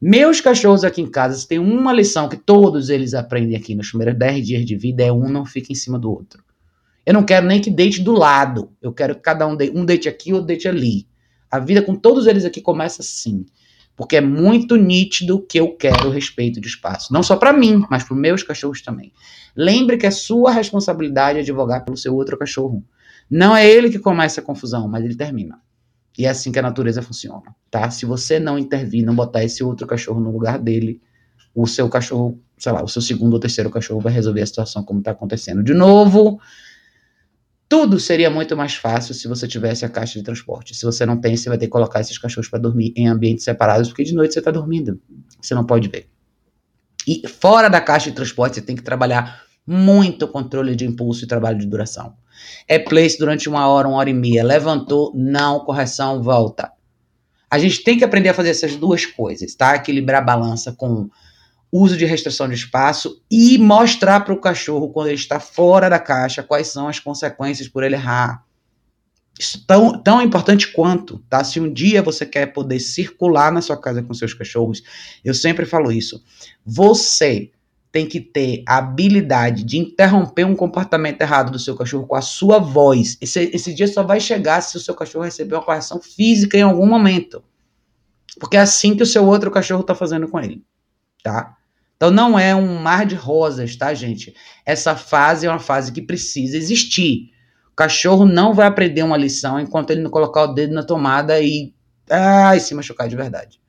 Meus 0.00 0.40
cachorros 0.40 0.84
aqui 0.84 1.02
em 1.02 1.10
casa, 1.10 1.46
tem 1.46 1.58
uma 1.58 1.92
lição 1.92 2.28
que 2.28 2.36
todos 2.36 2.88
eles 2.88 3.14
aprendem 3.14 3.56
aqui 3.56 3.74
nos 3.74 3.88
primeiros 3.88 4.18
10 4.18 4.46
dias 4.46 4.64
de 4.64 4.76
vida, 4.76 5.02
é 5.02 5.12
um 5.12 5.28
não 5.28 5.44
fica 5.44 5.72
em 5.72 5.74
cima 5.74 5.98
do 5.98 6.10
outro. 6.10 6.42
Eu 7.04 7.14
não 7.14 7.24
quero 7.24 7.46
nem 7.46 7.60
que 7.60 7.70
deite 7.70 8.02
do 8.02 8.12
lado. 8.12 8.70
Eu 8.82 8.92
quero 8.92 9.14
que 9.14 9.22
cada 9.22 9.46
um 9.46 9.56
deite, 9.56 9.76
um 9.76 9.84
deite 9.84 10.08
aqui 10.08 10.32
ou 10.32 10.42
deite 10.42 10.68
ali. 10.68 11.06
A 11.50 11.58
vida 11.58 11.82
com 11.82 11.94
todos 11.94 12.26
eles 12.26 12.44
aqui 12.44 12.60
começa 12.60 13.02
assim. 13.02 13.44
Porque 13.98 14.14
é 14.14 14.20
muito 14.20 14.76
nítido 14.76 15.42
que 15.42 15.58
eu 15.58 15.74
quero 15.74 16.08
respeito 16.08 16.60
de 16.60 16.68
espaço. 16.68 17.12
Não 17.12 17.20
só 17.20 17.34
para 17.34 17.52
mim, 17.52 17.84
mas 17.90 18.04
para 18.04 18.16
meus 18.16 18.44
cachorros 18.44 18.80
também. 18.80 19.12
Lembre 19.56 19.96
que 19.96 20.06
é 20.06 20.10
sua 20.12 20.52
responsabilidade 20.52 21.40
advogar 21.40 21.84
pelo 21.84 21.96
seu 21.96 22.14
outro 22.14 22.38
cachorro. 22.38 22.84
Não 23.28 23.56
é 23.56 23.68
ele 23.68 23.90
que 23.90 23.98
começa 23.98 24.40
a 24.40 24.44
confusão, 24.44 24.86
mas 24.86 25.04
ele 25.04 25.16
termina. 25.16 25.60
E 26.16 26.26
é 26.26 26.28
assim 26.28 26.52
que 26.52 26.60
a 26.60 26.62
natureza 26.62 27.02
funciona, 27.02 27.52
tá? 27.72 27.90
Se 27.90 28.06
você 28.06 28.38
não 28.38 28.56
intervir, 28.56 29.04
não 29.04 29.16
botar 29.16 29.42
esse 29.42 29.64
outro 29.64 29.84
cachorro 29.84 30.20
no 30.20 30.30
lugar 30.30 30.60
dele, 30.60 31.00
o 31.52 31.66
seu 31.66 31.88
cachorro, 31.88 32.40
sei 32.56 32.70
lá, 32.70 32.84
o 32.84 32.88
seu 32.88 33.02
segundo 33.02 33.34
ou 33.34 33.40
terceiro 33.40 33.68
cachorro 33.68 34.00
vai 34.00 34.12
resolver 34.12 34.42
a 34.42 34.46
situação 34.46 34.84
como 34.84 35.00
está 35.00 35.10
acontecendo. 35.10 35.60
De 35.60 35.74
novo, 35.74 36.40
tudo 37.78 38.00
seria 38.00 38.28
muito 38.28 38.56
mais 38.56 38.74
fácil 38.74 39.14
se 39.14 39.28
você 39.28 39.46
tivesse 39.46 39.84
a 39.84 39.88
caixa 39.88 40.18
de 40.18 40.24
transporte. 40.24 40.74
Se 40.74 40.84
você 40.84 41.06
não 41.06 41.16
tem, 41.16 41.36
você 41.36 41.48
vai 41.48 41.56
ter 41.56 41.66
que 41.66 41.70
colocar 41.70 42.00
esses 42.00 42.18
cachorros 42.18 42.48
para 42.48 42.58
dormir 42.58 42.92
em 42.96 43.06
ambientes 43.06 43.44
separados, 43.44 43.86
porque 43.86 44.02
de 44.02 44.12
noite 44.12 44.34
você 44.34 44.40
está 44.40 44.50
dormindo. 44.50 45.00
Você 45.40 45.54
não 45.54 45.64
pode 45.64 45.86
ver. 45.88 46.08
E 47.06 47.22
fora 47.28 47.68
da 47.68 47.80
caixa 47.80 48.10
de 48.10 48.16
transporte, 48.16 48.56
você 48.56 48.62
tem 48.62 48.74
que 48.74 48.82
trabalhar 48.82 49.44
muito 49.64 50.26
controle 50.26 50.74
de 50.74 50.84
impulso 50.86 51.24
e 51.24 51.28
trabalho 51.28 51.56
de 51.56 51.66
duração. 51.66 52.14
É 52.66 52.80
place 52.80 53.16
durante 53.16 53.48
uma 53.48 53.68
hora, 53.68 53.86
uma 53.86 53.98
hora 53.98 54.10
e 54.10 54.14
meia. 54.14 54.42
Levantou, 54.42 55.12
não, 55.14 55.60
correção, 55.60 56.20
volta. 56.20 56.72
A 57.48 57.60
gente 57.60 57.84
tem 57.84 57.96
que 57.96 58.04
aprender 58.04 58.30
a 58.30 58.34
fazer 58.34 58.50
essas 58.50 58.74
duas 58.74 59.06
coisas, 59.06 59.54
tá? 59.54 59.76
Equilibrar 59.76 60.20
a 60.20 60.24
balança 60.24 60.72
com 60.72 61.08
uso 61.72 61.96
de 61.96 62.04
restrição 62.04 62.48
de 62.48 62.54
espaço 62.54 63.22
e 63.30 63.58
mostrar 63.58 64.20
para 64.20 64.34
o 64.34 64.40
cachorro, 64.40 64.88
quando 64.90 65.08
ele 65.08 65.16
está 65.16 65.38
fora 65.38 65.88
da 65.88 65.98
caixa, 65.98 66.42
quais 66.42 66.68
são 66.68 66.88
as 66.88 66.98
consequências 66.98 67.68
por 67.68 67.82
ele 67.82 67.94
errar. 67.94 68.44
Isso 69.38 69.64
tão, 69.66 70.02
tão 70.02 70.20
importante 70.20 70.72
quanto, 70.72 71.18
tá? 71.30 71.44
Se 71.44 71.60
um 71.60 71.72
dia 71.72 72.02
você 72.02 72.26
quer 72.26 72.46
poder 72.46 72.80
circular 72.80 73.52
na 73.52 73.62
sua 73.62 73.80
casa 73.80 74.02
com 74.02 74.12
seus 74.12 74.34
cachorros, 74.34 74.82
eu 75.24 75.32
sempre 75.32 75.64
falo 75.64 75.92
isso. 75.92 76.22
Você 76.66 77.52
tem 77.92 78.06
que 78.06 78.20
ter 78.20 78.62
a 78.66 78.78
habilidade 78.78 79.64
de 79.64 79.78
interromper 79.78 80.44
um 80.44 80.56
comportamento 80.56 81.22
errado 81.22 81.52
do 81.52 81.58
seu 81.58 81.76
cachorro 81.76 82.06
com 82.06 82.16
a 82.16 82.20
sua 82.20 82.58
voz. 82.58 83.16
Esse, 83.20 83.50
esse 83.52 83.72
dia 83.72 83.86
só 83.86 84.02
vai 84.02 84.20
chegar 84.20 84.60
se 84.60 84.76
o 84.76 84.80
seu 84.80 84.94
cachorro 84.94 85.24
receber 85.24 85.54
uma 85.54 85.64
correção 85.64 86.00
física 86.00 86.56
em 86.56 86.62
algum 86.62 86.86
momento. 86.86 87.42
Porque 88.38 88.56
é 88.56 88.60
assim 88.60 88.96
que 88.96 89.02
o 89.02 89.06
seu 89.06 89.24
outro 89.24 89.50
cachorro 89.50 89.80
está 89.80 89.94
fazendo 89.94 90.28
com 90.28 90.38
ele, 90.38 90.62
tá? 91.22 91.56
Então 91.98 92.12
não 92.12 92.38
é 92.38 92.54
um 92.54 92.78
mar 92.78 93.04
de 93.04 93.16
rosas, 93.16 93.74
tá, 93.74 93.92
gente? 93.92 94.32
Essa 94.64 94.94
fase 94.94 95.46
é 95.46 95.50
uma 95.50 95.58
fase 95.58 95.90
que 95.90 96.00
precisa 96.00 96.56
existir. 96.56 97.32
O 97.72 97.74
cachorro 97.74 98.24
não 98.24 98.54
vai 98.54 98.68
aprender 98.68 99.02
uma 99.02 99.16
lição 99.16 99.58
enquanto 99.58 99.90
ele 99.90 100.02
não 100.02 100.10
colocar 100.10 100.44
o 100.44 100.54
dedo 100.54 100.72
na 100.72 100.84
tomada 100.84 101.40
e, 101.40 101.74
ah, 102.08 102.56
e 102.56 102.60
se 102.60 102.72
machucar 102.72 103.08
de 103.08 103.16
verdade. 103.16 103.60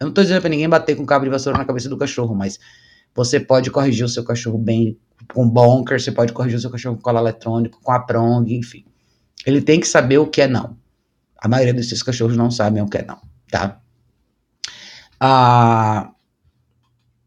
Eu 0.00 0.06
não 0.06 0.08
estou 0.08 0.24
dizendo 0.24 0.40
para 0.40 0.48
ninguém 0.48 0.68
bater 0.68 0.96
com 0.96 1.04
cabo 1.04 1.26
de 1.26 1.30
vassoura 1.30 1.58
na 1.58 1.66
cabeça 1.66 1.90
do 1.90 1.98
cachorro, 1.98 2.34
mas 2.34 2.58
você 3.14 3.38
pode 3.38 3.70
corrigir 3.70 4.06
o 4.06 4.08
seu 4.08 4.24
cachorro 4.24 4.56
bem 4.56 4.98
com 5.34 5.46
bonker, 5.46 6.00
você 6.00 6.12
pode 6.12 6.32
corrigir 6.32 6.56
o 6.58 6.60
seu 6.60 6.70
cachorro 6.70 6.96
com 6.96 7.02
cola 7.02 7.20
eletrônico, 7.20 7.78
com 7.82 7.92
a 7.92 8.00
prong, 8.00 8.54
enfim. 8.54 8.86
Ele 9.44 9.60
tem 9.60 9.80
que 9.80 9.86
saber 9.86 10.16
o 10.16 10.26
que 10.26 10.40
é 10.40 10.48
não. 10.48 10.78
A 11.38 11.46
maioria 11.46 11.74
desses 11.74 12.02
cachorros 12.02 12.38
não 12.38 12.50
sabem 12.50 12.82
o 12.82 12.88
que 12.88 12.98
é 12.98 13.04
não, 13.04 13.20
tá? 13.50 13.80
Ah, 15.20 16.10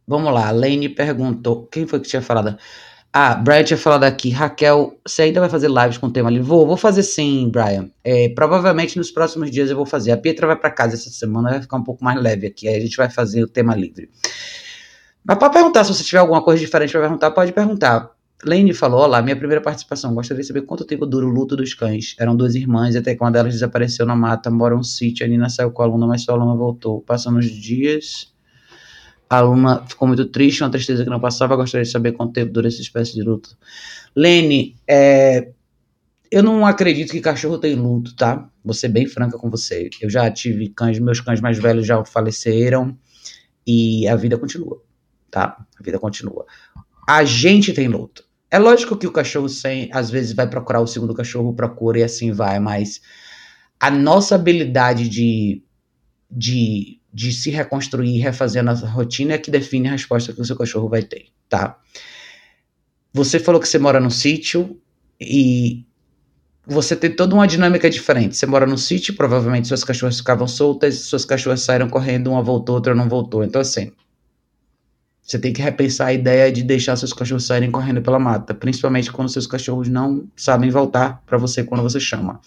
Vamos 0.09 0.33
lá, 0.33 0.47
a 0.47 0.51
Lane 0.51 0.89
perguntou. 0.89 1.67
Quem 1.67 1.85
foi 1.85 1.99
que 1.99 2.09
tinha 2.09 2.19
falado? 2.19 2.57
Ah, 3.13 3.35
Brian 3.35 3.63
tinha 3.63 3.77
falado 3.77 4.05
aqui. 4.05 4.31
Raquel, 4.31 4.99
você 5.05 5.21
ainda 5.21 5.39
vai 5.39 5.49
fazer 5.49 5.69
lives 5.69 5.99
com 5.99 6.07
o 6.07 6.11
tema 6.11 6.29
ali? 6.29 6.39
Vou, 6.39 6.65
vou 6.65 6.75
fazer 6.75 7.03
sim, 7.03 7.47
Brian. 7.51 7.91
É, 8.03 8.27
provavelmente 8.29 8.97
nos 8.97 9.11
próximos 9.11 9.51
dias 9.51 9.69
eu 9.69 9.75
vou 9.75 9.85
fazer. 9.85 10.11
A 10.11 10.17
Pietra 10.17 10.47
vai 10.47 10.55
para 10.55 10.71
casa 10.71 10.95
essa 10.95 11.11
semana, 11.11 11.51
vai 11.51 11.61
ficar 11.61 11.77
um 11.77 11.83
pouco 11.83 12.03
mais 12.03 12.19
leve 12.19 12.47
aqui. 12.47 12.67
Aí 12.67 12.75
a 12.75 12.79
gente 12.79 12.97
vai 12.97 13.07
fazer 13.07 13.43
o 13.43 13.47
tema 13.47 13.75
livre. 13.75 14.09
Mas 15.23 15.37
pode 15.37 15.53
perguntar, 15.53 15.83
se 15.83 15.93
você 15.93 16.03
tiver 16.03 16.17
alguma 16.17 16.43
coisa 16.43 16.59
diferente 16.59 16.91
para 16.91 17.01
perguntar, 17.01 17.29
pode 17.29 17.53
perguntar. 17.53 18.09
Lane 18.43 18.73
falou: 18.73 19.01
Olá, 19.01 19.21
minha 19.21 19.35
primeira 19.35 19.61
participação. 19.61 20.15
Gostaria 20.15 20.41
de 20.41 20.47
saber 20.47 20.63
quanto 20.63 20.85
tempo 20.85 21.05
dura 21.05 21.27
o 21.27 21.29
luto 21.29 21.55
dos 21.55 21.75
cães. 21.75 22.15
Eram 22.19 22.35
duas 22.35 22.55
irmãs, 22.55 22.95
até 22.95 23.13
que 23.13 23.23
uma 23.23 23.31
delas 23.31 23.53
desapareceu 23.53 24.07
na 24.07 24.15
mata, 24.15 24.49
mora 24.49 24.75
um 24.75 24.81
sítio. 24.81 25.23
A 25.23 25.29
Nina 25.29 25.49
saiu 25.49 25.69
com 25.69 25.83
a 25.83 25.85
aluna, 25.85 26.07
mas 26.07 26.23
sua 26.23 26.33
aluna 26.33 26.55
voltou. 26.55 27.01
Passando 27.01 27.37
os 27.37 27.45
dias 27.45 28.33
a 29.29 29.37
aluna 29.37 29.85
ficou 29.87 30.07
muito 30.07 30.25
triste, 30.25 30.63
uma 30.63 30.71
tristeza 30.71 31.03
que 31.03 31.09
não 31.09 31.19
passava. 31.19 31.55
Gostaria 31.55 31.85
de 31.85 31.91
saber 31.91 32.13
quanto 32.13 32.33
tempo 32.33 32.51
dura 32.51 32.67
essa 32.67 32.81
espécie 32.81 33.13
de 33.13 33.21
luto. 33.21 33.55
Lene, 34.15 34.75
é, 34.87 35.51
eu 36.31 36.41
não 36.41 36.65
acredito 36.65 37.11
que 37.11 37.21
cachorro 37.21 37.59
tem 37.59 37.75
luto, 37.75 38.15
tá? 38.15 38.49
Vou 38.63 38.73
ser 38.73 38.89
bem 38.89 39.05
franca 39.05 39.37
com 39.37 39.49
você. 39.49 39.89
Eu 40.01 40.09
já 40.09 40.29
tive 40.31 40.69
cães, 40.69 40.97
meus 40.99 41.21
cães 41.21 41.39
mais 41.39 41.59
velhos 41.59 41.85
já 41.85 42.03
faleceram 42.03 42.97
e 43.65 44.07
a 44.07 44.15
vida 44.15 44.37
continua, 44.37 44.81
tá? 45.29 45.63
A 45.79 45.83
vida 45.83 45.99
continua. 45.99 46.45
A 47.07 47.23
gente 47.23 47.71
tem 47.71 47.87
luto. 47.87 48.23
É 48.49 48.57
lógico 48.57 48.97
que 48.97 49.05
o 49.05 49.11
cachorro 49.11 49.47
sem, 49.47 49.89
às 49.93 50.09
vezes 50.09 50.33
vai 50.33 50.49
procurar 50.49 50.81
o 50.81 50.87
segundo 50.87 51.13
cachorro, 51.13 51.53
procura 51.53 51.99
e 51.99 52.03
assim 52.03 52.31
vai, 52.31 52.59
mas 52.59 52.99
a 53.79 53.91
nossa 53.91 54.33
habilidade 54.33 55.07
de, 55.07 55.63
de 56.29 56.98
de 57.13 57.31
se 57.31 57.49
reconstruir 57.49 58.19
refazer 58.19 58.61
a 58.61 58.65
nossa 58.65 58.87
rotina 58.87 59.33
é 59.33 59.37
que 59.37 59.49
define 59.51 59.87
a 59.87 59.91
resposta 59.91 60.33
que 60.33 60.41
o 60.41 60.45
seu 60.45 60.55
cachorro 60.55 60.87
vai 60.87 61.01
ter, 61.01 61.27
tá? 61.47 61.77
Você 63.13 63.39
falou 63.39 63.59
que 63.59 63.67
você 63.67 63.79
mora 63.79 63.99
num 63.99 64.09
sítio 64.09 64.79
e 65.19 65.83
você 66.65 66.95
tem 66.95 67.11
toda 67.11 67.33
uma 67.33 67.47
dinâmica 67.47 67.89
diferente. 67.89 68.37
Você 68.37 68.45
mora 68.45 68.67
num 68.67 68.77
sítio, 68.77 69.15
provavelmente 69.15 69.67
suas 69.67 69.83
cachorras 69.83 70.17
ficavam 70.17 70.47
soltas, 70.47 70.99
suas 70.99 71.25
cachorras 71.25 71.61
saíram 71.61 71.89
correndo, 71.89 72.29
uma 72.29 72.43
voltou, 72.43 72.75
outra 72.75 72.93
não 72.93 73.09
voltou. 73.09 73.43
Então, 73.43 73.59
assim, 73.59 73.91
você 75.29 75.39
tem 75.39 75.51
que 75.51 75.61
repensar 75.61 76.07
a 76.07 76.13
ideia 76.13 76.51
de 76.51 76.63
deixar 76.63 76.95
seus 76.95 77.13
cachorros 77.13 77.45
saírem 77.45 77.71
correndo 77.71 78.01
pela 78.01 78.19
mata, 78.19 78.53
principalmente 78.53 79.11
quando 79.11 79.29
seus 79.29 79.47
cachorros 79.47 79.87
não 79.87 80.27
sabem 80.35 80.69
voltar 80.69 81.23
para 81.25 81.37
você 81.37 81.63
quando 81.63 81.81
você 81.81 81.99
chama. 81.99 82.39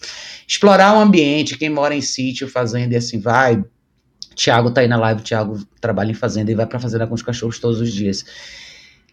Explorar 0.47 0.97
o 0.97 0.99
ambiente, 0.99 1.57
quem 1.57 1.69
mora 1.69 1.93
em 1.95 2.01
sítio, 2.01 2.47
fazenda 2.47 2.93
e 2.93 2.97
assim 2.97 3.19
vai, 3.19 3.63
Tiago 4.35 4.71
tá 4.71 4.81
aí 4.81 4.87
na 4.87 4.97
live, 4.97 5.21
Tiago 5.21 5.59
trabalha 5.79 6.11
em 6.11 6.15
fazenda 6.15 6.51
e 6.51 6.55
vai 6.55 6.65
pra 6.65 6.79
fazenda 6.79 7.07
com 7.07 7.13
os 7.13 7.21
cachorros 7.21 7.59
todos 7.59 7.79
os 7.79 7.91
dias. 7.91 8.25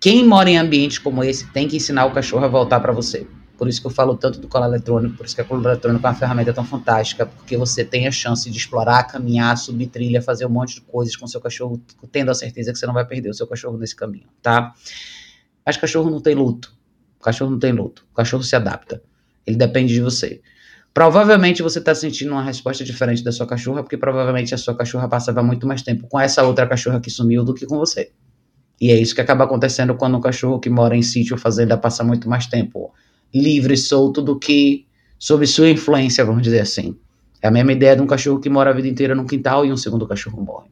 Quem 0.00 0.26
mora 0.26 0.48
em 0.48 0.56
ambientes 0.56 0.98
como 0.98 1.22
esse 1.22 1.46
tem 1.52 1.68
que 1.68 1.76
ensinar 1.76 2.06
o 2.06 2.12
cachorro 2.12 2.44
a 2.44 2.48
voltar 2.48 2.80
para 2.80 2.92
você. 2.92 3.26
Por 3.58 3.68
isso 3.68 3.78
que 3.82 3.86
eu 3.86 3.90
falo 3.90 4.16
tanto 4.16 4.40
do 4.40 4.48
colar 4.48 4.68
eletrônico, 4.68 5.18
por 5.18 5.26
isso 5.26 5.34
que 5.34 5.42
a 5.42 5.44
colar 5.44 5.72
eletrônico 5.72 6.06
é 6.06 6.08
uma 6.08 6.16
ferramenta 6.16 6.50
tão 6.50 6.64
fantástica, 6.64 7.26
porque 7.26 7.58
você 7.58 7.84
tem 7.84 8.08
a 8.08 8.10
chance 8.10 8.50
de 8.50 8.56
explorar, 8.56 9.04
caminhar, 9.04 9.54
subir 9.58 9.88
trilha, 9.88 10.22
fazer 10.22 10.46
um 10.46 10.48
monte 10.48 10.76
de 10.76 10.80
coisas 10.80 11.14
com 11.14 11.26
seu 11.26 11.42
cachorro, 11.42 11.78
tendo 12.10 12.30
a 12.30 12.34
certeza 12.34 12.72
que 12.72 12.78
você 12.78 12.86
não 12.86 12.94
vai 12.94 13.04
perder 13.04 13.28
o 13.28 13.34
seu 13.34 13.46
cachorro 13.46 13.76
nesse 13.76 13.94
caminho, 13.94 14.24
tá? 14.40 14.72
Mas 15.66 15.76
cachorro 15.76 16.08
não 16.10 16.22
tem 16.22 16.34
luto. 16.34 16.74
O 17.20 17.22
cachorro 17.22 17.50
não 17.50 17.58
tem 17.58 17.72
luto. 17.72 18.06
O 18.10 18.14
cachorro 18.14 18.42
se 18.42 18.56
adapta. 18.56 19.02
Ele 19.46 19.56
depende 19.56 19.92
de 19.92 20.00
você. 20.00 20.40
Provavelmente 20.92 21.62
você 21.62 21.78
está 21.78 21.94
sentindo 21.94 22.32
uma 22.32 22.42
resposta 22.42 22.84
diferente 22.84 23.22
da 23.22 23.30
sua 23.30 23.46
cachorra, 23.46 23.82
porque 23.82 23.96
provavelmente 23.96 24.54
a 24.54 24.58
sua 24.58 24.74
cachorra 24.74 25.08
passava 25.08 25.42
muito 25.42 25.66
mais 25.66 25.82
tempo 25.82 26.08
com 26.08 26.18
essa 26.18 26.42
outra 26.42 26.66
cachorra 26.66 27.00
que 27.00 27.10
sumiu 27.10 27.44
do 27.44 27.54
que 27.54 27.64
com 27.64 27.78
você. 27.78 28.10
E 28.80 28.90
é 28.90 28.98
isso 28.98 29.14
que 29.14 29.20
acaba 29.20 29.44
acontecendo 29.44 29.94
quando 29.94 30.16
um 30.16 30.20
cachorro 30.20 30.58
que 30.58 30.70
mora 30.70 30.96
em 30.96 31.02
sítio 31.02 31.34
ou 31.34 31.40
fazenda 31.40 31.76
passa 31.76 32.02
muito 32.02 32.28
mais 32.28 32.46
tempo 32.46 32.92
livre, 33.32 33.76
solto, 33.76 34.20
do 34.20 34.38
que 34.38 34.86
sob 35.18 35.46
sua 35.46 35.70
influência, 35.70 36.24
vamos 36.24 36.42
dizer 36.42 36.60
assim. 36.60 36.96
É 37.42 37.48
a 37.48 37.50
mesma 37.50 37.72
ideia 37.72 37.94
de 37.94 38.02
um 38.02 38.06
cachorro 38.06 38.40
que 38.40 38.50
mora 38.50 38.70
a 38.70 38.72
vida 38.72 38.88
inteira 38.88 39.14
no 39.14 39.26
quintal 39.26 39.64
e 39.64 39.72
um 39.72 39.76
segundo 39.76 40.06
cachorro 40.06 40.42
morre. 40.42 40.70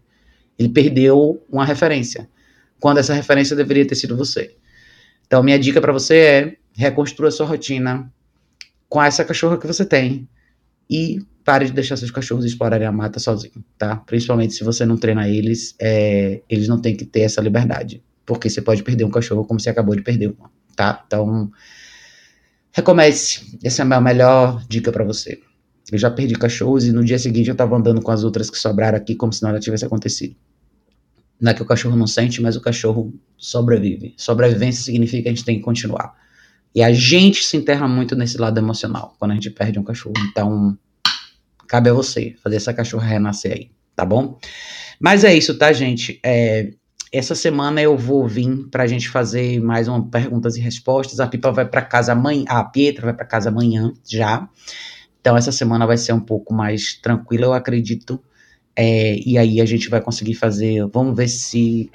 Ele 0.59 0.69
perdeu 0.69 1.41
uma 1.49 1.65
referência, 1.65 2.29
quando 2.81 2.99
essa 2.99 3.15
referência 3.15 3.55
deveria 3.55 3.87
ter 3.87 3.95
sido 3.95 4.17
você. 4.17 4.57
Então, 5.27 5.43
minha 5.43 5.59
dica 5.59 5.81
para 5.81 5.93
você 5.93 6.17
é 6.17 6.57
reconstrua 6.75 7.31
sua 7.31 7.47
rotina, 7.47 8.11
com 8.89 9.03
essa 9.03 9.25
cachorra 9.25 9.59
que 9.59 9.67
você 9.67 9.85
tem. 9.85 10.29
E 10.91 11.19
pare 11.45 11.67
de 11.67 11.73
deixar 11.73 11.97
seus 11.97 12.11
cachorros 12.11 12.45
explorarem 12.45 12.87
a 12.87 12.93
mata 12.93 13.19
sozinho, 13.19 13.65
tá? 13.77 13.97
Principalmente 13.97 14.55
se 14.55 14.65
você 14.65 14.85
não 14.85 14.97
treina 14.97 15.29
eles, 15.29 15.75
é, 15.81 16.43
eles 16.49 16.69
não 16.69 16.81
têm 16.81 16.97
que 16.97 17.05
ter 17.05 17.21
essa 17.21 17.41
liberdade. 17.41 18.03
Porque 18.27 18.51
você 18.51 18.61
pode 18.61 18.83
perder 18.83 19.05
um 19.05 19.11
cachorro 19.11 19.45
como 19.45 19.59
você 19.59 19.71
acabou 19.71 19.97
de 19.97 20.03
perder 20.03 20.29
um, 20.29 20.37
tá? 20.77 21.03
Então, 21.07 21.51
recomece. 22.73 23.59
Essa 23.65 23.83
é 23.83 23.95
a 23.95 24.01
melhor 24.01 24.63
dica 24.69 24.93
para 24.93 25.05
você. 25.05 25.41
Eu 25.91 25.99
já 25.99 26.11
perdi 26.11 26.35
cachorros 26.35 26.85
e 26.85 26.93
no 26.93 27.03
dia 27.03 27.19
seguinte 27.19 27.49
eu 27.49 27.55
tava 27.55 27.77
andando 27.77 28.03
com 28.03 28.11
as 28.11 28.25
outras 28.25 28.51
que 28.51 28.59
sobraram 28.59 28.99
aqui 28.99 29.15
como 29.15 29.33
se 29.33 29.43
nada 29.43 29.59
tivesse 29.59 29.87
acontecido. 29.87 30.37
Não 31.41 31.53
é 31.53 31.55
que 31.55 31.63
o 31.63 31.67
cachorro 31.67 31.97
não 31.97 32.07
sente, 32.07 32.43
mas 32.43 32.57
o 32.57 32.61
cachorro 32.61 33.15
sobrevive. 33.39 34.13
Sobrevivência 34.17 34.83
significa 34.83 35.23
que 35.23 35.29
a 35.29 35.33
gente 35.33 35.45
tem 35.45 35.57
que 35.57 35.63
continuar. 35.63 36.15
E 36.75 36.83
a 36.83 36.93
gente 36.93 37.45
se 37.45 37.57
enterra 37.57 37.89
muito 37.89 38.15
nesse 38.15 38.39
lado 38.39 38.59
emocional 38.59 39.15
quando 39.19 39.33
a 39.33 39.35
gente 39.35 39.51
perde 39.51 39.79
um 39.79 39.85
cachorro. 39.85 40.15
Então, 40.31 40.77
cabe 41.67 41.91
a 41.91 41.93
você 41.93 42.35
fazer 42.43 42.57
essa 42.57 42.75
cachorra 42.75 43.07
renascer 43.07 43.53
aí, 43.53 43.71
tá 43.95 44.05
bom? 44.05 44.39
Mas 45.01 45.25
é 45.25 45.35
isso, 45.35 45.57
tá, 45.57 45.73
gente? 45.73 46.21
É, 46.25 46.73
essa 47.13 47.35
semana 47.35 47.81
eu 47.81 47.97
vou 47.97 48.27
vir 48.27 48.69
para 48.71 48.83
a 48.83 48.87
gente 48.87 49.09
fazer 49.09 49.61
mais 49.61 49.89
uma 49.89 50.09
perguntas 50.09 50.57
e 50.57 50.61
respostas. 50.61 51.21
A 51.21 51.27
Pipa 51.27 51.51
vai 51.51 51.67
para 51.67 51.83
casa 51.83 52.13
amanhã, 52.13 52.45
a 52.49 52.65
Pietra 52.65 53.07
vai 53.07 53.15
para 53.15 53.25
casa 53.25 53.49
amanhã 53.49 53.93
já. 54.07 54.49
Então 55.21 55.37
essa 55.37 55.53
semana 55.53 55.87
vai 55.87 55.97
ser 55.97 56.13
um 56.13 56.21
pouco 56.21 56.53
mais 56.53 56.95
tranquila, 56.95 57.47
eu 57.47 57.53
acredito. 57.55 58.23
É, 58.77 59.17
e 59.27 59.37
aí 59.39 59.61
a 59.61 59.65
gente 59.65 59.89
vai 59.89 60.01
conseguir 60.01 60.35
fazer. 60.35 60.87
Vamos 60.87 61.17
ver 61.17 61.29
se 61.29 61.91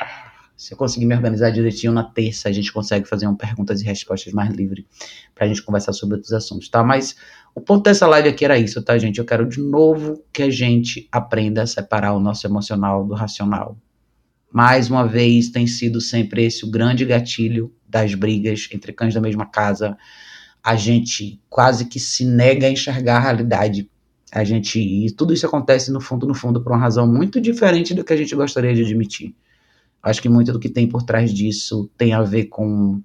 se 0.64 0.74
eu 0.74 0.78
conseguir 0.78 1.06
me 1.06 1.14
organizar 1.14 1.50
direitinho 1.50 1.92
na 1.92 2.06
terça, 2.06 2.48
a 2.48 2.52
gente 2.54 2.72
consegue 2.72 3.06
fazer 3.06 3.28
um 3.28 3.36
perguntas 3.36 3.82
e 3.82 3.84
respostas 3.84 4.32
mais 4.32 4.50
livre 4.50 4.88
para 5.36 5.44
a 5.44 5.48
gente 5.50 5.62
conversar 5.62 5.92
sobre 5.92 6.16
outros 6.16 6.32
assuntos, 6.32 6.70
tá? 6.70 6.82
Mas 6.82 7.18
o 7.54 7.60
ponto 7.60 7.84
dessa 7.84 8.08
live 8.08 8.30
aqui 8.30 8.46
era 8.46 8.58
isso, 8.58 8.82
tá, 8.82 8.98
gente? 8.98 9.18
Eu 9.18 9.26
quero 9.26 9.46
de 9.46 9.60
novo 9.60 10.24
que 10.32 10.42
a 10.42 10.50
gente 10.50 11.06
aprenda 11.12 11.64
a 11.64 11.68
separar 11.68 12.14
o 12.14 12.20
nosso 12.20 12.48
emocional 12.48 13.06
do 13.06 13.14
racional. 13.14 13.78
Mais 14.54 14.90
uma 14.90 15.06
vez, 15.06 15.50
tem 15.50 15.68
sido 15.68 16.00
sempre 16.00 16.46
esse 16.46 16.64
o 16.64 16.72
grande 16.72 17.04
gatilho 17.04 17.70
das 17.86 18.16
brigas 18.16 18.70
entre 18.72 18.94
cães 18.94 19.14
da 19.14 19.20
mesma 19.20 19.46
casa. 19.46 19.98
A 20.64 20.78
gente 20.78 21.42
quase 21.50 21.90
que 21.90 22.00
se 22.00 22.24
nega 22.24 22.68
a 22.68 22.72
enxergar 22.72 23.18
a 23.18 23.20
realidade. 23.20 23.90
A 24.32 24.46
gente 24.46 24.80
e 24.80 25.12
tudo 25.12 25.34
isso 25.34 25.46
acontece 25.46 25.92
no 25.92 26.00
fundo, 26.00 26.26
no 26.26 26.34
fundo, 26.34 26.64
por 26.64 26.72
uma 26.72 26.80
razão 26.80 27.06
muito 27.06 27.42
diferente 27.42 27.94
do 27.94 28.02
que 28.02 28.14
a 28.14 28.18
gente 28.18 28.34
gostaria 28.34 28.74
de 28.74 28.82
admitir. 28.82 29.36
Acho 30.04 30.22
que 30.22 30.28
muito 30.28 30.52
do 30.52 30.60
que 30.60 30.70
tem 30.70 30.88
por 30.88 31.04
trás 31.04 31.34
disso 31.34 31.90
tem 31.98 32.14
a 32.14 32.22
ver 32.22 32.46
com 32.46 33.02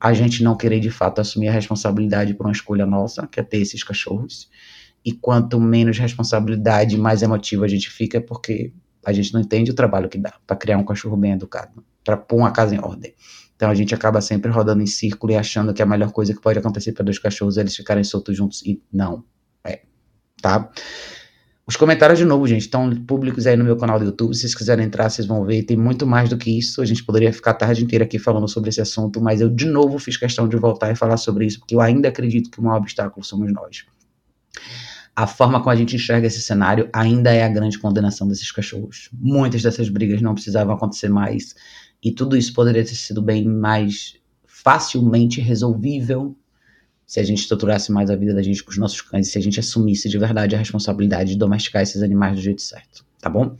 a 0.00 0.12
gente 0.12 0.42
não 0.44 0.56
querer 0.56 0.78
de 0.78 0.90
fato 0.90 1.20
assumir 1.20 1.48
a 1.48 1.52
responsabilidade 1.52 2.32
por 2.34 2.46
uma 2.46 2.52
escolha 2.52 2.86
nossa, 2.86 3.26
que 3.26 3.40
é 3.40 3.42
ter 3.42 3.58
esses 3.58 3.82
cachorros. 3.82 4.48
E 5.04 5.12
quanto 5.12 5.60
menos 5.60 5.98
responsabilidade, 5.98 6.96
mais 6.96 7.22
emotiva 7.22 7.64
a 7.64 7.68
gente 7.68 7.90
fica, 7.90 8.20
porque 8.20 8.72
a 9.04 9.12
gente 9.12 9.32
não 9.34 9.40
entende 9.40 9.70
o 9.70 9.74
trabalho 9.74 10.08
que 10.08 10.18
dá 10.18 10.34
para 10.46 10.56
criar 10.56 10.78
um 10.78 10.84
cachorro 10.84 11.16
bem 11.16 11.32
educado, 11.32 11.84
para 12.04 12.16
pôr 12.16 12.36
uma 12.36 12.52
casa 12.52 12.74
em 12.74 12.78
ordem. 12.78 13.14
Então 13.56 13.68
a 13.68 13.74
gente 13.74 13.92
acaba 13.92 14.20
sempre 14.20 14.52
rodando 14.52 14.82
em 14.82 14.86
círculo 14.86 15.32
e 15.32 15.36
achando 15.36 15.74
que 15.74 15.82
a 15.82 15.86
melhor 15.86 16.12
coisa 16.12 16.32
que 16.32 16.40
pode 16.40 16.60
acontecer 16.60 16.92
para 16.92 17.04
dois 17.04 17.18
cachorros 17.18 17.58
é 17.58 17.62
eles 17.62 17.74
ficarem 17.74 18.04
soltos 18.04 18.36
juntos. 18.36 18.62
E 18.64 18.80
não. 18.92 19.24
É. 19.64 19.82
Tá? 20.40 20.70
Os 21.68 21.76
comentários, 21.76 22.18
de 22.18 22.24
novo, 22.24 22.46
gente, 22.46 22.62
estão 22.62 22.90
públicos 23.04 23.46
aí 23.46 23.54
no 23.54 23.62
meu 23.62 23.76
canal 23.76 23.98
do 23.98 24.06
YouTube. 24.06 24.34
Se 24.34 24.40
vocês 24.40 24.54
quiserem 24.54 24.86
entrar, 24.86 25.10
vocês 25.10 25.26
vão 25.26 25.44
ver. 25.44 25.64
Tem 25.64 25.76
muito 25.76 26.06
mais 26.06 26.30
do 26.30 26.38
que 26.38 26.58
isso. 26.58 26.80
A 26.80 26.86
gente 26.86 27.04
poderia 27.04 27.30
ficar 27.30 27.50
a 27.50 27.54
tarde 27.54 27.84
inteira 27.84 28.06
aqui 28.06 28.18
falando 28.18 28.48
sobre 28.48 28.70
esse 28.70 28.80
assunto, 28.80 29.20
mas 29.20 29.42
eu, 29.42 29.50
de 29.50 29.66
novo, 29.66 29.98
fiz 29.98 30.16
questão 30.16 30.48
de 30.48 30.56
voltar 30.56 30.90
e 30.90 30.96
falar 30.96 31.18
sobre 31.18 31.44
isso, 31.44 31.58
porque 31.58 31.74
eu 31.74 31.82
ainda 31.82 32.08
acredito 32.08 32.50
que 32.50 32.58
o 32.58 32.62
maior 32.62 32.78
obstáculo 32.78 33.22
somos 33.22 33.52
nós. 33.52 33.84
A 35.14 35.26
forma 35.26 35.58
como 35.58 35.68
a 35.68 35.76
gente 35.76 35.94
enxerga 35.94 36.26
esse 36.26 36.40
cenário 36.40 36.88
ainda 36.90 37.34
é 37.34 37.44
a 37.44 37.48
grande 37.50 37.78
condenação 37.78 38.26
desses 38.26 38.50
cachorros. 38.50 39.10
Muitas 39.12 39.60
dessas 39.60 39.90
brigas 39.90 40.22
não 40.22 40.32
precisavam 40.32 40.74
acontecer 40.74 41.10
mais. 41.10 41.54
E 42.02 42.10
tudo 42.10 42.34
isso 42.34 42.54
poderia 42.54 42.82
ter 42.82 42.94
sido 42.94 43.20
bem 43.20 43.46
mais 43.46 44.14
facilmente 44.46 45.38
resolvível 45.38 46.34
se 47.08 47.18
a 47.18 47.22
gente 47.22 47.40
estruturasse 47.40 47.90
mais 47.90 48.10
a 48.10 48.16
vida 48.16 48.34
da 48.34 48.42
gente 48.42 48.62
com 48.62 48.70
os 48.70 48.76
nossos 48.76 49.00
cães, 49.00 49.28
se 49.28 49.38
a 49.38 49.40
gente 49.40 49.58
assumisse 49.58 50.10
de 50.10 50.18
verdade 50.18 50.54
a 50.54 50.58
responsabilidade 50.58 51.30
de 51.30 51.38
domesticar 51.38 51.82
esses 51.82 52.02
animais 52.02 52.36
do 52.36 52.42
jeito 52.42 52.60
certo, 52.60 53.02
tá 53.18 53.30
bom? 53.30 53.56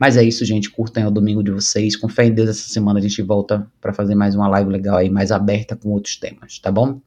Mas 0.00 0.16
é 0.16 0.24
isso, 0.24 0.44
gente. 0.44 0.68
Curtem 0.68 1.06
o 1.06 1.10
domingo 1.10 1.40
de 1.40 1.52
vocês. 1.52 1.94
Com 1.94 2.08
fé 2.08 2.26
em 2.26 2.34
Deus, 2.34 2.50
essa 2.50 2.68
semana 2.68 2.98
a 2.98 3.02
gente 3.02 3.22
volta 3.22 3.70
para 3.80 3.92
fazer 3.92 4.16
mais 4.16 4.34
uma 4.34 4.48
live 4.48 4.68
legal 4.68 4.96
aí, 4.96 5.08
mais 5.08 5.30
aberta 5.30 5.76
com 5.76 5.90
outros 5.90 6.16
temas, 6.16 6.58
tá 6.58 6.72
bom? 6.72 7.00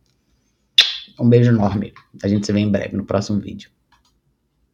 Um 1.19 1.27
beijo 1.27 1.51
enorme. 1.51 1.93
A 2.23 2.27
gente 2.29 2.45
se 2.45 2.53
vê 2.53 2.61
em 2.61 2.71
breve 2.71 2.95
no 2.95 3.03
próximo 3.03 3.41
vídeo. 3.41 3.69